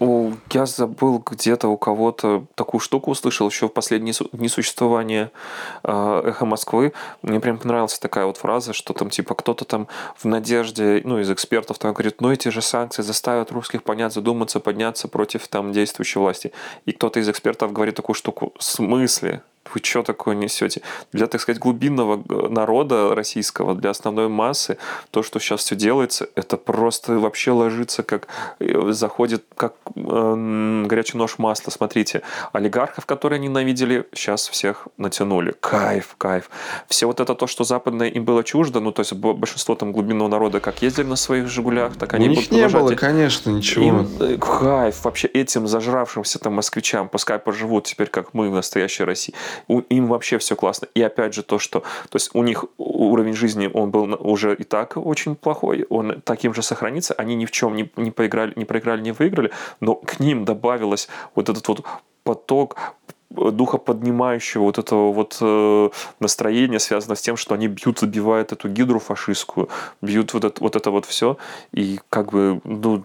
Я 0.00 0.64
забыл 0.64 1.22
где-то 1.24 1.68
у 1.68 1.76
кого-то 1.76 2.46
такую 2.54 2.80
штуку 2.80 3.10
услышал 3.10 3.48
еще 3.48 3.68
в 3.68 3.72
последние 3.72 4.14
дни 4.32 4.48
существования 4.48 5.30
а, 5.82 6.22
«Эхо 6.26 6.46
Москвы». 6.46 6.94
Мне 7.20 7.38
прям 7.38 7.58
понравилась 7.58 7.98
такая 7.98 8.24
вот 8.24 8.38
фраза, 8.38 8.72
что 8.72 8.94
там 8.94 9.10
типа 9.10 9.34
кто-то 9.34 9.66
там 9.66 9.88
в 10.16 10.24
надежде, 10.24 11.02
ну, 11.04 11.18
из 11.18 11.30
экспертов 11.30 11.78
там 11.78 11.92
говорит, 11.92 12.22
ну, 12.22 12.32
эти 12.32 12.48
же 12.48 12.62
санкции 12.62 13.02
заставят 13.02 13.52
русских 13.52 13.82
понять, 13.82 14.14
задуматься, 14.14 14.58
подняться 14.58 15.06
против 15.06 15.46
там 15.48 15.72
действующей 15.72 16.18
власти. 16.18 16.52
И 16.86 16.92
кто-то 16.92 17.20
из 17.20 17.28
экспертов 17.28 17.72
говорит 17.72 17.94
такую 17.94 18.14
штуку, 18.14 18.54
в 18.58 18.64
смысле? 18.64 19.42
Вы 19.74 19.80
что 19.82 20.02
такое 20.02 20.34
несете? 20.34 20.82
Для, 21.12 21.26
так 21.26 21.40
сказать, 21.40 21.60
глубинного 21.60 22.22
э, 22.28 22.48
народа 22.48 23.14
российского, 23.14 23.74
для 23.74 23.90
основной 23.90 24.28
массы, 24.28 24.78
то, 25.10 25.22
что 25.22 25.38
сейчас 25.38 25.60
все 25.60 25.76
делается, 25.76 26.28
это 26.34 26.56
просто 26.56 27.18
вообще 27.18 27.52
ложится 27.52 28.02
как, 28.02 28.28
э, 28.58 28.92
заходит 28.92 29.44
как 29.56 29.74
э, 29.94 30.84
горячий 30.86 31.18
нож 31.18 31.38
масла. 31.38 31.70
Смотрите, 31.70 32.22
олигархов, 32.52 33.06
которые 33.06 33.38
ненавидели, 33.38 34.06
сейчас 34.12 34.48
всех 34.48 34.88
натянули. 34.96 35.54
Кайф, 35.60 36.14
кайф. 36.18 36.50
Все 36.88 37.06
вот 37.06 37.20
это 37.20 37.34
то, 37.34 37.46
что 37.46 37.64
западное 37.64 38.08
им 38.08 38.24
было 38.24 38.44
чуждо, 38.44 38.80
ну, 38.80 38.92
то 38.92 39.00
есть 39.00 39.12
большинство 39.12 39.74
там 39.74 39.92
глубинного 39.92 40.28
народа 40.28 40.60
как 40.60 40.82
ездили 40.82 41.06
на 41.06 41.16
своих 41.16 41.48
«Жигулях», 41.48 41.96
так 41.96 42.14
они 42.14 42.28
У 42.28 42.30
них 42.30 42.50
не 42.50 42.68
было, 42.68 42.94
конечно, 42.94 43.50
ничего. 43.50 43.84
Им, 43.84 44.08
э, 44.20 44.36
кайф 44.36 45.04
вообще 45.04 45.28
этим 45.28 45.66
зажравшимся 45.66 46.38
там 46.38 46.54
москвичам, 46.54 47.08
пускай 47.08 47.38
поживут 47.38 47.84
теперь, 47.84 48.08
как 48.08 48.34
мы 48.34 48.50
в 48.50 48.54
настоящей 48.54 49.04
России 49.04 49.34
у, 49.68 49.80
им 49.80 50.06
вообще 50.06 50.38
все 50.38 50.56
классно. 50.56 50.88
И 50.94 51.02
опять 51.02 51.34
же 51.34 51.42
то, 51.42 51.58
что 51.58 51.80
то 51.80 52.16
есть 52.16 52.30
у 52.34 52.42
них 52.42 52.64
уровень 52.78 53.34
жизни, 53.34 53.70
он 53.72 53.90
был 53.90 54.16
уже 54.20 54.54
и 54.54 54.64
так 54.64 54.96
очень 54.96 55.36
плохой, 55.36 55.86
он 55.88 56.20
таким 56.22 56.54
же 56.54 56.62
сохранится, 56.62 57.14
они 57.14 57.34
ни 57.34 57.46
в 57.46 57.50
чем 57.50 57.74
не, 57.74 57.90
не, 57.96 58.10
поиграли, 58.10 58.52
не 58.56 58.64
проиграли, 58.64 59.00
не 59.02 59.12
выиграли, 59.12 59.50
но 59.80 59.94
к 59.94 60.20
ним 60.20 60.44
добавилось 60.44 61.08
вот 61.34 61.48
этот 61.48 61.66
вот 61.68 61.84
поток 62.22 62.76
духоподнимающего 63.30 64.62
вот 64.62 64.78
этого 64.78 65.12
вот 65.12 65.38
э, 65.40 65.90
настроения 66.18 66.80
связано 66.80 67.14
с 67.14 67.22
тем, 67.22 67.36
что 67.36 67.54
они 67.54 67.68
бьют, 67.68 68.00
забивают 68.00 68.52
эту 68.52 68.68
гидру 68.68 68.98
фашистскую, 68.98 69.68
бьют 70.02 70.34
вот 70.34 70.44
это 70.44 70.60
вот, 70.60 70.76
это 70.76 70.90
вот 70.90 71.06
все, 71.06 71.38
и 71.72 72.00
как 72.10 72.32
бы, 72.32 72.60
ну, 72.64 73.04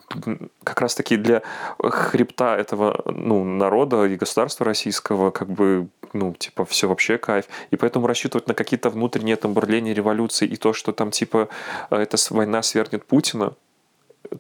как 0.63 0.82
раз 0.82 0.95
таки 0.95 1.17
для 1.17 1.43
хребта 1.80 2.57
этого, 2.57 3.03
ну, 3.05 3.43
народа 3.43 4.05
и 4.05 4.15
государства 4.15 4.65
российского, 4.65 5.30
как 5.30 5.49
бы, 5.49 5.88
ну, 6.13 6.34
типа, 6.34 6.65
все 6.65 6.88
вообще 6.88 7.17
кайф. 7.17 7.45
И 7.69 7.76
поэтому 7.76 8.07
рассчитывать 8.07 8.47
на 8.47 8.53
какие-то 8.53 8.89
внутренние 8.89 9.36
там 9.36 9.53
бурления 9.53 9.93
революции 9.93 10.47
и 10.47 10.55
то, 10.55 10.73
что 10.73 10.91
там, 10.91 11.11
типа, 11.11 11.49
эта 11.89 12.17
война 12.32 12.63
свергнет 12.63 13.05
Путина, 13.05 13.53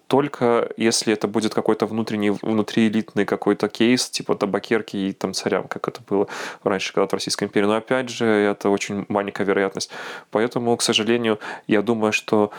только 0.07 0.69
если 0.77 1.13
это 1.13 1.27
будет 1.27 1.53
какой-то 1.53 1.85
внутренний, 1.85 2.31
внутриэлитный 2.31 3.25
какой-то 3.25 3.67
кейс, 3.67 4.09
типа 4.09 4.35
табакерки 4.35 4.97
и 4.97 5.13
там 5.13 5.33
царям, 5.33 5.67
как 5.67 5.87
это 5.87 6.01
было 6.07 6.27
раньше, 6.63 6.93
когда 6.93 7.07
в 7.07 7.13
Российской 7.13 7.45
империи. 7.45 7.65
Но 7.65 7.75
опять 7.75 8.09
же, 8.09 8.25
это 8.25 8.69
очень 8.69 9.05
маленькая 9.09 9.45
вероятность. 9.45 9.89
Поэтому, 10.31 10.75
к 10.77 10.81
сожалению, 10.81 11.39
я 11.67 11.81
думаю, 11.81 12.13
что 12.13 12.51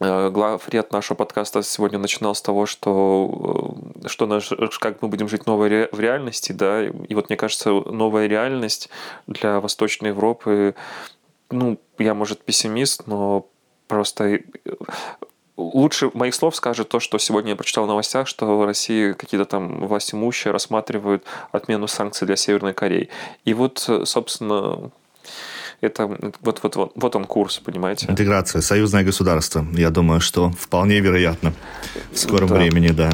э, 0.00 0.30
главред 0.30 0.92
нашего 0.92 1.16
подкаста 1.16 1.62
сегодня 1.62 1.98
начинал 1.98 2.34
с 2.34 2.42
того, 2.42 2.66
что, 2.66 3.76
э, 4.04 4.08
что 4.08 4.26
наш, 4.26 4.50
как 4.80 5.02
мы 5.02 5.08
будем 5.08 5.28
жить 5.28 5.46
новой 5.46 5.88
в 5.90 6.00
реальности, 6.00 6.52
да, 6.52 6.86
и 6.86 7.14
вот 7.14 7.28
мне 7.28 7.36
кажется, 7.36 7.70
новая 7.70 8.26
реальность 8.26 8.90
для 9.26 9.60
Восточной 9.60 10.08
Европы, 10.08 10.74
ну, 11.50 11.78
я, 11.98 12.14
может, 12.14 12.42
пессимист, 12.42 13.06
но 13.06 13.46
просто 13.88 14.40
лучше 15.58 16.10
моих 16.14 16.34
слов 16.34 16.56
скажет 16.56 16.88
то, 16.88 17.00
что 17.00 17.18
сегодня 17.18 17.50
я 17.50 17.56
прочитал 17.56 17.84
в 17.84 17.88
новостях, 17.88 18.28
что 18.28 18.58
в 18.58 18.64
России 18.64 19.12
какие-то 19.12 19.44
там 19.44 19.86
власти 19.86 20.14
имущие 20.14 20.52
рассматривают 20.52 21.24
отмену 21.52 21.88
санкций 21.88 22.26
для 22.26 22.36
Северной 22.36 22.72
Кореи. 22.72 23.08
И 23.44 23.52
вот, 23.52 23.90
собственно, 24.04 24.90
это 25.80 26.06
вот, 26.40 26.60
вот, 26.62 26.76
вот, 26.76 26.92
вот 26.94 27.16
он 27.16 27.24
курс, 27.24 27.58
понимаете? 27.58 28.06
Интеграция, 28.08 28.62
союзное 28.62 29.04
государство. 29.04 29.66
Я 29.74 29.90
думаю, 29.90 30.20
что 30.20 30.50
вполне 30.50 31.00
вероятно 31.00 31.52
в 32.12 32.18
скором 32.18 32.48
да. 32.48 32.54
времени, 32.54 32.88
да. 32.88 33.10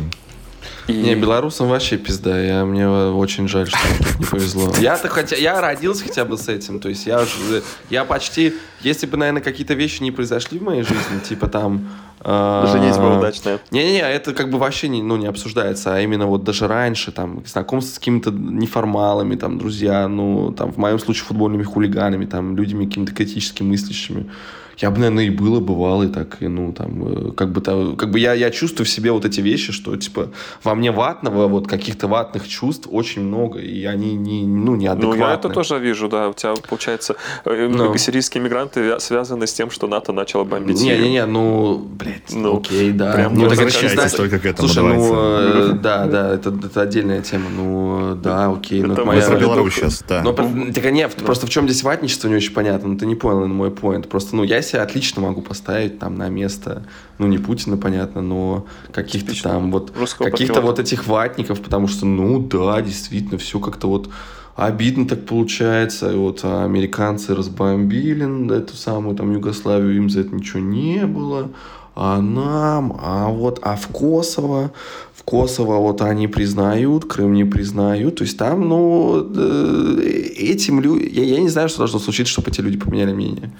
И... 0.86 0.92
Не, 0.92 1.14
белорусам 1.14 1.68
вообще 1.68 1.96
пизда. 1.96 2.40
Я, 2.40 2.64
мне 2.64 2.88
очень 2.88 3.48
жаль, 3.48 3.68
что 3.68 3.78
не 4.18 4.24
повезло. 4.26 4.72
Я-то 4.78 5.08
хотя, 5.08 5.36
я 5.36 5.60
родился 5.60 6.04
хотя 6.04 6.24
бы 6.24 6.36
с 6.36 6.48
этим. 6.48 6.78
То 6.78 6.88
есть 6.90 7.06
я, 7.06 7.22
уже, 7.22 7.62
я 7.88 8.04
почти, 8.04 8.54
если 8.80 9.06
бы, 9.06 9.16
наверное, 9.16 9.42
какие-то 9.42 9.74
вещи 9.74 10.02
не 10.02 10.10
произошли 10.10 10.58
в 10.58 10.62
моей 10.62 10.82
жизни, 10.82 11.20
типа 11.26 11.48
там... 11.48 11.88
Э, 12.20 12.66
Женитьба 12.70 13.18
удачная. 13.18 13.60
Не-не-не, 13.70 14.00
это 14.00 14.34
как 14.34 14.50
бы 14.50 14.58
вообще 14.58 14.88
не, 14.88 15.02
ну, 15.02 15.16
не 15.16 15.26
обсуждается, 15.26 15.94
а 15.94 16.00
именно 16.00 16.26
вот 16.26 16.44
даже 16.44 16.68
раньше, 16.68 17.12
там, 17.12 17.44
знакомство 17.46 17.94
с 17.94 17.98
какими-то 17.98 18.30
неформалами, 18.30 19.36
там, 19.36 19.58
друзья, 19.58 20.06
ну, 20.08 20.52
там, 20.52 20.72
в 20.72 20.76
моем 20.76 20.98
случае 20.98 21.24
футбольными 21.24 21.62
хулиганами, 21.62 22.26
там, 22.26 22.56
людьми 22.56 22.86
какими-то 22.86 23.14
критически 23.14 23.62
мыслящими 23.62 24.30
я 24.78 24.90
бы, 24.90 24.98
наверное, 24.98 25.24
и 25.24 25.30
было, 25.30 25.60
бывало, 25.60 26.04
и 26.04 26.08
так, 26.08 26.42
и, 26.42 26.48
ну, 26.48 26.72
там, 26.72 27.28
э, 27.28 27.32
как 27.32 27.52
бы, 27.52 27.60
там, 27.60 27.96
как 27.96 28.10
бы 28.10 28.18
я, 28.18 28.34
я 28.34 28.50
чувствую 28.50 28.86
в 28.86 28.88
себе 28.88 29.12
вот 29.12 29.24
эти 29.24 29.40
вещи, 29.40 29.72
что, 29.72 29.96
типа, 29.96 30.30
во 30.62 30.74
мне 30.74 30.90
ватного, 30.90 31.48
вот, 31.48 31.68
каких-то 31.68 32.08
ватных 32.08 32.48
чувств 32.48 32.88
очень 32.90 33.22
много, 33.22 33.60
и 33.60 33.84
они 33.84 34.14
не, 34.14 34.46
ну, 34.46 34.74
неадекватны. 34.74 35.18
Ну, 35.18 35.28
я 35.28 35.34
это 35.34 35.48
тоже 35.48 35.78
вижу, 35.78 36.08
да, 36.08 36.28
у 36.28 36.32
тебя, 36.32 36.54
получается, 36.68 37.16
э, 37.44 37.68
Но... 37.68 37.84
Ну. 37.84 37.96
сирийские 37.96 38.42
мигранты 38.42 38.98
связаны 39.00 39.46
с 39.46 39.52
тем, 39.52 39.70
что 39.70 39.86
НАТО 39.86 40.12
начало 40.12 40.44
бомбить 40.44 40.80
Не-не-не, 40.80 41.26
ну, 41.26 41.78
блядь, 41.78 42.32
ну, 42.32 42.58
окей, 42.58 42.92
да. 42.92 43.12
Прям 43.12 43.34
ну, 43.34 43.48
так 43.48 43.60
это 43.60 44.16
только 44.16 44.38
к 44.38 44.46
этому, 44.46 44.68
Слушай, 44.68 44.94
ну, 44.94 45.12
э, 45.14 45.72
да, 45.72 46.06
да, 46.06 46.34
это, 46.34 46.50
это 46.50 46.82
отдельная 46.82 47.22
тема, 47.22 47.50
ну, 47.50 48.14
да, 48.16 48.50
окей. 48.50 48.82
Ну, 48.82 48.92
это 48.92 49.04
моя... 49.04 49.26
про 49.26 49.36
Беларусь 49.36 49.74
сейчас, 49.74 50.04
да. 50.08 50.22
Но, 50.22 50.32
так, 50.32 50.92
нет, 50.92 51.14
просто 51.14 51.46
в 51.46 51.50
чем 51.50 51.68
здесь 51.68 51.82
ватничество, 51.82 52.28
не 52.28 52.36
очень 52.36 52.52
понятно, 52.52 52.88
ну, 52.88 52.98
ты 52.98 53.06
не 53.06 53.14
понял 53.14 53.46
мой 53.46 53.70
поинт, 53.70 54.08
просто, 54.08 54.36
ну, 54.36 54.42
я 54.42 54.62
себя 54.64 54.82
отлично 54.82 55.22
могу 55.22 55.42
поставить 55.42 55.98
там 55.98 56.16
на 56.16 56.28
место, 56.28 56.86
ну, 57.18 57.26
не 57.26 57.38
Путина, 57.38 57.76
понятно, 57.76 58.22
но 58.22 58.66
каких-то 58.92 59.40
там 59.42 59.70
вот, 59.70 59.92
каких-то 60.18 60.60
вот 60.60 60.78
этих 60.78 61.06
ватников, 61.06 61.60
потому 61.60 61.86
что, 61.86 62.06
ну, 62.06 62.38
да, 62.40 62.80
действительно, 62.82 63.38
все 63.38 63.60
как-то 63.60 63.88
вот 63.88 64.08
обидно 64.56 65.06
так 65.06 65.26
получается. 65.26 66.12
И 66.12 66.16
вот 66.16 66.44
американцы 66.44 67.34
разбомбили 67.34 68.56
эту 68.56 68.76
самую 68.76 69.16
там 69.16 69.32
Югославию, 69.32 69.96
им 69.96 70.10
за 70.10 70.20
это 70.20 70.34
ничего 70.34 70.60
не 70.60 71.06
было. 71.06 71.50
А 71.96 72.20
нам, 72.20 72.98
а 73.00 73.28
вот, 73.28 73.60
а 73.62 73.76
в 73.76 73.86
Косово, 73.88 74.72
в 75.16 75.22
Косово 75.22 75.78
вот 75.78 76.02
они 76.02 76.28
признают, 76.28 77.04
Крым 77.04 77.32
не 77.32 77.44
признают. 77.44 78.16
То 78.16 78.24
есть 78.24 78.36
там, 78.36 78.68
ну, 78.68 79.26
э, 79.34 80.00
этим 80.36 80.80
людям, 80.80 81.08
я, 81.10 81.22
я 81.22 81.40
не 81.40 81.48
знаю, 81.48 81.68
что 81.68 81.78
должно 81.78 81.98
случиться, 81.98 82.32
чтобы 82.32 82.50
эти 82.50 82.60
люди 82.60 82.78
поменяли 82.78 83.12
мнение. 83.12 83.52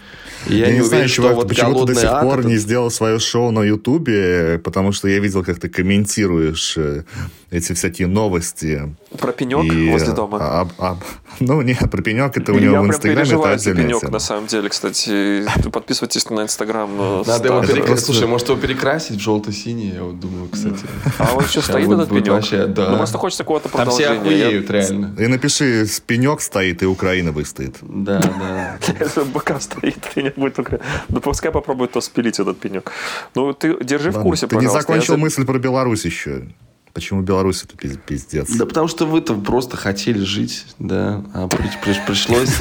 Я, 0.46 0.56
я 0.56 0.66
не, 0.66 0.72
не 0.72 0.80
уверен, 0.80 0.88
знаю, 0.88 1.08
чувак, 1.08 1.34
вот 1.36 1.48
почему 1.48 1.86
ты 1.86 1.94
до 1.94 2.00
сих 2.00 2.10
пор 2.20 2.40
это... 2.40 2.48
не 2.48 2.56
сделал 2.56 2.90
свое 2.90 3.18
шоу 3.18 3.50
на 3.50 3.62
Ютубе, 3.62 4.60
потому 4.62 4.92
что 4.92 5.08
я 5.08 5.18
видел, 5.18 5.42
как 5.42 5.58
ты 5.58 5.68
комментируешь 5.68 6.76
э, 6.76 7.04
эти 7.50 7.72
всякие 7.72 8.08
новости. 8.08 8.94
Про 9.18 9.32
пенек 9.32 9.72
и, 9.72 9.90
возле 9.90 10.12
дома? 10.12 10.38
А, 10.40 10.68
а, 10.78 10.98
ну, 11.40 11.62
нет, 11.62 11.90
про 11.90 12.02
пенек 12.02 12.36
это 12.36 12.52
у 12.52 12.58
него 12.58 12.74
я 12.74 12.82
в 12.82 12.86
Инстаграме. 12.86 13.30
Я 13.30 13.38
прям 13.38 13.58
за 13.58 13.74
пенек, 13.74 14.00
тема. 14.00 14.12
на 14.12 14.18
самом 14.18 14.46
деле, 14.46 14.68
кстати. 14.68 15.44
Подписывайтесь 15.70 16.28
на 16.28 16.42
Инстаграм. 16.42 16.90
Надо 17.26 17.48
его 17.48 17.62
перекрасить. 17.62 18.04
Слушай, 18.04 18.26
может 18.26 18.48
его 18.48 18.58
перекрасить 18.58 19.16
в 19.16 19.20
желто-синий, 19.20 19.92
я 19.94 20.02
вот 20.02 20.20
думаю, 20.20 20.48
кстати. 20.48 20.84
А 21.18 21.34
еще 21.44 21.62
стоит 21.62 21.90
этот 21.90 22.08
пенек? 22.08 22.28
Вообще, 22.28 22.66
да. 22.66 22.90
Ну, 22.90 22.96
просто 22.96 23.18
хочется 23.18 23.44
какого-то 23.44 23.68
продолжения. 23.68 24.08
Там 24.08 24.24
все 24.24 24.28
охуеют, 24.28 24.70
реально. 24.70 25.16
И 25.18 25.26
напиши, 25.26 25.86
пенек 26.06 26.40
стоит, 26.40 26.82
и 26.82 26.86
Украина 26.86 27.32
выстоит. 27.32 27.76
Да, 27.80 28.20
да. 28.20 28.78
Если 29.00 29.22
БК 29.22 29.60
стоит, 29.60 29.96
пенек 30.14 30.36
будет 30.36 30.58
Украина. 30.58 30.84
Да 31.08 31.20
пускай 31.20 31.50
попробует 31.50 31.92
то 31.92 32.00
спилить 32.00 32.38
этот 32.40 32.58
пенек. 32.58 32.92
Ну, 33.34 33.52
ты 33.52 33.82
держи 33.84 34.10
в 34.10 34.20
курсе, 34.20 34.46
Ты 34.46 34.56
не 34.56 34.68
закончил 34.68 35.16
мысль 35.16 35.44
про 35.44 35.58
Беларусь 35.58 36.04
еще. 36.04 36.48
Почему 36.94 37.22
Беларусь 37.22 37.64
это 37.64 37.76
пиздец? 37.76 38.54
Да 38.54 38.66
потому 38.66 38.86
что 38.86 39.04
вы-то 39.04 39.34
просто 39.34 39.76
хотели 39.76 40.20
жить, 40.20 40.64
да, 40.78 41.24
а 41.34 41.48
при, 41.48 41.68
при, 41.82 42.00
пришлось, 42.06 42.58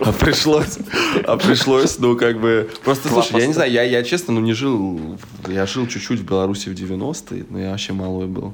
а 0.00 0.12
пришлось, 0.12 0.78
а 1.26 1.38
пришлось, 1.38 1.98
ну 1.98 2.14
как 2.14 2.38
бы, 2.38 2.70
просто 2.84 3.08
слушай, 3.08 3.40
я 3.40 3.46
не 3.46 3.54
знаю, 3.54 3.72
я, 3.72 3.82
я 3.82 4.04
честно, 4.04 4.34
ну 4.34 4.40
не 4.40 4.52
жил, 4.52 5.18
я 5.48 5.64
жил 5.64 5.86
чуть-чуть 5.86 6.20
в 6.20 6.24
Беларуси 6.24 6.68
в 6.68 6.74
90-е, 6.74 7.46
но 7.48 7.58
я 7.58 7.70
вообще 7.70 7.94
малой 7.94 8.26
был. 8.26 8.52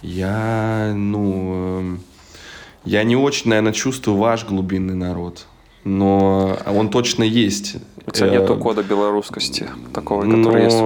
Я, 0.00 0.92
ну, 0.94 1.98
я 2.84 3.02
не 3.02 3.16
очень, 3.16 3.50
наверное, 3.50 3.72
чувствую 3.72 4.16
ваш 4.16 4.44
глубинный 4.44 4.94
народ 4.94 5.46
но 5.84 6.58
он 6.66 6.90
точно 6.90 7.24
есть. 7.24 7.76
У 8.06 8.10
тебя 8.10 8.28
э, 8.28 8.38
нету 8.38 8.56
кода 8.56 8.82
белорусскости 8.82 9.68
такого, 9.92 10.22
который 10.22 10.36
но... 10.38 10.58
есть. 10.58 10.76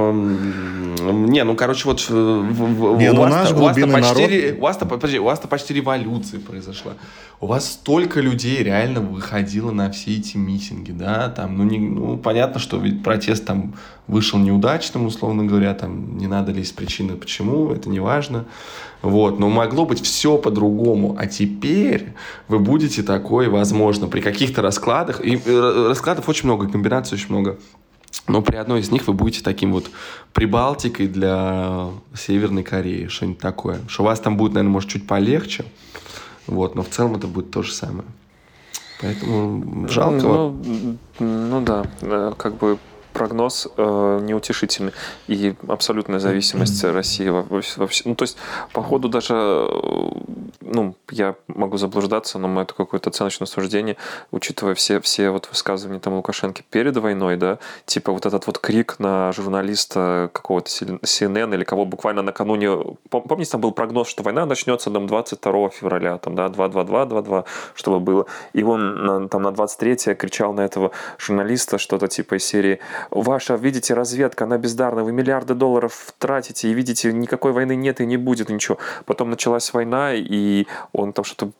Не, 1.01 1.45
ну, 1.45 1.55
короче, 1.55 1.85
вот 1.85 2.01
в, 2.09 2.97
не, 2.99 3.13
у, 3.13 3.17
вас 3.17 3.53
у, 3.53 3.57
вас 3.57 3.77
почти, 3.77 4.55
у, 4.59 4.61
вас 4.61 4.77
подожди, 4.79 5.19
у 5.19 5.25
вас-то 5.25 5.49
почти 5.49 5.75
революция 5.75 6.41
произошла. 6.41 6.93
У 7.41 7.47
вас 7.47 7.73
столько 7.73 8.21
людей 8.21 8.63
реально 8.63 9.01
выходило 9.01 9.71
на 9.71 9.91
все 9.91 10.17
эти 10.17 10.37
митинги, 10.37 10.93
да, 10.93 11.29
там, 11.29 11.59
ну, 11.59 11.65
не, 11.65 11.79
ну, 11.79 12.17
понятно, 12.17 12.61
что 12.61 12.79
ведь 12.79 13.03
протест 13.03 13.45
там 13.45 13.75
вышел 14.07 14.39
неудачным, 14.39 15.07
условно 15.07 15.45
говоря, 15.45 15.75
там, 15.75 16.17
не 16.19 16.27
надо 16.27 16.53
лезть 16.53 16.75
причины, 16.75 17.15
почему, 17.15 17.71
это 17.73 17.89
не 17.89 18.01
важно. 18.01 18.47
Вот, 19.03 19.39
но 19.39 19.49
могло 19.49 19.85
быть 19.85 20.03
все 20.03 20.39
по-другому. 20.39 21.17
А 21.19 21.27
теперь 21.27 22.15
вы 22.49 22.59
будете 22.59 23.03
такой, 23.03 23.49
возможно, 23.49 24.09
при 24.09 24.21
каких-то 24.21 24.63
раскладах, 24.63 25.25
и 25.25 25.41
э, 25.45 25.87
раскладов 25.89 26.29
очень 26.29 26.47
много, 26.47 26.69
комбинаций 26.69 27.17
очень 27.17 27.29
много. 27.29 27.59
Но 28.29 28.43
при 28.43 28.57
одной 28.57 28.81
из 28.81 28.91
них 28.91 29.07
вы 29.07 29.13
будете 29.13 29.43
таким 29.43 29.73
вот 29.73 29.91
Прибалтикой 30.33 31.07
для 31.07 31.91
Северной 32.15 32.65
Кореи, 32.65 33.07
что-нибудь 33.07 33.39
такое. 33.39 33.81
Что 33.89 34.03
у 34.03 34.07
вас 34.07 34.21
там 34.21 34.37
будет, 34.37 34.55
наверное, 34.55 34.73
может, 34.73 34.91
чуть 34.91 35.07
полегче, 35.07 35.65
вот, 36.47 36.75
но 36.75 36.83
в 36.83 36.89
целом 36.89 37.17
это 37.17 37.27
будет 37.27 37.51
то 37.51 37.63
же 37.63 37.73
самое. 37.73 38.09
Поэтому 39.01 39.89
жалко. 39.89 40.23
Ну, 40.23 40.99
ну 41.19 41.61
да, 41.61 41.85
э, 42.01 42.33
как 42.37 42.57
бы 42.57 42.79
прогноз 43.17 43.67
э, 43.79 44.21
неутешительный. 44.23 44.93
И 45.27 45.55
абсолютная 45.69 46.19
зависимость 46.19 46.85
России 46.85 47.29
вообще. 47.29 48.03
Ну, 48.05 48.15
то 48.15 48.25
есть, 48.25 48.37
по 48.73 48.83
ходу 48.83 49.09
даже, 49.09 49.35
э, 49.35 50.11
ну, 50.61 50.95
я 51.11 51.35
могу 51.49 51.79
заблуждаться, 51.79 52.39
но 52.39 52.61
это 52.61 52.75
какое-то 52.75 53.09
оценочное 53.09 53.47
суждение, 53.47 53.97
учитывая 54.33 54.75
все, 54.75 55.01
все 55.01 55.31
вот 55.31 55.49
высказывания 55.49 55.99
там 55.99 56.15
Лукашенко 56.15 56.63
перед 56.71 56.95
войной, 56.99 57.37
да, 57.37 57.59
типа 57.87 58.13
вот 58.13 58.27
этот 58.27 58.47
вот 58.47 58.59
крик 58.59 58.97
на 58.99 59.33
журналиста 59.33 60.29
какого-то 60.35 60.69
CNN 60.69 61.55
или 61.55 61.65
кого 61.65 61.87
буквально 61.87 62.21
накануне, 62.21 62.77
помните, 63.09 63.51
там 63.51 63.63
был 63.63 63.73
прогноз, 63.73 64.09
что 64.09 64.25
война 64.25 64.45
начнется 64.45 64.91
там 64.91 65.07
22 65.07 65.71
февраля, 65.71 66.19
там, 66.19 66.35
да, 66.35 66.49
2-2-2-2-2, 66.49 67.45
чтобы 67.75 68.01
было. 68.01 68.27
И 68.53 68.63
он 68.63 69.29
там 69.31 69.43
на 69.43 69.53
23 69.53 70.15
кричал 70.17 70.53
на 70.53 70.61
этого 70.61 70.91
журналиста 71.19 71.79
что-то 71.79 72.09
типа 72.09 72.35
из 72.37 72.45
серии 72.45 72.79
ваша, 73.11 73.55
видите, 73.55 73.95
разведка, 73.95 74.45
она 74.45 74.59
бездарна, 74.59 75.05
вы 75.05 75.13
миллиарды 75.13 75.55
долларов 75.55 76.15
тратите, 76.19 76.69
и 76.69 76.75
видите, 76.75 77.13
никакой 77.13 77.53
войны 77.53 77.77
нет 77.77 78.01
и 78.01 78.07
не 78.07 78.17
будет 78.17 78.49
ничего. 78.49 78.79
Потом 79.05 79.31
началась 79.31 79.73
война, 79.73 80.15
и 80.15 80.67
он 80.93 81.13
там 81.13 81.25
что-то 81.25 81.53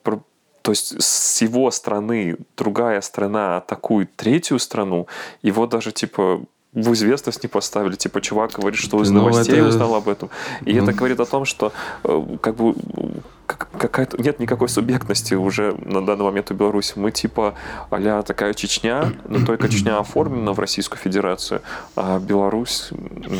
то 0.63 0.73
есть 0.73 1.01
с 1.01 1.43
его 1.43 1.71
страны 1.71 2.37
другая 2.57 3.01
страна 3.01 3.59
атакует 3.59 4.17
третью 4.17 4.59
страну, 4.59 5.07
его 5.41 5.67
даже 5.69 5.93
типа 5.93 6.41
в 6.77 6.93
известность 6.93 7.43
не 7.43 7.49
поставили. 7.49 7.95
Типа, 7.95 8.21
чувак 8.21 8.53
говорит, 8.53 8.79
что 8.79 9.03
из 9.03 9.11
ну, 9.11 9.21
новостей 9.21 9.59
это... 9.59 9.69
узнал 9.69 9.95
об 9.95 10.09
этом. 10.09 10.29
И 10.67 10.75
ну... 10.75 10.83
это 10.83 10.93
говорит 10.93 11.21
о 11.21 11.25
том, 11.25 11.45
что 11.45 11.73
э, 12.05 12.37
как 12.41 12.57
бы 12.57 12.75
какая-то 13.47 14.21
нет 14.21 14.41
никакой 14.41 14.69
субъектности 14.69 15.35
уже 15.35 15.77
на 15.85 16.05
данный 16.05 16.25
момент 16.25 16.51
у 16.51 16.55
Беларуси. 16.55 16.95
Мы 16.97 17.13
типа 17.13 17.55
а 17.91 18.23
такая 18.23 18.55
Чечня, 18.55 19.13
но 19.29 19.45
только 19.45 19.69
Чечня 19.69 19.99
оформлена 19.99 20.53
в 20.53 20.59
Российскую 20.59 20.99
Федерацию, 20.99 21.63
а 21.95 22.19
Беларусь 22.19 22.91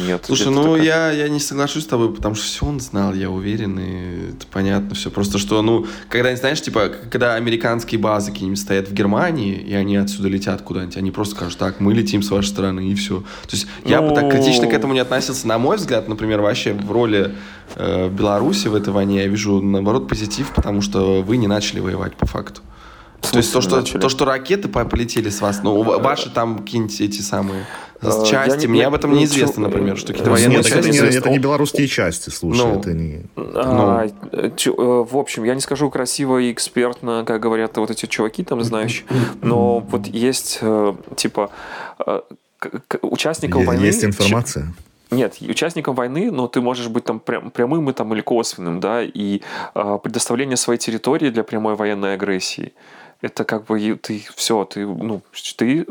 нет. 0.07 0.25
Слушай, 0.27 0.49
ну 0.49 0.63
такая... 0.63 0.83
я, 0.83 1.11
я 1.13 1.29
не 1.29 1.41
соглашусь 1.41 1.85
с 1.85 1.87
тобой, 1.87 2.13
потому 2.15 2.35
что 2.35 2.45
все 2.45 2.67
он 2.67 2.81
знал, 2.81 3.15
я 3.15 3.31
уверен, 3.31 3.79
и 3.79 4.31
это 4.31 4.47
понятно 4.51 4.95
все. 4.95 5.11
Просто 5.11 5.39
что, 5.39 5.63
ну, 5.63 5.87
когда, 6.09 6.35
знаешь, 6.37 6.61
типа, 6.61 6.91
когда 7.11 7.35
американские 7.35 8.01
базы 8.01 8.33
какие-нибудь 8.33 8.61
стоят 8.61 8.89
в 8.89 8.93
Германии, 8.93 9.55
и 9.55 9.75
они 9.75 9.97
отсюда 9.97 10.29
летят 10.29 10.63
куда-нибудь, 10.63 10.97
они 10.97 11.11
просто 11.11 11.35
скажут, 11.37 11.59
так, 11.59 11.81
мы 11.81 11.95
летим 11.95 12.23
с 12.23 12.31
вашей 12.31 12.49
стороны, 12.49 12.89
и 12.89 12.95
все. 12.95 13.21
То 13.21 13.53
есть 13.53 13.67
ну... 13.85 13.91
я 13.91 14.03
бы 14.03 14.15
так 14.15 14.31
критично 14.31 14.67
к 14.67 14.73
этому 14.73 14.95
не 14.95 15.01
относился. 15.01 15.47
На 15.47 15.59
мой 15.59 15.77
взгляд, 15.77 16.09
например, 16.09 16.41
вообще 16.41 16.73
в 16.73 16.91
роли 16.91 17.35
э, 17.75 18.09
Беларуси 18.09 18.69
в 18.69 18.75
этой 18.75 18.93
войне 18.93 19.23
я 19.23 19.29
вижу, 19.29 19.61
наоборот, 19.61 19.96
позитив, 20.01 20.53
потому 20.55 20.83
что 20.83 21.23
вы 21.23 21.37
не 21.37 21.47
начали 21.47 21.81
воевать 21.81 22.17
по 22.17 22.27
факту. 22.27 22.61
То 23.21 23.39
есть 23.39 23.53
то 23.53 23.61
что, 23.61 23.83
то, 23.83 24.09
что 24.09 24.25
ракеты 24.25 24.69
полетели 24.69 25.31
с 25.31 25.41
вас, 25.41 25.61
ну, 25.63 25.83
ваши 25.83 26.31
там 26.31 26.59
какие-нибудь 26.59 27.01
эти 27.01 27.21
самые 27.21 27.67
э, 28.01 28.25
части, 28.27 28.67
не, 28.67 28.67
мне 28.67 28.87
об 28.87 28.95
этом 28.95 29.15
неизвестно, 29.15 29.63
например, 29.63 29.97
что 29.97 30.09
какие-то 30.09 30.31
военные 30.31 30.63
части. 30.63 31.17
Это, 31.17 31.31
не, 31.31 31.39
белорусские 31.39 31.89
части, 31.89 32.31
слушай, 32.31 32.59
ну, 32.59 32.79
это 32.79 32.93
не... 32.93 33.23
А, 33.37 34.07
ну. 34.33 34.39
Э, 34.39 34.51
в 35.11 35.17
общем, 35.17 35.45
я 35.45 35.55
не 35.55 35.61
скажу 35.61 35.91
красиво 35.91 36.39
и 36.39 36.53
экспертно, 36.53 37.25
как 37.27 37.41
говорят 37.41 37.77
вот 37.77 37.91
эти 37.91 38.07
чуваки 38.07 38.45
там 38.45 38.63
знающие, 38.63 39.07
но 39.43 39.81
вот 39.81 40.07
есть, 40.07 40.59
э, 40.61 40.95
типа, 41.17 41.51
участников 43.03 43.65
войны... 43.65 43.85
Есть 43.85 44.05
информация? 44.05 44.73
Нет, 45.11 45.37
участником 45.41 45.95
войны, 45.95 46.31
но 46.33 46.49
ты 46.49 46.61
можешь 46.61 46.89
быть 46.89 47.05
там 47.05 47.21
прям, 47.21 47.51
прямым 47.51 47.89
и, 47.91 47.93
там, 47.93 48.13
или 48.13 48.21
косвенным, 48.21 48.81
да, 48.81 49.03
и 49.03 49.41
э, 49.75 49.99
предоставление 50.03 50.57
своей 50.57 50.79
территории 50.79 51.31
для 51.31 51.45
прямой 51.45 51.77
военной 51.77 52.15
агрессии. 52.15 52.73
Это 53.21 53.45
как 53.45 53.67
бы 53.67 53.95
ты 53.97 54.25
все, 54.35 54.65
ты, 54.65 54.85
ну, 54.87 55.23
ты 55.57 55.87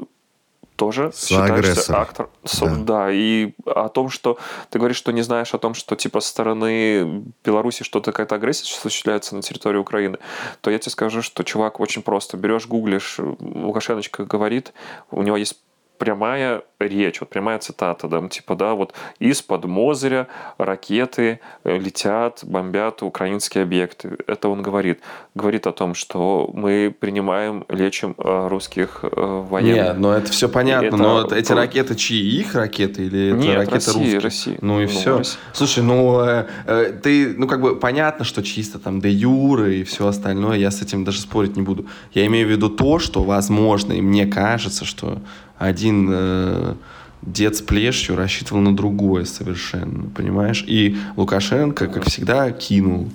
тоже 0.76 1.12
считаешься 1.16 1.98
актор. 1.98 2.30
Да. 2.60 2.76
да, 2.76 3.12
и 3.12 3.54
о 3.66 3.90
том, 3.90 4.10
что 4.10 4.38
ты 4.70 4.78
говоришь, 4.78 4.98
что 4.98 5.12
не 5.12 5.22
знаешь 5.22 5.54
о 5.54 5.58
том, 5.58 5.74
что 5.74 5.96
типа 5.96 6.20
со 6.20 6.30
стороны 6.30 7.24
Беларуси 7.44 7.84
что-то 7.84 8.12
какая-то 8.12 8.36
агрессия 8.36 8.66
осуществляется 8.78 9.36
на 9.36 9.42
территории 9.42 9.78
Украины, 9.78 10.18
то 10.62 10.70
я 10.70 10.78
тебе 10.78 10.92
скажу, 10.92 11.22
что 11.22 11.44
чувак 11.44 11.80
очень 11.80 12.02
просто. 12.02 12.38
Берешь, 12.38 12.68
гуглишь, 12.68 13.20
Лукашеночка 13.40 14.26
говорит, 14.26 14.74
у 15.12 15.22
него 15.22 15.38
есть 15.38 15.58
прямая 15.98 16.64
речь, 16.80 17.20
вот 17.22 17.30
прямая 17.30 17.60
цитата, 17.60 18.08
да, 18.08 18.28
типа, 18.28 18.56
да, 18.56 18.74
вот 18.74 18.94
из-под 19.20 19.66
Мозыря 19.66 20.28
ракеты 20.58 21.40
э, 21.64 21.78
летят, 21.78 22.40
бомбят 22.44 23.02
украинские 23.02 23.64
объекты. 23.64 24.18
Это 24.28 24.50
он 24.50 24.62
говорит. 24.62 25.00
Говорит 25.36 25.68
о 25.68 25.72
том, 25.72 25.96
что 25.96 26.50
мы 26.54 26.94
принимаем, 26.98 27.66
лечим 27.70 28.16
э, 28.18 28.48
русских 28.50 29.00
э, 29.04 29.08
военных. 29.50 29.76
Нет, 29.76 29.98
но 29.98 30.14
это 30.14 30.32
все 30.32 30.50
понятно, 30.50 30.88
это... 30.88 30.98
но 30.98 31.28
эти 31.28 31.52
ракеты 31.52 31.96
чьи? 31.96 32.40
Их 32.40 32.56
ракеты 32.56 33.06
или 33.06 33.30
это 33.30 33.38
Нет, 33.38 33.58
ракеты 33.58 33.76
России, 33.76 34.00
русские? 34.00 34.20
России. 34.20 34.58
Ну 34.62 34.82
и 34.82 34.84
ну, 34.84 34.90
все. 34.90 35.18
России. 35.18 35.40
Слушай, 35.54 35.84
ну 35.84 36.20
э, 36.20 36.94
ты, 37.02 37.34
ну 37.38 37.48
как 37.48 37.62
бы 37.62 37.76
понятно, 37.78 38.26
что 38.26 38.44
чисто 38.44 38.80
там 38.80 39.00
де 39.00 39.10
юры 39.10 39.78
и 39.78 39.84
все 39.84 40.08
остальное, 40.08 40.58
я 40.58 40.72
с 40.72 40.82
этим 40.82 41.04
даже 41.04 41.22
спорить 41.22 41.56
не 41.56 41.62
буду. 41.62 41.86
Я 42.14 42.26
имею 42.26 42.48
в 42.48 42.52
виду 42.52 42.70
то, 42.70 43.00
что 43.00 43.24
возможно, 43.24 43.94
и 43.94 44.02
мне 44.02 44.26
кажется, 44.26 44.86
что 44.86 45.20
один 45.58 46.10
э, 46.12 46.76
дед 47.22 47.56
с 47.56 47.62
плешью 47.62 48.16
рассчитывал 48.16 48.62
на 48.62 48.76
другое 48.76 49.26
совершенно, 49.26 50.10
понимаешь? 50.10 50.64
И 50.68 50.98
Лукашенко, 51.16 51.88
как 51.88 52.06
всегда, 52.06 52.52
кинул 52.52 53.10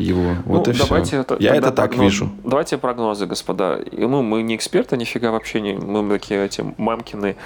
его. 0.00 0.36
Вот 0.44 0.66
ну, 0.66 0.72
и 0.72 0.76
давайте 0.76 1.24
все. 1.24 1.36
Я 1.38 1.54
это 1.54 1.70
так 1.70 1.90
прогноз, 1.90 2.04
вижу. 2.04 2.30
Давайте 2.44 2.78
прогнозы, 2.78 3.26
господа. 3.26 3.76
И 3.76 4.04
мы, 4.06 4.22
мы 4.22 4.42
не 4.42 4.56
эксперты, 4.56 4.96
нифига 4.96 5.30
вообще 5.30 5.60
не. 5.60 5.74
Мы 5.74 6.08
такие 6.18 6.44
эти 6.44 6.64
мамкины, 6.78 7.36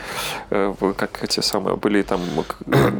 э, 0.51 0.74
как 0.97 1.22
эти 1.22 1.40
самые 1.40 1.76
были 1.76 2.02
там 2.02 2.20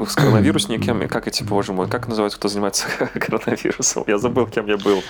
с 0.07 0.15
коронавирусниками. 0.15 1.07
Как 1.07 1.29
эти, 1.29 1.43
боже 1.43 1.73
мой, 1.73 1.89
как 1.89 2.09
называется, 2.09 2.39
кто 2.39 2.49
занимается 2.49 2.87
коронавирусом? 3.15 4.05
Я 4.07 4.19
забыл, 4.19 4.47
кем 4.47 4.67
я 4.67 4.77
был. 4.77 5.03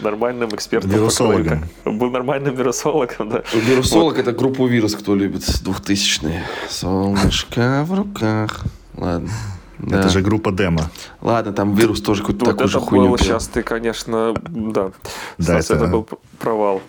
Нормальным 0.00 0.50
экспертом. 0.50 0.90
Вирусологом. 0.90 1.64
Был 1.84 2.10
нормальным 2.10 2.54
вирусологом, 2.54 3.28
да. 3.30 3.42
Вирусолог 3.52 4.14
вот. 4.14 4.20
это 4.20 4.32
группу 4.32 4.66
вирус, 4.66 4.94
кто 4.94 5.14
любит, 5.14 5.42
двухтысячные. 5.62 6.44
Солнышко 6.68 7.84
в 7.84 7.94
руках. 7.94 8.64
Ладно. 8.96 9.30
Да. 9.78 10.00
Это 10.00 10.08
же 10.08 10.20
группа 10.20 10.50
демо. 10.52 10.90
Ладно, 11.20 11.52
там 11.52 11.74
вирус 11.74 12.00
тоже 12.00 12.22
какую-то 12.22 12.46
вот 12.46 12.52
такую 12.52 12.68
же 12.68 12.80
хуйню. 12.80 13.08
Было, 13.08 13.18
сейчас 13.18 13.48
ты, 13.48 13.62
конечно, 13.62 14.34
да. 14.48 14.90
Да, 15.38 15.58
это... 15.58 15.74
это 15.74 15.86
был 15.86 16.08
провал. 16.38 16.82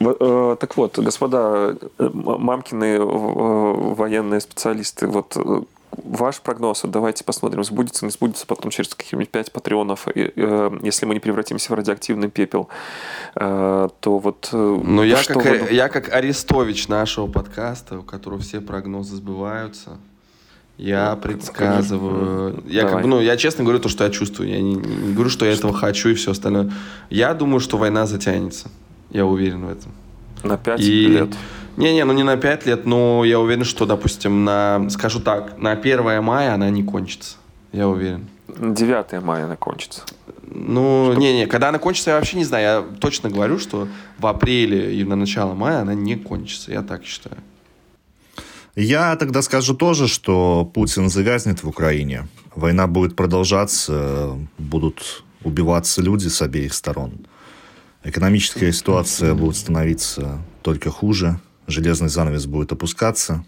Э, 0.00 0.56
так 0.58 0.76
вот, 0.76 0.98
господа 0.98 1.76
э, 1.98 2.10
мамкины 2.12 2.96
э, 2.96 2.98
военные 3.00 4.40
специалисты, 4.40 5.06
вот 5.06 5.36
ваш 5.90 6.40
прогноз, 6.40 6.82
давайте 6.84 7.24
посмотрим, 7.24 7.64
сбудется, 7.64 8.04
не 8.04 8.10
сбудется 8.10 8.46
потом 8.46 8.70
через 8.70 8.94
каких-нибудь 8.94 9.30
пять 9.30 9.50
патреонов, 9.50 10.06
если 10.14 11.06
мы 11.06 11.14
не 11.14 11.20
превратимся 11.20 11.72
в 11.72 11.76
радиоактивный 11.76 12.28
пепел, 12.28 12.68
то 13.34 13.90
вот... 14.04 14.50
Ну, 14.52 15.02
я 15.02 15.16
как, 15.24 15.36
вы... 15.36 15.68
я 15.70 15.88
как 15.88 16.12
Арестович 16.12 16.88
нашего 16.88 17.26
подкаста, 17.26 17.98
у 17.98 18.02
которого 18.02 18.38
все 18.40 18.60
прогнозы 18.60 19.16
сбываются, 19.16 19.96
я 20.78 21.16
предсказываю. 21.16 22.62
Я 22.66 22.82
Давай. 22.82 22.94
как 22.94 23.02
бы, 23.02 23.08
ну, 23.08 23.20
я 23.20 23.36
честно 23.36 23.64
говорю 23.64 23.80
то, 23.80 23.88
что 23.88 24.04
я 24.04 24.10
чувствую. 24.10 24.48
Я 24.48 24.60
не, 24.60 24.74
не 24.74 25.12
говорю, 25.12 25.28
что 25.28 25.44
я 25.44 25.52
этого 25.52 25.72
хочу 25.72 26.10
и 26.10 26.14
все 26.14 26.30
остальное. 26.30 26.72
Я 27.10 27.34
думаю, 27.34 27.58
что 27.58 27.76
война 27.76 28.06
затянется. 28.06 28.68
Я 29.10 29.26
уверен 29.26 29.66
в 29.66 29.70
этом. 29.70 29.92
На 30.44 30.56
пять 30.56 30.80
и... 30.80 31.06
лет. 31.08 31.30
Не-не, 31.76 32.04
ну 32.04 32.12
не 32.12 32.22
на 32.22 32.36
пять 32.36 32.66
лет, 32.66 32.86
но 32.86 33.24
я 33.24 33.38
уверен, 33.40 33.64
что, 33.64 33.86
допустим, 33.86 34.44
на, 34.44 34.88
скажу 34.90 35.20
так, 35.20 35.58
на 35.58 35.72
1 35.72 36.22
мая 36.22 36.54
она 36.54 36.70
не 36.70 36.82
кончится. 36.82 37.36
Я 37.72 37.88
уверен. 37.88 38.26
9 38.48 39.22
мая 39.22 39.44
она 39.44 39.56
кончится. 39.56 40.02
Ну, 40.42 41.12
не-не, 41.14 41.46
когда 41.46 41.68
она 41.68 41.78
кончится, 41.78 42.10
я 42.10 42.16
вообще 42.16 42.36
не 42.36 42.44
знаю. 42.44 42.64
Я 42.64 42.98
точно 42.98 43.30
говорю, 43.30 43.58
что 43.58 43.88
в 44.18 44.26
апреле 44.26 44.94
и 44.94 45.04
на 45.04 45.16
начало 45.16 45.54
мая 45.54 45.80
она 45.80 45.94
не 45.94 46.16
кончится. 46.16 46.72
Я 46.72 46.82
так 46.82 47.04
считаю. 47.04 47.36
Я 48.80 49.16
тогда 49.16 49.42
скажу 49.42 49.74
тоже, 49.74 50.06
что 50.06 50.64
Путин 50.64 51.10
загазнет 51.10 51.64
в 51.64 51.68
Украине. 51.68 52.28
Война 52.54 52.86
будет 52.86 53.16
продолжаться, 53.16 54.38
будут 54.56 55.24
убиваться 55.42 56.00
люди 56.00 56.28
с 56.28 56.40
обеих 56.42 56.72
сторон. 56.72 57.26
Экономическая 58.04 58.70
ситуация 58.70 59.34
будет 59.34 59.56
становиться 59.56 60.40
только 60.62 60.92
хуже, 60.92 61.40
железный 61.66 62.08
занавес 62.08 62.46
будет 62.46 62.70
опускаться. 62.70 63.44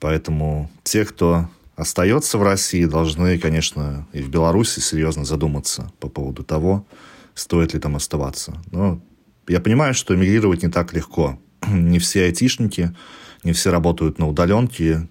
Поэтому 0.00 0.72
те, 0.82 1.04
кто 1.04 1.48
остается 1.76 2.36
в 2.36 2.42
России, 2.42 2.86
должны, 2.86 3.38
конечно, 3.38 4.08
и 4.12 4.22
в 4.22 4.28
Беларуси 4.28 4.80
серьезно 4.80 5.24
задуматься 5.24 5.92
по 6.00 6.08
поводу 6.08 6.42
того, 6.42 6.84
стоит 7.36 7.74
ли 7.74 7.78
там 7.78 7.94
оставаться. 7.94 8.60
Но 8.72 9.00
я 9.46 9.60
понимаю, 9.60 9.94
что 9.94 10.16
эмигрировать 10.16 10.64
не 10.64 10.68
так 10.68 10.94
легко. 10.94 11.38
Не 11.68 12.00
все 12.00 12.24
айтишники 12.24 12.92
не 13.44 13.52
все 13.52 13.70
работают 13.70 14.18
на 14.18 14.28
удаленке, 14.28 15.08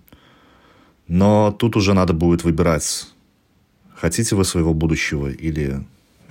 но 1.07 1.51
тут 1.51 1.75
уже 1.75 1.93
надо 1.93 2.13
будет 2.13 2.43
выбирать, 2.43 3.07
хотите 3.95 4.35
вы 4.35 4.45
своего 4.45 4.73
будущего 4.73 5.27
или, 5.27 5.83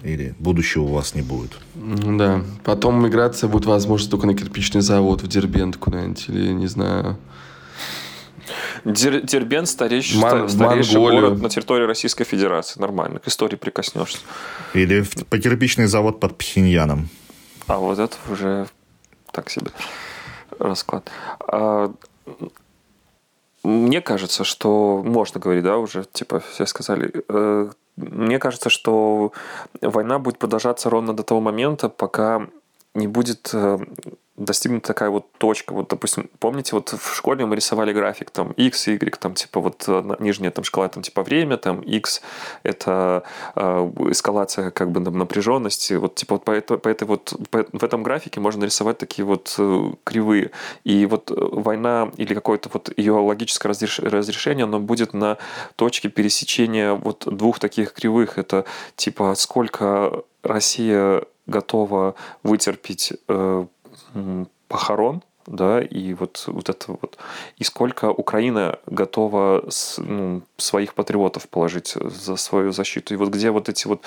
или 0.02 0.34
будущего 0.38 0.84
у 0.84 0.92
вас 0.92 1.14
не 1.14 1.22
будет. 1.22 1.58
Да, 1.74 2.42
потом 2.64 3.02
миграция 3.02 3.48
будет 3.48 3.66
возможно 3.66 4.10
только 4.10 4.26
на 4.26 4.34
кирпичный 4.34 4.80
завод 4.80 5.22
в 5.22 5.28
Дербент 5.28 5.76
куда-нибудь, 5.76 6.28
или 6.28 6.52
не 6.52 6.66
знаю... 6.66 7.18
Дер, 8.84 9.20
Дербент 9.20 9.68
старейший, 9.68 10.20
Мон, 10.20 10.48
старейший 10.48 10.98
город 10.98 11.42
на 11.42 11.50
территории 11.50 11.84
Российской 11.84 12.24
Федерации. 12.24 12.80
Нормально, 12.80 13.18
к 13.18 13.28
истории 13.28 13.56
прикоснешься. 13.56 14.20
Или 14.72 15.02
в, 15.02 15.26
по 15.26 15.38
кирпичный 15.38 15.86
завод 15.86 16.18
под 16.20 16.38
Пхеньяном. 16.38 17.10
А 17.66 17.76
вот 17.78 17.98
это 17.98 18.16
уже 18.30 18.66
так 19.32 19.50
себе 19.50 19.66
расклад. 20.58 21.10
А, 21.40 21.92
мне 23.62 24.00
кажется, 24.00 24.44
что 24.44 25.02
можно 25.04 25.40
говорить, 25.40 25.64
да, 25.64 25.78
уже, 25.78 26.04
типа, 26.04 26.40
все 26.40 26.66
сказали. 26.66 27.24
Э, 27.28 27.70
мне 27.96 28.38
кажется, 28.38 28.70
что 28.70 29.32
война 29.80 30.18
будет 30.18 30.38
продолжаться 30.38 30.88
ровно 30.90 31.14
до 31.14 31.22
того 31.22 31.40
момента, 31.40 31.88
пока 31.88 32.48
не 32.94 33.08
будет 33.08 33.50
э, 33.52 33.78
достигнута 34.38 34.88
такая 34.88 35.10
вот 35.10 35.30
точка. 35.38 35.72
Вот, 35.72 35.88
допустим, 35.88 36.30
помните, 36.38 36.74
вот 36.74 36.90
в 36.92 37.14
школе 37.14 37.44
мы 37.46 37.56
рисовали 37.56 37.92
график, 37.92 38.30
там, 38.30 38.52
x, 38.52 38.88
y, 38.88 39.16
там, 39.18 39.34
типа, 39.34 39.60
вот 39.60 39.88
нижняя 40.20 40.50
там 40.50 40.64
шкала, 40.64 40.88
там, 40.88 41.02
типа, 41.02 41.22
время, 41.22 41.56
там, 41.56 41.80
x— 41.80 42.22
это 42.62 43.22
э, 43.54 43.90
эскалация, 44.10 44.70
как 44.70 44.90
бы, 44.90 45.00
напряженности. 45.00 45.94
Вот, 45.94 46.14
типа, 46.14 46.36
вот 46.36 46.44
по, 46.44 46.50
это, 46.52 46.78
по 46.78 46.88
этой 46.88 47.06
вот, 47.06 47.34
по, 47.50 47.66
в 47.72 47.84
этом 47.84 48.02
графике 48.02 48.40
можно 48.40 48.64
рисовать 48.64 48.98
такие 48.98 49.24
вот 49.24 49.54
э, 49.58 49.90
кривые. 50.04 50.50
И 50.84 51.06
вот 51.06 51.30
э, 51.30 51.34
война 51.36 52.10
или 52.16 52.34
какое-то 52.34 52.70
вот 52.72 52.92
ее 52.96 53.12
логическое 53.12 53.68
разреш, 53.68 53.98
разрешение, 53.98 54.64
оно 54.64 54.80
будет 54.80 55.14
на 55.14 55.38
точке 55.76 56.08
пересечения 56.08 56.94
вот 56.94 57.24
двух 57.26 57.58
таких 57.58 57.92
кривых. 57.92 58.38
Это, 58.38 58.64
типа, 58.96 59.34
сколько 59.34 60.22
Россия 60.42 61.24
готова 61.46 62.14
вытерпеть 62.42 63.12
э, 63.26 63.66
похорон, 64.68 65.22
да, 65.48 65.80
и 65.80 66.14
вот, 66.14 66.44
вот 66.46 66.68
это 66.68 66.92
вот. 67.00 67.16
И 67.56 67.64
сколько 67.64 68.10
Украина 68.10 68.78
готова 68.86 69.64
с, 69.68 69.98
ну, 69.98 70.42
своих 70.58 70.94
патриотов 70.94 71.48
положить 71.48 71.96
за 72.00 72.36
свою 72.36 72.72
защиту. 72.72 73.14
И 73.14 73.16
вот 73.16 73.30
где 73.30 73.50
вот 73.50 73.68
эти 73.68 73.86
вот 73.86 74.02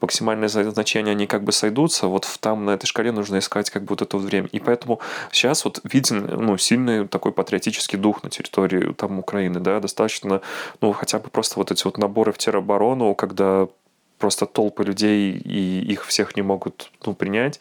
максимальные 0.00 0.48
значения, 0.48 1.12
они 1.12 1.26
как 1.26 1.44
бы 1.44 1.52
сойдутся, 1.52 2.06
вот 2.06 2.26
там 2.40 2.64
на 2.64 2.70
этой 2.70 2.86
шкале 2.86 3.12
нужно 3.12 3.38
искать 3.38 3.70
как 3.70 3.82
бы 3.82 3.90
вот 3.90 4.02
это 4.02 4.16
вот 4.16 4.26
время. 4.26 4.48
И 4.52 4.58
поэтому 4.58 5.00
сейчас 5.30 5.64
вот 5.64 5.80
виден 5.84 6.26
ну, 6.26 6.56
сильный 6.56 7.06
такой 7.06 7.32
патриотический 7.32 7.98
дух 7.98 8.22
на 8.22 8.30
территории 8.30 8.92
там 8.94 9.18
Украины, 9.18 9.60
да, 9.60 9.80
достаточно, 9.80 10.40
ну, 10.80 10.92
хотя 10.92 11.18
бы 11.18 11.28
просто 11.28 11.58
вот 11.58 11.70
эти 11.70 11.84
вот 11.84 11.98
наборы 11.98 12.32
в 12.32 12.38
тероборону, 12.38 13.14
когда 13.14 13.68
просто 14.18 14.46
толпы 14.46 14.84
людей, 14.84 15.32
и 15.32 15.80
их 15.92 16.04
всех 16.06 16.36
не 16.36 16.42
могут 16.42 16.90
ну, 17.04 17.14
принять. 17.14 17.60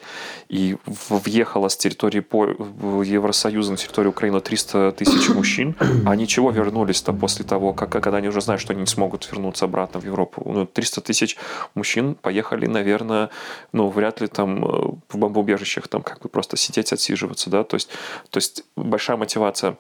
И 0.50 0.78
въехало 0.86 1.70
с 1.70 1.78
территории 1.78 2.22
по 2.22 2.46
Евросоюза 2.46 3.72
на 3.72 3.78
территорию 3.78 4.12
Украины 4.12 4.40
300 4.40 4.94
тысяч 4.94 5.30
мужчин. 5.30 5.76
А 6.06 6.16
ничего 6.16 6.52
вернулись-то 6.52 7.14
после 7.14 7.46
того, 7.46 7.74
как, 7.74 7.90
когда 7.90 8.18
они 8.18 8.28
уже 8.28 8.42
знают, 8.42 8.62
что 8.62 8.74
они 8.74 8.82
не 8.82 8.88
смогут 8.88 9.30
вернуться 9.32 9.66
обратно 9.66 10.00
в 10.00 10.06
Европу. 10.06 10.42
Ну, 10.46 10.66
300 10.66 11.02
тысяч 11.02 11.38
мужчин 11.74 12.16
поехали, 12.16 12.68
наверное, 12.68 13.30
ну, 13.72 13.90
вряд 13.90 14.22
ли 14.22 14.28
там 14.28 14.66
э, 14.66 14.92
в 15.10 15.18
бомбоубежищах 15.18 15.88
там 15.88 16.02
как 16.02 16.20
бы 16.22 16.30
просто 16.30 16.58
сидеть, 16.58 16.94
отсиживаться, 16.94 17.50
да, 17.50 17.64
то 17.64 17.76
есть, 17.76 17.90
то 18.30 18.38
есть 18.38 18.64
большая 18.76 19.18
мотивация 19.18 19.78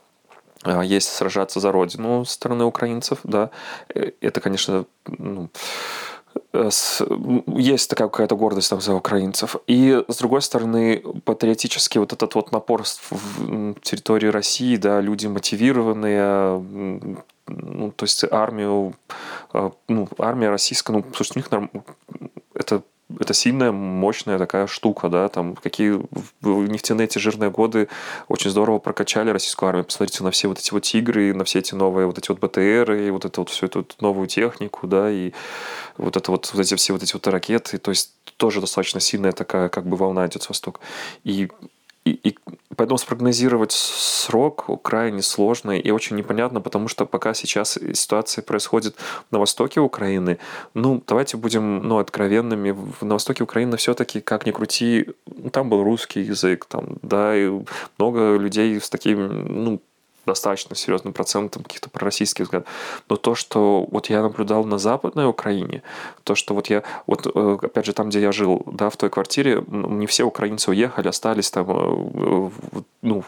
а, 0.65 0.83
есть 0.83 1.09
сражаться 1.09 1.59
за 1.59 1.71
родину 1.71 2.25
со 2.25 2.33
стороны 2.33 2.65
украинцев, 2.65 3.19
да. 3.23 3.51
Э, 3.93 4.11
это, 4.21 4.41
конечно, 4.41 4.85
ну, 5.05 5.43
э, 5.43 5.47
есть 6.53 7.89
такая 7.89 8.07
какая-то 8.07 8.35
гордость 8.35 8.69
там 8.69 8.81
за 8.81 8.93
украинцев. 8.93 9.55
И, 9.67 10.03
с 10.07 10.17
другой 10.17 10.41
стороны, 10.41 11.03
патриотический 11.23 11.99
вот 11.99 12.13
этот 12.13 12.35
вот 12.35 12.51
напор 12.51 12.83
в 12.83 13.75
территории 13.81 14.27
России, 14.27 14.75
да, 14.77 15.01
люди 15.01 15.27
мотивированные, 15.27 16.59
ну, 17.47 17.91
то 17.91 18.03
есть 18.03 18.23
армию, 18.31 18.95
а, 19.53 19.71
ну, 19.87 20.07
армия 20.17 20.49
российская, 20.49 20.93
ну, 20.93 21.05
слушай, 21.13 21.33
у 21.35 21.39
них 21.39 21.51
норм... 21.51 21.69
это 22.53 22.81
это 23.19 23.33
сильная, 23.33 23.71
мощная 23.71 24.39
такая 24.39 24.67
штука, 24.67 25.09
да, 25.09 25.27
там 25.29 25.55
какие 25.55 26.01
нефтяные 26.41 27.05
эти 27.05 27.19
жирные 27.19 27.51
годы 27.51 27.87
очень 28.27 28.49
здорово 28.49 28.79
прокачали 28.79 29.29
российскую 29.29 29.69
армию. 29.69 29.85
Посмотрите 29.85 30.23
на 30.23 30.31
все 30.31 30.47
вот 30.47 30.59
эти 30.59 30.71
вот 30.71 30.83
тигры, 30.83 31.33
на 31.33 31.43
все 31.43 31.59
эти 31.59 31.75
новые 31.75 32.07
вот 32.07 32.17
эти 32.17 32.29
вот 32.29 32.39
БТР, 32.39 32.91
и 32.93 33.09
вот 33.11 33.25
эту 33.25 33.41
вот 33.41 33.49
всю 33.49 33.67
эту 33.67 33.85
новую 33.99 34.27
технику, 34.27 34.87
да, 34.87 35.11
и 35.11 35.33
вот 35.97 36.17
это 36.17 36.31
вот, 36.31 36.49
вот 36.53 36.59
эти 36.59 36.75
все 36.75 36.93
вот 36.93 37.03
эти 37.03 37.13
вот 37.13 37.27
ракеты, 37.27 37.77
то 37.77 37.91
есть 37.91 38.13
тоже 38.37 38.59
достаточно 38.59 38.99
сильная 38.99 39.31
такая 39.31 39.69
как 39.69 39.85
бы 39.85 39.97
волна 39.97 40.25
идет 40.25 40.43
с 40.43 40.49
востока. 40.49 40.81
И 41.23 41.49
и, 42.11 42.37
поэтому 42.75 42.97
спрогнозировать 42.97 43.71
срок 43.71 44.65
крайне 44.83 45.21
сложно 45.21 45.71
и 45.71 45.89
очень 45.89 46.15
непонятно, 46.15 46.61
потому 46.61 46.87
что 46.87 47.05
пока 47.05 47.33
сейчас 47.33 47.79
ситуация 47.93 48.43
происходит 48.43 48.95
на 49.31 49.39
востоке 49.39 49.79
Украины, 49.79 50.37
ну, 50.73 51.01
давайте 51.07 51.37
будем 51.37 51.87
ну, 51.87 51.97
откровенными, 51.97 52.75
на 53.01 53.15
востоке 53.15 53.43
Украины 53.43 53.77
все-таки, 53.77 54.21
как 54.21 54.45
ни 54.45 54.51
крути, 54.51 55.09
там 55.51 55.69
был 55.69 55.83
русский 55.83 56.21
язык, 56.21 56.65
там, 56.65 56.97
да, 57.01 57.35
и 57.35 57.51
много 57.97 58.37
людей 58.37 58.79
с 58.79 58.89
таким, 58.89 59.63
ну, 59.63 59.81
достаточно 60.25 60.75
серьезным 60.75 61.13
процентом 61.13 61.63
каких-то 61.63 61.89
пророссийских 61.89 62.45
взглядов. 62.45 62.67
Но 63.09 63.15
то, 63.15 63.35
что 63.35 63.87
вот 63.91 64.09
я 64.09 64.21
наблюдал 64.21 64.65
на 64.65 64.77
Западной 64.77 65.27
Украине, 65.27 65.83
то, 66.23 66.35
что 66.35 66.53
вот 66.53 66.67
я, 66.67 66.83
вот 67.07 67.27
э, 67.27 67.57
опять 67.61 67.85
же 67.85 67.93
там, 67.93 68.09
где 68.09 68.21
я 68.21 68.31
жил, 68.31 68.63
да, 68.65 68.89
в 68.89 68.97
той 68.97 69.09
квартире, 69.09 69.63
не 69.67 70.07
все 70.07 70.23
украинцы 70.23 70.71
уехали, 70.71 71.07
остались 71.07 71.51
там, 71.51 71.67
э, 71.69 72.49
ну, 73.01 73.23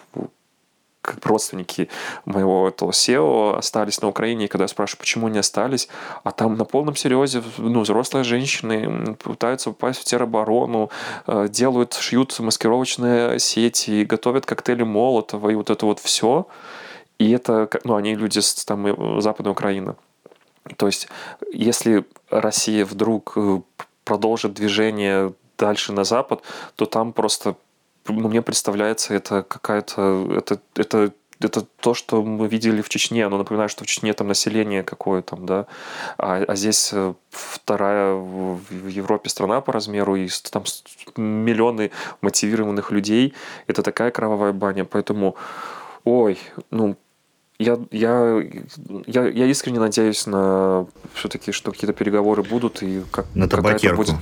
как 1.07 1.26
родственники 1.26 1.90
моего 2.26 2.68
этого 2.68 2.91
SEO 2.91 3.57
остались 3.57 4.02
на 4.02 4.10
Украине, 4.10 4.45
и 4.45 4.48
когда 4.48 4.65
я 4.65 4.68
спрашиваю, 4.68 4.99
почему 4.99 5.28
они 5.28 5.40
остались, 5.40 5.88
а 6.24 6.32
там 6.32 6.57
на 6.57 6.65
полном 6.65 6.95
серьезе 6.95 7.41
ну, 7.57 7.82
взрослые 7.82 8.24
женщины 8.24 9.15
пытаются 9.24 9.72
попасть 9.72 10.02
в 10.02 10.03
тероборону, 10.03 10.90
э, 11.28 11.48
делают, 11.49 11.94
шьют 11.94 12.38
маскировочные 12.40 13.40
сети, 13.40 14.03
готовят 14.03 14.45
коктейли 14.45 14.84
Молотова 14.84 15.49
и 15.49 15.56
вот 15.56 15.69
это 15.69 15.86
вот 15.86 15.99
все. 15.99 16.45
И 17.19 17.31
это, 17.31 17.69
ну, 17.84 17.95
они 17.95 18.15
люди 18.15 18.39
с 18.39 18.65
там, 18.65 18.88
э, 18.88 19.22
Западной 19.22 19.52
Украины. 19.52 19.95
То 20.76 20.85
есть, 20.88 21.07
если 21.52 22.06
Россия 22.30 22.85
вдруг 22.85 23.34
э, 23.35 23.61
продолжит 24.03 24.53
движение 24.53 25.34
дальше 25.57 25.94
на 25.94 26.03
Запад, 26.03 26.44
то 26.76 26.85
там 26.85 27.14
просто, 27.14 27.56
ну, 28.07 28.30
мне 28.30 28.41
представляется, 28.41 29.14
это 29.14 29.44
какая-то, 29.44 30.27
это, 30.38 30.60
это 30.76 31.11
это 31.39 31.61
то, 31.61 31.94
что 31.94 32.23
мы 32.23 32.48
видели 32.48 32.81
в 32.81 32.89
Чечне. 32.89 33.27
Но 33.27 33.38
напоминаю, 33.38 33.69
что 33.69 33.84
в 33.84 33.88
Чечне 33.88 34.14
там 34.14 34.27
население 34.27 34.84
какое 34.84 35.22
там, 35.22 35.45
да, 35.45 35.68
а, 36.18 36.44
а 36.48 36.56
здесь 36.56 36.89
э, 36.94 37.14
вторая 37.30 38.14
в 38.14 38.88
Европе 38.88 39.30
страна 39.30 39.61
по 39.61 39.72
размеру, 39.72 40.15
и 40.15 40.30
там 40.52 40.64
миллионы 41.15 41.91
мотивированных 42.22 42.91
людей. 42.91 43.34
Это 43.68 43.84
такая 43.84 44.11
кровавая 44.11 44.52
баня. 44.52 44.85
Поэтому, 44.85 45.35
ой, 46.03 46.39
ну, 46.72 46.95
я, 47.59 47.79
я, 47.91 48.43
я, 49.07 49.27
я 49.27 49.45
искренне 49.47 49.79
надеюсь 49.79 50.27
на 50.27 50.85
все-таки, 51.15 51.51
что 51.51 51.71
какие-то 51.71 51.93
переговоры 51.93 52.43
будут 52.43 52.84
и 52.84 53.01
как 53.11 53.25
на 53.34 53.49
табакерку. 53.49 54.03
Будет... 54.03 54.15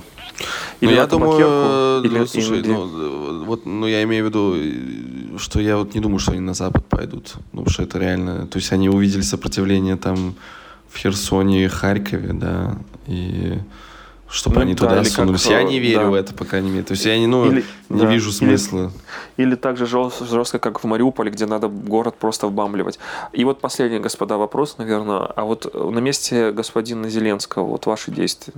Или 0.80 0.90
ну, 0.90 0.96
я 0.96 1.06
думаю, 1.06 2.04
или, 2.04 2.18
ну, 2.18 2.26
слушай, 2.26 2.60
или... 2.60 2.68
ну, 2.68 3.44
вот, 3.44 3.66
ну, 3.66 3.86
я 3.86 4.02
имею 4.04 4.24
в 4.24 4.28
виду, 4.28 5.38
что 5.38 5.60
я 5.60 5.76
вот 5.76 5.94
не 5.94 6.00
думаю, 6.00 6.18
что 6.18 6.32
они 6.32 6.40
на 6.40 6.54
Запад 6.54 6.86
пойдут, 6.86 7.34
ну, 7.52 7.62
потому 7.62 7.70
что 7.70 7.82
это 7.82 7.98
реально, 7.98 8.46
то 8.46 8.58
есть 8.58 8.72
они 8.72 8.88
увидели 8.88 9.22
сопротивление 9.22 9.96
там 9.96 10.34
в 10.88 10.96
Херсоне 10.96 11.64
и 11.64 11.68
Харькове, 11.68 12.32
да, 12.32 12.78
и 13.06 13.58
чтобы 14.28 14.56
ну, 14.56 14.62
они 14.62 14.74
да, 14.74 14.88
туда 14.88 15.04
сунулись. 15.04 15.42
Как, 15.42 15.52
я 15.52 15.62
не 15.62 15.78
верю 15.78 16.04
да. 16.04 16.10
в 16.10 16.14
это, 16.14 16.34
по 16.34 16.44
крайней 16.44 16.70
мере. 16.70 16.82
То 16.82 16.92
есть 16.92 17.04
я 17.04 17.18
не, 17.18 17.26
ну, 17.26 17.50
или, 17.50 17.64
не 17.88 18.02
да, 18.02 18.10
вижу 18.10 18.32
смысла. 18.32 18.92
Или, 19.36 19.48
или 19.48 19.54
так 19.54 19.76
же 19.76 19.86
жестко, 19.86 20.58
как 20.58 20.82
в 20.82 20.86
Мариуполе, 20.86 21.30
где 21.30 21.46
надо 21.46 21.68
город 21.68 22.16
просто 22.18 22.46
вбамливать. 22.46 22.98
И 23.32 23.44
вот 23.44 23.60
последний, 23.60 23.98
господа, 23.98 24.36
вопрос, 24.36 24.78
наверное. 24.78 25.20
А 25.20 25.44
вот 25.44 25.72
на 25.74 25.98
месте 25.98 26.52
господина 26.52 27.08
Зеленского, 27.08 27.64
вот 27.64 27.86
ваши 27.86 28.10
действия. 28.10 28.54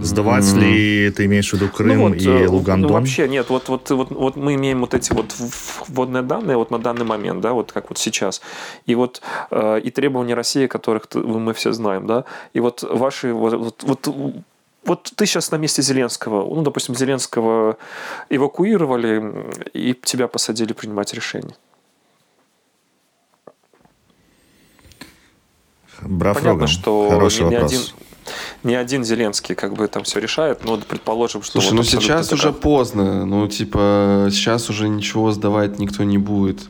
Сдавать 0.00 0.44
mm-hmm. 0.44 0.60
ли 0.60 1.10
ты 1.10 1.24
имеешь 1.24 1.50
в 1.50 1.54
виду 1.54 1.68
Крым 1.68 1.98
ну, 1.98 2.08
вот, 2.08 2.16
и 2.16 2.28
э, 2.28 2.46
Лугандон? 2.46 2.90
Ну, 2.90 2.98
вообще 2.98 3.26
нет. 3.26 3.48
Вот, 3.48 3.68
вот, 3.68 3.88
вот, 3.90 4.10
вот 4.10 4.36
мы 4.36 4.54
имеем 4.54 4.80
вот 4.80 4.92
эти 4.92 5.12
вот 5.12 5.34
вводные 5.88 6.22
данные 6.22 6.56
вот 6.56 6.70
на 6.70 6.78
данный 6.78 7.04
момент, 7.04 7.40
да, 7.40 7.52
вот 7.52 7.72
как 7.72 7.88
вот 7.88 7.98
сейчас. 7.98 8.42
И 8.86 8.94
вот 8.94 9.22
э, 9.50 9.80
и 9.80 9.90
требования 9.90 10.34
России, 10.34 10.66
которых 10.66 11.06
мы 11.14 11.54
все 11.54 11.72
знаем, 11.72 12.06
да. 12.06 12.24
И 12.52 12.60
вот 12.60 12.82
ваши 12.82 13.32
вот, 13.32 13.54
вот, 13.54 13.82
вот 13.82 14.08
вот 14.84 15.12
ты 15.16 15.26
сейчас 15.26 15.50
на 15.50 15.56
месте 15.56 15.82
Зеленского, 15.82 16.54
ну, 16.54 16.62
допустим, 16.62 16.94
Зеленского 16.94 17.76
эвакуировали, 18.30 19.52
и 19.72 19.94
тебя 19.94 20.28
посадили 20.28 20.72
принимать 20.72 21.12
решение. 21.14 21.54
Браф 26.02 26.36
Понятно, 26.36 26.52
Роган. 26.52 26.68
что 26.68 27.10
Хороший 27.10 27.46
ни, 27.46 27.50
ни 27.50 27.54
один 27.56 27.80
не 28.62 28.74
один 28.74 29.04
Зеленский 29.04 29.54
как 29.54 29.74
бы 29.74 29.86
там 29.88 30.04
все 30.04 30.20
решает, 30.20 30.64
но 30.64 30.76
предположим, 30.78 31.42
что... 31.42 31.60
Слушай, 31.60 31.70
вот 31.70 31.76
ну 31.76 31.82
сейчас 31.82 32.32
уже 32.32 32.52
поздно, 32.52 33.24
ну 33.24 33.46
типа 33.48 34.28
сейчас 34.30 34.70
уже 34.70 34.88
ничего 34.88 35.32
сдавать 35.32 35.78
никто 35.78 36.04
не 36.04 36.18
будет. 36.18 36.60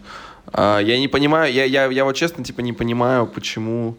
А, 0.53 0.79
я 0.79 0.99
не 0.99 1.09
понимаю, 1.09 1.53
я, 1.53 1.65
я, 1.65 1.87
я 1.87 2.05
вот 2.05 2.17
честно 2.17 2.45
типа 2.45 2.61
не 2.61 2.73
понимаю, 2.73 3.27
почему... 3.27 3.97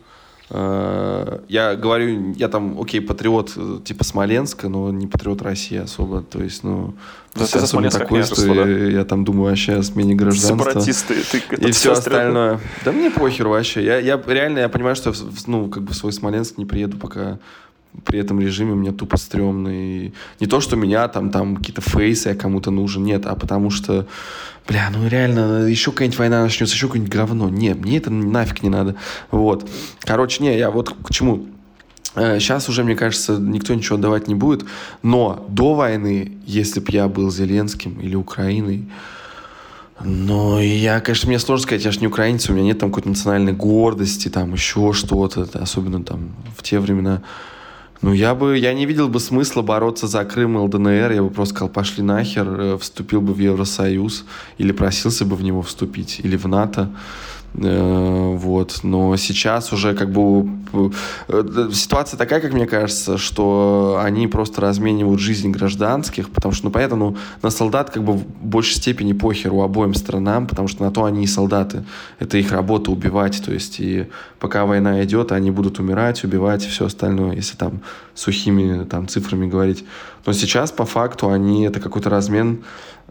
Uh, 0.50 1.44
я 1.48 1.76
говорю, 1.76 2.34
я 2.34 2.48
там, 2.48 2.80
окей, 2.82 3.02
патриот 3.02 3.84
типа 3.84 4.04
Смоленска, 4.04 4.68
но 4.68 4.92
не 4.92 5.06
патриот 5.06 5.44
России 5.44 5.78
особо. 5.78 6.22
То 6.24 6.42
есть, 6.42 6.64
ну, 6.64 6.96
да, 7.36 7.46
ты 7.46 7.60
особенно 7.60 7.92
такой, 7.92 8.24
что 8.24 8.36
да? 8.48 8.68
я, 8.68 8.88
я 8.88 9.06
там 9.06 9.24
думаю 9.24 9.50
вообще 9.50 9.74
о 9.74 9.84
смене 9.84 10.16
гражданства. 10.16 10.72
Сепаратисты. 10.72 11.16
Ты, 11.32 11.68
и 11.68 11.72
все 11.72 11.92
остальное. 11.92 12.60
Да 12.84 12.92
мне 12.92 13.12
похер 13.12 13.48
вообще. 13.48 13.84
Я, 13.84 14.00
я 14.00 14.20
реально, 14.26 14.60
я 14.60 14.70
понимаю, 14.70 14.96
что 14.96 15.14
ну, 15.46 15.70
как 15.70 15.84
бы 15.84 15.94
в 15.94 15.96
свой 15.96 16.12
Смоленск 16.12 16.58
не 16.58 16.66
приеду, 16.66 16.98
пока 16.98 17.38
при 18.06 18.20
этом 18.20 18.40
режиме 18.40 18.76
мне 18.76 18.92
тупо 18.92 19.18
стрёмно. 19.18 19.70
И 19.70 20.12
не 20.40 20.48
то, 20.48 20.60
что 20.60 20.76
меня 20.76 21.08
там, 21.08 21.32
там 21.32 21.58
какие-то 21.58 21.82
фейсы 21.82 22.30
я 22.30 22.36
кому-то 22.36 22.72
нужен, 22.72 23.04
нет, 23.04 23.26
а 23.26 23.36
потому 23.36 23.70
что, 23.70 24.08
бля, 24.68 24.90
ну 24.94 25.08
реально, 25.08 25.66
еще 25.68 25.92
какая-нибудь 25.92 26.20
война 26.20 26.44
начнется, 26.44 26.76
еще 26.76 26.88
какое-нибудь 26.88 27.14
говно. 27.14 27.50
Нет, 27.50 27.80
мне 27.80 27.98
это 27.98 28.10
нафиг 28.12 28.64
не 28.64 28.70
надо. 28.70 28.96
Вот. 29.32 29.70
Короче, 30.02 30.44
не, 30.44 30.58
я 30.58 30.72
вот 30.72 30.90
к 31.04 31.12
чему. 31.12 31.48
Сейчас 32.16 32.68
э, 32.68 32.72
уже, 32.72 32.84
мне 32.84 32.96
кажется, 32.96 33.38
никто 33.38 33.74
ничего 33.74 33.98
отдавать 33.98 34.28
не 34.28 34.36
будет. 34.36 34.66
Но 35.04 35.46
до 35.50 35.74
войны, 35.74 36.38
если 36.46 36.80
бы 36.80 36.88
я 36.92 37.08
был 37.08 37.32
Зеленским 37.32 38.00
или 38.00 38.16
Украиной, 38.16 38.88
но 40.02 40.62
я, 40.62 41.02
конечно, 41.02 41.28
мне 41.28 41.40
сложно 41.40 41.64
сказать, 41.64 41.84
я 41.84 41.92
же 41.92 42.00
не 42.00 42.08
украинец, 42.08 42.50
у 42.50 42.54
меня 42.54 42.64
нет 42.64 42.80
там 42.80 42.90
какой-то 42.90 43.10
национальной 43.10 43.52
гордости, 43.52 44.30
там 44.30 44.54
еще 44.54 44.94
что-то, 44.94 45.48
особенно 45.54 46.04
там 46.04 46.30
в 46.56 46.64
те 46.64 46.80
времена. 46.80 47.22
Ну, 48.02 48.14
я 48.14 48.34
бы, 48.34 48.58
я 48.58 48.74
не 48.74 48.86
видел 48.86 49.10
бы 49.10 49.20
смысла 49.20 49.62
бороться 49.62 50.08
за 50.08 50.24
Крым 50.24 50.58
и 50.58 50.60
ЛДНР, 50.60 51.12
я 51.12 51.22
бы 51.22 51.30
просто 51.30 51.56
сказал, 51.56 51.70
пошли 51.70 52.02
нахер, 52.02 52.48
э, 52.48 52.78
вступил 52.78 53.20
бы 53.20 53.34
в 53.34 53.40
Евросоюз, 53.40 54.26
или 54.58 54.72
просился 54.72 55.26
бы 55.26 55.36
в 55.36 55.44
него 55.44 55.62
вступить, 55.62 56.22
или 56.24 56.38
в 56.38 56.48
НАТО. 56.48 56.90
Э, 57.56 58.36
вот. 58.36 58.80
Но 58.84 59.16
сейчас 59.18 59.74
уже 59.74 59.94
как 59.94 60.12
бы 60.12 60.50
э, 61.28 61.70
ситуация 61.74 62.18
такая, 62.18 62.42
как 62.42 62.54
мне 62.54 62.66
кажется, 62.66 63.18
что 63.18 64.00
они 64.02 64.28
просто 64.28 64.62
разменивают 64.62 65.20
жизнь 65.20 65.50
гражданских, 65.50 66.30
потому 66.30 66.54
что, 66.54 66.66
ну, 66.66 66.72
понятно, 66.72 66.98
ну, 66.98 67.18
на 67.42 67.50
солдат 67.50 67.90
как 67.90 68.04
бы 68.04 68.14
в 68.14 68.26
большей 68.42 68.76
степени 68.76 69.14
похеру 69.14 69.62
обоим 69.62 69.94
сторонам, 69.94 70.48
потому 70.48 70.68
что 70.68 70.84
на 70.84 70.92
то 70.92 71.06
они 71.06 71.24
и 71.24 71.28
солдаты. 71.28 71.84
Это 72.20 72.38
их 72.38 72.52
работа 72.52 72.92
убивать, 72.92 73.42
то 73.44 73.52
есть 73.52 73.80
и 73.80 74.08
пока 74.40 74.66
война 74.66 75.04
идет, 75.04 75.32
они 75.32 75.52
будут 75.52 75.80
умирать, 75.80 76.24
убивать 76.24 76.66
и 76.66 76.70
все 76.70 76.86
остальное, 76.86 77.36
если 77.36 77.58
там 77.58 77.82
сухими 78.14 78.86
там 78.86 79.08
цифрами 79.08 79.48
говорить. 79.48 79.86
Но 80.26 80.34
сейчас 80.34 80.72
по 80.72 80.86
факту 80.86 81.30
они, 81.30 81.66
это 81.66 81.80
какой-то 81.80 82.10
размен 82.10 82.64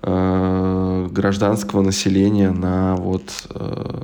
э, 0.02 1.09
гражданского 1.10 1.82
населения 1.82 2.51
на 2.51 2.94
вот 2.97 3.31
э, 3.51 4.02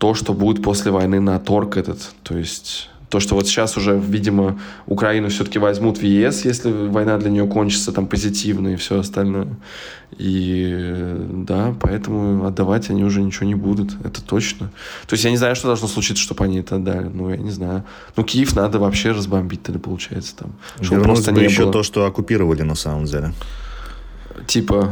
то, 0.00 0.14
что 0.14 0.32
будет 0.32 0.64
после 0.64 0.90
войны 0.90 1.20
на 1.20 1.38
торг 1.38 1.76
этот. 1.76 2.14
То 2.22 2.36
есть 2.36 2.90
То, 3.10 3.18
что 3.18 3.34
вот 3.34 3.48
сейчас 3.48 3.76
уже, 3.76 3.98
видимо, 3.98 4.60
Украину 4.86 5.28
все-таки 5.30 5.58
возьмут 5.58 5.98
в 5.98 6.04
ЕС, 6.04 6.44
если 6.44 6.70
война 6.70 7.18
для 7.18 7.30
нее 7.30 7.46
кончится 7.48 7.90
там 7.90 8.06
позитивно 8.06 8.68
и 8.68 8.76
все 8.76 9.00
остальное. 9.00 9.48
И 10.16 11.16
да, 11.28 11.74
поэтому 11.80 12.46
отдавать 12.46 12.88
они 12.88 13.02
уже 13.02 13.20
ничего 13.20 13.46
не 13.46 13.56
будут, 13.56 13.96
это 14.04 14.22
точно. 14.22 14.70
То 15.08 15.14
есть 15.14 15.24
я 15.24 15.30
не 15.32 15.36
знаю, 15.38 15.56
что 15.56 15.66
должно 15.66 15.88
случиться, 15.88 16.22
чтобы 16.22 16.44
они 16.44 16.60
это 16.60 16.76
отдали. 16.76 17.10
Ну, 17.12 17.30
я 17.30 17.36
не 17.36 17.50
знаю. 17.50 17.82
Ну, 18.16 18.22
Киев 18.22 18.54
надо 18.54 18.78
вообще 18.78 19.10
разбомбить 19.10 19.64
тогда, 19.64 19.80
получается, 19.80 20.36
там. 20.36 20.52
Чтобы 20.80 21.02
просто 21.02 21.32
не 21.32 21.42
еще 21.42 21.64
было. 21.64 21.72
то, 21.72 21.82
что 21.82 22.06
оккупировали 22.06 22.62
на 22.62 22.76
самом 22.76 23.06
деле. 23.06 23.32
Типа, 24.46 24.88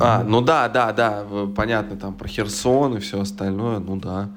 а, 0.00 0.24
ну 0.24 0.40
да, 0.40 0.68
да, 0.68 0.92
да, 0.92 1.24
понятно, 1.56 1.96
там 1.96 2.14
про 2.14 2.28
Херсон 2.28 2.96
и 2.96 3.00
все 3.00 3.20
остальное, 3.20 3.78
ну 3.78 3.96
да. 3.96 4.28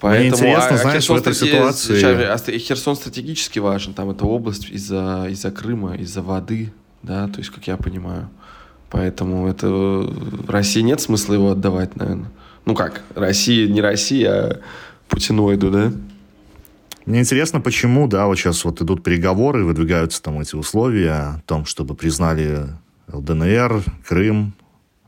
Поэтому, 0.00 0.42
Мне 0.42 0.52
интересно, 0.52 0.76
а, 0.76 0.78
знаешь, 0.78 1.02
Херсон 1.02 1.16
в 1.16 1.20
этой 1.20 1.34
ситуации... 1.34 1.96
Сейчас, 1.96 2.48
а 2.48 2.52
Херсон 2.52 2.96
стратегически 2.96 3.58
важен, 3.58 3.94
там 3.94 4.10
это 4.10 4.24
область 4.24 4.70
из-за 4.70 5.26
из 5.28 5.42
Крыма, 5.52 5.96
из-за 5.96 6.22
воды, 6.22 6.72
да, 7.02 7.28
то 7.28 7.38
есть, 7.38 7.50
как 7.50 7.66
я 7.66 7.76
понимаю. 7.76 8.28
Поэтому 8.90 9.48
это 9.48 10.08
России 10.46 10.80
нет 10.80 11.00
смысла 11.00 11.34
его 11.34 11.50
отдавать, 11.50 11.96
наверное. 11.96 12.30
Ну 12.64 12.74
как, 12.74 13.02
Россия, 13.14 13.68
не 13.68 13.80
Россия, 13.80 14.30
а 14.30 14.60
путиноиду, 15.08 15.70
да? 15.70 15.92
Мне 17.06 17.20
интересно, 17.20 17.60
почему, 17.60 18.06
да, 18.06 18.26
вот 18.26 18.36
сейчас 18.36 18.64
вот 18.64 18.82
идут 18.82 19.02
переговоры, 19.02 19.64
выдвигаются 19.64 20.22
там 20.22 20.40
эти 20.40 20.54
условия 20.54 21.12
о 21.12 21.42
том, 21.46 21.64
чтобы 21.64 21.94
признали 21.94 22.66
ЛДНР, 23.12 23.82
Крым, 24.06 24.54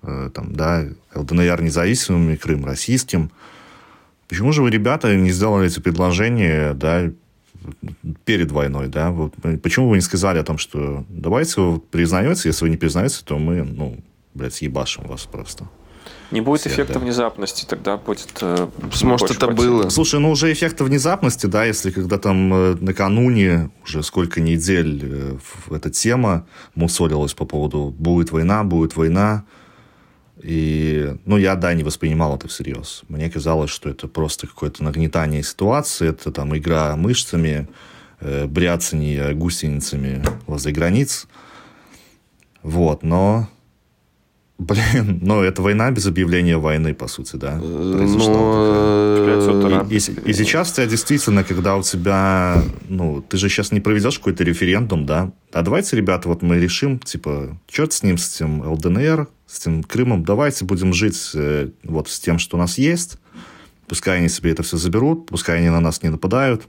э, 0.03 0.31
там, 0.35 0.55
да, 0.55 0.87
ЛДНР 1.15 1.63
независимым 1.63 2.31
и 2.31 2.37
Крым 2.37 2.65
российским. 2.65 3.31
Почему 4.29 4.53
же 4.53 4.63
вы, 4.63 4.71
ребята, 4.71 5.15
не 5.17 5.31
сделали 5.31 5.67
эти 5.67 5.81
предложения, 5.81 6.75
да, 6.75 7.11
перед 8.25 8.51
войной, 8.53 8.89
да? 8.89 9.11
Вот, 9.11 9.35
почему 9.63 9.89
вы 9.89 9.97
не 9.97 10.03
сказали 10.03 10.39
о 10.39 10.45
том, 10.45 10.59
что 10.59 11.05
давайте 11.09 11.61
вы 11.61 11.81
признаете, 11.81 12.49
если 12.49 12.65
вы 12.65 12.71
не 12.71 12.77
признаете, 12.77 13.23
то 13.25 13.39
мы, 13.39 13.63
ну, 13.63 13.99
блядь, 14.35 14.55
съебашим 14.55 15.05
вас 15.05 15.27
просто. 15.27 15.69
Не 16.31 16.41
будет 16.41 16.61
Все, 16.61 16.71
эффекта 16.71 16.95
да. 16.95 17.01
внезапности, 17.01 17.65
тогда 17.65 17.97
будет... 17.97 18.29
Э, 18.41 18.69
Может, 19.03 19.31
это 19.33 19.49
потерь. 19.49 19.57
было. 19.57 19.89
Слушай, 19.89 20.21
ну 20.21 20.31
уже 20.31 20.53
эффекта 20.53 20.85
внезапности, 20.85 21.47
да, 21.47 21.65
если 21.65 21.91
когда 21.91 22.19
там 22.19 22.55
э, 22.55 22.77
накануне, 22.81 23.71
уже 23.85 24.03
сколько 24.03 24.41
недель 24.41 25.01
э, 25.03 25.39
эта 25.71 25.91
тема 25.91 26.47
мусолилась 26.75 27.35
по 27.35 27.45
поводу 27.45 27.95
«будет 27.99 28.31
война, 28.31 28.63
будет 28.63 28.97
война», 28.97 29.45
и, 30.43 31.17
ну, 31.27 31.37
я, 31.37 31.55
да, 31.55 31.75
не 31.75 31.85
воспринимал 31.85 32.37
это 32.37 32.49
всерьез. 32.49 33.03
Мне 33.09 33.29
казалось, 33.29 33.71
что 33.71 33.91
это 33.91 34.09
просто 34.09 34.47
какое-то 34.47 34.83
нагнетание 34.83 35.43
ситуации, 35.43 36.09
это 36.09 36.31
там 36.33 36.57
игра 36.57 36.97
мышцами, 36.97 37.69
э, 38.21 38.47
бряцание 38.47 39.35
гусеницами 39.35 40.25
возле 40.47 40.73
границ. 40.73 41.27
Вот, 42.63 43.03
но 43.03 43.49
Блин, 44.61 45.21
ну 45.23 45.43
это 45.43 45.63
война 45.63 45.91
без 45.91 46.07
объявления 46.07 46.59
войны, 46.59 46.93
по 46.93 47.09
сути, 47.09 47.37
да? 47.37 47.57
Но... 47.57 49.17
И, 49.89 49.97
и, 49.97 50.31
и 50.31 50.33
сейчас 50.35 50.71
у 50.71 50.75
тебя 50.75 50.87
действительно, 50.87 51.45
когда 51.45 51.77
у 51.77 51.83
тебя, 51.83 52.63
ну, 52.87 53.25
ты 53.27 53.39
же 53.39 53.49
сейчас 53.49 53.73
не 53.73 53.81
проведешь 53.81 54.19
какой-то 54.19 54.45
референдум, 54.45 55.07
да? 55.07 55.33
А 55.51 55.63
давайте, 55.63 55.97
ребята, 55.97 56.29
вот 56.29 56.43
мы 56.43 56.59
решим, 56.59 56.99
типа, 56.99 57.59
черт 57.69 57.95
с 57.95 58.03
ним, 58.03 58.19
с 58.19 58.37
этим 58.37 58.61
ЛДНР, 58.71 59.29
с 59.47 59.61
этим 59.61 59.83
Крымом, 59.83 60.25
давайте 60.25 60.67
будем 60.67 60.93
жить 60.93 61.31
э, 61.35 61.71
вот 61.85 62.11
с 62.11 62.21
тем, 62.21 62.39
что 62.39 62.59
у 62.59 62.61
нас 62.61 62.77
есть, 62.77 63.17
пускай 63.89 64.19
они 64.19 64.29
себе 64.29 64.51
это 64.51 64.63
все 64.63 64.77
заберут, 64.77 65.27
пускай 65.27 65.57
они 65.57 65.71
на 65.71 65.81
нас 65.81 66.03
не 66.03 66.11
нападают. 66.11 66.69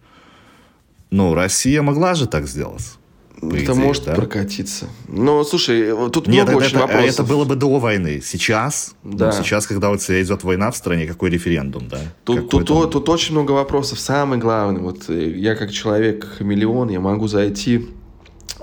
Ну, 1.09 1.33
Россия 1.33 1.81
могла 1.81 2.15
же 2.15 2.25
так 2.25 2.47
сделать. 2.47 2.93
Это 3.41 3.73
может 3.73 4.05
да? 4.05 4.13
прокатиться. 4.13 4.87
Но 5.07 5.43
слушай, 5.43 5.91
тут 6.11 6.27
Нет, 6.27 6.43
много 6.43 6.51
это, 6.51 6.57
очень 6.57 6.77
это, 6.77 6.79
вопросов. 6.79 7.13
Это 7.13 7.23
было 7.23 7.45
бы 7.45 7.55
до 7.55 7.79
войны. 7.79 8.21
Сейчас, 8.23 8.93
да. 9.03 9.27
ну, 9.27 9.43
сейчас, 9.43 9.65
когда 9.65 9.95
тебя 9.97 10.21
идет 10.21 10.43
война 10.43 10.69
в 10.69 10.77
стране, 10.77 11.07
какой 11.07 11.31
референдум, 11.31 11.87
да? 11.87 11.99
Тут, 12.23 12.49
тут, 12.49 12.67
тут, 12.67 12.91
тут 12.91 13.09
очень 13.09 13.33
много 13.33 13.51
вопросов. 13.51 13.99
Самый 13.99 14.37
главный, 14.37 14.81
вот 14.81 15.09
э, 15.09 15.31
я 15.31 15.55
как 15.55 15.71
человек 15.71 16.27
хамелеон, 16.37 16.89
я 16.89 16.99
могу 16.99 17.27
зайти 17.27 17.87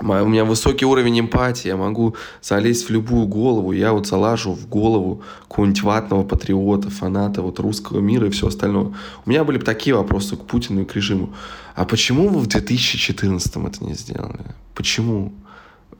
у 0.01 0.25
меня 0.25 0.45
высокий 0.45 0.85
уровень 0.85 1.19
эмпатии, 1.19 1.67
я 1.67 1.77
могу 1.77 2.15
залезть 2.41 2.87
в 2.87 2.89
любую 2.89 3.27
голову, 3.27 3.71
я 3.71 3.91
вот 3.91 4.07
залажу 4.07 4.53
в 4.53 4.67
голову 4.67 5.21
какого-нибудь 5.47 5.83
ватного 5.83 6.23
патриота, 6.23 6.89
фаната 6.89 7.41
вот 7.41 7.59
русского 7.59 7.99
мира 7.99 8.27
и 8.27 8.29
все 8.29 8.47
остальное. 8.47 8.93
У 9.25 9.29
меня 9.29 9.43
были 9.43 9.57
бы 9.57 9.65
такие 9.65 9.95
вопросы 9.95 10.37
к 10.37 10.45
Путину 10.45 10.81
и 10.81 10.85
к 10.85 10.95
режиму. 10.95 11.33
А 11.79 11.85
почему 11.85 12.27
вы 12.27 12.41
в 12.41 12.47
2014 12.47 13.55
это 13.55 13.85
не 13.85 13.93
сделали? 13.93 14.43
Почему? 14.75 15.31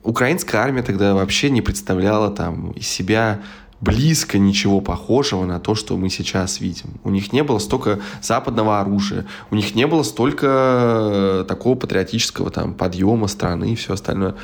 Украинская 0.02 0.60
армия 0.60 0.82
тогда 0.82 1.14
вообще 1.14 1.48
не 1.48 1.62
представляла 1.62 2.30
там 2.30 2.72
из 2.72 2.86
себя 2.86 3.40
близко 3.80 4.36
ничего 4.36 4.82
похожего 4.82 5.46
на 5.46 5.58
то, 5.58 5.74
что 5.74 5.96
мы 5.96 6.10
сейчас 6.10 6.60
видим. 6.60 6.90
У 7.02 7.08
них 7.08 7.32
не 7.32 7.42
было 7.42 7.58
столько 7.58 7.98
западного 8.20 8.80
оружия, 8.80 9.24
у 9.50 9.54
них 9.54 9.74
не 9.74 9.86
было 9.86 10.02
столько 10.02 10.46
э, 10.46 11.44
такого 11.48 11.76
патриотического 11.76 12.50
там 12.50 12.74
подъема 12.74 13.26
страны 13.26 13.72
и 13.72 13.74
все 13.74 13.94
остальное. 13.94 14.34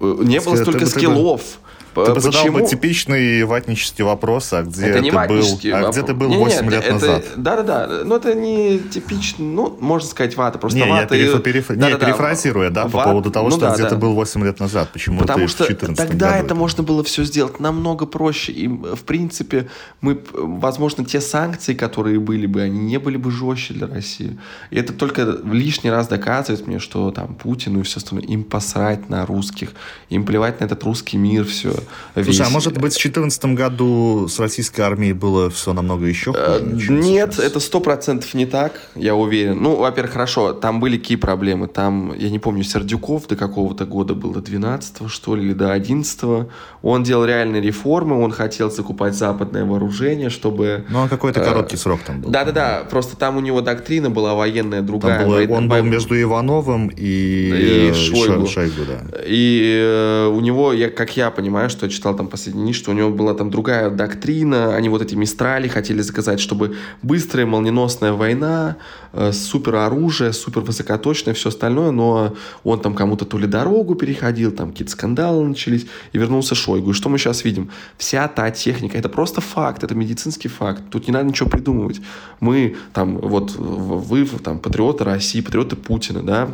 Э, 0.00 0.16
не 0.22 0.40
было 0.40 0.56
столько 0.56 0.86
скиллов. 0.86 1.60
Ты 1.94 2.00
бы 2.00 2.14
Почему? 2.14 2.32
задал 2.32 2.52
бы 2.52 2.66
типичный 2.66 3.44
ватнический 3.44 4.04
вопрос, 4.04 4.52
а 4.52 4.62
где 4.62 4.86
это 4.86 5.00
не 5.00 5.10
ты 5.10 5.16
был, 5.16 5.60
а 5.72 5.90
где 5.90 6.02
ты 6.02 6.14
был 6.14 6.28
не, 6.28 6.36
8 6.36 6.62
нет, 6.62 6.72
лет 6.72 6.84
это, 6.84 6.92
назад? 6.92 7.24
Да-да-да, 7.36 8.04
но 8.04 8.16
это 8.16 8.34
не 8.34 8.78
типично, 8.78 9.44
ну, 9.44 9.76
можно 9.80 10.08
сказать, 10.08 10.36
вата, 10.36 10.58
просто 10.58 10.78
не, 10.78 10.86
вата... 10.86 11.14
Я 11.14 11.26
переф, 11.26 11.42
переф, 11.42 11.68
да, 11.68 11.74
не, 11.74 11.96
да, 11.96 12.06
перефразируя, 12.06 12.70
да, 12.70 12.84
ват, 12.84 12.92
по 12.92 13.10
поводу 13.10 13.30
того, 13.30 13.48
ну, 13.48 13.56
что 13.56 13.66
да, 13.66 13.74
где 13.74 13.82
да. 13.84 13.90
ты 13.90 13.96
был 13.96 14.14
8 14.14 14.44
лет 14.44 14.60
назад, 14.60 14.90
почему 14.92 15.20
Потому 15.20 15.46
ты 15.46 15.48
что 15.48 15.64
в 15.64 15.68
14 15.68 15.96
тогда 15.96 16.32
году 16.32 16.44
это 16.44 16.54
можно 16.54 16.82
было 16.82 17.02
все 17.04 17.24
сделать 17.24 17.60
намного 17.60 18.06
проще, 18.06 18.52
и, 18.52 18.68
в 18.68 19.02
принципе, 19.04 19.68
мы, 20.00 20.20
возможно, 20.32 21.04
те 21.04 21.20
санкции, 21.20 21.74
которые 21.74 22.20
были 22.20 22.46
бы, 22.46 22.62
они 22.62 22.78
не 22.78 22.98
были 22.98 23.16
бы 23.16 23.30
жестче 23.30 23.74
для 23.74 23.86
России. 23.86 24.38
И 24.70 24.76
это 24.76 24.92
только 24.92 25.22
лишний 25.44 25.90
раз 25.90 26.08
доказывает 26.08 26.66
мне, 26.66 26.78
что 26.78 27.10
там 27.10 27.34
Путину 27.34 27.80
и 27.80 27.82
все 27.82 27.98
остальное, 27.98 28.26
им 28.26 28.44
посрать 28.44 29.08
на 29.08 29.26
русских, 29.26 29.72
им 30.08 30.24
плевать 30.24 30.60
на 30.60 30.64
этот 30.64 30.82
русский 30.84 31.16
мир, 31.16 31.44
все. 31.44 31.74
Слушай, 32.14 32.46
а 32.46 32.50
может 32.50 32.74
быть 32.74 32.92
в 32.92 33.00
2014 33.00 33.44
году 33.46 34.28
с 34.28 34.38
российской 34.38 34.80
армией 34.82 35.12
было 35.12 35.50
все 35.50 35.72
намного 35.72 36.06
еще 36.06 36.32
хуже? 36.32 36.86
Э, 36.88 36.92
нет, 36.92 37.34
сейчас? 37.34 37.44
это 37.44 37.60
сто 37.60 37.80
процентов 37.80 38.34
не 38.34 38.46
так, 38.46 38.72
я 38.94 39.14
уверен. 39.14 39.58
Ну, 39.60 39.76
во-первых, 39.76 40.12
хорошо, 40.12 40.52
там 40.52 40.80
были 40.80 40.98
какие 40.98 41.16
проблемы. 41.16 41.68
Там, 41.68 42.14
я 42.16 42.30
не 42.30 42.38
помню, 42.38 42.62
Сердюков 42.62 43.26
до 43.26 43.36
какого-то 43.36 43.84
года 43.84 44.14
был, 44.14 44.32
до 44.32 44.40
12 44.40 45.08
что 45.08 45.36
ли, 45.36 45.44
или 45.46 45.52
до 45.52 45.72
11 45.72 46.48
Он 46.82 47.02
делал 47.02 47.24
реальные 47.24 47.62
реформы, 47.62 48.22
он 48.22 48.32
хотел 48.32 48.70
закупать 48.70 49.14
западное 49.14 49.64
вооружение, 49.64 50.30
чтобы... 50.30 50.84
Ну, 50.88 51.04
а 51.04 51.08
какой-то 51.08 51.40
короткий 51.40 51.76
э, 51.76 51.78
срок 51.78 52.00
там 52.06 52.20
был. 52.20 52.30
Да-да-да, 52.30 52.84
просто 52.90 53.16
там 53.16 53.36
у 53.36 53.40
него 53.40 53.60
доктрина 53.60 54.10
была 54.10 54.34
военная 54.34 54.82
другая. 54.82 55.26
Было, 55.26 55.56
он 55.56 55.68
был 55.68 55.82
между 55.82 56.20
Ивановым 56.20 56.88
и, 56.88 57.90
и 57.90 57.92
Шойгу. 57.92 58.46
Шойгу 58.46 58.84
да. 58.86 59.18
И 59.26 59.80
э, 59.82 60.26
у 60.26 60.40
него, 60.40 60.72
я, 60.72 60.90
как 60.90 61.16
я 61.16 61.30
понимаю, 61.30 61.69
что 61.70 61.86
я 61.86 61.90
читал 61.90 62.16
там 62.16 62.28
последний 62.28 62.62
низ, 62.62 62.76
что 62.76 62.90
у 62.90 62.94
него 62.94 63.10
была 63.10 63.34
там 63.34 63.50
другая 63.50 63.90
доктрина, 63.90 64.74
они 64.74 64.88
вот 64.88 65.02
эти 65.02 65.14
мистрали 65.14 65.68
хотели 65.68 66.00
заказать, 66.00 66.40
чтобы 66.40 66.76
быстрая 67.02 67.46
молниеносная 67.46 68.12
война, 68.12 68.76
э, 69.12 69.32
супер 69.32 69.76
оружие, 69.76 70.32
супер 70.32 70.60
высокоточное, 70.60 71.34
все 71.34 71.48
остальное, 71.48 71.90
но 71.90 72.34
он 72.64 72.80
там 72.80 72.94
кому-то 72.94 73.24
то 73.24 73.38
ли 73.38 73.46
дорогу 73.46 73.94
переходил, 73.94 74.52
там 74.52 74.70
какие-то 74.70 74.92
скандалы 74.92 75.46
начались, 75.46 75.86
и 76.12 76.18
вернулся 76.18 76.54
Шойгу. 76.54 76.90
И 76.90 76.94
что 76.94 77.08
мы 77.08 77.18
сейчас 77.18 77.44
видим? 77.44 77.70
Вся 77.96 78.28
та 78.28 78.50
техника, 78.50 78.98
это 78.98 79.08
просто 79.08 79.40
факт, 79.40 79.84
это 79.84 79.94
медицинский 79.94 80.48
факт, 80.48 80.82
тут 80.90 81.06
не 81.06 81.12
надо 81.12 81.28
ничего 81.28 81.48
придумывать. 81.48 82.00
Мы 82.40 82.76
там, 82.92 83.18
вот 83.18 83.56
вы 83.56 84.26
там 84.26 84.58
патриоты 84.58 85.04
России, 85.04 85.40
патриоты 85.40 85.76
Путина, 85.76 86.22
да, 86.22 86.50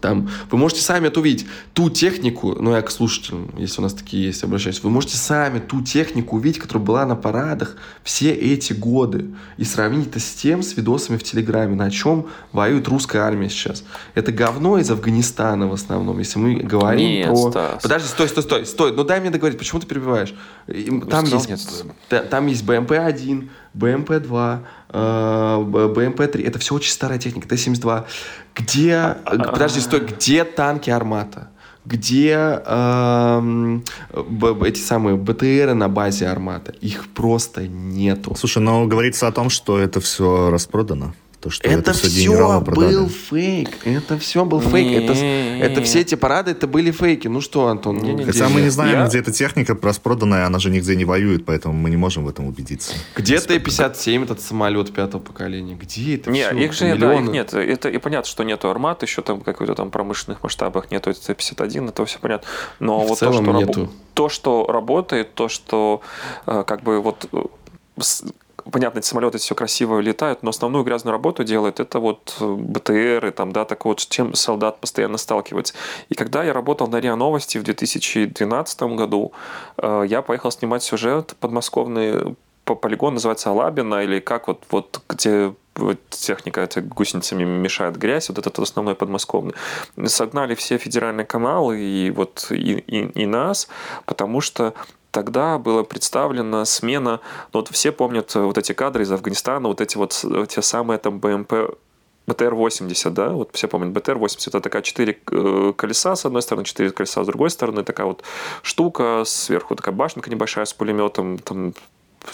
там, 0.00 0.28
вы 0.50 0.58
можете 0.58 0.82
сами 0.82 1.08
это 1.08 1.20
увидеть. 1.20 1.46
Ту 1.72 1.90
технику, 1.90 2.56
ну 2.60 2.74
я 2.74 2.82
к 2.82 2.90
слушателям, 2.90 3.50
если 3.56 3.80
у 3.80 3.82
нас 3.82 3.94
такие 3.94 4.26
есть, 4.26 4.42
обращаюсь, 4.44 4.82
вы 4.82 4.90
можете 4.90 5.16
сами 5.16 5.58
ту 5.58 5.82
технику 5.82 6.36
увидеть, 6.36 6.60
которая 6.60 6.84
была 6.84 7.06
на 7.06 7.16
парадах 7.16 7.76
все 8.02 8.32
эти 8.32 8.72
годы. 8.72 9.26
И 9.56 9.64
сравнить 9.64 10.08
это 10.08 10.20
с 10.20 10.32
тем, 10.34 10.62
с 10.62 10.76
видосами 10.76 11.16
в 11.16 11.22
Телеграме, 11.22 11.74
на 11.74 11.90
чем 11.90 12.26
воюет 12.52 12.88
русская 12.88 13.20
армия 13.20 13.48
сейчас. 13.48 13.84
Это 14.14 14.32
говно 14.32 14.78
из 14.78 14.90
Афганистана 14.90 15.68
в 15.68 15.72
основном, 15.72 16.18
если 16.18 16.38
мы 16.38 16.54
говорим 16.56 17.08
нет, 17.08 17.28
про... 17.28 17.50
Стас. 17.50 17.82
Подожди, 17.82 18.08
стой, 18.08 18.28
стой, 18.28 18.42
стой, 18.42 18.66
стой. 18.66 18.92
Ну 18.92 19.04
дай 19.04 19.20
мне 19.20 19.30
договорить, 19.30 19.58
почему 19.58 19.80
ты 19.80 19.86
перебиваешь? 19.86 20.34
Там 21.10 21.24
есть, 21.24 21.48
нет, 21.48 22.30
там 22.30 22.46
есть 22.46 22.64
БМП-1, 22.64 23.48
БМП-2, 23.74 24.60
БМП-3. 24.92 26.46
Это 26.46 26.58
все 26.58 26.74
очень 26.74 26.92
старая 26.92 27.18
техника, 27.18 27.48
Т-72. 27.48 28.04
Где, 28.54 29.16
подожди, 29.24 29.80
стой, 29.80 30.00
где 30.00 30.44
танки 30.44 30.90
Армата? 30.90 31.48
Где 31.84 32.62
э, 32.64 33.78
эти 34.64 34.80
самые 34.80 35.16
БТРы 35.16 35.74
на 35.74 35.88
базе 35.90 36.28
Армата? 36.28 36.72
Их 36.72 37.12
просто 37.12 37.68
нету. 37.68 38.34
Слушай, 38.36 38.62
но 38.62 38.86
говорится 38.86 39.26
о 39.26 39.32
том, 39.32 39.50
что 39.50 39.78
это 39.78 40.00
все 40.00 40.50
распродано. 40.50 41.14
То, 41.44 41.50
что 41.50 41.68
это, 41.68 41.90
это 41.90 41.92
все, 41.92 42.60
был 42.62 43.06
фейк. 43.10 43.68
Это 43.84 44.18
все 44.18 44.46
был 44.46 44.62
фейк. 44.62 45.02
Это, 45.04 45.12
это 45.12 45.82
все 45.82 46.00
эти 46.00 46.14
парады, 46.14 46.52
это 46.52 46.66
были 46.66 46.90
фейки. 46.90 47.28
Ну 47.28 47.42
что, 47.42 47.66
Антон? 47.66 47.98
Ну, 47.98 48.24
Хотя 48.24 48.48
мы 48.48 48.62
не 48.62 48.70
знаем, 48.70 49.00
я... 49.00 49.06
где 49.06 49.18
эта 49.18 49.30
техника 49.30 49.76
распроданная, 49.82 50.46
она 50.46 50.58
же 50.58 50.70
нигде 50.70 50.96
не 50.96 51.04
воюет, 51.04 51.44
поэтому 51.44 51.74
мы 51.74 51.90
не 51.90 51.98
можем 51.98 52.24
в 52.24 52.30
этом 52.30 52.46
убедиться. 52.46 52.94
Где 53.14 53.38
Т-57, 53.38 54.24
этот 54.24 54.40
самолет 54.40 54.90
пятого 54.94 55.20
поколения? 55.20 55.74
Где 55.74 56.14
это 56.14 56.30
не, 56.30 56.48
все? 56.48 56.56
Их 56.56 56.72
же, 56.72 56.96
да, 56.96 57.14
их 57.14 57.28
нет. 57.28 57.52
Это 57.52 57.90
и 57.90 57.98
понятно, 57.98 58.26
что 58.26 58.42
нету 58.42 58.70
армат, 58.70 59.02
еще 59.02 59.20
там 59.20 59.42
какой-то 59.42 59.74
там 59.74 59.90
промышленных 59.90 60.42
масштабах 60.42 60.90
нету 60.90 61.12
Т-51, 61.12 61.90
это 61.90 62.06
все 62.06 62.18
понятно. 62.20 62.48
Но 62.78 63.00
в 63.00 63.08
вот 63.08 63.18
то, 63.18 63.32
что 63.34 63.52
нету. 63.52 63.90
то, 64.14 64.30
что 64.30 64.66
работает, 64.66 65.34
то, 65.34 65.50
что 65.50 66.00
э, 66.46 66.64
как 66.66 66.82
бы 66.82 67.02
вот 67.02 67.28
э, 67.32 68.00
понятно, 68.70 68.98
эти 68.98 69.06
самолеты 69.06 69.38
все 69.38 69.54
красиво 69.54 70.00
летают, 70.00 70.42
но 70.42 70.50
основную 70.50 70.84
грязную 70.84 71.12
работу 71.12 71.44
делают 71.44 71.80
это 71.80 71.98
вот 71.98 72.36
э, 72.40 72.44
БТРы, 72.44 73.30
там, 73.32 73.52
да, 73.52 73.64
так 73.64 73.84
вот, 73.84 74.00
с 74.00 74.06
чем 74.06 74.34
солдат 74.34 74.80
постоянно 74.80 75.18
сталкивается. 75.18 75.74
И 76.08 76.14
когда 76.14 76.42
я 76.44 76.52
работал 76.52 76.86
на 76.88 77.00
РИА 77.00 77.16
Новости 77.16 77.58
в 77.58 77.62
2012 77.62 78.82
году, 78.82 79.32
э, 79.78 80.04
я 80.08 80.22
поехал 80.22 80.50
снимать 80.50 80.82
сюжет 80.82 81.34
подмосковный 81.40 82.36
по 82.64 82.74
полигон 82.74 83.14
называется 83.14 83.50
Алабина, 83.50 84.02
или 84.02 84.20
как 84.20 84.48
вот, 84.48 84.64
вот 84.70 85.02
где 85.08 85.52
техника 86.10 86.60
эта 86.60 86.80
гусеницами 86.80 87.44
мешает 87.44 87.96
грязь, 87.96 88.28
вот 88.28 88.38
этот 88.38 88.58
основной 88.58 88.94
подмосковный. 88.94 89.54
Согнали 90.06 90.54
все 90.54 90.78
федеральные 90.78 91.26
каналы 91.26 91.80
и 91.80 92.10
вот 92.10 92.46
и, 92.50 92.72
и, 92.72 93.22
и 93.22 93.26
нас, 93.26 93.68
потому 94.06 94.40
что 94.40 94.74
тогда 95.14 95.58
была 95.58 95.84
представлена 95.84 96.64
смена, 96.64 97.20
ну, 97.52 97.60
вот 97.60 97.68
все 97.68 97.92
помнят 97.92 98.34
э, 98.34 98.40
вот 98.40 98.58
эти 98.58 98.72
кадры 98.72 99.04
из 99.04 99.12
Афганистана, 99.12 99.68
вот 99.68 99.80
эти 99.80 99.96
вот 99.96 100.20
э, 100.24 100.46
те 100.48 100.60
самые 100.60 100.98
там 100.98 101.20
БМП 101.20 101.52
БТР-80, 102.26 103.10
да, 103.10 103.28
вот 103.28 103.50
все 103.52 103.68
помнят, 103.68 103.96
БТР-80 103.96 104.48
это 104.48 104.60
такая 104.60 104.82
четыре 104.82 105.20
э, 105.30 105.72
колеса 105.76 106.16
с 106.16 106.24
одной 106.24 106.42
стороны, 106.42 106.64
четыре 106.64 106.90
колеса 106.90 107.22
с 107.22 107.26
другой 107.26 107.50
стороны, 107.50 107.84
такая 107.84 108.06
вот 108.06 108.24
штука, 108.62 109.22
сверху 109.24 109.76
такая 109.76 109.94
башенка 109.94 110.30
небольшая 110.30 110.64
с 110.64 110.72
пулеметом, 110.72 111.38
там 111.38 111.74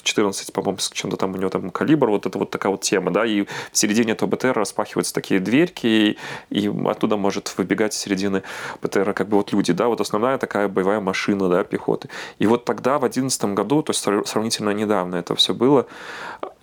14, 0.02 0.52
по-моему, 0.52 0.78
с 0.78 0.90
чем-то 0.90 1.16
там 1.16 1.34
у 1.34 1.36
него 1.36 1.50
там 1.50 1.70
калибр, 1.70 2.10
вот 2.10 2.26
это 2.26 2.38
вот 2.38 2.50
такая 2.50 2.70
вот 2.70 2.80
тема, 2.82 3.10
да, 3.10 3.24
и 3.26 3.42
в 3.42 3.48
середине 3.72 4.12
этого 4.12 4.28
БТР 4.28 4.52
распахиваются 4.52 5.14
такие 5.14 5.40
дверьки, 5.40 5.86
и, 5.86 6.18
и 6.50 6.70
оттуда 6.86 7.16
может 7.16 7.54
выбегать 7.56 7.94
из 7.94 7.98
середины 7.98 8.42
БТР 8.82 9.12
как 9.12 9.28
бы 9.28 9.36
вот 9.36 9.52
люди, 9.52 9.72
да, 9.72 9.88
вот 9.88 10.00
основная 10.00 10.38
такая 10.38 10.68
боевая 10.68 11.00
машина, 11.00 11.48
да, 11.48 11.64
пехоты. 11.64 12.08
И 12.38 12.46
вот 12.46 12.64
тогда, 12.64 12.98
в 12.98 13.02
2011 13.02 13.44
году, 13.54 13.82
то 13.82 13.90
есть 13.90 14.28
сравнительно 14.28 14.70
недавно 14.70 15.16
это 15.16 15.34
все 15.34 15.54
было, 15.54 15.86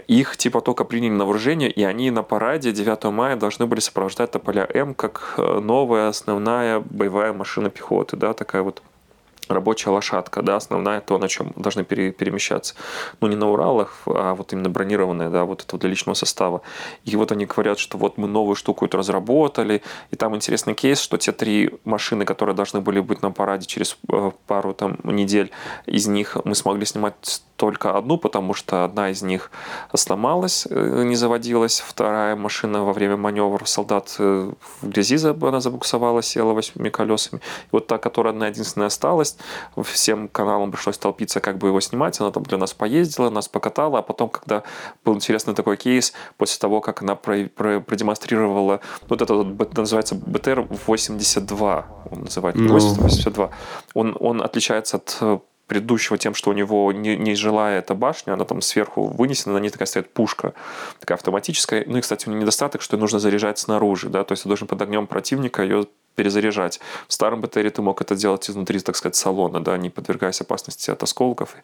их 0.07 0.37
типа 0.37 0.61
только 0.61 0.85
приняли 0.85 1.11
на 1.11 1.25
вооружение, 1.25 1.69
и 1.69 1.83
они 1.83 2.11
на 2.11 2.23
параде 2.23 2.71
9 2.71 3.03
мая 3.05 3.35
должны 3.35 3.65
были 3.65 3.79
сопровождать 3.79 4.31
Тополя 4.31 4.67
М 4.73 4.93
как 4.93 5.33
э, 5.37 5.59
новая 5.59 6.07
основная 6.07 6.79
боевая 6.79 7.33
машина 7.33 7.69
пехоты, 7.69 8.15
да, 8.15 8.33
такая 8.33 8.61
вот 8.61 8.81
рабочая 9.49 9.89
лошадка, 9.91 10.41
да, 10.41 10.55
основная, 10.55 11.01
то, 11.01 11.17
на 11.17 11.27
чем 11.27 11.53
должны 11.55 11.83
пере, 11.83 12.11
перемещаться. 12.11 12.75
Ну, 13.21 13.27
не 13.27 13.35
на 13.35 13.49
Уралах, 13.49 14.03
а 14.05 14.33
вот 14.35 14.53
именно 14.53 14.69
бронированная, 14.69 15.29
да, 15.29 15.45
вот 15.45 15.63
это 15.63 15.77
для 15.77 15.89
личного 15.89 16.15
состава. 16.15 16.61
И 17.03 17.15
вот 17.15 17.31
они 17.31 17.45
говорят, 17.45 17.79
что 17.79 17.97
вот 17.97 18.17
мы 18.17 18.27
новую 18.27 18.55
штуку 18.55 18.85
эту 18.85 18.97
разработали, 18.97 19.81
и 20.11 20.15
там 20.15 20.35
интересный 20.35 20.73
кейс, 20.73 20.99
что 20.99 21.17
те 21.17 21.31
три 21.31 21.71
машины, 21.83 22.25
которые 22.25 22.55
должны 22.55 22.81
были 22.81 22.99
быть 22.99 23.21
на 23.21 23.31
параде 23.31 23.65
через 23.65 23.97
э, 24.11 24.31
пару 24.47 24.73
там 24.73 24.97
недель, 25.03 25.51
из 25.85 26.07
них 26.07 26.37
мы 26.43 26.55
смогли 26.55 26.85
снимать 26.85 27.41
только 27.57 27.97
одну, 27.97 28.17
потому 28.17 28.53
что 28.53 28.83
одна 28.83 29.09
из 29.09 29.21
них 29.23 29.51
сломалась, 29.93 30.67
э, 30.69 31.03
не 31.03 31.15
заводилась, 31.15 31.79
вторая 31.79 32.35
машина 32.35 32.83
во 32.83 32.93
время 32.93 33.17
маневра 33.17 33.65
солдат 33.65 34.15
э, 34.19 34.51
в 34.81 34.87
грязи 34.87 35.17
она 35.25 35.59
забуксовала, 35.59 36.21
села 36.21 36.53
восьми 36.53 36.89
колесами. 36.89 37.41
И 37.41 37.69
вот 37.71 37.87
та, 37.87 37.97
которая 37.97 38.33
одна 38.33 38.47
единственная 38.47 38.87
осталась, 38.87 39.36
всем 39.83 40.27
каналам 40.27 40.71
пришлось 40.71 40.97
толпиться, 40.97 41.39
как 41.39 41.57
бы 41.57 41.67
его 41.67 41.79
снимать, 41.79 42.19
она 42.19 42.31
там 42.31 42.43
для 42.43 42.57
нас 42.57 42.73
поездила, 42.73 43.29
нас 43.29 43.47
покатала, 43.47 43.99
а 43.99 44.01
потом, 44.01 44.29
когда 44.29 44.63
был 45.03 45.15
интересный 45.15 45.53
такой 45.53 45.77
кейс, 45.77 46.13
после 46.37 46.59
того, 46.59 46.81
как 46.81 47.01
она 47.01 47.15
продемонстрировала, 47.15 48.81
вот 49.07 49.21
это 49.21 49.33
вот, 49.33 49.77
называется 49.77 50.15
БТР-82, 50.15 51.85
он 52.11 52.21
называет, 52.21 52.55
ну. 52.55 52.73
82, 52.73 53.49
он, 53.93 54.17
он 54.19 54.41
отличается 54.41 54.97
от 54.97 55.17
э, 55.21 55.39
предыдущего 55.67 56.17
тем, 56.17 56.33
что 56.33 56.49
у 56.49 56.53
него 56.53 56.91
не, 56.91 57.15
не 57.17 57.35
жилая 57.35 57.79
эта 57.79 57.93
башня, 57.93 58.33
она 58.33 58.45
там 58.45 58.61
сверху 58.61 59.07
вынесена, 59.07 59.53
на 59.53 59.59
ней 59.59 59.69
такая 59.69 59.85
стоит 59.85 60.11
пушка, 60.11 60.53
такая 60.99 61.17
автоматическая. 61.17 61.83
Ну 61.85 61.97
и, 61.97 62.01
кстати, 62.01 62.27
у 62.27 62.31
нее 62.31 62.41
недостаток, 62.41 62.81
что 62.81 62.95
ее 62.95 63.01
нужно 63.01 63.19
заряжать 63.19 63.59
снаружи, 63.59 64.09
да, 64.09 64.23
то 64.23 64.31
есть 64.31 64.43
ты 64.43 64.49
должен 64.49 64.67
под 64.67 64.81
огнем 64.81 65.07
противника 65.07 65.61
ее 65.61 65.85
перезаряжать. 66.17 66.79
В 67.07 67.13
старом 67.13 67.41
БТРе 67.41 67.69
ты 67.69 67.81
мог 67.83 68.01
это 68.01 68.15
делать 68.15 68.49
изнутри, 68.49 68.79
так 68.79 68.95
сказать, 68.95 69.15
салона, 69.15 69.63
да, 69.63 69.77
не 69.77 69.91
подвергаясь 69.91 70.41
опасности 70.41 70.89
от 70.89 71.03
осколков 71.03 71.55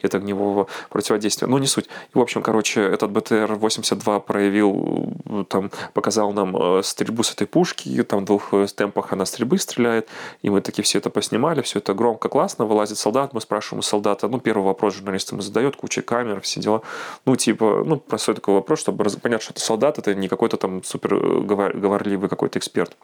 и 0.00 0.06
от 0.06 0.14
огневого 0.14 0.66
противодействия. 0.90 1.48
Ну, 1.48 1.56
не 1.56 1.66
суть. 1.66 1.86
И, 1.86 2.18
в 2.18 2.20
общем, 2.20 2.42
короче, 2.42 2.82
этот 2.82 3.10
БТР-82 3.10 4.20
проявил, 4.20 5.14
там, 5.48 5.70
показал 5.94 6.32
нам 6.32 6.54
э, 6.54 6.82
стрельбу 6.82 7.22
с 7.22 7.32
этой 7.32 7.46
пушки, 7.46 8.02
там 8.02 8.20
в 8.20 8.24
двух 8.26 8.52
э, 8.52 8.66
темпах 8.66 9.12
она 9.14 9.24
стрельбы 9.24 9.56
стреляет, 9.56 10.08
и 10.42 10.50
мы 10.50 10.60
таки 10.60 10.82
все 10.82 10.98
это 10.98 11.08
поснимали, 11.08 11.62
все 11.62 11.78
это 11.78 11.94
громко, 11.94 12.28
классно, 12.28 12.66
вылазит 12.66 12.98
солдат, 12.98 13.32
мы 13.32 13.40
спрашиваем 13.40 13.78
у 13.78 13.82
солдата, 13.82 14.28
ну, 14.28 14.40
первый 14.40 14.64
вопрос 14.64 14.94
журналистам 14.96 15.40
задает, 15.40 15.76
куча 15.76 16.02
камер, 16.02 16.42
все 16.42 16.60
дела. 16.60 16.82
Ну, 17.24 17.34
типа, 17.36 17.82
ну, 17.86 17.96
простой 17.96 18.34
такой 18.34 18.54
вопрос, 18.54 18.80
чтобы 18.80 19.04
понять, 19.22 19.42
что 19.42 19.52
это 19.54 19.60
солдат, 19.60 19.98
это 19.98 20.14
не 20.14 20.28
какой-то 20.28 20.58
там 20.58 20.84
супер 20.84 21.14
э, 21.14 21.40
говорливый 21.40 22.28
какой-то 22.28 22.58
эксперт. 22.58 22.94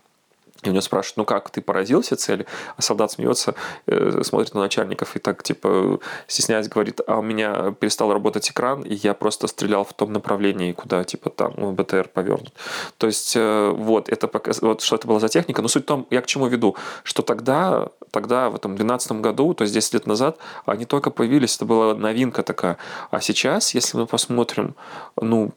И 0.63 0.71
у 0.71 0.73
него 0.73 0.81
спрашивают, 0.81 1.19
ну 1.19 1.25
как, 1.25 1.51
ты 1.51 1.61
поразился 1.61 2.17
цели? 2.17 2.45
А 2.77 2.83
солдат 2.83 3.13
смеется, 3.13 3.55
э, 3.87 4.23
смотрит 4.25 4.55
на 4.55 4.61
начальников 4.61 5.15
и 5.15 5.21
так, 5.21 5.43
типа, 5.43 6.01
стесняясь, 6.27 6.69
говорит, 6.69 7.01
а 7.07 7.19
у 7.19 7.23
меня 7.23 7.73
перестал 7.79 8.13
работать 8.13 8.51
экран, 8.51 8.83
и 8.83 8.95
я 8.95 9.15
просто 9.15 9.47
стрелял 9.47 9.85
в 9.85 9.93
том 9.93 10.13
направлении, 10.13 10.73
куда, 10.73 11.05
типа, 11.05 11.31
там 11.31 11.55
ну, 11.57 11.73
БТР 11.73 12.09
повернут. 12.13 12.53
То 12.97 13.07
есть, 13.07 13.35
э, 13.37 13.71
вот, 13.71 14.09
это 14.09 14.27
показ... 14.27 14.61
вот 14.61 14.81
что 14.81 14.97
это 14.97 15.07
была 15.07 15.21
за 15.21 15.29
техника. 15.29 15.63
Но 15.63 15.69
суть 15.69 15.85
в 15.85 15.87
том, 15.87 16.07
я 16.11 16.21
к 16.23 16.27
чему 16.27 16.49
веду, 16.49 16.77
что 17.05 17.23
тогда, 17.23 17.89
тогда 18.11 18.51
в 18.51 18.57
этом 18.57 18.73
2012 18.73 19.13
году, 19.13 19.55
то 19.55 19.63
есть 19.63 19.75
10 19.75 19.95
лет 19.95 20.07
назад, 20.07 20.39
они 20.67 20.87
только 20.87 21.11
появились, 21.11 21.55
это 21.57 21.67
была 21.67 21.95
новинка 21.95 22.43
такая. 22.43 22.79
А 23.11 23.21
сейчас, 23.21 23.75
если 23.75 23.97
мы 23.97 24.07
посмотрим, 24.07 24.75
ну, 25.21 25.53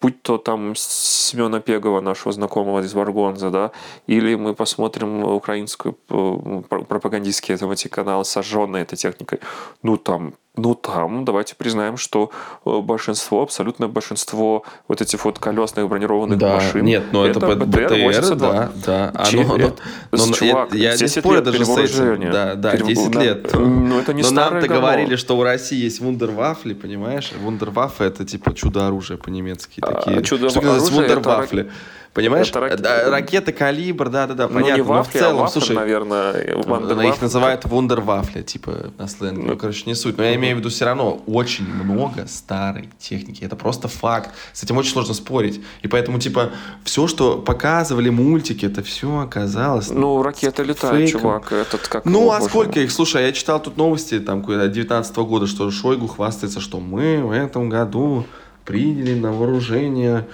будь 0.00 0.22
то 0.22 0.38
там 0.38 0.74
Семена 0.76 1.60
Пегова, 1.60 2.00
нашего 2.00 2.32
знакомого 2.32 2.80
из 2.80 2.94
Варгонза, 2.94 3.50
да, 3.50 3.70
или 4.06 4.34
мы 4.34 4.54
посмотрим 4.54 5.24
украинскую 5.24 5.96
э, 6.08 6.62
пропагандистские 6.68 7.56
там, 7.56 7.70
эти 7.70 7.88
каналы, 7.88 8.24
сожженные 8.24 8.82
этой 8.82 8.96
техникой, 8.96 9.40
ну 9.82 9.96
там 9.96 10.34
ну, 10.56 10.74
там, 10.74 11.24
давайте 11.24 11.56
признаем, 11.56 11.96
что 11.96 12.30
э, 12.64 12.78
большинство, 12.80 13.42
абсолютное 13.42 13.88
большинство 13.88 14.62
вот 14.86 15.00
этих 15.00 15.24
вот 15.24 15.40
колесных 15.40 15.88
бронированных 15.88 16.38
да, 16.38 16.54
машин... 16.54 16.84
Нет, 16.84 17.04
но 17.12 17.26
это, 17.26 17.44
это 17.44 17.66
БТР, 17.66 18.36
да, 18.36 18.70
да. 18.86 19.12
Оно, 19.14 19.56
но, 19.56 19.76
но, 20.12 20.32
чувак, 20.32 20.72
я, 20.72 20.92
я 20.92 20.96
не 20.96 21.08
спорю 21.08 21.42
даже 21.42 21.64
с 21.64 21.76
этим. 21.76 22.30
Да, 22.30 22.54
да, 22.54 22.70
Перев... 22.70 22.86
10 22.86 23.14
лет. 23.16 23.52
Ну, 23.52 23.98
это 23.98 24.12
не 24.12 24.22
но 24.22 24.30
нам-то 24.30 24.68
говорили, 24.68 25.16
что 25.16 25.36
у 25.36 25.42
России 25.42 25.82
есть 25.82 26.00
вундервафли, 26.00 26.74
понимаешь? 26.74 27.32
Вундерваффе 27.40 28.04
это 28.04 28.24
типа 28.24 28.54
чудо-оружие 28.54 29.18
по-немецки. 29.18 29.80
А, 29.82 29.92
такие. 29.92 30.18
А, 30.18 30.22
чудо-оружие 30.22 30.90
вундервафли. 30.92 31.62
Это... 31.62 31.72
Понимаешь? 32.14 32.48
Это 32.48 32.60
рак... 32.60 32.80
да, 32.80 33.10
ракеты 33.10 33.52
калибр, 33.52 34.08
да, 34.08 34.28
да, 34.28 34.34
да, 34.34 34.48
ну, 34.48 34.54
понятно. 34.54 34.76
Не 34.76 34.82
вафли, 34.82 35.18
но 35.18 35.18
в 35.18 35.22
целом, 35.22 35.38
а 35.38 35.42
вафли, 35.42 35.52
слушай, 35.52 35.74
наверное, 35.74 36.56
вандервафли. 36.64 37.08
их 37.08 37.20
называют 37.20 37.64
вундервафли, 37.64 38.42
типа 38.42 38.92
на 38.98 39.08
сленге. 39.08 39.42
Ну, 39.42 39.56
короче, 39.56 39.82
не 39.86 39.96
суть. 39.96 40.16
Но 40.16 40.22
я 40.22 40.36
имею 40.36 40.54
в 40.54 40.58
виду 40.60 40.68
все 40.68 40.84
равно 40.84 41.20
очень 41.26 41.66
много 41.66 42.28
старой 42.28 42.88
техники. 43.00 43.42
Это 43.42 43.56
просто 43.56 43.88
факт. 43.88 44.30
С 44.52 44.62
этим 44.62 44.76
очень 44.76 44.92
сложно 44.92 45.12
спорить. 45.12 45.60
И 45.82 45.88
поэтому, 45.88 46.20
типа, 46.20 46.52
все, 46.84 47.08
что 47.08 47.38
показывали 47.38 48.10
мультики, 48.10 48.64
это 48.64 48.84
все 48.84 49.18
оказалось. 49.18 49.90
Ну, 49.90 50.22
ракеты 50.22 50.62
летают, 50.62 50.96
фейком. 50.96 51.20
чувак. 51.20 51.50
Этот 51.50 51.88
как. 51.88 52.04
Ну, 52.04 52.30
а 52.30 52.40
сколько 52.42 52.78
их? 52.78 52.92
Слушай, 52.92 53.24
я 53.24 53.32
читал 53.32 53.60
тут 53.60 53.76
новости 53.76 54.20
там 54.20 54.40
19 54.44 55.16
года, 55.16 55.48
что 55.48 55.68
Шойгу 55.68 56.06
хвастается, 56.06 56.60
что 56.60 56.78
мы 56.78 57.24
в 57.24 57.32
этом 57.32 57.68
году 57.68 58.24
приняли 58.64 59.18
на 59.18 59.32
вооружение 59.32 60.28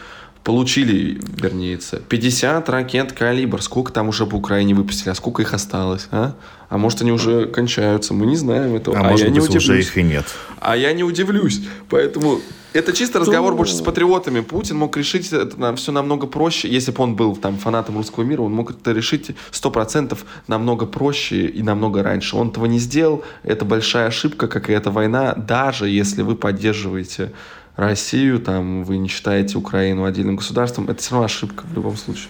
получили, 0.45 1.21
вернее, 1.37 1.79
50 2.09 2.69
ракет 2.69 3.13
«Калибр». 3.13 3.63
Сколько 3.63 3.93
там 3.93 4.09
уже 4.09 4.27
по 4.27 4.37
Украине 4.37 4.75
выпустили, 4.75 5.11
а 5.11 5.15
сколько 5.15 5.43
их 5.43 5.53
осталось, 5.55 6.09
а? 6.11 6.35
А 6.69 6.79
может, 6.79 7.03
они 7.03 7.13
уже 7.13 7.47
кончаются, 7.47 8.15
мы 8.15 8.27
не 8.27 8.37
знаем 8.37 8.77
этого. 8.77 8.97
А, 8.97 9.01
а 9.01 9.11
может 9.11 9.27
я 9.27 9.33
быть, 9.33 9.41
не 9.41 9.41
удивлюсь. 9.41 9.65
уже 9.65 9.81
их 9.81 9.99
и 9.99 10.03
нет. 10.03 10.25
А 10.61 10.77
я 10.77 10.93
не 10.93 11.03
удивлюсь. 11.03 11.63
Поэтому 11.89 12.41
это 12.73 12.93
чисто 12.93 13.19
разговор 13.19 13.55
больше 13.55 13.75
с 13.75 13.81
патриотами. 13.81 14.41
Путин 14.41 14.77
мог 14.77 14.97
решить 14.97 15.33
это 15.33 15.75
все 15.77 15.93
намного 15.93 16.27
проще. 16.27 16.69
Если 16.69 16.93
бы 16.93 17.03
он 17.03 17.17
был 17.17 17.37
там 17.37 17.59
фанатом 17.59 17.97
русского 17.97 18.25
мира, 18.25 18.43
он 18.43 18.53
мог 18.53 18.71
это 18.71 18.93
решить 18.93 19.33
сто 19.51 19.71
процентов 19.71 20.25
намного 20.47 20.87
проще 20.87 21.47
и 21.47 21.63
намного 21.63 22.03
раньше. 22.03 22.37
Он 22.37 22.51
этого 22.51 22.67
не 22.67 22.79
сделал. 22.79 23.25
Это 23.43 23.65
большая 23.65 24.07
ошибка, 24.09 24.49
как 24.49 24.71
и 24.71 24.73
эта 24.73 24.91
война, 24.91 25.35
даже 25.35 25.89
если 25.89 26.23
вы 26.23 26.37
поддерживаете 26.37 27.33
Россию, 27.77 28.41
там 28.41 28.85
вы 28.85 28.99
не 28.99 29.09
считаете 29.09 29.57
Украину 29.57 30.05
отдельным 30.05 30.37
государством, 30.37 30.89
это 30.91 31.01
все 31.01 31.13
равно 31.13 31.25
ошибка 31.25 31.65
в 31.67 31.75
любом 31.75 31.97
случае. 31.97 32.29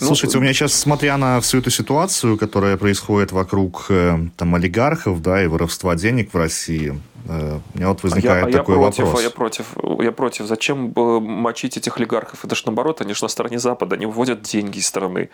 Ну, 0.00 0.06
Слушайте, 0.06 0.38
у 0.38 0.40
меня 0.40 0.52
сейчас, 0.52 0.72
смотря 0.72 1.16
на 1.16 1.40
всю 1.40 1.58
эту 1.58 1.70
ситуацию, 1.70 2.38
которая 2.38 2.76
происходит 2.76 3.32
вокруг 3.32 3.86
э, 3.90 4.18
там 4.36 4.54
олигархов, 4.54 5.20
да, 5.20 5.44
и 5.44 5.46
воровства 5.46 5.94
денег 5.94 6.32
в 6.32 6.36
России, 6.36 6.98
Э, 7.28 7.58
у 7.74 7.78
меня 7.78 7.88
вот 7.88 8.02
возникает 8.02 8.46
а 8.46 8.50
я, 8.50 8.58
такой 8.58 8.76
а 8.76 8.78
я 8.78 8.82
против, 8.84 9.04
вопрос. 9.04 9.20
А 9.20 9.22
я 9.22 9.30
против, 9.30 9.66
я 10.00 10.12
против. 10.12 10.46
Зачем 10.46 10.92
мочить 10.96 11.76
этих 11.76 11.96
олигархов? 11.98 12.44
Это 12.44 12.54
же 12.54 12.62
наоборот, 12.66 13.00
они 13.00 13.14
же 13.14 13.22
на 13.22 13.28
стороне 13.28 13.58
Запада, 13.58 13.96
они 13.96 14.06
выводят 14.06 14.42
деньги 14.42 14.78
из 14.78 14.86
страны. 14.86 15.30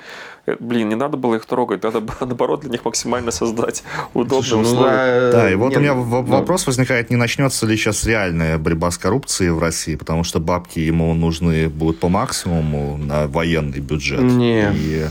Э, 0.47 0.57
блин, 0.59 0.89
не 0.89 0.95
надо 0.95 1.17
было 1.17 1.37
их 1.37 1.47
трогать, 1.47 1.83
надо 1.83 2.03
наоборот 2.21 2.61
для 2.61 2.71
них 2.71 2.85
максимально 2.85 3.31
создать 3.31 3.85
удобные 4.15 4.43
Слушай, 4.43 4.55
ну, 4.55 4.63
условия. 4.63 5.33
Да, 5.33 5.51
и 5.51 5.55
вот 5.55 5.71
нет, 5.71 5.79
у 5.79 5.81
меня 5.81 5.95
ну, 5.95 6.23
вопрос 6.23 6.67
возникает, 6.67 7.11
не 7.11 7.17
начнется 7.17 7.67
ли 7.67 7.77
сейчас 7.77 8.05
реальная 8.05 8.59
борьба 8.59 8.91
с 8.91 8.99
коррупцией 8.99 9.51
в 9.51 9.59
России, 9.59 9.97
потому 9.97 10.25
что 10.25 10.41
бабки 10.41 10.79
ему 10.79 11.15
нужны 11.15 11.69
будут 11.69 12.01
по 12.01 12.09
максимуму 12.09 12.97
на 12.99 13.27
военный 13.27 13.81
бюджет. 13.81 14.21
Не. 14.21 14.56
И 14.57 15.07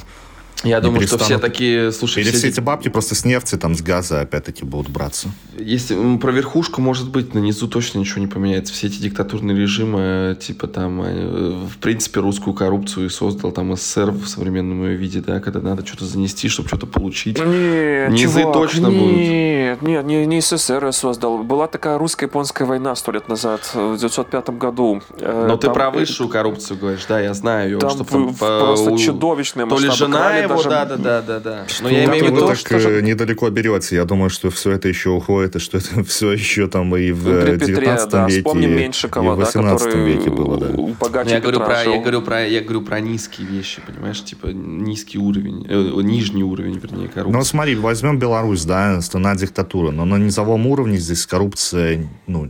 я 0.64 0.82
думаю, 0.82 1.06
что 1.08 1.18
все 1.18 1.38
такие, 1.38 1.92
слушай, 1.92 2.24
Или 2.24 2.30
все, 2.30 2.40
все 2.40 2.48
эти 2.50 2.60
бабки 2.60 2.90
просто 2.90 3.16
с 3.16 3.26
нефти, 3.26 3.56
там, 3.56 3.76
с 3.76 3.82
газа 3.82 4.22
опять-таки 4.22 4.64
будут 4.66 4.90
браться. 4.90 5.30
Если 5.58 6.18
про 6.18 6.32
верхушку, 6.32 6.82
может 6.82 7.10
быть, 7.10 7.34
на 7.34 7.40
низу 7.40 7.68
точно 7.68 8.00
ничего 8.00 8.22
не 8.22 8.28
поменяется. 8.28 8.74
Все 8.74 8.88
эти 8.88 9.00
диктатурные 9.00 9.58
режимы, 9.58 10.38
типа 10.40 10.68
там, 10.68 11.02
э, 11.04 11.68
в 11.70 11.78
принципе, 11.78 12.20
русскую 12.20 12.54
коррупцию 12.54 13.10
создал 13.10 13.52
там 13.52 13.76
СССР 13.76 14.12
в 14.12 14.28
современном 14.28 14.86
ее 14.86 14.96
виде, 14.96 15.22
да, 15.22 15.40
когда 15.40 15.60
надо 15.60 15.86
что-то 15.86 16.06
занести, 16.06 16.48
чтобы 16.48 16.68
что-то 16.70 16.88
получить. 16.88 17.38
Нет, 17.38 18.12
Низы 18.12 18.42
чувак, 18.42 18.54
точно 18.54 18.88
нет, 18.88 19.00
будут. 19.00 19.18
Нет, 19.18 19.82
нет, 19.82 20.06
не, 20.06 20.26
не 20.26 20.42
СССР 20.42 20.92
создал. 20.94 21.44
Была 21.44 21.68
такая 21.68 21.98
русско-японская 21.98 22.68
война 22.68 22.96
сто 22.96 23.12
лет 23.12 23.28
назад, 23.30 23.62
в 23.74 23.78
1905 23.78 24.50
году. 24.52 25.02
Э, 25.20 25.46
Но 25.48 25.58
там, 25.58 25.60
ты 25.60 25.70
про 25.74 25.92
высшую 25.92 26.30
коррупцию 26.30 26.80
говоришь, 26.80 27.06
да, 27.08 27.20
я 27.20 27.34
знаю 27.34 27.72
ее. 27.72 27.80
Там, 27.80 27.92
что 27.92 28.04
там 28.04 28.34
просто 28.34 28.90
по, 28.90 28.98
чудовищная 28.98 29.66
То 29.68 29.80
ли 29.80 29.90
жена 29.92 30.45
его, 30.46 30.56
даже... 30.56 30.70
да, 30.70 30.86
да, 30.86 30.98
да, 30.98 31.22
да, 31.22 31.40
да. 31.40 31.66
Но 31.82 31.90
я 31.90 32.06
имею 32.06 32.26
в 32.26 32.28
виду, 32.28 32.48
так 32.48 32.58
что 32.58 32.80
же... 32.80 33.02
недалеко 33.02 33.50
берете. 33.50 33.96
Я 33.96 34.06
думаю, 34.06 34.30
что 34.30 34.50
все 34.50 34.72
это 34.72 34.88
еще 34.88 35.10
уходит, 35.10 35.56
и 35.56 35.60
что 35.60 35.78
это 35.78 36.04
все 36.06 36.32
еще 36.32 36.68
там 36.68 36.96
и 36.96 37.12
в 37.12 37.26
ну, 37.26 37.56
19 37.56 38.10
да, 38.10 38.26
веке, 38.28 38.38
вспомним 38.38 38.76
Меньшикова, 38.76 39.34
и 39.34 39.36
в 39.36 39.40
18 39.40 39.94
да, 39.94 40.00
веке 40.00 40.30
было, 40.30 40.58
да. 40.58 40.68
Богаче 41.00 41.32
я 41.32 41.40
говорю, 41.42 41.60
про, 41.60 41.84
я, 41.84 42.00
говорю 42.00 42.22
про, 42.22 42.48
я 42.48 42.62
говорю 42.62 42.82
про 42.82 43.00
низкие 43.00 43.48
вещи, 43.48 43.82
понимаешь, 43.86 44.24
типа 44.24 44.48
низкий 44.48 45.18
уровень, 45.18 45.66
э, 45.68 46.02
нижний 46.02 46.44
уровень, 46.44 46.80
вернее, 46.80 47.10
коррупции. 47.10 47.38
Ну, 47.38 47.44
смотри, 47.44 47.76
возьмем 47.76 48.20
Беларусь, 48.20 48.64
да, 48.66 49.02
страна 49.02 49.36
диктатура, 49.36 49.92
но 49.92 50.06
на 50.06 50.16
низовом 50.16 50.68
уровне 50.68 50.98
здесь 50.98 51.26
коррупция, 51.26 52.08
ну, 52.28 52.50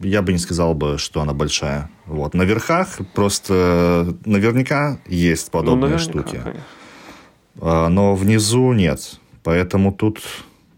я 0.00 0.22
бы 0.22 0.32
не 0.32 0.38
сказал 0.38 0.74
бы, 0.74 0.98
что 0.98 1.20
она 1.20 1.34
большая. 1.34 1.90
Вот. 2.06 2.34
На 2.34 2.42
верхах 2.42 2.98
просто 3.14 4.16
наверняка 4.24 5.00
есть 5.06 5.50
ну, 5.52 5.58
подобные 5.58 5.92
ну, 5.92 5.98
штуки. 5.98 6.40
Конечно. 6.42 6.62
А, 7.60 7.88
но 7.88 8.14
внизу 8.14 8.72
нет. 8.72 9.18
Поэтому 9.42 9.92
тут, 9.92 10.20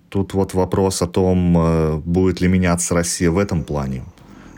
тут 0.08 0.34
вот 0.34 0.54
вопрос 0.54 1.02
о 1.02 1.06
том, 1.06 1.56
э, 1.58 1.96
будет 2.04 2.40
ли 2.40 2.48
меняться 2.48 2.94
Россия 2.94 3.30
в 3.30 3.38
этом 3.38 3.64
плане. 3.64 4.02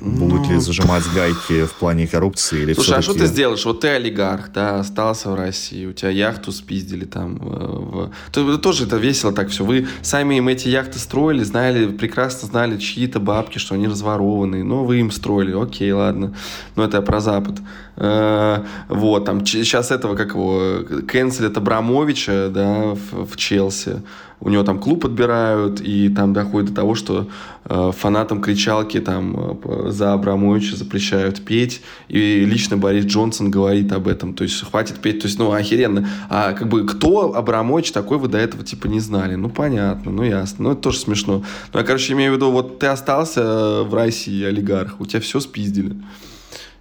Будут 0.04 0.48
ли 0.48 0.54
ну, 0.54 0.60
зажимать 0.60 1.04
гайки 1.14 1.64
в 1.64 1.74
плане 1.74 2.08
коррупции? 2.08 2.62
Или 2.62 2.72
Слушай, 2.72 2.98
а 2.98 3.02
что 3.02 3.14
ты 3.14 3.26
сделаешь? 3.26 3.64
Вот 3.64 3.80
ты 3.80 3.88
олигарх, 3.88 4.50
да, 4.52 4.80
остался 4.80 5.30
в 5.30 5.36
России, 5.36 5.86
у 5.86 5.92
тебя 5.92 6.10
яхту 6.10 6.50
спиздили 6.50 7.04
там. 7.04 7.36
В... 7.36 8.10
То, 8.32 8.58
тоже 8.58 8.86
это 8.86 8.96
весело 8.96 9.32
так 9.32 9.50
все. 9.50 9.64
Вы 9.64 9.86
сами 10.02 10.38
им 10.38 10.48
эти 10.48 10.68
яхты 10.68 10.98
строили, 10.98 11.44
знали, 11.44 11.86
прекрасно 11.86 12.48
знали 12.48 12.78
чьи-то 12.78 13.20
бабки, 13.20 13.58
что 13.58 13.76
они 13.76 13.86
разворованные, 13.86 14.64
но 14.64 14.84
вы 14.84 14.98
им 14.98 15.12
строили, 15.12 15.54
окей, 15.54 15.92
ладно. 15.92 16.34
Но 16.74 16.84
это 16.84 16.96
я 16.96 17.02
про 17.02 17.20
Запад. 17.20 17.60
Э, 17.96 18.64
вот, 18.88 19.24
там, 19.24 19.46
сейчас 19.46 19.92
этого, 19.92 20.16
как 20.16 20.30
его, 20.30 20.80
канцелят 21.06 21.56
Абрамовича, 21.56 22.50
да, 22.52 22.94
в, 22.94 23.26
в 23.26 23.36
Челси 23.36 24.02
у 24.44 24.48
него 24.48 24.64
там 24.64 24.80
клуб 24.80 25.06
отбирают, 25.06 25.80
и 25.80 26.08
там 26.08 26.32
доходит 26.32 26.70
до 26.70 26.74
того, 26.74 26.96
что 26.96 27.28
э, 27.64 27.92
фанатам 27.96 28.40
кричалки 28.42 28.98
там 29.00 29.58
э, 29.64 29.90
за 29.90 30.14
Абрамовича 30.14 30.76
запрещают 30.76 31.44
петь, 31.44 31.80
и 32.08 32.44
лично 32.44 32.76
Борис 32.76 33.04
Джонсон 33.04 33.52
говорит 33.52 33.92
об 33.92 34.08
этом, 34.08 34.34
то 34.34 34.42
есть 34.42 34.60
хватит 34.68 34.98
петь, 34.98 35.20
то 35.20 35.28
есть, 35.28 35.38
ну, 35.38 35.52
охеренно. 35.52 36.08
А 36.28 36.54
как 36.54 36.68
бы 36.68 36.84
кто 36.84 37.36
Абрамович 37.36 37.92
такой 37.92 38.18
вы 38.18 38.26
до 38.26 38.38
этого 38.38 38.64
типа 38.64 38.88
не 38.88 38.98
знали? 38.98 39.36
Ну, 39.36 39.48
понятно, 39.48 40.10
ну, 40.10 40.24
ясно, 40.24 40.64
ну, 40.64 40.72
это 40.72 40.82
тоже 40.82 40.98
смешно. 40.98 41.44
Ну, 41.72 41.78
я, 41.78 41.86
короче, 41.86 42.12
имею 42.12 42.32
в 42.32 42.36
виду, 42.36 42.50
вот 42.50 42.80
ты 42.80 42.86
остался 42.88 43.84
в 43.84 43.94
России 43.94 44.42
олигарх, 44.42 45.00
у 45.00 45.06
тебя 45.06 45.20
все 45.20 45.38
спиздили. 45.38 45.94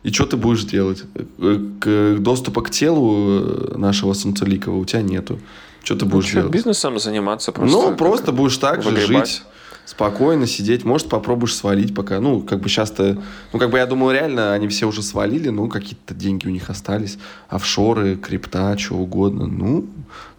И 0.02 0.12
что 0.12 0.26
ты 0.26 0.36
будешь 0.36 0.64
делать? 0.64 1.04
Э, 1.38 1.60
к, 1.80 2.16
доступа 2.20 2.64
к 2.64 2.72
телу 2.72 3.40
э, 3.40 3.78
нашего 3.78 4.14
Солнцеликова 4.14 4.78
у 4.78 4.86
тебя 4.86 5.04
нету. 5.04 5.40
Что 5.84 5.96
ты 5.96 6.06
будешь 6.06 6.34
ну, 6.34 6.42
делать? 6.42 6.52
Бизнесом 6.52 7.00
заниматься 7.00 7.52
просто. 7.52 7.76
Ну, 7.76 7.96
просто 7.96 8.32
будешь 8.32 8.58
так 8.58 8.84
же 8.84 8.96
жить 8.96 9.44
спокойно 9.86 10.48
сидеть, 10.48 10.86
может, 10.86 11.10
попробуешь 11.10 11.56
свалить 11.56 11.94
пока. 11.94 12.20
Ну, 12.20 12.42
как 12.42 12.60
бы 12.60 12.70
сейчас-то... 12.70 13.22
Ну, 13.52 13.60
как 13.60 13.70
бы 13.70 13.78
я 13.78 13.86
думаю, 13.86 14.14
реально 14.14 14.54
они 14.54 14.68
все 14.68 14.88
уже 14.88 15.02
свалили, 15.02 15.50
ну, 15.50 15.68
какие-то 15.68 16.14
деньги 16.14 16.48
у 16.48 16.50
них 16.50 16.70
остались. 16.70 17.18
Офшоры, 17.50 18.16
крипта, 18.16 18.78
что 18.78 18.96
угодно. 18.96 19.48
Ну, 19.48 19.86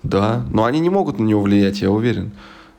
да. 0.03 0.45
Но 0.51 0.65
они 0.65 0.81
не 0.81 0.91
могут 0.91 1.19
на 1.19 1.25
него 1.25 1.43
влиять, 1.43 1.83
я 1.83 1.91
уверен. 1.91 2.33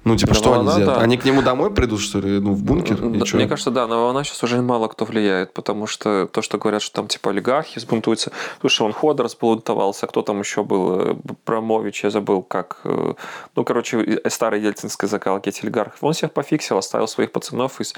Ну, 0.03 0.17
типа, 0.17 0.33
что 0.33 0.49
волна, 0.49 0.71
они 0.71 0.81
сделают? 0.81 0.99
Да. 0.99 1.03
Они 1.03 1.17
к 1.17 1.23
нему 1.23 1.41
домой 1.41 1.71
придут, 1.71 2.01
что 2.01 2.19
ли, 2.19 2.39
ну, 2.39 2.53
в 2.53 2.63
бункер? 2.63 2.97
Да, 2.97 3.37
мне 3.37 3.47
кажется, 3.47 3.71
да, 3.71 3.87
на 3.87 3.97
волна 3.97 4.23
сейчас 4.23 4.43
уже 4.43 4.61
мало 4.61 4.87
кто 4.89 5.05
влияет, 5.05 5.53
потому 5.53 5.87
что 5.87 6.27
то, 6.27 6.41
что 6.41 6.57
говорят, 6.57 6.81
что 6.81 6.95
там, 6.95 7.07
типа, 7.07 7.29
олигархи 7.29 7.79
сбунтуются, 7.79 8.31
что 8.65 8.85
он 8.85 8.91
Ходор 8.91 9.29
сбунтовался, 9.29 10.07
кто 10.07 10.21
там 10.21 10.39
еще 10.39 10.63
был, 10.63 11.17
Брамович, 11.45 12.03
я 12.03 12.09
забыл, 12.09 12.41
как, 12.41 12.79
э, 12.83 13.13
ну, 13.55 13.63
короче, 13.63 14.21
старой 14.27 14.61
ельцинской 14.61 15.07
закалки 15.07 15.49
этих 15.49 15.63
олигархов. 15.63 16.03
Он 16.03 16.13
всех 16.13 16.33
пофиксил, 16.33 16.77
оставил 16.77 17.07
своих 17.07 17.31
пацанов 17.31 17.79
из 17.79 17.93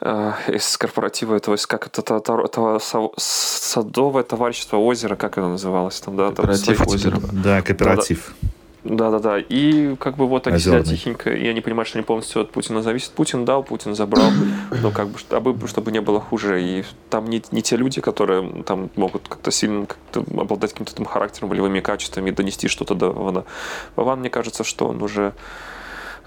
э, 0.00 0.32
из 0.48 0.76
корпоратива 0.76 1.36
этого, 1.36 1.56
как 1.66 1.86
это, 1.86 2.02
это, 2.02 2.16
это, 2.16 2.42
это 2.44 2.78
садовое 3.16 4.24
товарищество 4.24 4.76
озера, 4.76 5.16
как 5.16 5.38
это 5.38 5.46
называлось 5.46 6.00
там, 6.00 6.16
да? 6.16 6.26
Кооператив 6.26 6.78
там, 6.78 6.88
озера. 6.88 7.20
Да, 7.32 7.62
кооператив. 7.62 8.34
Да, 8.42 8.47
да-да-да. 8.88 9.38
И 9.38 9.94
как 9.96 10.16
бы 10.16 10.26
вот 10.26 10.46
они 10.46 10.58
сидят 10.58 10.86
тихенько, 10.86 11.30
и 11.30 11.46
они 11.46 11.60
понимают, 11.60 11.88
что 11.88 11.98
они 11.98 12.04
полностью 12.04 12.42
от 12.42 12.50
Путина 12.50 12.82
зависят. 12.82 13.12
Путин 13.12 13.44
дал, 13.44 13.62
Путин 13.62 13.94
забрал, 13.94 14.30
но 14.82 14.90
как 14.90 15.08
бы, 15.08 15.18
чтобы, 15.18 15.68
чтобы 15.68 15.92
не 15.92 16.00
было 16.00 16.20
хуже. 16.20 16.62
И 16.62 16.84
там 17.10 17.26
не, 17.26 17.42
не 17.50 17.62
те 17.62 17.76
люди, 17.76 18.00
которые 18.00 18.62
там 18.64 18.90
могут 18.96 19.28
как-то 19.28 19.50
сильно 19.50 19.86
как-то 19.86 20.20
обладать 20.40 20.72
каким-то 20.72 20.94
там 20.94 21.06
характером, 21.06 21.50
волевыми 21.50 21.80
качествами, 21.80 22.30
донести 22.30 22.68
что-то 22.68 22.94
до 22.94 23.10
Вована. 23.10 23.44
Вован, 23.96 24.20
мне 24.20 24.30
кажется, 24.30 24.64
что 24.64 24.88
он 24.88 25.02
уже 25.02 25.32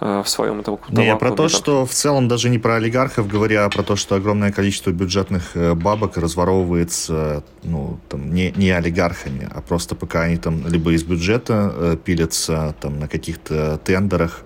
в 0.01 0.25
своем 0.25 0.61
этом 0.61 0.79
Не, 0.89 1.05
я 1.05 1.15
про 1.15 1.31
то, 1.31 1.47
что 1.47 1.85
в 1.85 1.91
целом 1.91 2.27
даже 2.27 2.49
не 2.49 2.57
про 2.57 2.75
олигархов 2.75 3.27
говоря, 3.27 3.65
а 3.65 3.69
про 3.69 3.83
то, 3.83 3.95
что 3.95 4.15
огромное 4.15 4.51
количество 4.51 4.89
бюджетных 4.89 5.55
э, 5.55 5.75
бабок 5.75 6.17
разворовывается 6.17 7.43
ну, 7.61 7.99
там, 8.09 8.33
не, 8.33 8.51
не 8.55 8.71
олигархами, 8.71 9.47
а 9.53 9.61
просто 9.61 9.93
пока 9.93 10.23
они 10.23 10.37
там 10.37 10.67
либо 10.67 10.91
из 10.91 11.03
бюджета 11.03 11.71
э, 11.75 11.97
пилятся 12.03 12.75
там, 12.81 12.99
на 12.99 13.07
каких-то 13.07 13.77
тендерах 13.77 14.41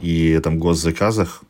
и 0.00 0.38
там 0.44 0.60
госзаказах, 0.60 1.42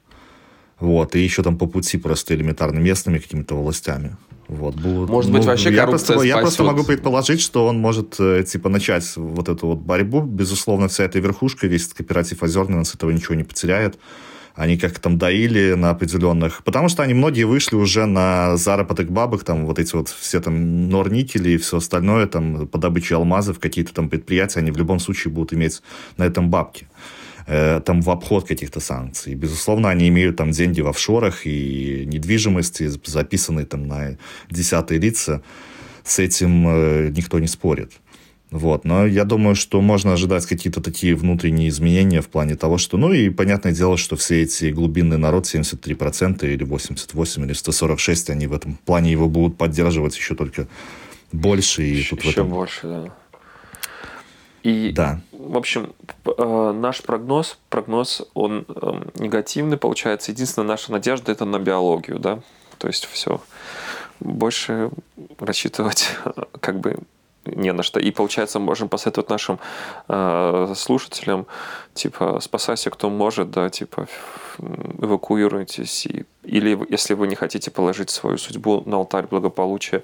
вот, 0.81 1.15
и 1.15 1.21
еще 1.21 1.43
там 1.43 1.59
по 1.59 1.67
пути 1.67 1.99
просто 1.99 2.35
элементарно 2.35 2.79
местными 2.79 3.19
какими-то 3.19 3.57
властями. 3.57 4.17
Вот, 4.49 4.75
будут, 4.75 5.09
может 5.09 5.33
быть, 5.33 5.43
ну, 5.43 5.49
вообще 5.49 5.73
я 5.73 5.87
просто, 5.87 6.21
я 6.23 6.39
просто 6.39 6.65
могу 6.65 6.85
предположить, 6.85 7.41
что 7.41 7.67
он 7.67 7.79
может, 7.79 8.17
э, 8.19 8.45
типа, 8.47 8.69
начать 8.69 9.11
вот 9.17 9.49
эту 9.49 9.69
вот 9.69 9.79
борьбу. 9.79 10.21
Безусловно, 10.21 10.89
вся 10.89 11.05
эта 11.05 11.19
верхушка, 11.19 11.67
весь 11.67 11.85
этот 11.87 11.99
кооператив 11.99 12.43
Озерный 12.43 12.85
с 12.85 12.95
этого 12.95 13.11
ничего 13.11 13.35
не 13.35 13.45
потеряет. 13.45 13.99
Они 14.55 14.77
как 14.77 14.99
там 15.01 15.19
доили 15.19 15.73
на 15.73 15.91
определенных... 15.91 16.63
Потому 16.63 16.89
что 16.89 17.03
они 17.03 17.13
многие 17.13 17.43
вышли 17.43 17.75
уже 17.75 18.07
на 18.07 18.57
заработок 18.57 19.11
бабок, 19.11 19.43
там 19.43 19.67
вот 19.67 19.81
эти 19.81 19.97
вот 19.97 20.09
все 20.09 20.41
там 20.41 20.89
норникели 20.89 21.51
и 21.51 21.57
все 21.57 21.79
остальное, 21.79 22.27
там 22.27 22.69
по 22.69 22.79
добыче 22.79 23.17
алмазов, 23.17 23.59
какие-то 23.59 23.93
там 23.93 24.09
предприятия, 24.09 24.61
они 24.61 24.71
в 24.71 24.77
любом 24.77 25.01
случае 25.01 25.33
будут 25.33 25.55
иметь 25.55 25.83
на 26.19 26.25
этом 26.25 26.51
бабки. 26.51 26.87
Э, 27.47 27.81
там 27.85 28.01
в 28.01 28.11
обход 28.11 28.47
каких-то 28.47 28.81
санкций. 28.81 29.35
Безусловно, 29.35 29.91
они 29.91 30.09
имеют 30.09 30.37
там 30.37 30.51
деньги 30.51 30.81
в 30.81 30.89
офшорах 30.89 31.47
и 31.47 32.05
недвижимости, 32.07 32.91
записанные 33.05 33.67
там 33.67 33.87
на 33.87 34.17
десятые 34.51 34.99
лица. 34.99 35.43
С 36.05 36.19
этим 36.19 36.67
э, 36.69 37.11
никто 37.15 37.39
не 37.39 37.47
спорит. 37.47 37.93
Вот. 38.51 38.85
Но 38.85 39.07
я 39.07 39.25
думаю, 39.25 39.57
что 39.57 39.81
можно 39.81 40.13
ожидать 40.13 40.47
какие-то 40.47 40.81
такие 40.81 41.15
внутренние 41.15 41.69
изменения 41.69 42.23
в 42.23 42.29
плане 42.29 42.55
того, 42.55 42.79
что... 42.79 42.97
Ну 42.97 43.13
и 43.13 43.29
понятное 43.29 43.73
дело, 43.73 43.97
что 43.97 44.17
все 44.17 44.43
эти 44.43 44.71
глубинный 44.71 45.19
народ, 45.19 45.45
73% 45.45 46.51
или 46.51 46.65
88% 46.65 47.45
или 47.45 47.55
146%, 47.55 48.31
они 48.31 48.47
в 48.47 48.55
этом 48.55 48.79
плане 48.85 49.11
его 49.11 49.29
будут 49.29 49.59
поддерживать 49.59 50.17
еще 50.17 50.35
только 50.35 50.67
больше. 51.33 51.83
И 51.83 51.97
еще, 51.97 52.11
тут 52.11 52.21
еще 52.21 52.31
этом... 52.31 52.49
больше, 52.49 52.81
да. 52.85 53.15
И, 54.63 54.93
да. 54.93 55.21
В 55.45 55.57
общем, 55.57 55.93
э, 56.25 56.73
наш 56.75 57.03
прогноз, 57.03 57.59
прогноз, 57.69 58.23
он 58.35 58.65
эм, 58.69 59.11
негативный, 59.15 59.77
получается. 59.77 60.33
Единственная 60.33 60.69
наша 60.69 60.93
надежда– 60.93 61.33
это 61.33 61.45
на 61.45 61.59
биологию, 61.59 62.19
да? 62.19 62.41
То 62.79 62.89
есть 62.89 63.05
все. 63.07 63.41
Больше 64.21 64.91
рассчитывать 65.39 66.17
как 66.61 66.81
бы 66.81 66.97
не 67.45 67.73
на 67.73 67.83
что. 67.83 68.01
И 68.01 68.11
получается, 68.11 68.59
можем 68.59 68.89
посоветовать 68.89 69.29
нашим 69.29 69.59
э, 70.09 70.73
слушателям, 70.75 71.47
типа, 71.93 72.41
спасайся, 72.41 72.91
кто 72.91 73.11
может, 73.11 73.51
да, 73.51 73.69
типа, 73.69 74.09
эвакуируйтесь. 74.59 76.07
И, 76.07 76.25
или 76.43 76.79
если 76.89 77.15
вы 77.15 77.29
не 77.29 77.35
хотите 77.35 77.71
положить 77.71 78.09
свою 78.09 78.39
судьбу 78.39 78.83
на 78.87 78.97
алтарь 78.97 79.27
благополучия 79.27 80.03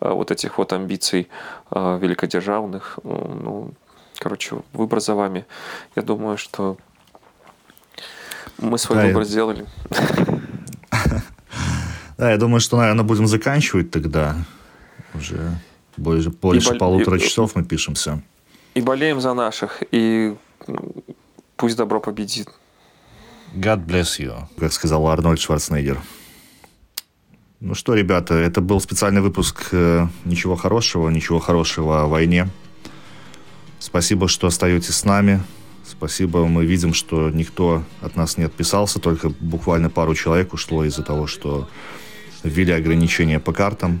э, 0.00 0.10
вот 0.10 0.30
этих 0.30 0.58
вот 0.58 0.72
амбиций 0.72 1.28
великодержавных, 1.70 2.98
ну, 3.04 3.72
короче, 4.18 4.56
выбор 4.72 5.00
за 5.00 5.14
вами. 5.14 5.44
Я 5.96 6.02
думаю, 6.02 6.36
что 6.38 6.76
мы 8.58 8.78
свой 8.78 8.98
да, 8.98 9.06
выбор 9.06 9.22
я... 9.22 9.28
сделали. 9.28 9.66
Да, 12.18 12.30
я 12.30 12.36
думаю, 12.36 12.60
что, 12.60 12.76
наверное, 12.76 13.04
будем 13.04 13.26
заканчивать 13.26 13.90
тогда 13.90 14.36
уже. 15.14 15.58
Больше, 15.96 16.30
больше 16.30 16.70
бол... 16.70 16.78
полутора 16.78 17.18
часов 17.18 17.56
мы 17.56 17.64
пишемся. 17.64 18.22
И 18.74 18.80
болеем 18.80 19.20
за 19.20 19.34
наших, 19.34 19.82
и 19.90 20.36
пусть 21.56 21.76
добро 21.76 22.00
победит. 22.00 22.48
God 23.54 23.84
bless 23.84 24.20
you, 24.20 24.46
как 24.58 24.72
сказал 24.72 25.06
Арнольд 25.08 25.40
Шварценеггер. 25.40 26.00
Ну 27.60 27.74
что, 27.74 27.94
ребята, 27.94 28.34
это 28.34 28.60
был 28.60 28.80
специальный 28.80 29.20
выпуск 29.20 29.68
э, 29.72 30.06
«Ничего 30.24 30.56
хорошего, 30.56 31.08
ничего 31.10 31.38
хорошего 31.38 32.02
о 32.02 32.06
войне». 32.06 32.48
Спасибо, 33.82 34.28
что 34.28 34.46
остаетесь 34.46 34.94
с 34.94 35.04
нами. 35.04 35.42
Спасибо, 35.84 36.46
мы 36.46 36.64
видим, 36.64 36.94
что 36.94 37.30
никто 37.30 37.82
от 38.00 38.14
нас 38.14 38.36
не 38.36 38.44
отписался, 38.44 39.00
только 39.00 39.30
буквально 39.40 39.90
пару 39.90 40.14
человек 40.14 40.54
ушло 40.54 40.84
из-за 40.84 41.02
того, 41.02 41.26
что 41.26 41.68
ввели 42.44 42.72
ограничения 42.72 43.40
по 43.40 43.52
картам. 43.52 44.00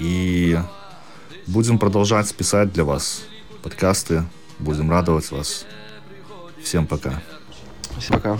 И 0.00 0.58
будем 1.46 1.78
продолжать 1.78 2.34
писать 2.34 2.72
для 2.72 2.82
вас 2.82 3.22
подкасты. 3.62 4.24
Будем 4.58 4.90
радовать 4.90 5.30
вас. 5.30 5.64
Всем 6.60 6.88
пока. 6.88 7.22
Всем 8.00 8.16
пока. 8.16 8.36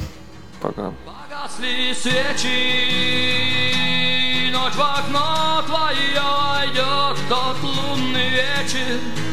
Пока. 0.60 0.92
Погасли 1.06 1.94
свечи, 1.94 2.50
ночь 4.50 4.74
в 4.74 4.80
окно 4.80 5.62
твое 5.64 6.20
войдет 6.42 7.16
тот 7.28 7.56
лунный 7.62 8.30
вечер. 8.30 9.26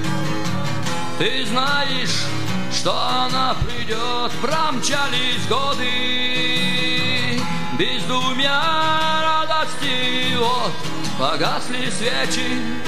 Ты 1.19 1.45
знаешь, 1.45 2.26
что 2.73 2.91
она 2.91 3.56
придет, 3.65 4.31
промчались 4.41 5.48
годы, 5.48 7.40
бездумья 7.77 8.61
радости, 9.22 10.35
вот 10.38 10.73
погасли 11.19 11.90
свечи. 11.91 12.84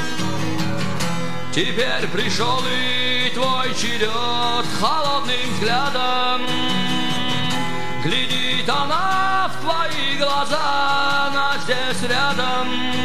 Теперь 1.53 2.07
пришел 2.11 2.61
и 2.67 3.29
твой 3.33 3.73
черед 3.75 4.65
холодным 4.79 5.53
взглядом. 5.53 6.41
Глядит 8.03 8.67
она 8.67 9.49
в 9.53 9.61
твои 9.61 10.17
глаза, 10.17 11.27
она 11.27 11.53
здесь 11.63 12.09
рядом. 12.09 13.04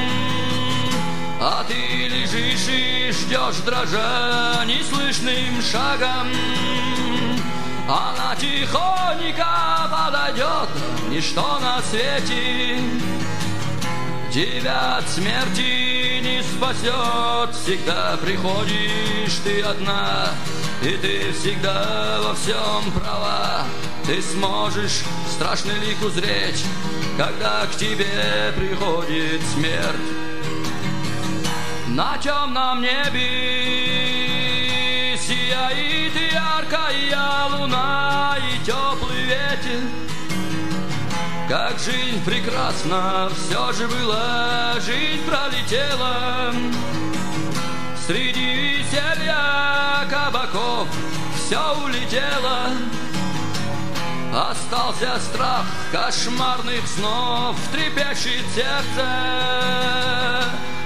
И 3.31 3.35
ждешь, 3.35 3.63
дрожа 3.65 4.65
неслышным 4.67 5.63
шагом. 5.63 6.29
Она 7.89 8.35
тихонько 8.37 9.91
подойдет, 9.91 10.69
ничто 11.09 11.59
на 11.59 11.81
свете 11.83 12.79
Тебя 14.33 14.99
от 14.99 15.09
смерти 15.09 16.21
не 16.21 16.43
спасет, 16.43 17.55
всегда 17.57 18.17
приходишь 18.23 19.41
ты 19.43 19.61
одна, 19.63 20.29
и 20.83 20.91
ты 20.91 21.33
всегда 21.33 22.21
во 22.23 22.35
всем 22.35 22.93
права. 22.93 23.65
Ты 24.07 24.23
сможешь 24.23 25.03
страшный 25.33 25.79
лик 25.81 26.01
узреть, 26.03 26.65
когда 27.17 27.67
к 27.67 27.77
тебе 27.77 28.53
приходит 28.57 29.41
смерть. 29.53 30.30
На 31.91 32.17
темном 32.19 32.83
небе 32.83 33.19
сияет 35.19 36.15
яркая 36.15 37.49
луна 37.51 38.37
и 38.39 38.65
теплый 38.65 39.25
ветер. 39.25 39.83
Как 41.49 41.77
жизнь 41.81 42.25
прекрасна, 42.25 43.29
все 43.35 43.73
же 43.73 43.89
была, 43.89 44.75
жизнь 44.79 45.25
пролетела. 45.27 46.55
Среди 48.07 48.55
веселья 48.55 50.07
кабаков 50.09 50.87
все 51.35 51.61
улетело. 51.85 52.69
Остался 54.33 55.19
страх 55.19 55.67
кошмарных 55.91 56.87
снов, 56.87 57.57
трепещет 57.73 58.47
сердце. 58.55 60.31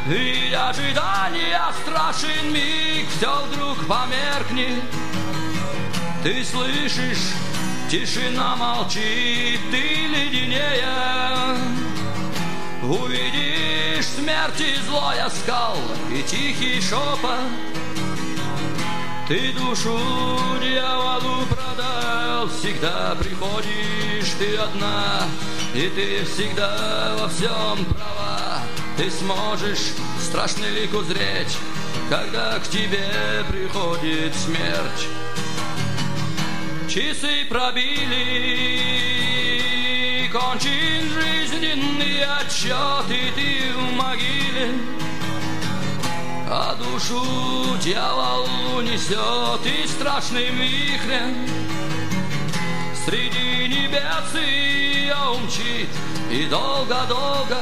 И 0.07 0.53
ожидания 0.53 1.61
страшен 1.83 2.53
миг, 2.53 3.09
все 3.17 3.47
вдруг 3.47 3.79
померкнет. 3.87 4.83
Ты 6.25 6.43
слышишь 6.43 7.35
Тишина 7.91 8.57
молчит, 8.57 9.61
ты 9.71 10.07
леденее 10.07 10.89
Увидишь 12.83 14.07
смерть 14.07 14.61
и 14.61 14.75
злой 14.87 15.21
оскал 15.21 15.77
И 16.11 16.23
тихий 16.23 16.81
шепот 16.81 17.39
Ты 19.29 19.53
душу 19.53 19.99
дьяволу 20.63 21.45
продал 21.47 22.49
Всегда 22.49 23.15
приходишь 23.19 24.33
ты 24.39 24.57
одна 24.57 25.25
И 25.75 25.89
ты 25.91 26.25
всегда 26.25 27.17
во 27.21 27.29
всем 27.29 27.85
права 27.85 28.63
Ты 28.97 29.11
сможешь 29.11 29.93
страшный 30.23 30.71
лик 30.71 30.95
узреть 30.95 31.57
Когда 32.09 32.59
к 32.61 32.69
тебе 32.69 33.45
приходит 33.49 34.35
смерть 34.35 35.09
Часы 36.89 37.45
пробили, 37.49 38.79
кончил 40.31 40.71
жизненный 41.13 42.23
отчет, 42.23 43.11
и 43.11 43.33
ты 43.35 43.73
в 43.77 43.93
могиле. 43.95 44.71
А 46.49 46.77
душу 46.77 47.77
дьявол 47.83 48.47
унесет 48.77 49.67
и 49.67 49.89
страшным 49.89 50.57
вихрем 50.57 51.49
Среди 53.05 53.67
небес 53.67 54.35
ее 54.41 55.17
умчит 55.33 55.89
и 56.31 56.45
долго-долго 56.45 57.59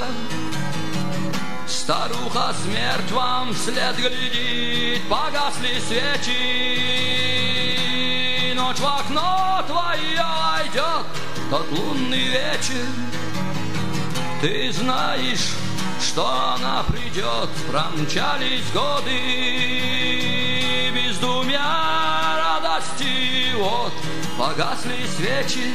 Старуха 1.73 2.55
смерть 2.62 3.11
вам 3.11 3.55
вслед 3.55 3.97
глядит, 3.97 5.03
погасли 5.09 5.81
свечи 5.81 7.23
ночь 8.73 8.78
в 8.78 8.86
окно 8.86 9.65
твое 9.66 10.23
войдет 10.23 11.07
тот 11.51 11.70
лунный 11.70 12.24
вечер. 12.28 12.86
Ты 14.40 14.73
знаешь, 14.73 15.53
что 16.01 16.27
она 16.55 16.82
придет, 16.85 17.51
промчались 17.70 18.70
годы 18.73 19.19
бездумья 20.94 21.61
радости, 22.36 23.53
вот 23.57 23.93
погасли 24.39 25.07
свечи. 25.16 25.74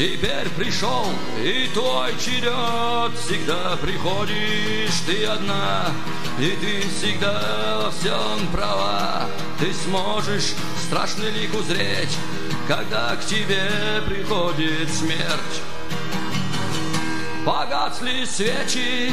Теперь 0.00 0.48
пришел 0.56 1.04
и 1.44 1.68
твой 1.74 2.12
черед, 2.12 3.12
всегда 3.18 3.76
приходишь 3.76 4.98
ты 5.06 5.26
одна, 5.26 5.88
и 6.38 6.56
ты 6.58 6.88
всегда 6.88 7.82
во 7.82 7.90
всем 7.90 8.48
права. 8.50 9.26
Ты 9.58 9.74
сможешь 9.74 10.54
страшный 10.86 11.30
лик 11.32 11.54
узреть, 11.54 12.16
когда 12.66 13.14
к 13.14 13.26
тебе 13.26 13.68
приходит 14.06 14.88
смерть. 14.90 15.60
Погасли 17.44 18.24
свечи, 18.24 19.12